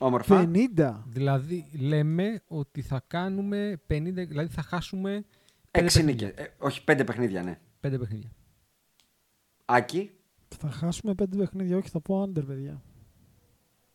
Όμορφα. 0.00 0.50
50. 0.76 0.94
Δηλαδή 1.06 1.66
λέμε 1.80 2.42
ότι 2.46 2.82
θα 2.82 3.04
κάνουμε 3.06 3.80
50, 3.88 4.02
δηλαδή 4.12 4.48
θα 4.48 4.62
χάσουμε 4.62 5.24
5 5.70 5.82
Έξι 5.82 5.96
παιχνίδια. 5.98 6.26
νίκες. 6.26 6.44
Ε, 6.44 6.52
όχι, 6.58 6.84
πέντε 6.84 7.04
παιχνίδια, 7.04 7.42
ναι. 7.42 7.58
5 7.80 7.98
παιχνίδια. 7.98 8.30
Άκη, 9.64 10.10
Θα 10.58 10.70
χάσουμε 10.70 11.12
5 11.22 11.24
παιχνίδια, 11.36 11.76
όχι 11.76 11.88
θα 11.88 12.00
πω 12.00 12.22
άντερ, 12.22 12.44
παιδιά. 12.44 12.82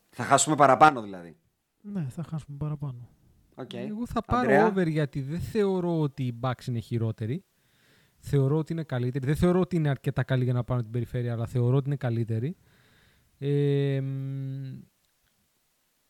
θα 0.09 0.23
χάσουμε 0.23 0.55
παραπάνω 0.55 1.01
δηλαδή. 1.01 1.37
Ναι, 1.81 2.07
θα 2.09 2.23
χάσουμε 2.23 2.57
παραπάνω. 2.57 3.09
Okay. 3.55 3.73
Εγώ 3.75 4.05
θα 4.07 4.21
πάρω 4.21 4.39
Ανδρέα. 4.41 4.67
over 4.67 4.87
γιατί 4.87 5.21
δεν 5.21 5.39
θεωρώ 5.39 5.99
ότι 5.99 6.23
οι 6.23 6.39
Bucks 6.41 6.67
είναι 6.67 6.79
χειρότεροι. 6.79 7.43
Θεωρώ 8.19 8.57
ότι 8.57 8.73
είναι 8.73 8.83
καλύτεροι. 8.83 9.25
Δεν 9.25 9.35
θεωρώ 9.35 9.59
ότι 9.59 9.75
είναι 9.75 9.89
αρκετά 9.89 10.23
καλή 10.23 10.43
για 10.43 10.53
να 10.53 10.63
πάρουν 10.63 10.83
την 10.83 10.91
περιφέρεια, 10.91 11.33
αλλά 11.33 11.45
θεωρώ 11.45 11.75
ότι 11.75 11.85
είναι 11.87 11.95
καλύτεροι. 11.95 12.55
Ε, 13.37 13.99
μ, 14.01 14.79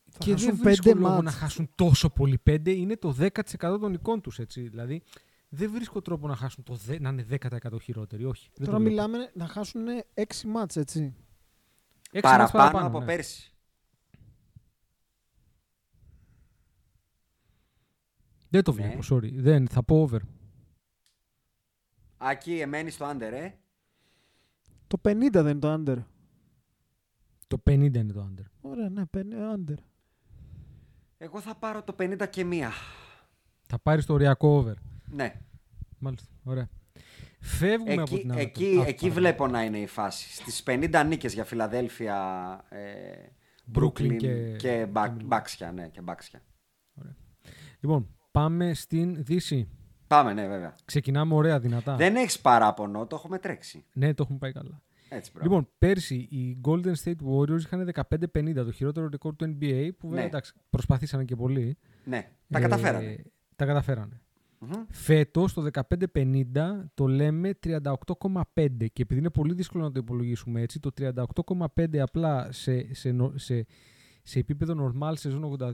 Θα 0.09 0.17
και 0.19 0.31
χάσουν 0.31 0.47
δεν 0.49 0.59
βρίσκω 0.63 0.83
πέντε 0.89 0.99
λόγο 0.99 1.13
μάτς. 1.13 1.23
να 1.23 1.31
χάσουν 1.31 1.69
τόσο 1.75 2.09
πολύ. 2.09 2.37
Πέντε 2.37 2.71
είναι 2.71 2.95
το 2.97 3.15
10% 3.19 3.29
των 3.79 3.93
εικών 3.93 4.21
τους, 4.21 4.39
έτσι. 4.39 4.61
Δηλαδή, 4.61 5.01
δεν 5.49 5.71
βρίσκω 5.71 6.01
τρόπο 6.01 6.27
να 6.27 6.35
χάσουν 6.35 6.63
το 6.63 6.73
δε, 6.75 6.99
να 6.99 7.09
είναι 7.09 7.25
10% 7.29 7.81
χειρότεροι. 7.81 8.25
Όχι. 8.25 8.49
δεν 8.55 8.65
Τώρα 8.65 8.77
το 8.77 8.83
βλέπω. 8.83 9.07
μιλάμε 9.07 9.31
να 9.33 9.47
χάσουν 9.47 9.85
6 10.13 10.23
μάτς, 10.47 10.75
έτσι. 10.75 11.15
Έξι 12.11 12.35
μάτς 12.37 12.51
Παραπάνω, 12.51 12.87
από 12.87 12.99
ναι. 12.99 13.05
πέρσι. 13.05 13.51
Δεν 18.49 18.63
το 18.63 18.73
Ναι. 18.73 18.81
βλέπω, 18.81 19.15
sorry. 19.15 19.33
Δεν, 19.33 19.67
θα 19.67 19.83
πω 19.83 20.01
over. 20.01 20.19
Άκη, 22.17 22.59
εμένεις 22.59 22.93
στο 22.93 23.09
under, 23.09 23.21
ε; 23.33 23.51
Το 24.87 24.97
50 25.03 25.29
δεν 25.31 25.47
είναι 25.47 25.59
το 25.59 25.69
άντερ. 25.69 25.97
Το 27.47 27.61
50 27.69 27.69
είναι 27.95 28.13
το 28.13 28.29
under. 28.31 28.45
Ωραία, 28.61 28.89
ναι, 28.89 29.01
άντερ. 29.53 29.77
Εγώ 31.17 31.41
θα 31.41 31.55
πάρω 31.55 31.83
το 31.83 31.95
50 31.99 32.27
και 32.29 32.43
μία. 32.43 32.71
Θα 33.61 33.79
πάρεις 33.79 34.05
το 34.05 34.13
οριακό 34.13 34.47
over. 34.47 34.73
Ναι. 35.11 35.33
μάλιστα. 35.99 36.27
Ωραία. 36.43 36.69
Φεύγουμε 37.39 37.91
εκεί, 37.91 38.01
από 38.01 38.17
την 38.17 38.31
άλλη. 38.31 38.41
εκεί, 38.41 38.83
εκεί 38.85 39.09
βλέπω 39.09 39.47
να 39.47 39.63
είναι 39.63 39.77
η 39.79 39.87
φάση. 39.87 40.33
Στις 40.33 40.63
50 40.65 41.03
νίκες 41.07 41.33
για 41.33 41.43
Φιλαδέλφια, 41.43 42.15
ε, 42.69 42.77
Brooklyn 43.75 43.81
Brooklyn 43.83 44.15
και- 44.17 44.55
και, 44.57 44.87
μπα- 44.91 45.09
και- 45.09 45.23
μπάξια, 45.23 45.71
ναι, 45.71 45.87
και 45.87 46.01
μπάξια. 46.01 46.41
Λοιπόν, 47.79 48.15
πάμε 48.31 48.73
στην 48.73 49.23
Δύση. 49.23 49.67
Πάμε, 50.07 50.33
ναι, 50.33 50.47
βέβαια. 50.47 50.75
Ξεκινάμε 50.85 51.33
ωραία, 51.33 51.59
δυνατά. 51.59 51.95
Δεν 51.95 52.15
έχεις 52.15 52.39
παράπονο, 52.39 53.07
το 53.07 53.15
έχουμε 53.15 53.37
τρέξει. 53.39 53.85
Ναι, 53.93 54.13
το 54.13 54.23
έχουμε 54.23 54.37
πάει 54.37 54.51
καλά. 54.51 54.81
Έτσι, 55.09 55.31
μπράβο. 55.33 55.49
Λοιπόν, 55.49 55.69
πέρσι 55.77 56.15
οι 56.15 56.57
Golden 56.65 56.93
State 57.03 57.15
Warriors 57.31 57.59
είχαν 57.59 57.85
15-50, 57.85 58.63
το 58.63 58.71
χειρότερο 58.71 59.07
ρεκόρ 59.09 59.35
του 59.35 59.45
NBA, 59.45 59.89
που 59.97 60.07
βέβαια 60.07 60.21
Ναι. 60.23 60.27
εντάξει, 60.29 60.53
προσπαθήσανε 60.69 61.23
και 61.23 61.35
πολύ. 61.35 61.77
ναι, 62.03 62.29
τα 62.49 62.57
Ε, 62.57 62.61
καταφέρανε. 62.61 63.23
Τα 63.55 63.65
καταφέρανε. 63.65 64.21
Μμμ. 64.59 64.71
Φέτος 64.89 65.53
το 65.53 65.67
15-50 66.13 66.43
το 66.93 67.07
λέμε 67.07 67.59
38,5 67.63 67.75
και 68.93 69.01
επειδή 69.01 69.19
είναι 69.19 69.29
πολύ 69.29 69.53
δύσκολο 69.53 69.83
να 69.83 69.91
το 69.91 69.99
υπολογίσουμε 69.99 70.61
έτσι, 70.61 70.79
το 70.79 70.89
38,5 70.97 71.97
απλά 71.97 72.51
σε, 72.51 72.93
σε, 72.93 73.11
νο- 73.11 73.33
σε, 73.37 73.65
σε 74.23 74.39
επίπεδο 74.39 74.93
normal 74.93 75.11
σεζόν 75.15 75.57
82 75.59 75.73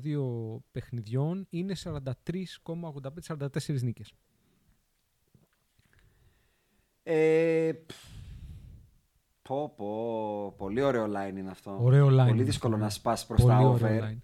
παιχνιδιών 0.72 1.46
είναι 1.50 1.74
43,85-44 1.84 3.82
νίκες. 3.82 4.14
Ε, 7.04 7.72
πφ, 7.86 7.96
πω, 9.42 9.70
πω, 9.76 10.54
πολύ 10.58 10.82
ωραίο 10.82 11.06
line 11.06 11.38
είναι 11.38 11.50
αυτό. 11.50 11.78
Ωραίο 11.82 12.08
line 12.08 12.18
Πολύ 12.18 12.30
είναι 12.30 12.44
δύσκολο 12.44 12.74
αυτό, 12.74 12.86
να 12.86 12.92
ναι. 12.92 12.98
σπάσει 13.00 13.28
προς 13.28 13.42
Πολύ 13.42 13.54
τα 13.54 13.60
ωραίο 13.60 13.72
over. 13.88 14.04
line. 14.10 14.18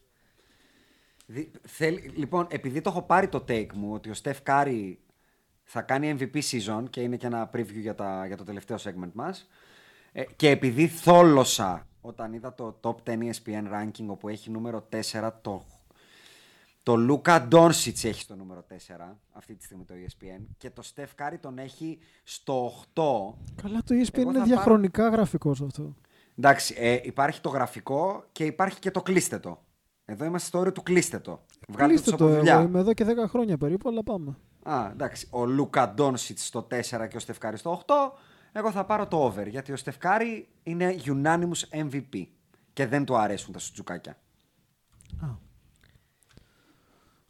Δι- 1.31 1.55
θέλει- 1.67 2.17
λοιπόν, 2.17 2.47
επειδή 2.49 2.81
το 2.81 2.89
έχω 2.89 3.01
πάρει 3.01 3.27
το 3.27 3.45
take 3.47 3.73
μου 3.73 3.93
ότι 3.93 4.09
ο 4.09 4.13
Steph 4.13 4.41
Curry 4.41 4.99
θα 5.63 5.81
κάνει 5.81 6.15
MVP 6.19 6.41
season 6.41 6.83
και 6.89 7.01
είναι 7.01 7.17
και 7.17 7.25
ένα 7.25 7.49
preview 7.53 7.73
για, 7.79 7.95
τα, 7.95 8.25
για 8.27 8.37
το 8.37 8.43
τελευταίο 8.43 8.77
segment 8.83 9.11
μας 9.13 9.47
ε, 10.11 10.23
και 10.35 10.49
επειδή 10.49 10.87
θόλωσα 10.87 11.87
όταν 12.01 12.33
είδα 12.33 12.53
το 12.53 12.79
top 12.81 12.95
10 13.03 13.17
ESPN 13.19 13.63
ranking 13.73 14.05
όπου 14.07 14.27
έχει 14.29 14.49
νούμερο 14.49 14.87
4 15.11 15.29
το, 15.41 15.65
το 16.83 16.95
Luka 16.95 17.47
Doncic 17.47 18.03
έχει 18.03 18.21
στο 18.21 18.35
νούμερο 18.35 18.65
4 18.69 18.75
αυτή 19.31 19.55
τη 19.55 19.63
στιγμή 19.63 19.83
το 19.85 19.93
ESPN 20.07 20.41
και 20.57 20.69
το 20.69 20.81
Steph 20.81 21.15
Curry 21.15 21.37
τον 21.37 21.57
έχει 21.57 21.99
στο 22.23 22.71
8 22.93 23.01
Καλά, 23.61 23.83
το 23.83 23.95
ESPN 23.95 24.17
Εγώ 24.17 24.29
είναι 24.29 24.39
θα 24.39 24.45
διαχρονικά 24.45 25.09
γραφικός 25.09 25.57
σε 25.57 25.65
αυτό. 25.65 25.95
Εντάξει, 26.37 26.75
ε, 26.77 26.99
υπάρχει 27.03 27.41
το 27.41 27.49
γραφικό 27.49 28.23
και 28.31 28.45
υπάρχει 28.45 28.79
και 28.79 28.91
το 28.91 29.01
κλείστε 29.01 29.39
το. 29.39 29.63
Εδώ 30.09 30.25
είμαστε 30.25 30.47
στο 30.47 30.59
όριο 30.59 30.71
του 30.71 30.83
κλείστε 30.83 31.19
το. 31.19 31.45
Βγάλτε 31.67 31.93
Κλείστε 31.93 32.09
τους 32.11 32.19
το, 32.19 32.25
από 32.25 32.35
δουλειά. 32.35 32.53
εγώ 32.53 32.63
είμαι 32.63 32.79
εδώ 32.79 32.93
και 32.93 33.05
10 33.07 33.27
χρόνια 33.27 33.57
περίπου, 33.57 33.89
αλλά 33.89 34.03
πάμε. 34.03 34.37
Α, 34.63 34.89
εντάξει. 34.91 35.27
Ο 35.31 35.45
Luka 35.45 35.93
Doncic 35.93 36.45
στο 36.45 36.67
4 36.71 37.07
και 37.09 37.17
ο 37.17 37.19
Steph 37.19 37.38
Curry 37.38 37.57
στο 37.57 37.81
8. 37.85 37.93
Εγώ 38.51 38.71
θα 38.71 38.85
πάρω 38.85 39.07
το 39.07 39.23
over 39.25 39.47
γιατί 39.47 39.71
ο 39.71 39.75
Steph 39.75 40.11
Curry 40.11 40.47
είναι 40.63 40.95
unanimous 41.05 41.83
MVP 41.83 42.25
και 42.73 42.87
δεν 42.87 43.05
του 43.05 43.17
αρέσουν 43.17 43.53
τα 43.53 43.59
σουτζουκάκια. 43.59 44.17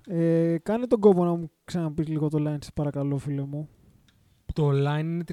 Ε, 0.08 0.58
κάνε 0.64 0.88
τον 0.88 1.00
κόβο 1.00 1.24
να 1.24 1.32
μου 1.36 1.52
ξαναπείς 1.64 2.08
λίγο 2.08 2.28
το 2.28 2.38
line, 2.48 2.58
σε 2.64 2.72
παρακαλώ, 2.74 3.18
φίλε 3.18 3.42
μου. 3.42 3.70
Το 4.54 4.70
line 4.70 5.00
είναι 5.00 5.24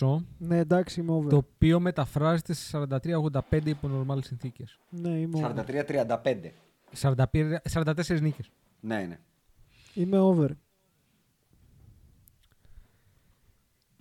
38,5 0.00 0.16
Ναι, 0.38 0.58
εντάξει, 0.58 1.00
είμαι 1.00 1.12
over. 1.12 1.28
το 1.28 1.36
οποίο 1.36 1.80
μεταφράζεται 1.80 2.52
σε 2.52 2.78
43-85 2.78 3.38
υπό 3.64 3.88
normal 4.08 4.18
συνθήκες. 4.24 4.78
Ναι, 4.88 5.08
είμαι 5.08 5.38
over. 5.38 5.64
43-35. 5.66 6.52
45 6.96 7.56
44 7.72 8.20
νίκες. 8.20 8.50
Ναι, 8.80 9.04
ναι. 9.08 9.18
Είμαι 9.94 10.18
over. 10.18 10.50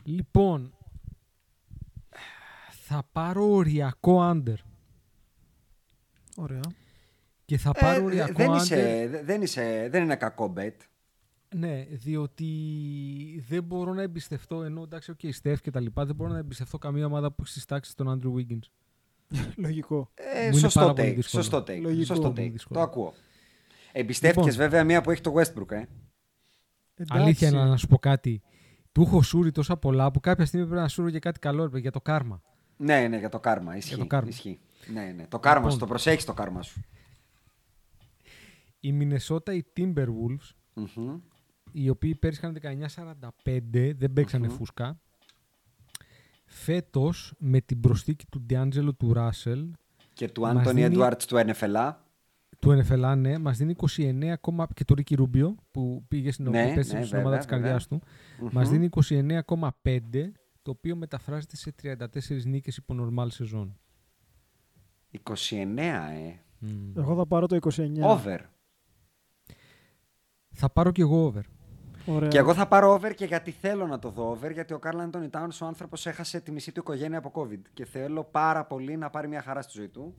Λοιπόν, 0.04 0.74
θα 2.72 3.08
πάρω 3.12 3.46
οριακό 3.52 4.18
under. 4.32 4.56
Ωραία. 6.36 6.62
Και 7.46 7.58
θα 7.58 7.72
πάρω 7.72 8.00
Ε, 8.02 8.04
οριακό 8.04 8.34
δεν, 8.34 8.52
under. 8.52 8.56
είσαι, 8.62 9.08
δε- 9.12 9.24
δεν, 9.24 9.42
είσαι, 9.42 9.88
δεν 9.92 10.04
είναι 10.04 10.16
κακό 10.16 10.54
bet. 10.58 10.76
Ναι, 11.56 11.84
διότι 11.90 12.54
δεν 13.48 13.64
μπορώ 13.64 13.94
να 13.94 14.02
εμπιστευτώ, 14.02 14.64
ενώ 14.64 14.82
εντάξει, 14.84 15.14
okay, 15.18 15.34
Στεφ 15.34 15.62
και 15.62 15.72
τα 15.72 15.80
λοιπά, 15.80 16.06
δεν 16.06 16.16
μπορώ 16.16 16.32
να 16.32 16.38
εμπιστευτώ 16.38 16.78
καμία 16.78 17.06
ομάδα 17.06 17.30
που 17.32 17.42
έχει 17.42 17.52
στις 17.52 17.66
τάξεις 17.66 17.96
των 17.96 18.08
Andrew 18.22 18.34
Wiggins. 18.40 18.68
Λογικό. 19.66 20.12
Ε, 20.16 20.42
Μου 20.42 20.48
είναι 20.48 20.58
σωστό 20.58 20.80
πάρα 20.80 20.94
πολύ 20.94 21.10
take. 21.12 21.16
δύσκολο. 21.16 21.44
Σωστό 21.44 21.58
take. 21.58 21.80
Λογικό. 21.82 22.06
Σωστό 22.06 22.32
Πολύ 22.32 22.48
take. 22.48 22.52
δύσκολο. 22.52 22.80
Το 22.80 22.86
ακούω. 22.86 23.14
Εμπιστεύτηκες 23.92 24.52
Λοιπόν. 24.52 24.62
βέβαια 24.70 24.84
μία 24.84 25.02
που 25.02 25.12
έχει 25.12 25.22
το 25.22 25.34
Westbrook, 25.36 25.72
ε; 25.72 25.76
Εντάξει. 26.96 27.24
Αλήθεια 27.24 27.48
είναι 27.48 27.64
να 27.64 27.78
σου 27.78 27.88
πω 27.88 27.98
κάτι. 27.98 28.42
Του 28.92 29.02
έχω 29.02 29.22
σούρει 29.22 29.52
τόσα 29.52 29.78
πολλά 29.78 30.12
που 30.12 30.20
κάποια 30.20 30.46
στιγμή 30.46 30.66
πρέπει 30.66 30.82
να 30.82 30.88
σούρω 30.88 31.10
και 31.10 31.20
κάτι 31.20 31.40
καλό 31.40 31.58
ρε, 31.62 31.66
παιδιά, 31.66 31.80
για 31.82 31.92
το 31.92 32.02
κάρμα. 32.02 32.42
Ναι, 32.78 33.08
ναι, 33.08 33.18
για 33.18 33.30
το 33.30 33.40
κάρμα. 33.40 33.78
Ισχύει. 33.78 33.96
το 33.98 34.06
κάρμα. 34.08 34.30
Ισχύει. 34.30 34.60
Ναι, 34.94 35.14
ναι. 35.16 35.28
Το 35.28 35.40
κάρμα 35.40 35.58
Λοιπόν. 35.60 35.72
σου, 35.72 35.78
το 35.80 35.86
προσέχεις 35.86 36.26
το 36.26 36.34
κάρμα 36.34 36.62
σου. 36.62 36.82
Η 38.80 38.92
Μινεσότα, 38.92 39.54
οι 39.54 39.64
Timberwolves, 39.78 40.50
Μμμ. 40.74 41.18
οι 41.72 41.90
οποίοι 41.90 42.16
πέρυσι 42.16 42.40
είχαν 42.44 42.58
19-45, 43.44 43.94
δεν 43.98 44.14
παίξανε 44.14 44.48
φούσκα. 44.48 45.00
Φέτος, 46.52 47.34
με 47.38 47.62
την 47.62 47.80
προσθήκη 47.80 48.26
του 48.32 48.42
Ντιάντζελο 48.42 48.94
του 48.94 49.14
Ράσελ, 49.14 49.72
Και 50.14 50.28
του 50.30 50.42
Μας 50.42 50.52
Άντωνι 50.52 50.66
δίνει- 50.82 50.86
Έντουαρτ 50.94 51.22
του 51.28 51.38
NFL. 51.38 51.92
του 52.60 52.72
NFL, 52.72 53.14
ναι, 53.18 53.38
μας 53.38 53.58
δίνει 53.58 53.72
29, 53.72 54.32
ακόμα- 54.32 54.68
και 54.74 54.86
το 54.86 54.94
Ρίκι 54.94 55.16
Ρούμπιο, 55.16 55.56
που 55.72 56.06
πήγε 56.08 56.32
στην, 56.32 56.50
Ναι, 56.50 56.62
επέστρεψε 56.62 56.94
ναι, 56.94 57.00
στην 57.06 57.10
βέβαια, 57.10 57.20
ομάδα 57.26 57.38
της 57.38 57.46
βέβαια. 57.46 57.62
καρδιάς 57.62 57.88
του, 57.88 58.02
μας 58.52 58.70
δίνει 58.70 58.86
29,5, 58.86 60.32
το 60.62 60.72
οποίο 60.72 60.96
μεταφράζεται 60.96 61.56
σε 61.56 61.72
34 61.72 62.46
νίκες 62.46 62.78
υπό 62.78 62.96
normal 63.00 63.28
σεζόν. 63.30 63.78
29, 65.12 66.12
ε. 66.12 66.40
Εγώ 66.96 67.16
θα 67.16 67.26
πάρω 67.28 67.48
το 67.48 67.56
29. 67.56 68.10
Over. 68.12 68.40
Θα 70.52 70.70
πάρω 70.70 70.92
κι 70.92 71.02
εγώ 71.02 71.26
over. 71.26 71.46
Ωραία. 72.06 72.30
Και 72.30 72.38
εγώ 72.38 72.54
θα 72.54 72.68
πάρω 72.68 72.92
over 72.94 73.14
και 73.14 73.26
γιατί 73.26 73.52
θέλω 73.52 73.88
να 73.88 74.00
το 74.00 74.10
δω 74.10 74.30
over, 74.30 74.52
γιατί 74.52 74.74
ο 74.74 74.80
Καρλ 74.80 75.00
Άντωνι 75.00 75.30
Τάουν 75.30 75.52
ο 75.62 75.66
άνθρωπος 75.66 76.06
έχασε 76.06 76.40
τη 76.40 76.52
μισή 76.52 76.72
του 76.72 76.80
οικογένεια 76.80 77.18
από 77.18 77.32
COVID. 77.36 77.60
Και 77.74 77.86
θέλω 77.86 78.24
πάρα 78.24 78.66
πολύ 78.66 78.98
να 78.98 79.10
πάρει 79.10 79.28
μια 79.28 79.42
χαρά 79.42 79.62
στη 79.62 79.72
ζωή 79.76 79.88
του. 79.88 80.16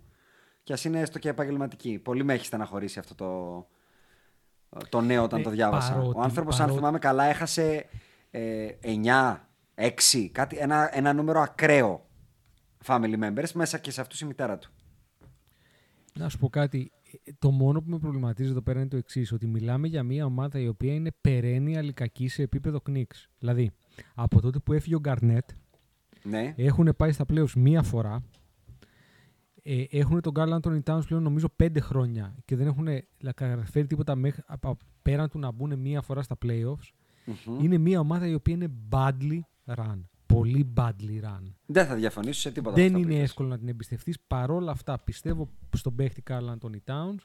Και 0.62 0.72
ας 0.72 0.84
είναι 0.84 1.00
έστω 1.00 1.18
και 1.18 1.28
επαγγελματική. 1.28 1.98
Πολύ 1.98 2.24
με 2.24 2.34
έχει 2.34 2.44
στεναχωρήσει 2.44 2.98
αυτό 2.98 3.14
το, 3.14 3.66
το 4.88 5.00
νέο 5.00 5.22
όταν 5.22 5.40
Ε, 5.40 5.42
το 5.42 5.50
διάβασα. 5.50 5.92
παρότι- 5.92 6.16
ο 6.16 6.20
άνθρωπος, 6.20 6.54
αν 6.54 6.58
παρότι- 6.60 6.78
θυμάμαι 6.78 6.98
καλά, 6.98 7.24
έχασε 7.24 7.86
ε, 8.30 8.68
9, 8.80 9.48
6, 9.74 10.28
κάτι, 10.32 10.56
ένα, 10.58 10.96
ένα 10.96 11.12
νούμερο 11.12 11.40
ακραίο 11.40 12.06
family 12.86 13.18
members, 13.24 13.50
μέσα 13.54 13.78
και 13.78 13.90
σε 13.90 14.00
αυτούς 14.00 14.20
η 14.20 14.24
μητέρα 14.24 14.58
του. 14.58 14.70
Να 16.14 16.28
σου 16.28 16.38
πω 16.38 16.48
κάτι. 16.48 16.92
Ε, 17.24 17.30
Το 17.38 17.50
μόνο 17.50 17.80
που 17.82 17.90
με 17.90 17.98
προβληματίζει 17.98 18.50
εδώ 18.50 18.62
πέρα 18.62 18.80
είναι 18.80 18.88
το 18.88 18.96
εξής: 18.96 19.32
Ότι 19.32 19.46
μιλάμε 19.46 19.86
για 19.88 20.02
μια 20.02 20.24
ομάδα 20.24 20.58
η 20.58 20.68
οποία 20.68 20.94
είναι 20.94 21.10
perennial 21.28 21.90
κακή 21.94 22.28
σε 22.28 22.42
επίπεδο 22.42 22.82
Knicks. 22.90 23.26
Δηλαδή, 23.38 23.70
από 24.14 24.40
τότε 24.40 24.58
που 24.58 24.72
έφυγε 24.72 24.94
ο 24.94 24.98
Γκαρνέτ, 25.00 25.50
Ναι. 26.22 26.54
έχουν 26.56 26.94
πάει 26.96 27.12
στα 27.12 27.24
playoffs 27.32 27.52
μία 27.56 27.82
φορά. 27.82 28.22
Ε, 29.62 29.84
έχουν 29.90 30.20
τον 30.20 30.32
Carl 30.36 30.58
Anthony 30.60 30.80
Towns 30.84 31.00
πλέον 31.06 31.22
νομίζω 31.22 31.48
πέντε 31.56 31.80
χρόνια 31.80 32.34
και 32.44 32.56
δεν 32.56 32.66
έχουν 32.66 32.86
καταφέρει 33.34 33.86
τίποτα 33.86 34.14
μέχρι, 34.14 34.42
απα- 34.46 34.76
πέραν 35.02 35.28
του 35.28 35.38
να 35.38 35.50
μπουν 35.50 35.78
μία 35.78 36.00
φορά 36.02 36.22
στα 36.22 36.36
playoffs. 36.46 36.88
Είναι 37.60 37.78
μια 37.78 38.00
ομάδα 38.00 38.26
η 38.26 38.34
οποία 38.34 38.54
είναι 38.54 38.68
badly 38.90 39.40
run. 39.76 40.00
Πολύ 40.34 40.72
badly 40.76 41.24
run. 41.24 41.52
Δεν 41.66 41.86
θα 41.86 41.94
διαφωνήσω 41.94 42.40
σε 42.40 42.50
τίποτα. 42.50 42.74
Δεν 42.74 42.84
από 42.86 42.94
αυτά 42.94 42.98
που 43.06 43.10
είναι 43.10 43.14
είπες. 43.18 43.28
εύκολο 43.30 43.48
να 43.48 43.58
την 43.58 43.68
εμπιστευτείς. 43.68 44.20
Παρόλα 44.26 44.70
αυτά, 44.70 44.98
πιστεύω 44.98 45.48
στον 45.76 45.94
παίχτη 45.94 46.22
Carl 46.30 46.44
Anthony 46.48 46.92
Towns 46.92 47.18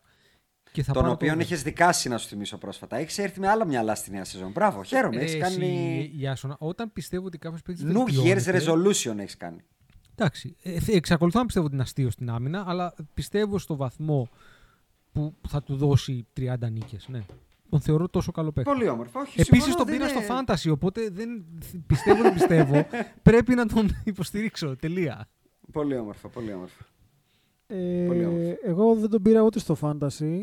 και 0.72 0.84
θα 0.84 0.94
Τον 0.94 1.02
πάρω 1.02 1.14
οποίο 1.14 1.34
το- 1.34 1.40
έχει 1.40 1.56
δικάσει, 1.56 2.10
να 2.10 2.18
σου 2.18 2.28
θυμίσω 2.28 2.58
πρόσφατα. 2.58 2.96
Έχεις 2.98 3.18
έρθει 3.18 3.40
με 3.40 3.48
άλλα 3.48 3.66
μυαλά 3.66 3.96
στη 3.96 4.12
νέα 4.12 4.24
σεζόν. 4.26 4.52
Μπράβο, 4.52 4.84
χαίρομαι. 4.84 5.16
Ε, 5.16 5.20
Έχεις 5.24 5.34
εσύ, 5.34 5.42
κάνει. 5.60 6.12
Ιάσονα, 6.18 6.56
όταν 6.60 6.94
πιστεύω 6.94 7.26
ότι 7.26 7.38
κάποιος 7.38 7.62
παίχτη. 7.62 7.84
New 7.88 8.24
Year's 8.24 8.46
resolution 8.62 9.18
έχεις 9.18 9.38
κάνει. 9.38 9.60
Εντάξει. 10.16 10.56
Ε, 10.62 10.80
θε- 10.80 10.96
εξακολουθώ 10.96 11.40
να 11.40 11.46
πιστεύω 11.46 11.66
ότι 11.66 11.74
είναι 11.76 11.84
αστείο 11.84 12.10
στην 12.10 12.30
άμυνα, 12.30 12.64
αλλά 12.68 12.94
πιστεύω 13.14 13.58
στο 13.58 13.76
βαθμό 13.76 14.30
που 15.12 15.36
θα 15.48 15.64
του 15.64 15.76
δώσει 15.76 16.28
30 16.34 16.70
νίκες. 16.70 17.08
Ναι. 17.08 17.26
Τον 17.70 17.80
θεωρώ 17.80 18.08
τόσο 18.10 18.32
καλό 18.32 18.52
παίκτη. 18.52 18.72
Πολύ 18.72 18.88
όμορφο. 18.88 19.20
Όχι, 19.20 19.42
Επίσης 19.42 19.64
συμφωνώ, 19.64 19.76
τον 19.76 19.86
δεν 19.86 19.96
πήρα 19.98 20.10
είναι- 20.12 20.22
στο 20.24 20.36
fantasy, 20.70 20.72
οπότε 20.74 21.10
δεν 21.10 21.46
πιστεύω, 21.88 22.22
δεν 22.22 22.34
πιστεύω. 22.34 22.86
Πρέπει 23.30 23.56
να 23.56 23.66
τον 23.66 23.90
υποστηρίξω. 24.04 24.76
Τελεία. 24.76 25.28
Πολύ 25.72 25.98
όμορφο, 25.98 26.30
πολύ 26.30 26.54
όμορφο. 26.54 26.84
Ε, 27.68 28.06
Πολύ 28.08 28.26
όμορφο. 28.26 28.56
εγώ 28.64 28.96
δεν 28.96 29.10
τον 29.10 29.22
πήρα 29.22 29.42
ούτε 29.42 29.60
στο 29.60 29.78
fantasy. 29.82 30.40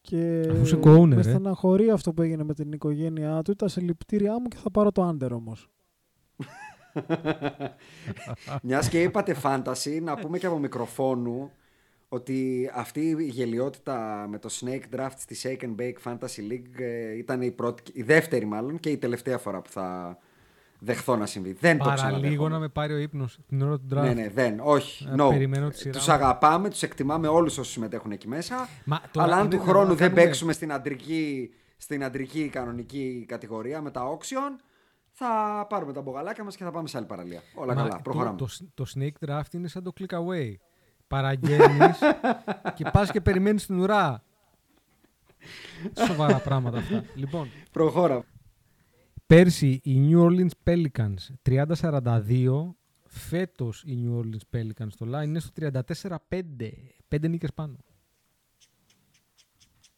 Και 0.00 0.46
Αφού 0.50 0.62
είσαι 0.62 0.78
co-owner, 0.82 1.06
με 1.08 1.14
ε. 1.20 1.22
στεναχωρεί 1.22 1.90
αυτό 1.90 2.12
που 2.12 2.22
έγινε 2.22 2.44
με 2.44 2.54
την 2.54 2.72
οικογένειά 2.72 3.42
του. 3.42 3.50
Ήταν 3.50 3.68
σε 3.68 3.80
ληπτήριά 3.80 4.32
μου 4.40 4.48
και 4.48 4.56
θα 4.56 4.70
πάρω 4.70 4.92
το 4.92 5.08
under 5.08 5.30
όμως. 5.30 5.68
Μιας 8.62 8.88
και 8.88 9.02
είπατε 9.02 9.36
fantasy, 9.42 10.00
να 10.02 10.14
πούμε 10.14 10.38
και 10.38 10.46
από 10.46 10.58
μικροφόνου 10.58 11.50
ότι 12.14 12.70
αυτή 12.74 13.00
η 13.18 13.24
γελιότητα 13.24 14.26
με 14.30 14.38
το 14.38 14.48
Snake 14.60 14.96
Draft 14.96 15.14
στη 15.16 15.36
Shake 15.42 15.64
and 15.64 15.74
Bake 15.80 16.10
Fantasy 16.12 16.52
League 16.52 16.80
ε, 16.80 17.16
ήταν 17.16 17.42
η, 17.42 17.50
πρώτη, 17.50 17.82
η 17.94 18.02
δεύτερη 18.02 18.44
μάλλον 18.44 18.80
και 18.80 18.90
η 18.90 18.96
τελευταία 18.96 19.38
φορά 19.38 19.60
που 19.60 19.70
θα 19.70 20.18
δεχθώ 20.78 21.16
να 21.16 21.26
συμβεί. 21.26 21.52
Δεν 21.52 21.78
το 21.78 21.84
Παραλίγο 21.84 22.48
να 22.48 22.58
με 22.58 22.68
πάρει 22.68 22.92
ο 22.92 22.96
ύπνος 22.96 23.38
την 23.48 23.62
ώρα 23.62 23.76
του 23.78 23.86
draft. 23.92 24.00
Ναι, 24.02 24.12
ναι, 24.12 24.28
δεν. 24.28 24.60
Όχι. 24.62 25.08
Να 25.08 25.26
No. 25.26 25.30
περιμένω 25.30 25.68
τη 25.68 25.76
σειρά 25.76 25.92
Τους 25.98 26.06
μου. 26.06 26.12
αγαπάμε, 26.12 26.70
τους 26.70 26.82
εκτιμάμε 26.82 27.28
όλους 27.28 27.58
όσους 27.58 27.72
συμμετέχουν 27.72 28.12
εκεί 28.12 28.28
μέσα. 28.28 28.68
Μα 28.84 29.00
τώρα 29.12 29.26
αλλά 29.26 29.36
αν 29.36 29.40
είναι 29.46 29.50
του 29.50 29.56
να 29.56 29.62
χρόνου 29.70 29.88
δεν 29.88 29.96
κάνουμε- 29.96 30.22
παίξουμε 30.24 30.52
στην 30.52 30.72
αντρική, 30.72 31.50
στην 31.76 32.04
αντρική 32.04 32.48
κανονική 32.48 33.24
κατηγορία 33.28 33.80
με 33.82 33.90
τα 33.90 34.02
auction, 34.10 34.62
θα 35.12 35.26
πάρουμε 35.68 35.92
τα 35.92 36.00
μπογαλάκια 36.00 36.44
μας 36.44 36.56
και 36.56 36.64
θα 36.64 36.70
πάμε 36.70 36.88
σε 36.88 36.96
άλλη 36.96 37.06
παραλία. 37.06 37.40
Όλα 37.54 37.74
Μα 37.74 37.82
καλά, 37.82 38.00
προχωράμε. 38.02 38.36
Το, 38.38 38.46
το, 38.74 38.84
το 38.84 38.92
snake 38.94 39.28
draft 39.28 39.52
είναι 39.52 39.68
σαν 39.68 39.82
το 39.82 39.92
click 40.00 40.14
away. 40.14 40.54
Παραγγέλνεις 41.14 41.98
και 42.76 42.84
πας 42.92 43.10
και 43.10 43.20
περιμένεις 43.20 43.66
την 43.66 43.78
ουρά. 43.78 44.24
Σοβαρά 46.06 46.38
πράγματα 46.40 46.78
αυτά. 46.78 47.04
Λοιπόν, 47.14 47.48
Προχώρα. 47.72 48.24
πέρσι 49.26 49.80
οι 49.82 50.08
New 50.10 50.26
Orleans 50.26 50.48
Pelicans 50.64 51.16
30-42. 51.80 52.74
Φέτος 53.06 53.82
οι 53.86 53.98
New 54.04 54.20
Orleans 54.20 54.56
Pelicans 54.56 54.88
στο 54.90 55.06
line 55.08 55.24
είναι 55.24 55.38
στο 55.38 55.50
34-5. 56.28 56.72
Πέντε 57.08 57.28
νίκες 57.28 57.52
πάνω. 57.54 57.76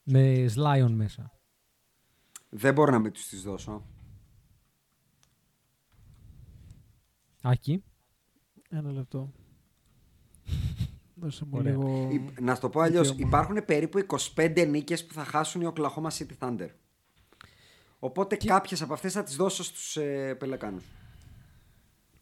Με 0.03 0.47
Slion 0.57 0.91
μέσα. 0.91 1.33
Δεν 2.51 2.75
μπορώ 2.75 2.93
να 2.93 2.99
μην 2.99 3.13
τους 3.13 3.29
τις 3.29 3.43
δώσω. 3.43 3.87
Άκη. 7.43 7.83
Ένα 8.69 8.93
λεπτό. 8.93 9.33
Δώσε 11.21 11.45
μου 11.45 11.51
Ωραία. 11.59 11.73
λίγο... 11.73 12.09
Υ- 12.13 12.41
Να 12.41 12.55
σου 12.55 12.61
το 12.61 12.69
πω 12.69 12.81
αλλιώς. 12.81 13.09
δικαίωμα. 13.11 13.29
Υπάρχουν 13.29 13.65
περίπου 13.65 13.99
25 14.35 14.67
νίκες 14.69 15.07
που 15.07 15.15
θα 15.15 15.25
χάσουν 15.25 15.61
οι 15.63 15.69
Oklahoma 15.75 16.09
City 16.19 16.39
Thunder. 16.39 16.69
Οπότε 17.99 18.37
κάποιες 18.37 18.83
από 18.83 18.93
αυτές 18.93 19.13
θα 19.13 19.23
τις 19.23 19.37
δώσω 19.37 19.65
στους 19.65 19.97
ε, 19.97 20.35
Πελεκάνους. 20.39 20.85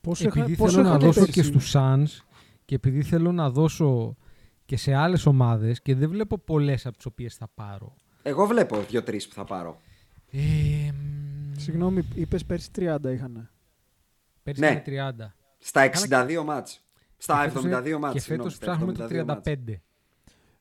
Πόσο 0.00 0.26
επειδή 0.26 0.52
είχα- 0.52 0.62
πόσο 0.62 0.70
θέλω 0.76 0.82
να 0.82 0.88
είχατε 0.88 1.06
δώσω 1.06 1.18
πέρσι; 1.20 1.32
και 1.34 1.42
στους 1.42 1.72
Suns 1.74 2.24
και 2.64 2.74
επειδή 2.74 3.02
θέλω 3.02 3.32
να 3.32 3.50
δώσω 3.50 4.16
και 4.64 4.76
σε 4.76 4.94
άλλες 4.94 5.26
ομάδες 5.26 5.82
και 5.82 5.94
δεν 5.94 6.08
βλέπω 6.10 6.38
πολλές 6.38 6.86
από 6.86 6.96
τις 6.96 7.06
οποίες 7.06 7.34
θα 7.34 7.48
πάρω. 7.54 7.94
Εγώ 8.22 8.46
βλέπω 8.46 8.80
δύο-τρεις 8.82 9.28
που 9.28 9.34
θα 9.34 9.44
πάρω. 9.44 9.80
Ε, 10.30 10.38
μ, 10.92 11.52
Συγγνώμη, 11.58 12.08
είπες 12.14 12.44
πέρσι 12.44 12.70
30 12.76 13.12
είχανε. 13.12 13.50
πέρσι 14.42 14.60
Ναι. 14.60 14.66
ήταν 14.66 14.82
30. 14.82 15.34
Στα 15.58 15.80
62 15.82 16.42
μάτς. 16.44 16.83
Στα 17.24 17.42
Και 17.42 17.48
φέτος 17.48 17.64
είναι- 17.64 17.76
72 17.76 17.98
μάτς. 17.98 18.12
Και 18.12 18.20
συγγνώμη, 18.20 18.50
φέτος 18.50 18.54
στα 18.54 18.66
ψάχνουμε 18.66 18.92
το 18.92 19.02
72 19.04 19.24
μάτς. 19.24 19.42
35. 19.42 19.82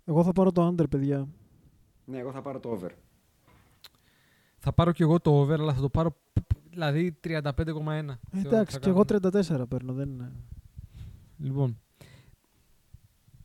Εγώ 0.05 0.23
θα 0.23 0.31
πάρω 0.31 0.51
το 0.51 0.67
under, 0.67 0.89
παιδιά. 0.89 1.27
Ναι, 2.05 2.17
εγώ 2.17 2.31
θα 2.31 2.41
πάρω 2.41 2.59
το 2.59 2.69
over. 2.69 2.89
Θα 4.57 4.73
πάρω 4.73 4.91
και 4.91 5.03
εγώ 5.03 5.19
το 5.19 5.31
over, 5.39 5.59
αλλά 5.59 5.73
θα 5.73 5.81
το 5.81 5.89
πάρω 5.89 6.15
δηλαδή 6.69 7.11
35,1. 7.23 7.39
Ε, 7.43 7.57
Θεωρώ 8.31 8.47
ότι 8.47 8.47
Εντάξει, 8.47 8.73
θα 8.73 8.79
και 8.79 8.89
εγώ 8.89 9.03
κάνουμε. 9.05 9.29
34 9.63 9.65
παίρνω, 9.69 9.93
δεν 9.93 10.09
είναι. 10.09 10.31
Λοιπόν, 11.37 11.79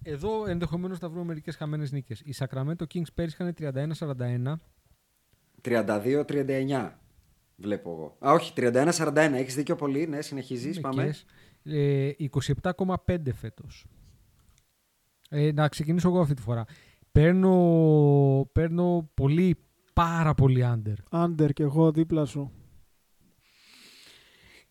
εδώ 0.02 0.46
ενδεχομένως 0.46 0.98
θα 0.98 1.08
βρούμε 1.08 1.24
μερικές 1.24 1.56
χαμένες 1.56 1.92
νίκες. 1.92 2.20
Οι 2.20 2.34
Sacramento 2.38 2.82
Kings 2.94 3.12
πέρυσι 3.14 3.36
είχαν 3.40 3.54
31-41. 3.54 4.60
32-39 5.62 6.90
βλέπω 7.56 7.90
εγώ. 7.90 8.16
Α, 8.28 8.32
όχι, 8.32 8.52
31-41. 8.56 9.14
Έχεις 9.34 9.54
δίκιο 9.54 9.76
πολύ. 9.76 10.06
Ναι, 10.06 10.20
συνεχίζεις. 10.20 10.80
Πάμε. 10.80 11.14
Νίκες. 11.62 12.14
Ε, 12.18 12.28
27,5 13.04 13.32
φέτος. 13.32 13.86
Ε, 15.28 15.52
να 15.52 15.68
ξεκινήσω 15.68 16.08
εγώ 16.08 16.20
αυτή 16.20 16.34
τη 16.34 16.42
φορά. 16.42 16.64
Παίρνω, 17.12 18.50
παίρνω 18.52 19.10
πολύ, 19.14 19.56
πάρα 19.92 20.34
πολύ 20.34 20.64
under. 20.64 21.24
Under 21.24 21.52
και 21.52 21.62
εγώ 21.62 21.92
δίπλα 21.92 22.24
σου. 22.24 22.52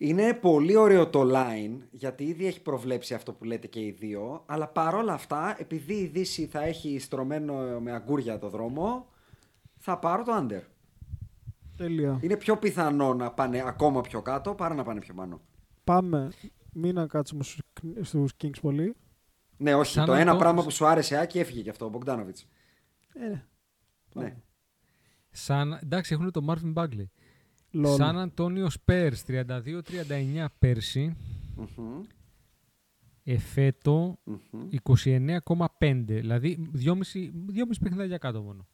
Είναι 0.00 0.34
πολύ 0.34 0.76
ωραίο 0.76 1.08
το 1.08 1.22
line, 1.22 1.78
γιατί 1.90 2.24
ήδη 2.24 2.46
έχει 2.46 2.62
προβλέψει 2.62 3.14
αυτό 3.14 3.32
που 3.32 3.44
λέτε 3.44 3.66
και 3.66 3.80
οι 3.80 3.90
δύο, 3.90 4.42
αλλά 4.46 4.68
παρόλα 4.68 5.12
αυτά, 5.12 5.56
επειδή 5.58 5.94
η 5.94 6.06
Δύση 6.06 6.46
θα 6.46 6.62
έχει 6.62 6.98
στρωμένο 6.98 7.80
με 7.80 7.92
αγκούρια 7.92 8.38
το 8.38 8.48
δρόμο, 8.48 9.06
θα 9.76 9.98
πάρω 9.98 10.22
το 10.22 10.32
under. 10.40 10.62
Τέλεια. 11.76 12.18
Είναι 12.22 12.36
πιο 12.36 12.56
πιθανό 12.56 13.14
να 13.14 13.30
πάνε 13.30 13.62
ακόμα 13.66 14.00
πιο 14.00 14.22
κάτω 14.22 14.54
παρά 14.54 14.74
να 14.74 14.82
πάνε 14.82 15.00
πιο 15.00 15.14
πάνω. 15.14 15.40
Πάμε. 15.84 16.30
Μην 16.72 16.94
να 16.94 17.06
κάτσουμε 17.06 17.42
στους, 17.44 17.60
στους 18.02 18.32
Kings 18.42 18.60
πολύ. 18.60 18.94
Ναι, 19.56 19.74
όχι. 19.74 19.92
Σαν 19.92 20.06
το 20.06 20.12
να 20.12 20.20
ένα 20.20 20.32
το- 20.32 20.38
πράγμα 20.38 20.62
που 20.62 20.70
σου 20.70 20.86
άρεσε, 20.86 21.16
Άκη, 21.18 21.38
έφυγε 21.38 21.62
και 21.62 21.70
αυτό, 21.70 21.84
ο 21.84 21.88
Μπογκδάνοβιτς. 21.88 22.46
Ε, 23.14 23.28
ναι. 23.28 23.44
Ναι. 24.14 24.36
Σαν, 25.30 25.78
εντάξει, 25.82 26.14
έχουν 26.14 26.30
το 26.30 26.44
Marvin 26.48 26.72
Bagley. 26.74 27.04
Lol. 27.74 27.94
Σαν 27.96 28.18
Αντώνιο 28.18 28.68
Spurs 28.86 29.12
32-39 29.26 30.46
πέρσι. 30.58 31.16
Μμμ, 31.56 32.00
Εφέτο 33.24 34.18
μμμ. 34.24 34.68
29,5. 34.82 36.04
Δηλαδή 36.06 36.70
2,5 36.84 36.94
2,5 37.54 37.78
παιχνίδια 37.82 38.18
κάτω 38.18 38.42
μόνο. 38.42 38.66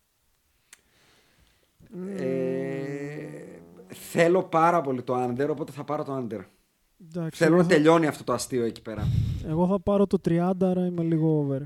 Ε, 2.17 3.29
θέλω 3.89 4.43
πάρα 4.45 4.81
πολύ 4.81 5.03
το 5.03 5.25
under, 5.25 5.49
οπότε 5.51 5.73
θα 5.73 5.85
πάρω 5.85 6.05
το 6.05 6.27
under. 6.31 6.41
Εντάξει, 7.01 7.43
Θέλω 7.43 7.55
εγώ 7.55 7.63
να 7.63 7.69
θα- 7.69 7.75
τελειώνει 7.75 8.07
αυτό 8.07 8.25
το 8.25 8.33
αστείο 8.33 8.65
εκεί 8.65 8.83
πέρα. 8.83 9.07
Εγώ 9.47 9.67
θα 9.67 9.81
πάρω 9.81 10.07
το 10.07 10.19
30, 10.25 10.53
άρα 10.61 10.87
είμαι 10.87 11.03
λίγο 11.03 11.39
over. 11.39 11.61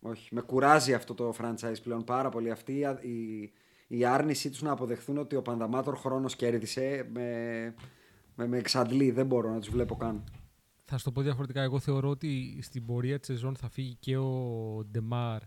Όχι, 0.00 0.34
με 0.34 0.40
κουράζει 0.40 0.94
αυτό 0.94 1.14
το 1.14 1.34
franchise 1.40 1.76
πλέον 1.82 2.04
πάρα 2.04 2.28
πολύ. 2.28 2.50
Αυτή 2.50 2.72
η, 2.72 3.08
η, 3.10 3.52
η 3.98 4.04
άρνησή 4.04 4.50
τους 4.50 4.62
να 4.62 4.70
αποδεχθούν 4.70 5.18
ότι 5.18 5.36
ο 5.36 5.42
Πανδαμάτορ 5.42 5.96
χρόνος 5.96 6.36
κέρδισε 6.36 7.08
με, 7.12 7.30
με, 8.34 8.46
με 8.46 8.56
εξαντλεί. 8.58 9.10
Δεν 9.10 9.26
μπορώ 9.26 9.50
να 9.52 9.58
τους 9.58 9.68
βλέπω 9.70 9.96
καν. 9.96 10.24
Θα 10.84 10.98
σου 10.98 11.04
το 11.04 11.12
πω 11.12 11.20
διαφορετικά. 11.22 11.62
Εγώ 11.62 11.78
θεωρώ 11.78 12.08
ότι 12.08 12.58
στην 12.62 12.84
πορεία 12.86 13.18
της 13.18 13.26
σεζόν 13.26 13.56
θα 13.56 13.68
φύγει 13.68 13.94
και 14.00 14.16
ο 14.16 14.84
Ντεμάρ 14.90 15.40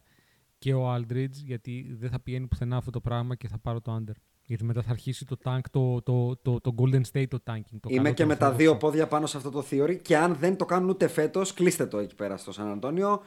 και 0.57 0.73
ο 0.73 0.95
Aldridge 0.95 1.31
γιατί 1.31 1.95
δεν 1.99 2.09
θα 2.09 2.19
πηγαίνει 2.19 2.47
πουθενά 2.47 2.77
αυτό 2.77 2.91
το 2.91 3.01
πράγμα 3.01 3.35
και 3.35 3.47
θα 3.47 3.57
πάρω 3.57 3.81
το 3.81 3.95
under. 4.03 4.13
Γιατί 4.49 4.63
μετά 4.63 4.81
θα 4.81 4.91
αρχίσει 4.91 5.25
το 5.25 5.37
tank, 5.43 5.59
το, 5.71 6.01
το, 6.01 6.37
το, 6.37 6.59
το 6.61 6.75
Golden 6.77 7.01
State 7.11 7.27
το 7.27 7.39
tanking. 7.47 7.77
Το 7.79 7.89
Είμαι 7.89 8.09
και 8.09 8.15
καλό, 8.15 8.29
με 8.29 8.33
το 8.33 8.39
τα 8.39 8.47
ορθόδοξο. 8.47 8.55
δύο 8.55 8.77
πόδια 8.77 9.07
πάνω 9.07 9.25
σε 9.25 9.37
αυτό 9.37 9.49
το 9.49 9.65
theory 9.71 10.01
και 10.01 10.17
αν 10.17 10.35
δεν 10.35 10.57
το 10.57 10.65
κάνουν 10.65 10.89
ούτε 10.89 11.07
φέτος, 11.07 11.53
κλείστε 11.53 11.85
το 11.85 11.97
εκεί 11.97 12.15
πέρα 12.15 12.37
στο 12.37 12.51
Σαν 12.51 12.71
Αντώνιο. 12.71 13.21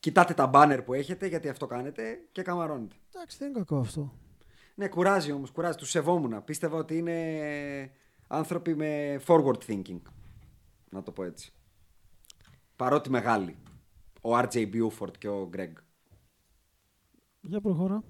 Κοιτάτε 0.00 0.34
τα 0.34 0.50
banner 0.54 0.80
που 0.84 0.94
έχετε 0.94 1.26
γιατί 1.26 1.48
αυτό 1.48 1.66
κάνετε 1.66 2.18
και 2.32 2.42
καμαρώνετε. 2.42 2.94
Εντάξει, 3.14 3.36
δεν 3.38 3.48
είναι 3.48 3.58
κακό 3.58 3.78
αυτό. 3.78 4.12
Ναι, 4.74 4.88
κουράζει 4.88 5.32
όμως, 5.32 5.50
κουράζει. 5.50 5.76
Τους 5.76 5.90
σεβόμουν. 5.90 6.44
Πίστευα 6.44 6.76
ότι 6.76 6.96
είναι 6.98 7.90
άνθρωποι 8.26 8.74
με 8.74 9.20
forward 9.26 9.58
thinking. 9.66 10.00
Να 10.90 11.02
το 11.02 11.10
πω 11.10 11.24
έτσι. 11.24 11.52
Παρότι 12.76 13.10
μεγάλοι. 13.10 13.56
Ο 14.20 14.38
RJ 14.38 14.54
Buford 14.54 15.18
και 15.18 15.28
ο 15.28 15.50
Greg. 15.56 15.72
Για 17.40 17.60
προχώρα. 17.60 18.02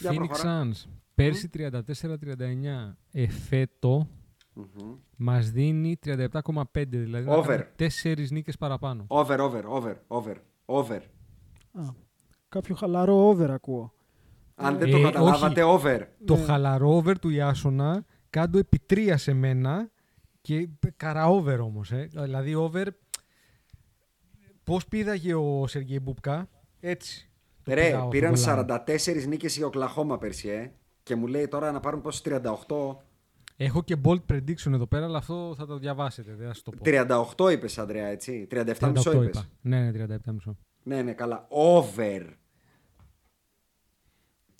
Για 0.00 0.10
Phoenix 0.10 0.16
προχώρα. 0.16 0.62
Suns. 0.64 0.88
Πέρσι 1.16 1.50
34-39. 1.54 2.96
Εφέτο 3.12 4.08
Μμμ. 4.52 4.94
μας 5.16 5.50
δίνει 5.50 5.96
37,5. 6.04 6.62
Δηλαδή 6.86 7.28
Over. 7.28 7.36
να 7.36 7.42
κάνουμε 7.46 7.72
τέσσερις 7.76 8.30
νίκες 8.30 8.56
παραπάνω. 8.56 9.04
Over, 9.08 9.38
over, 9.38 9.62
over, 9.66 9.94
over, 10.06 10.34
over. 10.64 11.00
Α, 11.72 11.82
κάποιο 12.48 12.74
χαλαρό 12.74 13.28
over 13.28 13.50
ακούω. 13.50 13.92
Αν 14.54 14.78
δεν 14.78 14.88
Ε, 14.88 14.90
το 14.90 15.02
καταλάβατε, 15.02 15.62
over. 15.62 16.00
Το 16.24 16.36
Ναι. 16.36 16.42
χαλαρό 16.44 16.94
over 16.96 17.18
του 17.20 17.28
Ιάσονα 17.28 18.04
κάτω 18.30 18.58
επί 18.58 18.78
τρία 18.86 19.16
σε 19.16 19.32
μένα 19.32 19.90
και 20.40 20.68
καρά 20.96 21.28
over 21.28 21.58
όμως. 21.60 21.92
Ε. 21.92 22.08
Δηλαδή 22.12 22.54
over 22.54 22.86
πώς 24.64 24.86
πήδαγε 24.86 25.34
ο 25.34 25.66
Σεργέη 25.66 26.00
Μπουπκά; 26.02 26.48
Έτσι. 26.80 27.30
το 27.62 27.74
Ρε, 27.74 27.86
πηδάω 27.86 28.08
πήραν 28.08 28.32
αυτό 28.32 28.64
το 28.64 28.64
λάδι. 28.66 28.94
44 29.24 29.26
νίκες 29.28 29.56
η 29.56 29.62
Οκλαχώμα 29.62 30.18
πέρσι, 30.18 30.48
ε. 30.48 30.72
Και 31.06 31.14
μου 31.16 31.26
λέει 31.26 31.48
τώρα 31.48 31.72
να 31.72 31.80
πάρουν 31.80 32.00
πόσο 32.00 32.22
38. 32.24 32.96
Έχω 33.56 33.82
και 33.82 33.96
bold 34.04 34.20
prediction 34.32 34.72
εδώ 34.72 34.86
πέρα, 34.86 35.04
αλλά 35.04 35.18
αυτό 35.18 35.54
θα 35.58 35.66
το 35.66 35.78
διαβάσετε, 35.78 36.34
δεν 36.34 36.46
θα 36.46 36.52
σας 36.54 36.62
το 36.62 36.70
πω. 36.70 36.82
38 36.84 37.52
είπες, 37.52 37.78
Αντρέα, 37.78 38.06
έτσι; 38.06 38.46
37 38.50 38.74
38 38.80 38.90
μισό 38.92 39.12
είπα. 39.12 39.22
είπες. 39.24 39.48
Ναι, 39.60 39.90
ναι, 39.90 40.06
37 40.16 40.32
μισό. 40.32 40.56
Ναι, 40.82 41.02
ναι, 41.02 41.12
καλά. 41.12 41.46
Over. 41.48 42.22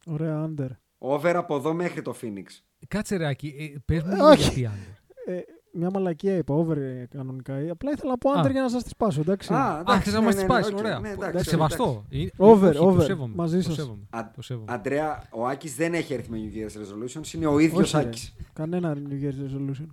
Ωραία, 0.07 0.51
under. 0.51 0.69
Over 0.99 1.33
από 1.37 1.57
εδώ 1.57 1.73
μέχρι 1.75 2.03
το 2.03 2.15
Phoenix. 2.23 2.45
Κάτσε 2.89 3.17
ρε, 3.17 3.27
Άκη, 3.27 3.55
ε, 3.75 3.79
πες 3.85 4.03
μου 4.03 4.11
Ε, 4.11 4.15
λίγο 4.15 4.27
όχι. 4.29 4.61
γιατί 4.61 4.77
under. 4.77 5.33
Ε, 5.33 5.41
μια 5.77 5.91
μαλακία 5.91 6.37
είπα, 6.37 6.55
over 6.55 6.77
ε, 6.77 7.07
κανονικά. 7.11 7.55
Ε, 7.55 7.71
Απλά 7.71 7.91
ήθελα 7.91 8.11
να 8.11 8.19
πω 8.19 8.31
Α. 8.31 8.43
under 8.47 8.51
για 8.51 8.61
να 8.63 8.69
σας 8.69 8.83
τη 8.83 8.89
σπάσω, 8.89 9.21
εντάξει. 9.21 9.53
Α, 9.53 9.83
Α, 9.87 10.01
θες 10.01 10.13
να 10.13 10.21
μας 10.23 10.35
τη 10.35 10.45
σπάσεις, 10.45 10.73
οκ, 10.73 10.79
ωραία. 10.79 10.99
ναι, 11.01 11.09
εντάξει, 11.09 11.29
Εντάξει, 11.29 11.55
εντάξει. 11.55 11.77
Σεβαστό. 11.77 12.05
Ε, 12.11 12.27
Over, 12.37 12.69
όχι, 12.69 12.79
Το 12.79 12.87
over. 12.87 13.03
σέβομαι. 13.05 13.35
Μαζί 13.35 13.57
το 13.57 13.63
σας. 13.63 13.75
σέβομαι. 13.75 14.03
Α- 14.11 14.31
Το 14.35 14.43
σέβομαι. 14.43 14.73
Αντρέα, 14.73 15.29
ο 15.33 15.47
Άκης 15.47 15.75
δεν 15.75 15.95
έχει 15.95 16.13
αριθμό 16.15 16.37
New 16.37 16.57
Year's 16.57 16.75
Resolutions, 16.81 17.33
είναι 17.35 17.47
ο 17.47 17.59
ίδιος 17.59 17.95
Όχι, 17.95 18.03
ρε. 18.03 18.09
Άκης. 18.09 18.35
Κανένα 18.53 18.97
New 18.97 19.23
Year's 19.25 19.47
resolution. 19.47 19.87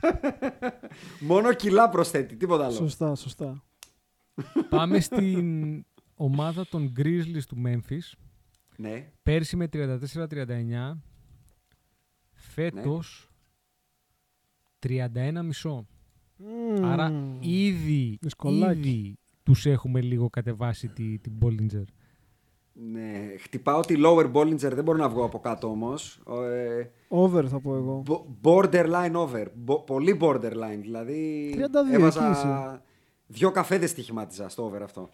Μόνο 1.20 1.52
κιλά 1.52 1.88
προσθέτει, 1.88 2.36
τίποτα 2.36 2.64
άλλο. 2.64 2.74
σωστά, 2.74 3.14
σωστά. 3.14 3.62
Πάμε 4.68 5.00
στην 5.00 5.84
ομάδα 6.14 6.66
των 6.66 6.92
Grizzlies 6.98 7.42
του 7.48 7.56
Memphis. 7.66 8.12
Ναι. 8.76 9.10
Πέρσι 9.22 9.56
με 9.56 9.68
34-39. 9.72 10.98
Φέτος 12.32 13.29
31,5. 14.88 15.86
Άρα 16.82 17.12
ήδη, 17.40 18.18
Δυσκολάκι. 18.20 18.78
ήδη 18.88 19.18
τους 19.42 19.66
έχουμε 19.66 20.00
λίγο 20.00 20.30
κατεβάσει 20.30 20.88
τη, 20.88 21.18
την 21.18 21.32
Bollinger. 21.42 21.84
ναι. 22.72 23.34
Χτυπάω 23.38 23.80
τη 23.80 23.94
lower 24.04 24.32
Bollinger, 24.32 24.56
δεν 24.74 24.84
μπορώ 24.84 24.98
να 24.98 25.08
βγω 25.08 25.24
από 25.24 25.38
κάτω 25.38 25.68
όμως. 25.68 26.20
Ε, 26.50 26.82
Over 27.08 27.44
θα 27.48 27.60
πω 27.60 27.76
εγώ. 27.76 28.02
Bo- 28.06 28.24
borderline 28.42 29.12
over. 29.12 29.44
Bo- 29.66 29.86
πολύ 29.86 30.18
borderline. 30.20 30.78
Δηλαδή 30.80 31.50
32 31.56 31.92
έβαζα 31.94 32.22
εκεί 32.30 32.32
είσαι. 32.38 32.82
δύο 33.26 33.50
καφέδες 33.50 33.90
στοιχημάτιζα 33.90 34.48
στο 34.48 34.64
over 34.64 34.82
αυτό. 34.82 35.10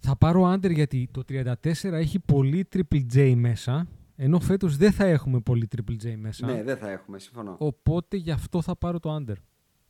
Θα 0.00 0.16
πάρω 0.16 0.52
under 0.52 0.70
γιατί 0.72 1.08
το 1.12 1.22
34 1.28 1.52
έχει 1.92 2.18
πολύ 2.18 2.66
Triple 2.76 3.02
J 3.14 3.34
μέσα, 3.36 3.86
ενώ 4.16 4.40
φέτος 4.40 4.76
δεν 4.76 4.92
θα 4.92 5.04
έχουμε 5.04 5.40
πολύ 5.40 5.68
Triple 5.76 6.06
J 6.06 6.14
μέσα. 6.16 6.46
Ναι, 6.46 6.62
δεν 6.62 6.76
θα 6.76 6.90
έχουμε, 6.90 7.18
συμφωνώ. 7.18 7.56
Οπότε 7.58 8.16
γι' 8.16 8.30
αυτό 8.30 8.62
θα 8.62 8.76
πάρω 8.76 9.00
το 9.00 9.16
under. 9.20 9.34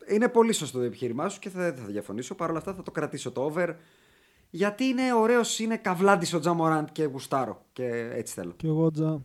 Είναι 0.09 0.29
πολύ 0.29 0.53
σωστό 0.53 0.79
το 0.79 0.85
επιχείρημά 0.85 1.29
σου 1.29 1.39
και 1.39 1.51
θα, 1.51 1.61
δεν 1.61 1.75
θα 1.75 1.85
διαφωνήσω. 1.85 2.35
Παρ' 2.35 2.49
όλα 2.51 2.59
αυτά 2.59 2.75
θα 2.75 2.83
το 2.83 2.91
κρατήσω 2.91 3.33
το 3.33 3.45
over. 3.45 3.75
Γιατί 4.51 4.85
είναι 4.85 5.13
ωραίος, 5.15 5.59
είναι 5.59 5.77
καβλάντης 5.77 6.33
ο 6.33 6.39
Τζαμοράντ 6.41 6.89
και 6.93 7.05
γουστάρω. 7.05 7.65
Και 7.73 8.11
έτσι 8.13 8.35
θέλω. 8.35 8.53
Και 8.57 8.67
εγώ 8.67 8.91
τζα. 8.91 9.23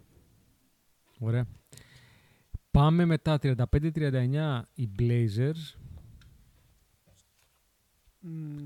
Ωραία. 1.20 1.46
Πάμε 2.72 3.06
μετά 3.06 3.40
35-39 3.42 4.62
οι 4.74 4.90
Blazers. 5.00 5.76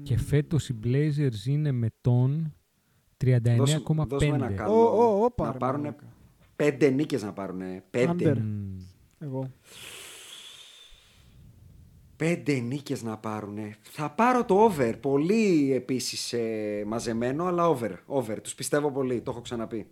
Και 0.04 0.18
φέτος 0.18 0.70
οι 0.70 0.80
Blazers 0.84 1.46
είναι 1.48 1.72
με 1.72 1.90
τον 2.02 2.54
Δώσ- 3.18 3.58
δώσουμε 3.58 4.06
39,5. 4.10 4.22
ένα 4.34 4.52
καλό. 4.52 4.74
Ω, 4.74 5.04
ω, 5.04 5.20
ω, 5.20 5.22
να 5.22 5.30
πάρε, 5.30 5.58
πάρουν 5.58 5.82
μαλάκα. 5.82 6.04
Πέντε 6.56 6.90
νίκες 6.90 7.24
να 7.24 7.34
πάρουν. 7.34 7.62
Πέντε. 7.90 8.32
Under. 8.32 8.38
Μμμ. 8.38 8.80
Εγώ. 9.20 9.52
Πέντε 12.16 12.54
νίκες 12.60 13.04
να 13.04 13.18
πάρουν. 13.18 13.58
Θα 13.82 14.12
πάρω 14.12 14.46
το 14.46 14.64
over. 14.64 14.94
Πολύ 15.02 15.74
επίσης 15.74 16.34
ε, 16.34 16.84
μαζεμένο, 16.88 17.46
αλλά 17.46 17.70
over. 17.70 17.92
Over. 18.06 18.38
Τους 18.42 18.56
πιστεύω 18.56 18.92
πολύ. 18.92 19.22
Το 19.22 19.32
έχω 19.32 19.42
ξαναπεί. 19.42 19.88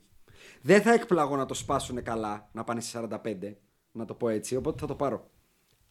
Δεν 0.61 0.81
θα 0.81 0.93
εκπλαγώ 0.93 1.35
να 1.35 1.45
το 1.45 1.53
σπάσουν 1.53 2.03
καλά, 2.03 2.49
να 2.51 2.63
πάνε 2.63 2.81
σε 2.81 3.07
45. 3.23 3.53
Να 3.91 4.05
το 4.05 4.13
πω 4.13 4.29
έτσι. 4.29 4.55
Οπότε 4.55 4.79
θα 4.79 4.87
το 4.87 4.95
πάρω. 4.95 5.29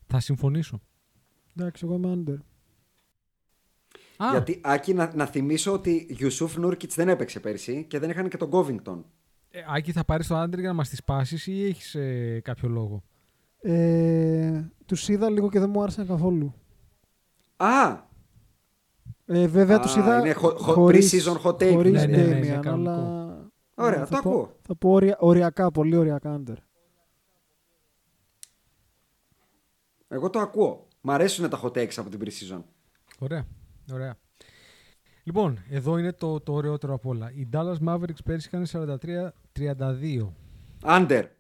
Θα 0.07 0.20
συμφωνήσω. 0.20 0.81
Εντάξει, 1.57 1.85
εγώ 1.85 1.94
είμαι 1.94 2.23
under. 2.24 2.39
Α, 4.16 4.31
Γιατί, 4.31 4.61
Άκη, 4.65 4.94
να, 4.94 5.12
να 5.15 5.27
θυμίσω 5.27 5.73
ότι 5.73 6.07
Γιουσούφ 6.11 6.57
Νούρκιτς 6.57 6.94
δεν 6.94 7.09
έπαιξε 7.09 7.40
πέρσι 7.40 7.85
και 7.85 7.99
δεν 7.99 8.11
είχαν 8.11 8.28
και 8.28 8.36
τον 8.36 8.51
Covington. 8.53 9.03
Ε, 9.55 9.61
Άκη 9.69 9.93
θα 9.93 10.05
πάρεις 10.05 10.27
το 10.27 10.43
under 10.43 10.59
για 10.59 10.69
να 10.69 10.73
μας 10.74 10.89
τις 10.89 11.05
πάσεις 11.05 11.47
ή 11.47 11.65
έχεις 11.65 11.95
ε, 11.95 12.41
κάποιο 12.45 12.69
λόγο; 12.69 13.03
Ε, 13.61 14.62
τους 14.87 15.09
είδα 15.09 15.31
λίγο 15.31 15.49
και 15.51 15.59
δεν 15.59 15.70
μου 15.70 15.83
άρεσαν 15.83 16.07
καθόλου. 16.07 16.55
Α! 17.57 17.97
Ε, 19.27 19.47
βέβαια 19.47 19.77
Α, 19.77 19.81
τους 19.81 19.97
είδα 19.97 20.20
είναι 20.20 20.35
hot- 20.41 20.53
hot- 20.53 20.57
χωρίς, 20.59 21.24
pre-season 21.27 21.37
hot 21.43 21.55
take. 21.55 21.73
χωρίς 21.73 21.93
Ναι, 21.93 22.07
ναι, 22.07 22.16
ναι, 22.16 22.39
Damian, 22.41 22.45
είναι 22.45 22.59
κανονικό. 22.62 22.91
αλλά... 22.91 23.51
Ωραία, 23.74 23.99
ναι, 23.99 24.07
το 24.07 24.16
θα 24.16 24.23
πω- 24.23 24.31
ακούω. 24.31 24.57
Θα 24.62 24.77
πω 24.77 24.91
ορια- 24.91 25.16
οριακά, 25.19 25.70
πολύ 25.70 25.97
οριακά 25.97 26.41
under. 26.41 26.57
Εγώ 30.09 30.31
το 30.31 30.39
ακούω. 30.39 30.87
Μ' 31.01 31.11
αρέσουν 31.11 31.49
τα 31.51 31.61
hot 31.62 31.70
takes 31.73 31.95
από 31.97 32.11
την 32.11 32.20
pre-season. 32.24 32.62
Ωραία. 33.19 33.47
Ωραία. 33.93 34.16
Λοιπόν, 35.24 35.59
εδώ 35.69 35.99
είναι 35.99 36.12
το, 36.12 36.40
το 36.40 36.53
ωραιότερο 36.53 36.94
απ' 36.94 37.07
όλα. 37.07 37.32
Οι 37.32 37.49
Dallas 37.53 37.77
Mavericks 37.86 38.24
πέρσι 38.24 38.49
είχαν 38.53 38.66
43-32. 39.65 40.28
Under. 40.82 41.24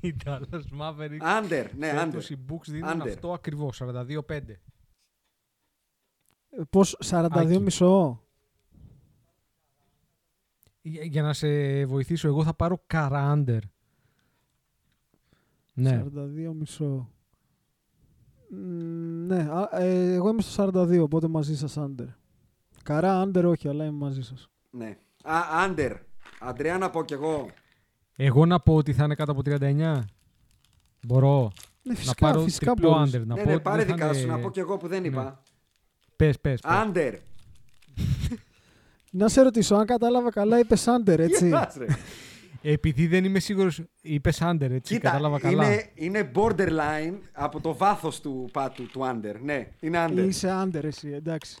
Οι 0.00 0.14
Dallas 0.24 0.62
Mavericks 0.80 1.20
Under. 1.20 1.66
Ναι, 1.76 1.92
under. 1.92 2.04
φέτος 2.04 2.30
οι 2.30 2.38
Bucks 2.48 2.66
δίνουν 2.66 3.02
Under. 3.02 3.08
αυτό 3.08 3.32
ακριβώς, 3.32 3.80
42-5. 3.84 4.16
Ε, 4.28 4.52
Πώς, 6.70 6.96
42 7.04 7.28
Άκη. 7.32 7.58
μισό; 7.58 8.22
Για, 10.82 11.02
για 11.04 11.22
να 11.22 11.32
σε 11.32 11.84
βοηθήσω, 11.84 12.28
εγώ 12.28 12.44
θα 12.44 12.54
πάρω 12.54 12.82
καρά 12.86 13.34
under. 13.36 13.58
Ναι. 15.82 16.04
42 16.50 16.52
μισό. 16.58 17.08
Μ, 18.50 19.26
ναι, 19.26 19.48
α, 19.50 19.68
ε, 19.82 20.12
εγώ 20.14 20.28
είμαι 20.28 20.42
στο 20.42 20.64
42, 20.82 20.98
οπότε 21.02 21.28
μαζί 21.28 21.56
σας 21.56 21.76
under. 21.78 22.06
Καρά 22.82 23.24
under 23.26 23.44
όχι, 23.44 23.68
αλλά 23.68 23.84
είμαι 23.84 23.96
μαζί 23.98 24.22
σας. 24.22 24.48
Ναι. 24.70 24.96
Α, 25.24 25.34
under. 25.68 25.92
Αντρέα 26.40 26.78
να 26.78 26.90
πω 26.90 27.04
κι 27.04 27.12
εγώ. 27.12 27.48
Εγώ 28.16 28.46
να 28.46 28.60
πω 28.60 28.74
ότι 28.74 28.92
θα 28.92 29.04
είναι 29.04 29.14
κάτω 29.14 29.32
από 29.32 29.42
39. 29.42 30.04
Μπορώ 31.06 31.40
Ναι, 31.82 31.92
να 31.92 31.94
φυσικά, 31.94 32.26
πάρω 32.26 32.40
φυσικά 32.42 32.72
τριπλό 32.72 32.90
μπορείς. 32.92 33.14
under. 33.14 33.26
Να 33.26 33.34
ναι, 33.34 33.40
πω 33.42 33.48
ναι, 33.48 33.54
ότι 33.54 33.62
πάρε 33.62 33.84
δεν 33.84 33.86
θα 33.86 33.94
δικά 33.94 34.06
είναι- 34.06 34.16
σου. 34.18 34.26
Να 34.26 34.38
πω 34.38 34.50
κι 34.50 34.58
εγώ 34.60 34.76
που 34.76 34.88
δεν 34.88 35.00
Ναι. 35.02 35.08
είπα. 35.08 35.42
Πες, 36.16 36.40
πες, 36.40 36.60
πες. 36.60 36.70
Under. 36.86 37.14
Να 39.10 39.28
σε 39.28 39.42
ρωτήσω, 39.42 39.74
αν 39.74 39.86
κατάλαβα 39.86 40.30
καλά, 40.30 40.58
είπες 40.58 40.84
under, 40.88 41.18
έτσι. 41.18 41.52
Γελάς, 42.62 42.64
ρε. 42.64 42.70
Επειδή 42.72 43.06
δεν 43.06 43.24
είμαι 43.24 43.38
σίγουρος, 43.38 43.82
είπες 44.02 44.38
under, 44.42 44.70
έτσι, 44.70 44.94
Κοίτα, 44.94 45.08
κατάλαβα 45.10 45.38
καλά. 45.40 45.72
είναι, 45.72 45.90
είναι 45.94 46.30
borderline 46.34 47.18
από 47.32 47.60
το 47.60 47.74
βάθος 47.76 48.20
του 48.20 48.48
πάτου 48.52 48.86
του 48.86 49.00
under. 49.00 49.34
Ναι, 49.42 49.68
είναι 49.80 50.04
under. 50.08 50.24
Είσαι 50.28 50.48
under 50.64 50.84
εσύ, 50.84 51.08
εντάξει. 51.08 51.56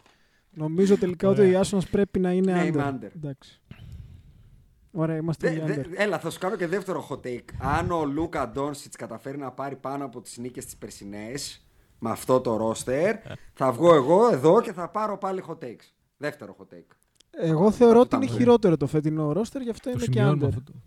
Νομίζω 0.54 0.96
τελικά 0.98 1.28
ότι 1.28 1.40
ο 1.40 1.42
Ωραία. 1.42 1.54
Ιάσονας 1.54 1.86
πρέπει 1.88 2.18
να 2.18 2.32
είναι 2.32 2.52
Ναι, 2.52 2.62
under. 2.62 2.66
είμαι 2.66 2.98
under. 3.00 3.10
Εντάξει. 3.16 3.60
Ωραία, 4.90 5.16
είμαστε 5.16 5.50
Δε- 5.50 5.62
όλοι 5.62 5.72
δε- 5.72 5.82
under. 5.82 5.92
έλα, 5.96 6.18
θα 6.18 6.30
σου 6.30 6.38
κάνω 6.38 6.56
και 6.56 6.66
δεύτερο 6.66 7.06
hot 7.10 7.26
take. 7.26 7.44
Αν 7.58 7.90
ο 7.90 8.04
Λούκα 8.04 8.48
Ντόνσιτς 8.48 8.96
καταφέρει 8.96 9.38
να 9.38 9.50
πάρει 9.50 9.76
πάνω 9.76 10.04
από 10.04 10.20
τις 10.20 10.38
νίκες 10.38 10.64
της 10.64 10.76
περσινές 10.76 11.66
με 11.98 12.10
αυτό 12.10 12.40
το 12.40 12.56
ρόστερ, 12.56 13.16
θα 13.52 13.72
βγω 13.72 13.94
εγώ 13.94 14.28
εδώ 14.32 14.60
και 14.60 14.72
θα 14.72 14.88
πάρω 14.88 15.18
πάλι 15.18 15.42
hot 15.48 15.58
takes. 15.64 15.92
Δεύτερο 16.16 16.56
hot 16.60 16.74
take. 16.74 16.96
Εγώ 17.30 17.70
θεωρώ 17.70 18.00
ότι 18.00 18.16
είναι 18.16 18.26
τα 18.26 18.32
χειρότερο 18.32 18.76
το 18.76 18.86
φετινό 18.86 19.32
ρόστερ, 19.32 19.62
γι' 19.62 19.70
αυτό 19.70 19.90
Το 19.90 19.90
είμαι 19.96 20.06
και 20.06 20.12
σημειώνουμε 20.12 20.44
under. 20.46 20.48
αυτό. 20.48 20.62
το- 20.72 20.78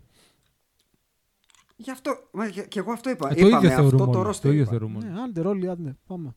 Γι' 1.76 1.90
αυτό. 1.90 2.10
Μα, 2.32 2.48
και, 2.48 2.62
και 2.62 2.78
εγώ 2.78 2.92
αυτό 2.92 3.10
είπα. 3.10 3.28
Ε, 3.30 3.34
το 3.34 3.46
Είπαμε 3.46 3.56
ίδιο 3.66 3.76
θεωρούμε 3.76 4.02
αυτό 4.02 4.12
το 4.12 4.18
όλοι, 4.18 4.28
roster. 4.32 4.40
Το 4.42 4.48
ίδιο 4.48 4.60
είπα. 4.62 4.70
θεωρούμε. 4.70 4.96
όλοι. 4.96 5.06
Ναι, 5.06 5.20
under, 5.32 5.44
όλοι 5.46 5.70
under. 5.78 5.92
Πάμε. 6.06 6.34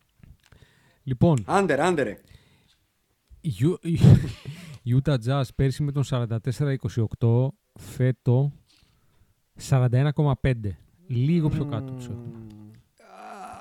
Λοιπόν, 1.03 1.43
Under, 1.47 1.79
under. 1.89 2.01
ρε. 2.03 2.17
η 3.41 3.49
Ου- 3.65 3.79
η 4.83 5.01
Utah 5.03 5.15
Jazz 5.25 5.41
πέρσι 5.55 5.83
με 5.83 5.91
τον 5.91 6.03
44-28, 6.09 7.47
φέτο 7.79 8.51
41,5. 9.69 10.77
Λίγο 11.07 11.49
πιο 11.49 11.65
κάτω 11.65 11.91
τους 11.93 12.05
έχω. 12.07 12.23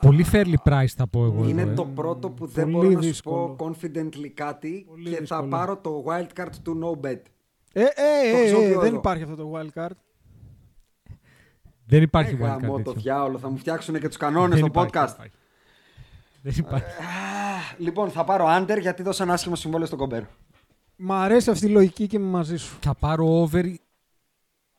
Πολύ 0.01 0.25
fairly 0.33 0.55
price 0.65 0.87
θα 0.97 1.09
πω 1.09 1.25
εγώ 1.25 1.49
Είναι 1.49 1.61
εδώ, 1.63 1.71
ε. 1.71 1.75
το 1.75 1.85
πρώτο 1.85 2.31
που 2.31 2.47
δεν 2.47 2.65
Πολύ 2.65 2.77
μπορώ 2.77 2.89
να 2.91 3.03
σου 3.03 3.09
δύσκολο. 3.09 3.49
πω 3.49 3.67
confidently 3.71 4.29
κάτι 4.35 4.85
Πολύ 4.89 5.05
και 5.05 5.11
θα 5.15 5.21
δύσκολο. 5.21 5.49
πάρω 5.49 5.77
το 5.77 6.05
wildcard 6.09 6.53
του 6.63 6.81
no 7.03 7.07
bet. 7.07 7.21
Ε, 7.73 7.83
ε, 7.83 7.85
Το 7.85 7.93
ε, 7.97 8.31
ε, 8.33 8.39
χρησιμοποιώ 8.39 8.79
δεν 8.79 8.87
εγώ. 8.89 8.97
υπάρχει 8.97 9.23
αυτό 9.23 9.37
το 9.37 9.53
wild 9.55 9.81
card. 9.83 9.91
Δεν 11.89 12.03
υπάρχει 12.03 12.35
Ε, 12.35 12.39
wildcard 12.41 12.61
γαμώ 12.61 12.77
το 12.77 12.83
τέτοιο. 12.83 12.93
διάολο, 13.01 13.39
θα 13.39 13.51
μου 13.51 13.57
φτιάξουν 13.57 14.01
και 14.01 14.09
τους 14.09 14.17
κανόνες 14.17 14.61
Δεν 14.61 14.71
στο 14.71 14.83
υπάρχει, 14.85 14.91
podcast. 14.95 15.15
δεν 15.17 15.33
υπάρχει. 15.33 15.37
Δεν 16.43 16.55
υπάρχει. 16.59 16.85
Α, 17.03 17.07
Λοιπόν, 17.79 18.11
θα 18.11 18.25
πάρω 18.25 18.45
under 18.49 18.79
γιατί 18.81 19.03
δώσαν 19.03 19.31
άσχημο 19.31 19.55
συμβόλαιο 19.57 19.87
στον 19.87 19.99
Κομπέρ. 19.99 20.23
Μ' 20.97 21.13
αρέσει 21.13 21.51
αυτή 21.51 21.67
η 21.67 21.71
λογική 21.71 22.07
και 22.07 22.17
είμαι 22.17 22.27
μαζί 22.27 22.57
σου. 22.57 22.77
Θα 22.81 22.95
πάρω 22.95 23.41
over. 23.43 23.75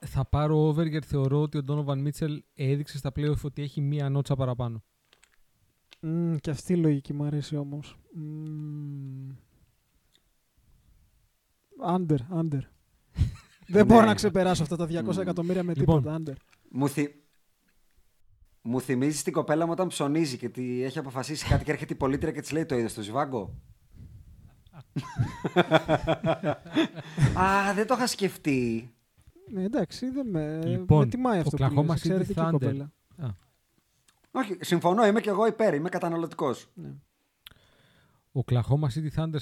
Θα 0.05 0.25
πάρω 0.25 0.67
over 0.67 0.87
γιατί 0.87 1.07
θεωρώ 1.07 1.41
ότι 1.41 1.57
ο 1.57 1.61
Donovan 1.67 2.07
Mitchell 2.07 2.37
έδειξε 2.53 2.97
στα 2.97 3.11
playoff 3.15 3.41
ότι 3.43 3.61
έχει 3.61 3.81
μία 3.81 4.09
νότσα 4.09 4.35
παραπάνω. 4.35 4.83
Μμ, 6.01 6.35
και 6.35 6.49
αυτή 6.49 6.73
η 6.73 6.77
λογική 6.77 7.13
μου 7.13 7.23
αρέσει 7.23 7.55
όμως. 7.55 7.97
Μμ. 8.13 9.29
Under, 11.95 12.17
under. 12.41 12.59
Δεν 13.67 13.85
μπορώ 13.85 13.99
Ναι. 14.01 14.05
να 14.07 14.13
ξεπεράσω 14.13 14.63
αυτά 14.63 14.75
τα 14.75 14.85
200 14.85 15.03
Μμ. 15.15 15.19
εκατομμύρια 15.19 15.63
με 15.63 15.73
Λοιπόν. 15.73 16.01
τίποτα. 16.01 16.17
Under. 16.25 16.33
Μου, 16.71 16.89
θυ... 16.89 17.07
μου 18.61 18.81
θυμίζεις 18.81 19.23
την 19.23 19.33
κοπέλα 19.33 19.65
μου 19.65 19.71
όταν 19.71 19.87
ψωνίζει 19.87 20.37
και 20.37 20.49
τη 20.49 20.83
έχει 20.83 20.99
αποφασίσει 20.99 21.45
κάτι 21.47 21.63
και 21.63 21.71
έρχεται 21.71 21.93
η 21.93 21.97
πολίτρια 21.97 22.31
και 22.31 22.41
της 22.41 22.51
λέει 22.51 22.65
το 22.65 22.75
είδες 22.77 22.91
στο 22.91 23.01
Ζιβάγκο; 23.01 23.55
Α, 27.39 27.73
δεν 27.73 27.87
το 27.87 27.93
είχα 27.93 28.07
σκεφτεί. 28.07 28.93
Ναι, 29.51 29.63
εντάξει, 29.63 30.09
δεν 30.09 30.27
με, 30.29 30.61
Λοιπόν, 30.65 30.99
με 30.99 31.05
τιμάει 31.05 31.39
αυτό 31.39 31.57
που 31.57 31.63
Oklahoma 31.63 31.85
λες. 31.85 31.89
City 31.89 31.93
Εξαιρετική 31.93 32.33
Thunder. 32.39 32.49
κοπέλα. 32.51 32.91
Όχι, 34.31 34.57
συμφωνώ, 34.59 35.05
είμαι 35.05 35.21
και 35.21 35.29
εγώ 35.29 35.45
υπέρ, 35.47 35.73
είμαι 35.73 35.89
καταναλωτικός. 35.89 36.67
Ο 38.31 38.39
Oklahoma 38.45 38.87
City 38.93 39.09
Thunder 39.15 39.37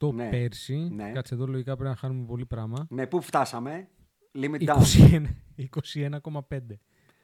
44-28 0.00 0.12
Ναι. 0.14 0.28
πέρσι. 0.30 0.76
Ναι. 0.76 1.10
Κάτσε 1.12 1.34
εδώ 1.34 1.46
λογικά 1.46 1.74
πρέπει 1.74 1.90
να 1.90 1.96
χάνουμε 1.96 2.26
πολύ 2.26 2.46
πράγμα. 2.46 2.86
Ναι, 2.90 3.06
πού 3.06 3.20
φτάσαμε; 3.22 3.88
Limit 4.34 4.64
down. 4.64 4.78
21 4.78 5.22
21,5. 5.76 6.78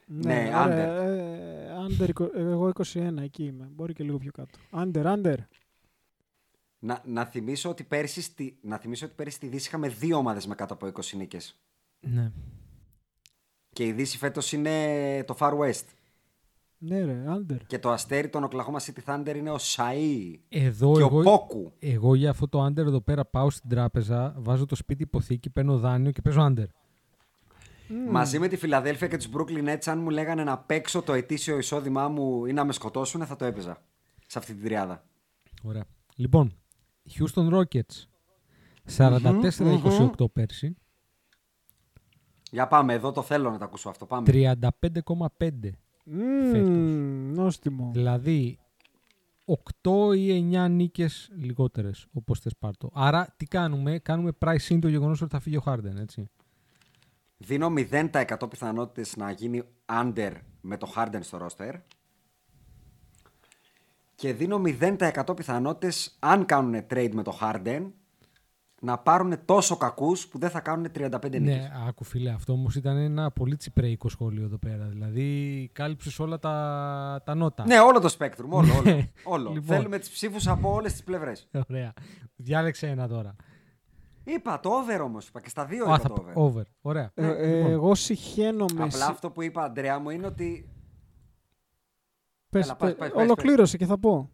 Ναι, 0.07 0.51
ωραία, 0.65 0.67
under. 0.67 2.09
ε, 2.09 2.09
Under, 2.15 2.29
εγώ 2.35 2.71
21, 2.75 3.17
εκεί 3.23 3.45
είμαι. 3.45 3.69
Μπορεί 3.75 3.93
και 3.93 4.05
λίγο 4.05 4.19
πιο 4.19 4.31
κάτω. 4.31 4.59
Under, 4.73 5.05
under. 5.17 5.37
Να, 6.79 7.03
να, 7.05 7.25
θυμίσω 7.25 7.69
ότι 7.69 7.85
πέρσι 7.85 8.23
στη, 8.23 8.59
να 8.63 8.79
θυμίσω 8.79 9.07
ότι 9.07 9.15
πέρσι 9.15 9.37
στη 9.37 9.47
Δύση 9.47 9.67
είχαμε 9.69 9.89
δύο 9.89 10.17
ομάδες 10.17 10.47
με 10.47 10.55
κάτω 10.55 10.75
από 10.75 10.87
20 10.87 11.17
νίκες. 11.17 11.59
Ναι. 12.01 12.33
Και 13.73 13.87
η 13.87 13.93
Δύση 13.93 14.19
φέτος 14.19 14.53
είναι 14.53 15.25
το 15.27 15.37
Far 15.39 15.53
West. 15.59 15.85
Ναι 16.79 17.05
ρε, 17.05 17.25
under. 17.29 17.57
Και 17.67 17.79
το 17.79 17.91
αστέρι 17.91 18.29
των 18.29 18.49
Oklahoma 18.51 18.79
City 18.79 19.05
Thunder 19.05 19.35
είναι 19.37 19.51
ο 19.51 19.57
Σαΐ 19.61 20.35
Εδώ 20.49 20.93
και 20.93 21.01
εγώ, 21.01 21.19
ο 21.19 21.23
Πόκου. 21.23 21.73
εγώ 21.79 22.15
για 22.15 22.31
αυτό 22.31 22.49
το 22.49 22.67
under 22.67 22.77
εδώ 22.77 23.01
πέρα 23.01 23.25
πάω 23.25 23.51
στην 23.51 23.71
τράπεζα, 23.71 24.35
βάζω 24.39 24.67
το 24.67 24.75
σπίτι 24.75 25.03
υποθήκη, 25.03 25.51
παίρνω 25.51 25.79
δάνειο 25.79 26.11
και 26.11 26.23
παίζω 26.23 26.47
under. 26.53 26.67
Μαζί 28.11 28.39
με 28.39 28.49
τη 28.49 28.57
Φιλαδέλφια 28.57 29.09
και 29.09 29.17
τους 29.17 29.29
Brooklyn 29.33 29.69
Nets, 29.69 29.83
αν 29.87 29.99
μου 29.99 30.11
λέγανε 30.11 30.45
να 30.45 30.59
παίξω 30.59 31.03
το 31.03 31.13
ετήσιο 31.13 31.59
εισόδημά 31.59 32.09
μου 32.09 32.47
ή 32.47 32.53
να 32.53 32.65
με 32.65 32.73
σκοτώσουν, 32.73 33.27
θα 33.27 33.37
το 33.37 33.45
έπαιζα. 33.45 33.83
Σε 34.27 34.39
αυτή 34.39 34.55
την 34.55 34.65
τριάδα. 34.65 35.05
Ωραία. 35.63 35.85
Λοιπόν, 36.17 36.53
Houston 37.19 37.55
Rockets. 37.55 38.07
44-28 38.97 40.33
πέρσι. 40.33 40.77
Για 42.51 42.67
πάμε, 42.67 42.93
εδώ 42.93 43.13
το 43.13 43.23
θέλω 43.23 43.51
να 43.51 43.59
το 43.59 43.65
ακούσω 43.65 43.89
αυτό. 43.89 44.07
Πάμε. 44.07 44.27
35,5 44.27 45.77
φέτος. 46.51 46.69
Μμμ, 46.69 47.33
νόστιμο. 47.35 47.91
Δηλαδή 47.93 48.59
8 49.45 50.15
ή 50.17 50.31
9 50.31 50.69
νίκες 50.69 51.31
λιγότερες, 51.37 52.07
όπως 52.13 52.41
θες 52.41 52.57
πάρ' 52.59 52.77
το. 52.77 52.91
Άρα 52.95 53.35
τι 53.37 53.47
κάνουμε, 53.47 53.99
κάνουμε 53.99 54.33
price 54.39 54.69
in 54.69 54.79
το 54.81 54.89
γεγονός 54.89 55.23
ότι 55.23 55.31
θα 55.31 55.41
φύγει 55.41 55.57
ο 55.57 55.63
Harden, 55.67 55.97
έτσι. 56.01 56.31
Δίνω 57.39 57.73
0% 57.77 58.51
πιθανότητες 58.51 59.17
να 59.17 59.31
γίνει 59.31 59.63
under 59.87 60.33
με 60.61 60.77
το 60.77 60.93
Harden 60.97 61.19
στο 61.21 61.47
roster. 61.47 61.73
Και 64.15 64.33
δίνω 64.33 64.61
0% 64.65 65.37
πιθανότητες, 65.37 66.17
αν 66.19 66.45
κάνουν 66.45 66.85
trade 66.91 67.11
με 67.13 67.23
το 67.23 67.39
Harden, 67.41 67.91
να 68.81 68.99
πάρουν 68.99 69.45
τόσο 69.45 69.77
κακούς 69.77 70.27
που 70.29 70.39
δεν 70.39 70.51
θα 70.51 70.61
κάνουν 70.61 70.87
35 70.95 71.11
νίκες. 71.23 71.41
Ναι, 71.41 71.71
άκου 71.89 72.05
φίλε, 72.05 72.31
αυτό 72.31 72.53
όμως 72.53 72.75
ήταν 72.77 72.97
ένα 72.97 73.31
πολύ 73.31 73.57
τσιπρέικο 73.57 74.09
σχόλιο 74.09 74.45
εδώ 74.45 74.59
πέρα. 74.59 74.85
Δηλαδή 74.85 75.71
κάλυψες 75.73 76.19
όλα 76.19 76.39
τα, 76.39 77.23
τα 77.25 77.35
νότα. 77.35 77.65
Ναι, 77.67 77.79
όλο 77.81 78.01
το 78.01 78.15
spectrum, 78.19 78.49
όλο. 78.49 78.73
όλο, 78.79 78.83
Ναι. 78.83 79.11
όλο. 79.25 79.51
Λοιπόν. 79.55 79.77
Θέλουμε 79.77 79.99
τις 79.99 80.11
ψήφους 80.11 80.47
από 80.49 80.73
όλες 80.73 80.93
τις 80.93 81.03
πλευρές. 81.05 81.49
Ωραία. 81.69 81.93
Διάλεξε 82.37 82.87
ένα 82.87 83.09
τώρα. 83.09 83.37
Είπα 84.29 84.61
το 84.61 84.69
over 84.71 85.01
όμως, 85.01 85.29
είπα 85.29 85.41
και 85.41 85.49
στα 85.49 85.65
δύο 85.65 85.85
Α, 85.85 85.89
είπα 85.89 85.99
θα 85.99 86.09
το 86.09 86.15
π- 86.15 86.19
over. 86.19 86.33
over. 86.37 86.63
Ωραία. 86.81 87.11
Ε, 87.15 87.27
ε, 87.27 87.57
Λοιπόν, 87.57 87.71
εγώ 87.73 87.95
συχαίνομαι. 87.95 88.83
Απλά 88.83 88.91
συ- 88.91 89.11
αυτό 89.11 89.31
που 89.31 89.43
είπα, 89.43 89.63
Αντρέα 89.63 89.99
μου, 89.99 90.11
είναι 90.11 90.27
ότι 90.27 90.69
Πες, 92.51 92.65
Έλα, 92.65 92.77
πας, 92.77 92.89
πες, 92.91 92.99
πας, 92.99 93.11
πας, 93.13 93.23
ολοκλήρωσε 93.23 93.77
και 93.77 93.87
θα 93.87 93.99
πω. 93.99 94.33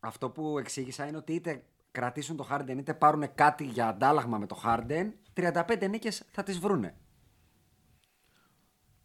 αυτό 0.00 0.30
που 0.30 0.58
εξήγησα 0.58 1.06
είναι 1.06 1.16
ότι 1.16 1.32
είτε 1.34 1.64
κρατήσουν 1.90 2.36
το 2.36 2.48
Harden 2.50 2.74
είτε 2.78 2.94
πάρουν 2.94 3.34
κάτι 3.34 3.64
για 3.64 3.88
αντάλλαγμα 3.88 4.38
με 4.38 4.46
το 4.46 4.60
Harden, 4.64 5.12
35 5.34 5.88
νίκες 5.88 6.22
θα 6.30 6.42
τις 6.42 6.58
βρούνε. 6.58 6.96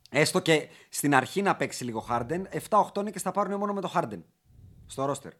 Έστω 0.10 0.40
και 0.40 0.68
στην 0.90 1.16
αρχή 1.16 1.42
να 1.42 1.56
παίξει 1.56 1.84
λίγο 1.84 2.06
Harden, 2.10 2.42
7-8 2.70 3.04
νίκες 3.04 3.22
θα 3.22 3.32
πάρουν 3.32 3.58
μόνο 3.60 3.74
με 3.74 3.82
το 3.82 3.92
Harden 3.96 4.22
στο 4.86 5.12
roster. 5.14 5.32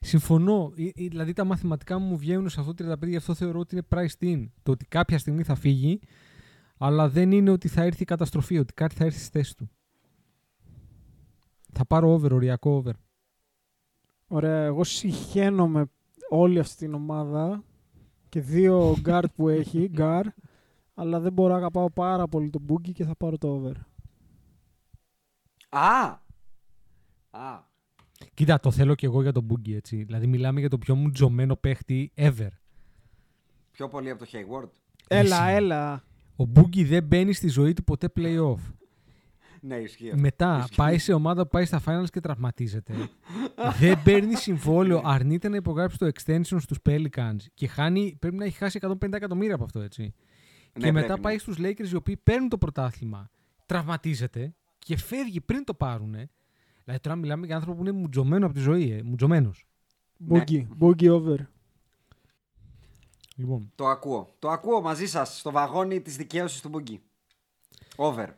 Συμφωνώ. 0.00 0.72
Ε, 0.76 0.82
ε, 0.84 1.08
Δηλαδή 1.08 1.32
τα 1.32 1.44
μαθηματικά 1.44 1.98
μου 1.98 2.16
βγαίνουν 2.16 2.48
σε 2.48 2.60
αυτό 2.60 2.74
το 2.74 2.92
35, 2.92 3.08
γι' 3.08 3.16
αυτό 3.16 3.34
θεωρώ 3.34 3.58
ότι 3.58 3.74
είναι 3.74 3.86
priced 3.90 4.24
in. 4.24 4.46
Το 4.62 4.70
ότι 4.70 4.84
κάποια 4.86 5.18
στιγμή 5.18 5.42
θα 5.42 5.54
φύγει, 5.54 6.00
αλλά 6.78 7.08
δεν 7.08 7.32
είναι 7.32 7.50
ότι 7.50 7.68
θα 7.68 7.82
έρθει 7.82 8.02
η 8.02 8.04
καταστροφή, 8.04 8.58
ότι 8.58 8.72
κάτι 8.72 8.94
θα 8.94 9.04
έρθει 9.04 9.18
στη 9.18 9.30
θέση 9.30 9.56
του. 9.56 9.70
Θα 11.72 11.86
πάρω 11.86 12.12
over, 12.12 12.32
οριακό 12.32 12.70
over. 12.70 12.92
Ωραία, 14.26 14.64
εγώ 14.64 14.84
συχαίνομαι 14.84 15.90
όλη 16.28 16.58
αυτή 16.58 16.76
την 16.76 16.94
ομάδα 16.94 17.64
και 18.28 18.40
δύο 18.40 18.96
guard 19.04 19.24
που 19.34 19.48
έχει, 19.48 19.90
guard, 19.98 20.26
αλλά 20.94 21.20
δεν 21.20 21.32
μπορώ 21.32 21.52
να 21.52 21.58
αγαπάω 21.58 21.90
πάρα 21.90 22.26
πολύ 22.26 22.50
τον 22.50 22.66
Boogie 22.68 22.92
και 22.92 23.04
θα 23.04 23.16
πάρω 23.16 23.38
το 23.38 23.48
over. 23.48 23.74
Α! 25.68 26.18
Α! 27.30 27.74
Κοίτα, 28.34 28.60
το 28.60 28.70
θέλω 28.70 28.94
και 28.94 29.06
εγώ 29.06 29.22
για 29.22 29.32
τον 29.32 29.46
Boogie, 29.50 29.74
έτσι. 29.74 30.02
Δηλαδή 30.02 30.26
μιλάμε 30.26 30.60
για 30.60 30.68
το 30.68 30.78
πιο 30.78 30.94
μου 30.94 31.10
τζωμένο 31.10 31.56
παίχτη 31.56 32.12
ever. 32.16 32.48
Πιο 33.72 33.88
πολύ 33.88 34.10
από 34.10 34.24
το 34.24 34.30
Hayward. 34.32 34.68
Έλα, 35.08 35.48
Εσύ. 35.48 35.56
έλα. 35.56 36.04
Ο 36.36 36.44
Boogie 36.54 36.84
δεν 36.84 37.04
μπαίνει 37.04 37.32
στη 37.32 37.48
ζωή 37.48 37.72
του 37.72 37.84
ποτέ 37.84 38.12
playoff. 38.16 38.58
Ναι, 39.60 39.74
ισχύει. 39.76 40.08
αυτό. 40.08 40.20
Μετά 40.20 40.58
Ισχύει. 40.58 40.74
πάει 40.76 40.98
σε 40.98 41.12
ομάδα 41.12 41.42
που 41.42 41.48
πάει 41.48 41.64
στα 41.64 41.82
finals 41.86 42.10
και 42.12 42.20
τραυματίζεται. 42.20 42.94
δεν 43.80 44.02
παίρνει 44.02 44.36
συμβόλαιο, 44.36 45.00
αρνείται 45.04 45.48
να 45.48 45.56
υπογράψει 45.56 45.98
το 45.98 46.06
extension 46.06 46.56
στους 46.60 46.78
Pelicans 46.88 47.36
και 47.54 47.66
χάνει, 47.66 48.16
πρέπει 48.18 48.36
να 48.36 48.44
έχει 48.44 48.56
χάσει 48.56 48.78
150 48.82 49.12
εκατομμύρια 49.12 49.54
από 49.54 49.64
αυτό, 49.64 49.80
έτσι. 49.80 50.02
Ναι, 50.78 50.84
και 50.84 50.92
μετά 50.92 51.06
πρέπει, 51.06 51.20
πάει 51.20 51.32
ναι. 51.34 51.38
στους 51.40 51.56
Lakers 51.58 51.90
οι 51.92 51.94
οποίοι 51.94 52.16
παίρνουν 52.16 52.48
το 52.48 52.58
πρωτάθλημα, 52.58 53.30
τραυματίζεται 53.66 54.54
και 54.78 54.96
φεύγει 54.96 55.40
πριν 55.40 55.64
το 55.64 55.74
πάρουνε. 55.74 56.30
Δηλαδή 56.86 57.02
τώρα 57.02 57.16
μιλάμε 57.16 57.46
για 57.46 57.56
άνθρωπο 57.56 57.76
που 57.82 57.86
είναι 57.88 57.98
μουτζωμένο 57.98 58.44
από 58.46 58.54
τη 58.54 58.60
ζωή, 58.60 58.90
ε, 58.90 59.02
μουτζωμένος. 59.02 59.66
Boogie, 60.28 60.66
Boogie 60.80 61.10
over. 61.10 61.36
Λοιπόν, 63.36 63.72
Το 63.74 63.86
ακούω. 63.86 64.34
Το 64.38 64.48
ακούω 64.50 64.80
μαζί 64.80 65.06
σας 65.06 65.38
στο 65.38 65.50
βαγόνι 65.50 66.00
της 66.00 66.16
δικαίωσης 66.16 66.60
του 66.60 66.70
Boogie. 66.74 66.98
Over. 67.96 68.28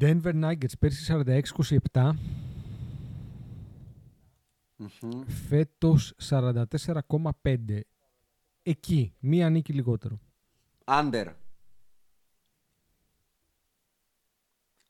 Denver 0.00 0.34
Nuggets 0.44 0.78
πέρσι 0.78 1.04
46-27, 1.92 2.14
Μμμ. 4.76 5.24
φέτος 5.48 6.14
44,5. 6.18 7.80
Εκεί, 8.62 9.14
μία 9.18 9.50
νίκη 9.50 9.72
λιγότερο. 9.72 10.20
Under. 10.84 11.32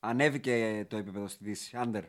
Ανέβηκε 0.00 0.86
το 0.88 0.96
επίπεδο 0.96 1.28
στη 1.28 1.44
Δύση. 1.44 1.76
Under. 1.84 2.02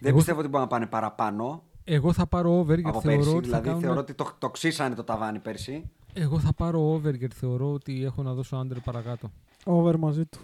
Δεν 0.00 0.08
Εγώ 0.08 0.16
πιστεύω 0.16 0.38
ότι 0.38 0.48
μπορούν 0.48 0.66
να 0.66 0.72
πάνε 0.72 0.86
παραπάνω 0.86 1.62
Εγώ 1.84 2.12
θα 2.12 2.26
πάρω 2.26 2.58
over 2.58 2.74
γιατί 2.78 2.88
από 2.88 3.00
θεωρώ 3.00 3.16
πέρσι. 3.18 3.36
ότι 3.36 3.48
θα 3.48 3.60
Δηλαδή 3.60 3.66
κάνουν... 3.66 3.80
θεωρώ 3.82 4.00
ότι 4.00 4.14
το, 4.14 4.34
το 4.38 4.50
ξύσανε 4.50 4.94
το 4.94 5.04
ταβάνι 5.04 5.38
πέρσι. 5.38 5.90
Εγώ 6.12 6.38
θα 6.40 6.52
πάρω 6.52 6.92
over 6.92 7.14
γιατί 7.14 7.36
θεωρώ 7.36 7.72
ότι 7.72 8.04
έχω 8.04 8.22
να 8.22 8.34
δώσω 8.34 8.60
under 8.60 8.76
παρακάτω. 8.84 9.32
Over 9.64 9.96
μαζί 9.98 10.24
του. 10.26 10.38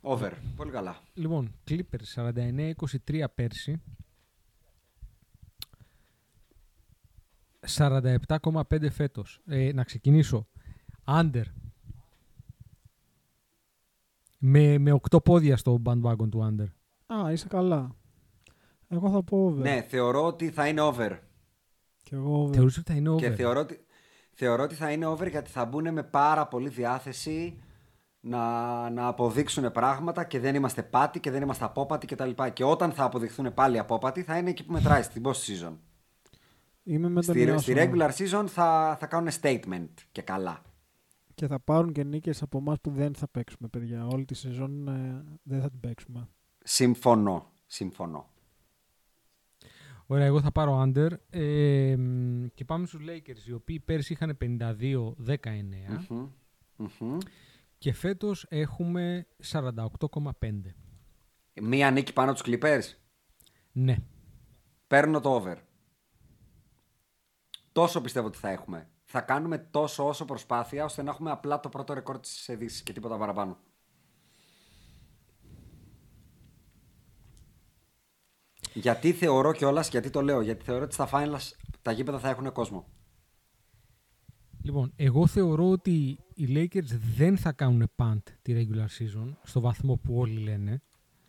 Over. 0.00 0.30
Πολύ 0.56 0.70
καλά. 0.70 0.96
Λοιπόν, 1.14 1.54
Clippers 1.68 2.32
49-23 3.06 3.24
πέρσι. 3.34 3.82
47,5 7.66 8.90
φέτος. 8.90 9.40
Ε, 9.46 9.72
να 9.72 9.84
ξεκινήσω. 9.84 10.46
Under. 11.04 11.42
Με, 14.38 14.78
με 14.78 15.00
8 15.10 15.24
πόδια 15.24 15.56
στο 15.56 15.82
bandwagon 15.84 16.28
του 16.30 16.48
under. 16.50 16.66
Α, 17.14 17.32
είσαι 17.32 17.48
καλά. 17.48 17.96
Εγώ 18.88 19.10
θα 19.10 19.22
πω 19.22 19.44
over. 19.44 19.62
Ναι, 19.62 19.82
θεωρώ 19.88 20.26
ότι 20.26 20.50
θα 20.50 20.68
είναι 20.68 20.80
over. 20.80 21.10
Και 22.02 22.14
εγώ 22.14 22.42
over. 22.42 22.54
Θεωρείς 22.54 22.78
ότι 22.78 22.92
θα 22.92 22.96
είναι 22.98 23.08
over; 23.08 23.20
Και 23.22 23.30
θεωρώ 23.30 23.60
ότι, 23.60 23.80
θεωρώ 24.32 24.62
ότι 24.62 24.74
θα 24.74 24.90
είναι 24.92 25.06
over 25.06 25.28
γιατί 25.28 25.50
θα 25.50 25.64
μπουν 25.64 25.92
με 25.92 26.02
πάρα 26.02 26.46
πολύ 26.46 26.68
διάθεση 26.68 27.62
να, 28.20 28.90
να 28.90 29.06
αποδείξουν 29.06 29.72
πράγματα 29.72 30.24
και 30.24 30.38
δεν 30.38 30.54
είμαστε 30.54 30.82
πάτη 30.82 31.20
και 31.20 31.30
δεν 31.30 31.42
είμαστε 31.42 31.64
απόπατοι 31.64 32.06
κτλ. 32.06 32.30
Και, 32.30 32.50
και 32.50 32.64
όταν 32.64 32.92
θα 32.92 33.04
αποδειχθούν 33.04 33.54
πάλι 33.54 33.78
απόπατοι 33.78 34.22
θα 34.22 34.38
είναι 34.38 34.50
εκεί 34.50 34.64
που 34.64 34.72
μετράει 34.72 35.02
στην 35.02 35.22
post 35.24 35.30
season. 35.30 35.72
Είμαι 36.82 37.08
με 37.08 37.22
τον 37.22 37.34
Στη, 37.34 37.42
Ιώσο. 37.42 37.58
στη 37.58 37.74
regular 37.76 38.10
season 38.10 38.44
θα, 38.46 38.96
θα 39.00 39.06
κάνουν 39.06 39.30
statement 39.40 39.88
και 40.12 40.22
καλά. 40.22 40.62
Και 41.38 41.46
θα 41.46 41.60
πάρουν 41.60 41.92
και 41.92 42.04
νίκες 42.04 42.42
από 42.42 42.58
εμάς 42.58 42.80
που 42.80 42.90
δεν 42.90 43.14
θα 43.14 43.28
παίξουμε, 43.28 43.68
παιδιά. 43.68 44.06
Όλη 44.06 44.24
τη 44.24 44.34
σεζόν 44.34 44.88
ε, 44.88 45.24
δεν 45.42 45.60
θα 45.60 45.70
την 45.70 45.80
παίξουμε. 45.80 46.28
Συμφωνώ. 46.64 47.50
Συμφωνώ. 47.66 48.28
Ωραία, 50.06 50.26
εγώ 50.26 50.40
θα 50.40 50.52
πάρω 50.52 50.82
under. 50.82 51.10
Ε, 51.30 51.96
μ, 51.98 52.46
και 52.54 52.64
πάμε 52.64 52.86
στους 52.86 53.00
Lakers, 53.08 53.46
οι 53.48 53.52
οποίοι 53.52 53.80
πέρσι 53.80 54.12
είχαν 54.12 54.36
52-19 54.40 55.14
Μμμ. 56.08 56.28
Μμμ. 56.76 57.18
και 57.78 57.92
φέτος 57.92 58.46
έχουμε 58.48 59.26
48,5. 59.52 60.60
Μία 61.62 61.90
νίκη 61.90 62.12
πάνω 62.12 62.32
τους 62.32 62.42
Clippers; 62.44 62.82
Ναι. 63.72 63.96
Παίρνω 64.86 65.20
το 65.20 65.42
over. 65.42 65.56
Τόσο 67.72 68.00
πιστεύω 68.00 68.26
ότι 68.26 68.38
θα 68.38 68.48
έχουμε. 68.48 68.88
Θα 69.10 69.20
κάνουμε 69.20 69.58
τόσο 69.58 70.06
όσο 70.08 70.24
προσπάθεια 70.24 70.84
ώστε 70.84 71.02
να 71.02 71.10
έχουμε 71.10 71.30
απλά 71.30 71.60
το 71.60 71.68
πρώτο 71.68 71.92
ρεκόρ 71.92 72.18
της 72.18 72.50
Δύσης 72.58 72.82
και 72.82 72.92
τίποτα 72.92 73.18
παραπάνω. 73.18 73.58
Γιατί 78.74 79.12
θεωρώ 79.12 79.52
κιόλας, 79.52 79.88
γιατί 79.88 80.10
το 80.10 80.22
λέω, 80.22 80.40
γιατί 80.40 80.64
θεωρώ 80.64 80.84
ότι 80.84 80.94
στα 80.94 81.08
finals 81.12 81.52
τα 81.82 81.92
γήπεδα 81.92 82.18
θα 82.18 82.28
έχουν 82.28 82.52
κόσμο. 82.52 82.86
Λοιπόν, 84.62 84.92
εγώ 84.96 85.26
θεωρώ 85.26 85.70
ότι 85.70 86.18
οι 86.34 86.46
Lakers 86.48 86.98
δεν 87.16 87.36
θα 87.36 87.52
κάνουν 87.52 87.90
punt 87.96 88.22
τη 88.42 88.54
regular 88.56 88.86
season 88.98 89.32
στο 89.42 89.60
βαθμό 89.60 89.96
που 89.96 90.18
όλοι 90.18 90.38
λένε, 90.40 90.82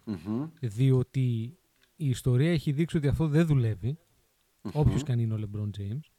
Μμμ. 0.03 0.49
διότι 0.59 1.57
η 1.95 2.09
ιστορία 2.09 2.51
έχει 2.51 2.71
δείξει 2.71 2.97
ότι 2.97 3.07
αυτό 3.07 3.27
δεν 3.27 3.45
δουλεύει, 3.45 3.97
όποιος 4.71 5.03
και 5.03 5.11
αν 5.11 5.19
είναι 5.19 5.33
ο 5.33 5.37
LeBron 5.41 5.79
James. 5.79 6.18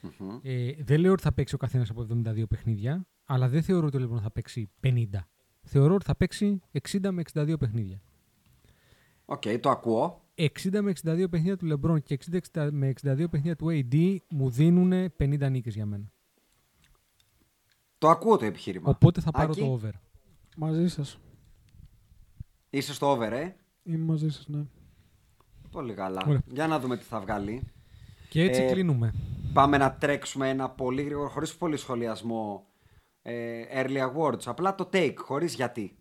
Μμμ. 0.00 0.38
Ε, 0.42 0.72
δεν 0.78 1.00
λέω 1.00 1.12
ότι 1.12 1.22
θα 1.22 1.32
παίξει 1.32 1.54
ο 1.54 1.58
καθένας 1.58 1.90
από 1.90 2.06
72 2.26 2.48
παιχνίδια, 2.48 3.06
αλλά 3.24 3.48
δεν 3.48 3.62
θεωρώ 3.62 3.86
ότι 3.86 3.96
ο 3.96 4.08
LeBron 4.08 4.20
θα 4.22 4.30
παίξει 4.30 4.70
50. 4.82 5.04
Θεωρώ 5.62 5.94
ότι 5.94 6.04
θα 6.04 6.16
παίξει 6.16 6.60
60 6.90 7.10
με 7.10 7.22
62 7.32 7.54
παιχνίδια. 7.58 8.00
Οκ, 9.24 9.42
το 9.60 9.70
ακούω. 9.70 10.22
60 10.34 10.80
με 10.80 10.92
62 11.02 11.26
παιχνίδια 11.30 11.56
του 11.56 11.66
LeBron 11.72 12.02
και 12.02 12.18
60 12.52 12.68
με 12.72 12.92
62 13.02 13.24
παιχνίδια 13.30 13.56
του 13.56 13.66
AD 13.70 14.16
μου 14.28 14.50
δίνουν 14.50 15.12
50 15.18 15.48
νίκες 15.50 15.74
για 15.74 15.86
μένα. 15.86 16.12
Το 17.98 18.08
ακούω 18.08 18.36
το 18.36 18.44
επιχείρημα. 18.44 18.90
Οπότε 18.90 19.20
θα 19.20 19.30
πάρω 19.30 19.50
Άκη, 19.50 19.60
το 19.60 19.72
over. 19.72 19.90
Μαζί 20.56 20.88
σας. 20.88 21.18
Είσαι 22.70 22.94
στο 22.94 23.10
over, 23.10 23.32
ε; 23.32 23.56
Είμαι 23.82 24.04
μαζί 24.04 24.28
σας, 24.28 24.48
ναι. 24.48 24.64
Πολύ 25.70 25.94
καλά. 25.94 26.24
Ωραία. 26.26 26.42
Για 26.46 26.66
να 26.66 26.80
δούμε 26.80 26.96
τι 26.96 27.04
θα 27.04 27.20
βγάλει. 27.20 27.62
Και 28.28 28.42
έτσι 28.42 28.62
Ε, 28.62 28.72
κλείνουμε. 28.72 29.14
Πάμε 29.52 29.76
να 29.76 29.92
τρέξουμε 29.92 30.48
ένα 30.48 30.70
πολύ 30.70 31.02
γρήγορο, 31.02 31.28
χωρίς 31.28 31.56
πολύ 31.56 31.76
σχολιασμό, 31.76 32.66
ε, 33.22 33.62
early 33.72 34.12
awards. 34.12 34.42
Απλά 34.44 34.74
το 34.74 34.88
take, 34.92 35.14
χωρίς 35.16 35.54
γιατί. 35.54 35.98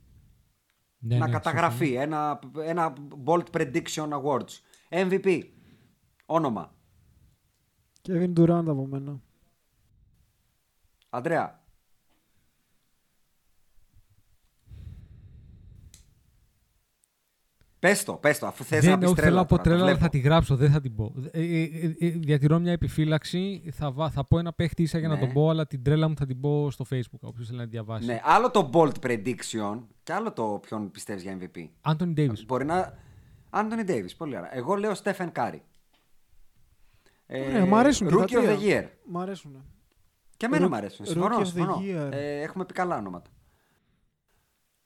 Ναι, 1.00 1.18
να 1.18 1.26
ναι, 1.26 1.32
καταγραφεί. 1.32 1.94
Ένα, 1.94 2.40
ένα 2.60 2.94
bold 3.26 3.44
prediction 3.52 4.10
awards. 4.10 4.62
MVP. 4.90 5.42
Όνομα. 6.26 6.76
Kevin 8.08 8.34
Durant 8.34 8.66
από 8.68 8.86
μένα. 8.86 9.22
Αντρέα. 11.10 11.57
Πες 17.90 18.04
το, 18.04 18.14
πες 18.14 18.40
το, 18.40 18.48
αφού 18.48 18.64
θες 18.64 18.84
να 18.84 18.90
Δεν, 18.90 19.00
πεις 19.00 19.08
όχι, 19.08 19.16
θέλω 19.20 19.28
τρέλα 19.28 19.36
να 19.42 19.46
πω 19.46 19.50
τώρα, 19.50 19.64
το 19.64 19.70
τρέλα, 19.70 19.82
αλλά 19.84 19.92
βλέπω. 19.92 20.04
θα 20.04 20.10
τη 20.10 20.20
γράψω, 20.20 20.56
δεν 20.56 20.72
θα 20.72 20.82
την 20.82 20.96
πω. 20.96 21.14
Ε, 21.32 21.42
ε, 21.42 21.64
ε, 21.64 21.96
ε, 22.00 22.10
διατηρώ 22.10 22.60
μια 22.60 22.72
επιφύλαξη. 22.72 23.70
Θα, 23.72 23.92
βα- 23.92 24.10
θα 24.10 24.26
πω 24.26 24.40
ένα 24.40 24.54
παίχτη 24.54 24.82
ίσα 24.82 25.00
για 25.00 25.08
να 25.08 25.14
Ναι. 25.14 25.20
τον 25.20 25.32
πω, 25.34 25.50
αλλά 25.50 25.68
την 25.68 25.84
τρέλα 25.84 26.08
μου 26.08 26.16
θα 26.16 26.26
την 26.26 26.40
πω 26.40 26.72
στο 26.72 26.86
Facebook. 26.90 27.20
Όποιος 27.20 27.48
θέλει 27.48 27.58
να 27.60 27.64
τη 27.64 27.70
διαβάσει. 27.70 28.06
Ναι, 28.06 28.20
άλλο 28.24 28.52
το 28.52 28.70
bold 28.74 28.92
prediction 29.02 29.80
και 30.04 30.14
άλλο 30.14 30.34
το 30.34 30.60
ποιον 30.62 30.92
πιστεύεις 30.92 31.24
για 31.24 31.38
MVP. 31.42 31.68
Άντωνι 31.82 32.14
Ντέιβις. 32.14 32.46
Μπορεί 32.46 32.66
να... 32.66 32.94
Anthony 33.50 33.90
Davis, 33.90 34.10
πολύ 34.18 34.38
ωραία. 34.38 34.56
Εγώ 34.56 34.76
λέω 34.76 34.92
Stephen 35.04 35.32
Curry. 35.36 35.60
Ε, 37.26 37.40
Ωραία, 37.48 37.66
μ' 37.66 37.76
αρέσουν 37.76 38.08
και 38.08 38.16
τα 38.16 38.22
Rookie 38.22 38.34
of 38.34 38.54
the 38.54 38.58
τρία. 38.58 38.82
year. 38.84 38.90
Μ' 39.06 39.18
αρέσουν. 39.18 39.64
Και 40.38 40.46
εμένα 40.46 40.66
Roo- 40.66 40.70
μου 40.70 40.76
αρέσουν. 40.76 41.06
Rookie 41.06 41.10
Συμφωνώ, 41.10 41.38
of 41.38 41.42
the 41.42 41.46
συμφωνώ. 41.46 41.82
year. 41.86 42.12
Ε, 42.12 42.42
έχουμε 42.42 42.66
πει 42.66 42.74
καλά 42.74 42.98
ονόματα. 42.98 43.30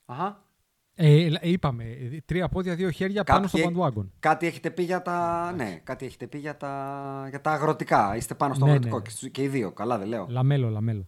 Αχα. 0.05 0.43
Ε, 1.03 1.29
λα- 1.29 1.43
είπαμε, 1.43 1.83
ε, 1.83 2.21
τρία 2.25 2.49
πόδια, 2.49 2.75
δύο 2.75 2.89
χέρια 2.89 3.23
πάνω 3.23 3.47
στο 3.47 3.59
bandwagon. 3.65 4.05
κάτι 4.19 4.45
έχετε 4.47 4.71
πει 4.71 4.83
για 4.83 5.01
τα. 5.01 5.51
Ναι, 5.55 5.79
κάτι 5.83 6.05
έχετε 6.05 6.27
πει 6.27 6.37
για 6.37 6.57
τα, 6.57 7.25
για 7.29 7.41
τα 7.41 7.51
αγροτικά. 7.51 8.15
Είστε 8.15 8.33
πάνω 8.35 8.53
στο 8.53 8.65
Ναι, 8.65 8.71
αγροτικό 8.71 8.95
ναι. 8.95 9.01
και, 9.01 9.09
στους- 9.09 9.29
και 9.29 9.43
οι 9.43 9.47
δύο. 9.47 9.71
Καλά 9.71 9.97
δεν 9.97 10.07
λέω. 10.07 10.25
Λαμέλο, 10.29 10.69
λαμέλο. 10.69 11.07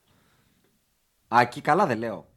Άκη, 1.28 1.62
καλά 1.62 1.86
δεν 1.86 1.98
λέω. 1.98 2.28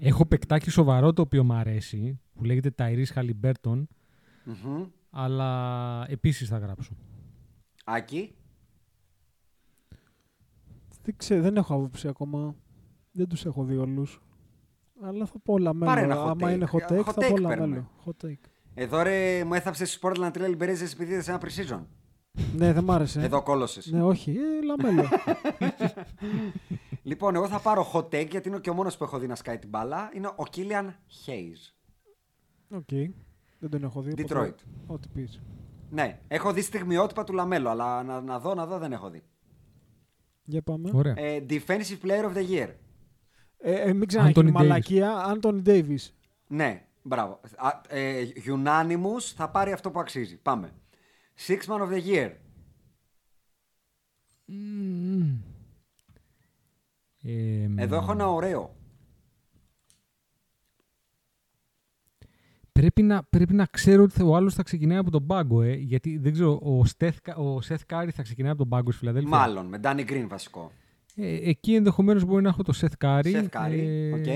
Έχω 0.00 0.26
παικτάκι 0.26 0.70
σοβαρό 0.70 1.12
το 1.12 1.22
οποίο 1.22 1.44
μου 1.44 1.52
αρέσει, 1.52 2.20
που 2.34 2.44
λέγεται 2.44 2.74
Tyrese 2.78 3.14
Halliburton, 3.14 3.82
Μμμ. 4.44 4.84
αλλά 5.10 6.04
επίσης 6.08 6.48
θα 6.48 6.58
γράψω. 6.58 6.92
Άκη. 7.84 8.34
Δεν, 11.02 11.16
ξέρω, 11.16 11.42
δεν 11.42 11.56
έχω 11.56 11.74
άποψη 11.74 12.08
ακόμα. 12.08 12.54
Δεν 13.12 13.28
τους 13.28 13.44
έχω 13.46 13.64
δει 13.64 13.76
όλους. 13.76 14.20
Αλλά 15.02 15.26
θα 15.26 15.38
πω 15.42 15.58
λαμέλο. 15.58 15.90
Πάρε 15.90 16.00
ένα 16.02 16.16
hot 16.24 16.28
Άμα 16.28 16.48
take. 16.48 16.54
είναι 16.54 16.68
hot 16.72 16.92
take, 16.92 16.98
Hot 16.98 17.02
θα 17.04 17.12
take 17.12 17.14
πω 17.14 17.34
παίρνουμε. 17.34 17.56
λαμέλο. 17.56 17.90
Hot 18.04 18.26
take. 18.26 18.48
Εδώ 18.74 19.02
ρε 19.02 19.44
μου 19.44 19.54
έθαψες 19.54 19.92
στους 19.92 20.00
Portland 20.10 20.30
Trail 20.32 20.56
Blazers 20.58 20.92
επειδή 20.92 21.12
είδες 21.12 21.28
ένα 21.28 21.40
pre-season. 21.42 21.80
Ναι, 22.56 22.72
δεν 22.72 22.84
μ' 22.84 22.90
άρεσε. 22.90 23.20
Εδώ 23.22 23.42
κώλωσες. 23.42 23.86
Ναι, 23.90 24.02
όχι. 24.02 24.30
Ε, 24.30 24.64
λαμέλο. 24.64 25.08
Λοιπόν, 27.02 27.34
εγώ 27.34 27.48
θα 27.48 27.60
πάρω 27.60 27.90
hot 27.92 28.04
take 28.04 28.28
γιατί 28.30 28.48
είναι 28.48 28.58
και 28.58 28.70
ο 28.70 28.74
μόνος 28.74 28.96
που 28.96 29.04
έχω 29.04 29.18
δει 29.18 29.26
να 29.26 29.34
σκάει 29.34 29.58
την 29.58 29.68
μπάλα. 29.68 30.10
Είναι 30.14 30.26
ο 30.26 30.42
Killian 30.56 30.86
Hayes. 31.26 31.72
OK. 32.76 32.88
Δεν 33.58 33.70
τον 33.70 33.82
έχω 33.84 34.00
δει. 34.02 34.12
οπότε 34.12 34.54
Detroit. 34.56 34.68
Ό,τι 34.86 35.08
πεις. 35.08 35.40
Ναι, 35.90 36.20
έχω 36.28 36.52
δει 36.52 36.60
στιγμιότυπα 36.62 37.24
του 37.24 37.32
Λαμέλο, 37.32 37.68
αλλά 37.68 38.02
να, 38.02 38.20
να 38.20 38.38
δω, 38.38 38.54
να 38.54 38.66
δω 38.66 38.78
δεν 38.78 38.92
έχω 38.92 39.10
δει. 39.10 39.22
Για 40.50 40.62
πάμε. 40.62 40.90
Ωραία. 40.92 41.14
Ε, 41.16 41.44
defensive 41.48 41.98
Player 42.02 42.24
of 42.24 42.34
the 42.34 42.48
Year. 42.50 42.68
Ε, 43.58 43.74
ε, 43.74 43.92
μην 43.92 44.08
ξαναγίνει 44.08 44.48
Anthony 44.48 44.52
μαλακία. 44.52 45.16
Άντωνι 45.16 45.60
Ντέιβις. 45.60 46.16
Ναι, 46.46 46.86
μπράβο. 47.02 47.40
Α, 47.56 47.80
ε, 47.88 48.24
unanimous 48.46 49.32
θα 49.36 49.50
πάρει 49.50 49.72
αυτό 49.72 49.90
που 49.90 50.00
αξίζει. 50.00 50.36
Πάμε. 50.36 50.72
Six 51.46 51.58
Man 51.58 51.80
of 51.80 51.88
the 51.90 52.02
Year. 52.06 52.30
Ε, 57.22 57.68
Εδώ 57.76 57.96
έχω 57.96 58.12
ένα 58.12 58.28
ωραίο. 58.30 58.76
Πρέπει 62.80 63.02
να, 63.02 63.22
πρέπει 63.22 63.54
να 63.54 63.64
ξέρω 63.64 64.02
ότι 64.02 64.12
θα- 64.12 64.24
ο 64.24 64.36
άλλος 64.36 64.54
θα 64.54 64.62
ξεκινάει 64.62 64.98
από 64.98 65.10
τον 65.10 65.26
πάγκο, 65.26 65.62
ε, 65.62 65.72
γιατί 65.74 66.18
δεν 66.18 66.32
ξέρω, 66.32 66.50
ο, 66.52 66.82
Steph, 66.98 67.36
ο 67.36 67.58
Seth 67.68 67.94
Curry 67.94 68.08
θα 68.12 68.22
ξεκινάει 68.22 68.50
από 68.50 68.58
τον 68.58 68.68
πάγκο 68.68 68.90
στη 68.90 68.98
Φιλαδέλφια. 68.98 69.30
Μάλλον, 69.36 69.66
με 69.66 69.80
Danny 69.82 70.00
Green 70.10 70.26
βασικό. 70.28 70.70
Ε, 71.16 71.48
εκεί 71.50 71.74
ενδεχομένως 71.74 72.24
μπορεί 72.24 72.42
να 72.42 72.48
έχω 72.48 72.62
το 72.62 72.72
Seth 72.80 73.04
Curry. 73.04 73.22
Seth 73.34 73.48
Curry, 73.50 73.78
ε, 73.78 74.12
οκ. 74.12 74.26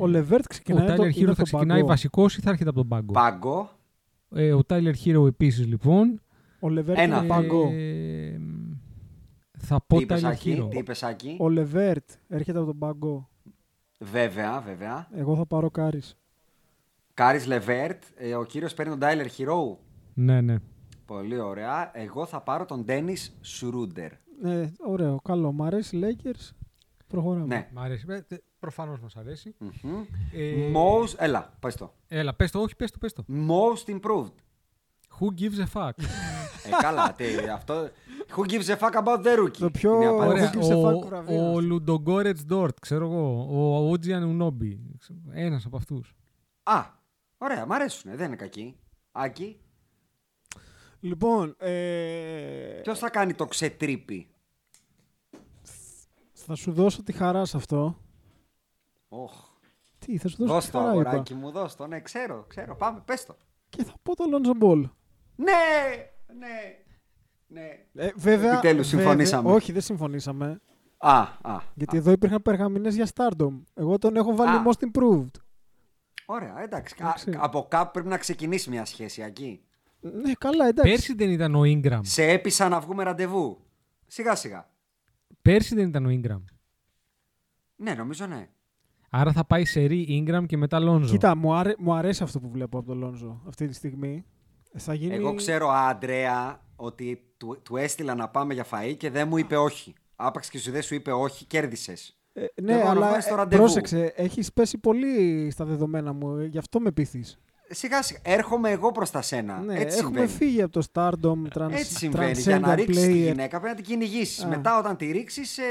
Ο 0.00 0.06
Λεβέρτ 0.06 0.44
Ο 0.44 0.48
ξεκινάει 0.48 0.86
το, 0.86 0.92
Tyler 1.02 1.06
Hero 1.06 1.16
είναι 1.16 1.26
θα 1.26 1.34
το 1.34 1.42
ξεκινάει 1.42 1.76
παγκό. 1.76 1.86
βασικός 1.86 2.36
ή 2.36 2.40
θα 2.40 2.50
έρχεται 2.50 2.68
από 2.68 2.78
τον 2.78 2.88
πάγκο; 2.88 3.12
Πάγκο. 3.12 3.70
Ε, 4.34 4.52
ο 4.52 4.60
Tyler 4.68 4.92
Hero 5.04 5.26
επίσης 5.26 5.66
λοιπόν. 5.66 6.20
Ο 6.60 6.68
Λεβέρτ 6.68 6.98
Ένα. 6.98 7.16
είναι 7.18 7.26
πάγκο. 7.26 7.70
Ε, 7.72 8.40
θα 9.58 9.80
πω 9.86 9.96
Τι 9.96 10.02
είπες 10.02 10.20
Tyler 10.24 10.26
Άκη, 10.26 10.58
Hero. 10.62 10.70
τι 10.70 10.78
είπες 10.78 11.02
Άκη; 11.02 11.36
Ο 11.40 11.48
Λεβέρτ 11.48 12.10
έρχεται 12.28 12.58
από 12.58 12.66
τον 12.66 12.78
πάγκο. 12.78 13.28
Βέβαια, 13.98 14.60
βέβαια. 14.60 15.08
Εγώ 15.16 15.36
θα 15.36 15.46
πάρω 15.46 15.70
Κάρις. 15.70 16.16
Κάρις 17.16 17.46
Λεβέρτ. 17.46 18.02
Ε, 18.16 18.34
ο 18.34 18.44
κύριος 18.44 18.74
παίρνει 18.74 18.96
τον 18.98 19.08
Tyler 19.08 19.26
Hero. 19.38 19.76
Ναι, 20.14 20.40
ναι. 20.40 20.56
Πολύ 21.06 21.38
ωραία. 21.38 21.90
Εγώ 21.94 22.26
θα 22.26 22.40
πάρω 22.40 22.64
τον 22.64 22.84
Dennis 22.88 23.28
Schroeder. 23.60 24.10
Ναι, 24.42 24.70
ωραίο, 24.78 25.20
καλό. 25.24 25.52
Μ' 25.52 25.62
αρέσει 25.62 26.00
Lakers. 26.02 26.50
Προχωράμε. 27.06 27.46
Ναι. 27.46 27.68
Μ' 27.72 27.78
αρέσει. 27.78 28.04
Ε, 28.08 28.14
ε, 28.28 28.36
προφανώς 28.58 29.00
μας 29.00 29.16
αρέσει. 29.16 29.54
Μμμ. 29.58 30.02
Ε, 30.32 30.70
Most, 30.74 31.14
έλα, 31.18 31.56
πες 31.60 31.74
το. 31.76 31.92
Έλα, 32.08 32.34
πες 32.34 32.50
το, 32.50 32.60
όχι, 32.60 32.76
πες 32.76 32.90
το, 32.90 32.98
πες 32.98 33.12
το. 33.12 33.24
Most 33.28 33.90
improved. 33.90 34.32
Who 35.18 35.26
gives 35.40 35.58
a 35.68 35.80
fuck; 35.80 35.90
ε, 36.66 36.70
καλά, 36.80 37.12
τι, 37.12 37.24
αυτό. 37.54 37.88
Who 38.36 38.50
gives 38.50 38.66
a 38.66 38.78
fuck 38.78 39.02
about 39.04 39.22
the 39.24 39.38
rookie; 39.38 39.58
Το 39.58 39.70
πιο- 39.70 39.94
Είναι 39.94 40.04
η 40.04 40.06
απάντηση. 40.06 40.28
Ωραία, 40.28 40.50
gives 40.52 40.86
a 40.86 40.90
fuck 40.90 41.02
ο, 41.02 41.06
βραβείο. 41.06 41.52
ο 41.52 41.60
Λουντογκόρετς 41.60 42.44
Ντόρτ, 42.44 42.76
ξέρω 42.80 43.04
εγώ, 43.04 43.46
ο 43.50 43.90
Ότζιαν 43.90 44.22
Ουνόμπι, 44.22 44.80
ένας 45.32 45.66
από 45.66 45.76
αυτούς. 45.76 46.14
Α, 46.62 46.84
ωραία, 47.38 47.66
μ' 47.66 47.72
αρέσουν, 47.72 48.16
δεν 48.16 48.26
είναι 48.26 48.36
κακοί. 48.36 48.76
Άκη, 49.12 49.60
Λοιπόν, 51.00 51.54
ε, 51.58 52.80
ποιος 52.82 52.98
θα 52.98 53.10
κάνει 53.10 53.34
το 53.34 53.44
ξετρίπι; 53.44 54.30
θα 56.32 56.54
σου 56.54 56.72
δώσω 56.72 57.02
τη 57.02 57.12
χαρά 57.12 57.44
σε 57.44 57.56
αυτό. 57.56 57.98
Οχ, 59.08 59.32
Τι, 59.98 60.16
θα 60.18 60.28
σου 60.28 60.36
δώσω 60.36 60.52
δώσ' 60.52 60.64
τη 60.64 60.70
το 60.70 60.78
χαρά, 60.78 60.90
είπα. 60.90 61.00
αγοράκι 61.00 61.34
μου, 61.34 61.50
δώσ' 61.50 61.76
το. 61.76 61.86
Ναι, 61.86 62.00
ξέρω, 62.00 62.44
ξέρω. 62.48 62.76
Πάμε, 62.76 63.02
πες 63.04 63.24
το. 63.24 63.36
Και 63.68 63.84
θα 63.84 63.94
πω 64.02 64.14
το 64.16 64.24
Lonzo 64.32 64.62
Ball. 64.64 64.82
Ναι, 65.36 65.52
ναι, 66.38 66.84
ναι. 67.46 67.68
Ε, 67.94 68.10
βέβαια, 68.16 68.52
Επιτέλους, 68.52 68.88
βέβαια- 68.90 69.04
συμφωνήσαμε. 69.04 69.50
όχι, 69.52 69.72
δεν 69.72 69.82
συμφωνήσαμε. 69.82 70.60
Α, 70.96 71.18
α. 71.42 71.60
Γιατί 71.74 71.96
α. 71.96 71.98
εδώ 71.98 72.10
υπήρχαν 72.10 72.42
περγαμηνές 72.42 72.94
για 72.94 73.08
Stardom. 73.14 73.62
Εγώ 73.74 73.98
τον 73.98 74.16
έχω 74.16 74.36
βάλει 74.36 74.56
Α. 74.56 74.62
most 74.66 74.84
improved. 74.90 75.30
Ωραία, 76.26 76.62
εντάξει. 76.62 76.94
Α, 76.98 77.04
Εντάξει. 77.06 77.34
από 77.36 77.66
κάπου 77.70 77.90
πρέπει 77.92 78.08
να 78.08 78.18
ξεκινήσει 78.18 78.70
μια 78.70 78.84
σχέση 78.84 79.22
εκεί. 79.22 79.60
Ναι, 80.00 80.32
καλά, 80.38 80.66
εντάξει. 80.66 80.90
Πέρσι 80.90 81.14
δεν 81.14 81.30
ήταν 81.30 81.54
ο 81.54 81.62
Ingram. 81.64 82.00
Σε 82.02 82.22
έπεισα 82.24 82.68
να 82.68 82.80
βγούμε 82.80 83.02
ραντεβού. 83.02 83.60
Σιγά 84.06 84.34
σιγά. 84.34 84.68
Πέρσι 85.42 85.74
δεν 85.74 85.88
ήταν 85.88 86.06
ο 86.06 86.08
Ingram. 86.10 86.42
Ναι, 87.76 87.94
νομίζω 87.94 88.26
ναι. 88.26 88.48
Άρα 89.10 89.32
θα 89.32 89.44
πάει 89.44 89.64
σε 89.64 89.80
Ρή 89.80 90.24
Ingram 90.26 90.46
και 90.46 90.56
μετά 90.56 90.78
Lonzo. 90.80 91.06
Κοίτα, 91.06 91.36
μου, 91.36 91.54
αρέ- 91.54 91.78
μου 91.78 91.94
αρέσει 91.94 92.22
αυτό 92.22 92.40
που 92.40 92.50
βλέπω 92.50 92.78
από 92.78 92.86
τον 92.86 93.04
Lonzo 93.04 93.48
αυτή 93.48 93.66
τη 93.66 93.74
στιγμή. 93.74 94.24
Θα 94.76 94.94
γίνει... 94.94 95.14
Εγώ 95.14 95.34
ξέρω, 95.34 95.68
Αντρέα, 95.68 96.60
ότι 96.76 97.30
του, 97.36 97.60
του 97.62 97.76
έστειλα 97.76 98.14
να 98.14 98.28
πάμε 98.28 98.54
για 98.54 98.66
φαΐ 98.70 98.94
και 98.96 99.10
δεν 99.10 99.28
μου 99.28 99.36
είπε 99.36 99.56
όχι. 99.56 99.94
Άπαξ 100.16 100.50
και 100.50 100.58
σου 100.58 100.70
δεν 100.70 100.82
σου 100.82 100.94
είπε 100.94 101.12
όχι, 101.12 101.44
κέρδισες. 101.44 102.18
Ε, 102.38 102.46
Και 102.54 102.62
ναι, 102.62 102.72
εγώ 102.72 102.82
να 102.84 102.90
αλλά 102.90 103.06
βγάλεις 103.06 103.26
το 103.26 103.34
ε, 103.34 103.36
ραντεβού. 103.36 103.62
πρόσεξε, 103.62 104.12
έχεις 104.16 104.52
πέσει 104.52 104.78
πολύ 104.78 105.48
στα 105.50 105.64
δεδομένα 105.64 106.12
μου, 106.12 106.36
ε, 106.38 106.44
γι' 106.44 106.58
αυτό 106.58 106.80
με 106.80 106.90
πείθεις. 106.92 107.38
Σιγά 107.70 108.02
σιγά. 108.02 108.20
Έρχομαι 108.22 108.70
εγώ 108.70 108.92
προς 108.92 109.10
τα 109.10 109.22
σένα. 109.22 109.58
Ναι, 109.60 109.74
Έτσι 109.78 109.98
έχουμε 109.98 110.18
συμβαίνει. 110.18 110.28
φύγει 110.38 110.62
από 110.62 110.72
το 110.72 110.86
Stardom 110.92 111.58
trans, 111.58 111.70
Έτσι 111.70 111.96
συμβαίνει. 111.96 112.40
Για 112.40 112.58
να 112.58 112.72
Transcendent 112.72 112.76
ρίξεις 112.76 113.02
τη 113.02 113.10
Player. 113.12 113.14
γυναίκα 113.14 113.60
πρέπει 113.60 113.66
να 113.66 113.74
την 113.74 113.84
κυνηγήσεις. 113.84 114.44
Α. 114.44 114.48
Μετά 114.48 114.78
όταν 114.78 114.96
τη 114.96 115.10
ρίξεις. 115.10 115.58
Ε... 115.58 115.62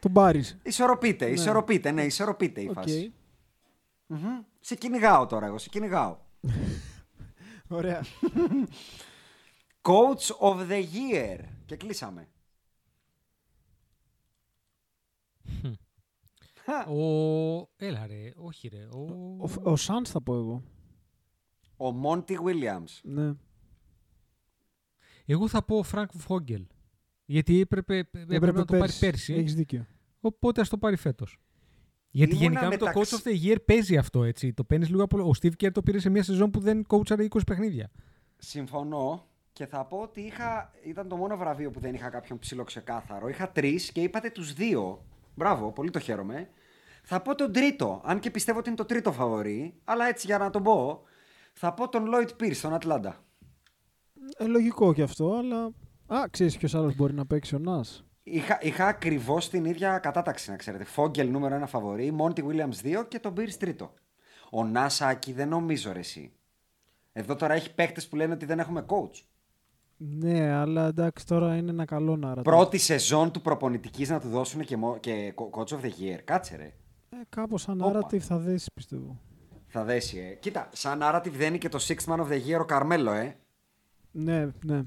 Τον 0.00 0.12
πάρεις. 0.12 0.58
Ισορροπείται, 0.62 1.26
ισορροπείται, 1.30 1.90
ναι, 1.90 2.02
ισορροπείται 2.04 2.60
η 2.60 2.70
φάση. 2.74 3.12
Μμμ. 4.06 4.40
Σε 4.60 4.74
κυνηγάω 4.74 5.26
τώρα 5.26 5.46
εγώ, 5.46 5.58
σε 5.58 5.68
κυνηγάω. 5.68 6.16
Ωραία. 7.68 8.04
Coach 9.82 10.48
of 10.50 10.56
the 10.70 10.82
Year. 10.82 11.38
Και 11.66 11.76
κλείσαμε. 11.76 12.28
Ο... 16.88 17.02
Έλα 17.76 18.06
ρε, 18.06 18.30
όχι 18.36 18.68
ρε. 18.68 18.84
Ο... 18.84 19.00
Ο, 19.40 19.70
ο 19.70 19.76
Suns 19.76 20.10
θα 20.10 20.22
πω 20.22 20.34
εγώ. 20.34 20.62
Ο 21.76 22.00
Monty 22.04 22.30
Williams. 22.32 23.00
Ναι. 23.02 23.32
Εγώ 25.26 25.48
θα 25.48 25.64
πω 25.64 25.76
ο 25.78 25.82
Frank 25.82 26.10
Vogel. 26.16 26.66
Γιατί 27.24 27.60
έπρεπε, 27.60 27.96
έπρεπε, 28.28 28.52
να 28.52 28.64
το 28.64 28.76
πάρει 28.78 28.92
πέρσι. 29.00 29.34
Έχεις 29.34 29.54
δίκιο. 29.54 29.86
Οπότε 30.20 30.60
ας 30.60 30.68
το 30.68 30.78
πάρει 30.78 30.96
φέτος. 30.96 31.38
Γιατί 32.10 32.34
Ήμουνα 32.34 32.48
γενικά 32.48 32.68
με 32.68 32.76
το 32.76 32.84
μεταξύ- 32.86 33.14
Coach 33.14 33.18
of 33.18 33.30
the 33.30 33.44
Year 33.46 33.56
παίζει 33.64 33.96
αυτό 33.96 34.24
έτσι. 34.24 34.52
Το 34.52 34.64
παίρνεις 34.64 34.88
λίγο 34.88 35.02
από. 35.02 35.18
Ο 35.22 35.30
Steve 35.42 35.52
Kerr 35.62 35.70
το 35.72 35.82
πήρε 35.82 35.98
σε 35.98 36.08
μια 36.10 36.22
σεζόν 36.22 36.50
που 36.50 36.60
δεν 36.60 36.86
κόουτσαρε 36.88 37.28
20 37.28 37.40
παιχνίδια. 37.46 37.90
Συμφωνώ 38.36 39.26
και 39.52 39.66
θα 39.66 39.84
πω 39.84 39.98
ότι 39.98 40.20
είχα, 40.20 40.72
ήταν 40.84 41.08
το 41.08 41.16
μόνο 41.16 41.36
βραβείο 41.36 41.70
που 41.70 41.80
δεν 41.80 41.94
είχα 41.94 42.08
κάποιον 42.08 42.38
ψηλό 42.38 42.64
ξεκάθαρο. 42.64 43.28
Είχα 43.28 43.50
τρεις 43.50 43.92
και 43.92 44.00
είπατε 44.00 44.30
τους 44.30 44.52
δύο. 44.52 45.04
Μπράβο, 45.34 45.72
πολύ 45.72 45.90
το 45.90 45.98
χαίρομαι. 45.98 46.48
Θα 47.02 47.22
πω 47.22 47.34
τον 47.34 47.52
τρίτο, 47.52 48.00
αν 48.04 48.18
και 48.18 48.30
πιστεύω 48.30 48.58
ότι 48.58 48.68
είναι 48.68 48.78
το 48.78 48.84
τρίτο 48.84 49.12
φαβορή, 49.12 49.80
αλλά 49.84 50.06
έτσι 50.06 50.26
για 50.26 50.38
να 50.38 50.50
τον 50.50 50.62
πω, 50.62 51.02
θα 51.52 51.74
πω 51.74 51.88
τον 51.88 52.10
Lloyd 52.14 52.42
Pierce 52.42 52.54
στον 52.54 52.74
Ατλάντα. 52.74 53.24
Ε, 54.36 54.46
λογικό 54.46 54.92
και 54.92 55.02
αυτό, 55.02 55.34
αλλά... 55.36 55.70
Α, 56.06 56.28
ξέρεις 56.30 56.56
ποιος 56.56 56.74
άλλος 56.74 56.96
μπορεί 56.96 57.14
να 57.14 57.26
παίξει 57.26 57.54
ο 57.54 57.58
Νας. 57.58 58.04
Είχα, 58.22 58.58
είχα 58.62 58.86
ακριβώς 58.86 59.48
την 59.48 59.64
ίδια 59.64 59.98
κατάταξη, 59.98 60.50
να 60.50 60.56
ξέρετε. 60.56 60.84
Vogel 60.84 61.30
νούμερο 61.30 61.54
ένα 61.54 61.66
φαβορή, 61.66 62.10
Monty 62.10 62.44
Williams 62.48 63.00
2 63.00 63.08
και 63.08 63.18
τον 63.18 63.34
Pierce 63.36 63.54
τρίτο. 63.58 63.94
Ο 64.50 64.64
Νας, 64.64 64.98
Άκη, 64.98 65.32
δεν 65.32 65.48
νομίζω 65.48 65.92
ρε 65.92 65.98
εσύ. 65.98 66.32
Εδώ 67.12 67.36
τώρα 67.36 67.54
έχει 67.54 67.74
παίκτες 67.74 68.08
που 68.08 68.16
λένε 68.16 68.32
ότι 68.34 68.44
δεν 68.44 68.58
έχουμε 68.58 68.86
coach. 68.88 69.22
Ναι, 69.96 70.50
αλλά 70.50 70.86
εντάξει 70.86 71.26
τώρα 71.26 71.56
είναι 71.56 71.70
ένα 71.70 71.84
καλό 71.84 72.16
να 72.16 72.34
Πρώτη 72.34 72.78
σεζόν 72.78 73.30
του 73.30 73.40
προπονητικής 73.40 74.08
να 74.08 74.20
του 74.20 74.28
δώσουν 74.28 74.64
και, 74.64 74.76
μο- 74.76 74.98
και 74.98 75.34
coach 75.36 75.68
of 75.68 75.80
the 75.80 75.90
year. 76.00 76.18
Κάτσε 76.24 76.56
ρε. 76.56 76.64
Ε, 77.10 77.16
κάπως 77.28 77.62
σαν 77.62 77.80
Όπα. 77.80 77.98
narrative 78.00 78.18
θα 78.18 78.38
δέσει 78.38 78.70
πιστεύω. 78.74 79.20
Θα 79.66 79.84
δέσει, 79.84 80.18
ε. 80.18 80.34
Κοίτα, 80.34 80.68
σαν 80.72 81.00
narrative 81.02 81.30
δένει 81.32 81.58
και 81.58 81.68
το 81.68 81.78
Sixth 81.80 82.04
Man 82.14 82.18
of 82.18 82.28
the 82.28 82.40
Year 82.46 82.60
ο 82.60 82.64
Καρμέλο, 82.64 83.10
ε. 83.12 83.36
Ναι, 84.10 84.48
ναι. 84.64 84.82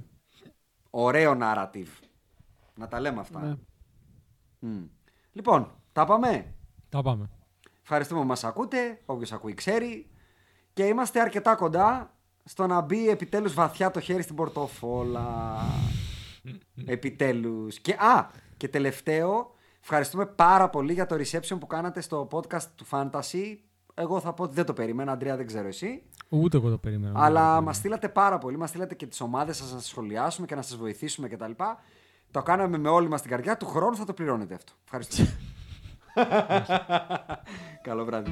Ωραίο 0.90 1.38
narrative. 1.42 1.88
Να 2.76 2.88
τα 2.88 3.00
λέμε 3.00 3.20
αυτά. 3.20 3.42
ναι. 3.42 3.56
Μμ. 4.60 4.84
Λοιπόν, 5.32 5.72
τα 5.92 6.06
πάμε. 6.06 6.54
Τα 6.90 7.02
πάμε. 7.02 7.30
Ευχαριστούμε 7.82 8.22
που 8.22 8.28
μας 8.28 8.44
ακούτε, 8.44 9.02
όποιος 9.06 9.32
ακούει 9.32 9.54
ξέρει. 9.54 10.10
Και 10.74 10.84
είμαστε 10.86 11.20
αρκετά 11.22 11.56
κοντά 11.56 12.17
στο 12.48 12.68
να 12.68 12.82
μπει 12.82 13.10
επιτέλους 13.10 13.54
βαθιά 13.54 13.92
το 13.92 14.00
χέρι 14.00 14.22
στην 14.22 14.36
πορτοφόλα. 14.36 15.56
επιτέλους. 16.86 17.80
Και, 17.80 17.92
α, 17.94 18.30
και 18.58 18.68
τελευταίο, 18.68 19.52
ευχαριστούμε 19.82 20.26
πάρα 20.26 20.70
πολύ 20.70 20.94
για 20.94 21.06
το 21.06 21.16
reception 21.16 21.58
που 21.60 21.68
κάνατε 21.68 22.02
στο 22.02 22.28
podcast 22.32 22.64
του 22.76 22.86
Fantasy. 22.92 23.58
Εγώ 23.94 24.20
θα 24.20 24.34
πω 24.34 24.44
ότι 24.44 24.54
δεν 24.54 24.66
το 24.66 24.74
περίμενα, 24.74 25.12
Αντρέα, 25.12 25.36
δεν 25.36 25.46
ξέρω 25.48 25.68
εσύ. 25.68 26.02
Ούτε 26.30 26.58
εγώ 26.58 26.70
το 26.70 26.78
περίμενα. 26.78 27.10
ούτε 27.12 27.20
εγώ 27.20 27.28
το 27.28 27.32
Αλλά 27.32 27.40
περίμενα. 27.42 27.62
μας 27.62 27.76
στείλατε 27.76 28.10
πάρα 28.10 28.38
πολύ. 28.38 28.58
Μας 28.58 28.70
στείλατε 28.70 28.96
και 28.96 29.06
τις 29.06 29.22
ομάδες 29.22 29.58
σας 29.58 29.72
να 29.74 29.80
σας 29.80 29.88
σχολιάσουμε 29.88 30.48
και 30.48 30.56
να 30.56 30.62
σας 30.62 30.78
βοηθήσουμε 30.78 31.28
κτλ. 31.28 31.52
Το 32.32 32.44
κάναμε 32.44 32.78
με 32.78 32.90
όλη 32.90 33.08
μας 33.08 33.22
την 33.22 33.30
καρδιά. 33.30 33.58
Του 33.58 33.66
χρόνου 33.66 33.96
θα 33.96 34.06
το 34.06 34.14
πληρώνετε 34.14 34.54
αυτό. 34.54 34.74
Ευχαριστώ. 34.84 35.24
Καλό 37.88 38.06
βράδυ. 38.06 38.32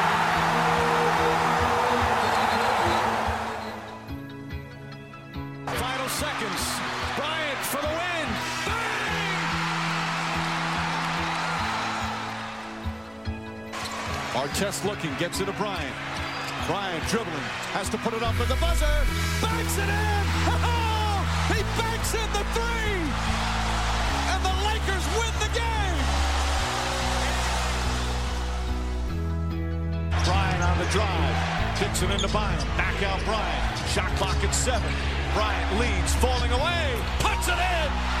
Artest 14.41 14.85
looking, 14.85 15.13
gets 15.19 15.39
it 15.39 15.45
to 15.45 15.53
Bryant. 15.53 15.93
Bryant 16.65 17.05
dribbling, 17.09 17.45
has 17.77 17.89
to 17.89 17.97
put 17.99 18.15
it 18.15 18.23
up 18.23 18.33
at 18.41 18.47
the 18.47 18.55
buzzer. 18.55 18.89
Banks 19.37 19.77
it 19.77 19.85
in! 19.85 20.25
He 21.53 21.61
banks 21.77 22.13
in 22.15 22.25
the 22.33 22.41
three! 22.57 23.05
And 24.33 24.41
the 24.41 24.55
Lakers 24.65 25.05
win 25.13 25.33
the 25.45 25.51
game! 25.53 25.97
Bryant 30.25 30.63
on 30.63 30.77
the 30.79 30.89
drive. 30.89 31.77
Kicks 31.77 32.01
it 32.01 32.09
into 32.09 32.27
Bynum. 32.33 32.65
Back 32.81 32.97
out 33.03 33.21
Bryant. 33.25 33.77
Shot 33.93 34.09
clock 34.17 34.43
at 34.43 34.55
seven. 34.55 34.91
Bryant 35.35 35.79
leads, 35.79 36.15
falling 36.15 36.51
away. 36.51 36.97
Puts 37.19 37.47
it 37.47 37.61
in! 37.61 38.20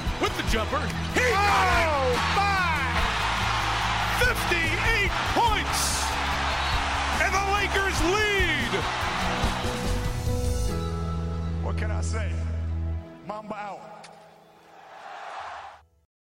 with 0.21 0.37
the 0.37 0.43
jumper. 0.43 0.79
He 1.13 1.25
got 1.31 1.65
it! 1.81 1.89
Oh, 1.89 2.13
my! 2.37 2.85
58 4.21 5.09
points! 5.33 6.05
And 7.19 7.33
the 7.33 7.45
Lakers 7.57 7.97
lead! 8.13 8.71
What 11.65 11.75
can 11.77 11.89
I 11.89 12.01
say? 12.01 12.31
Mamba 13.27 13.55
out. 13.55 13.90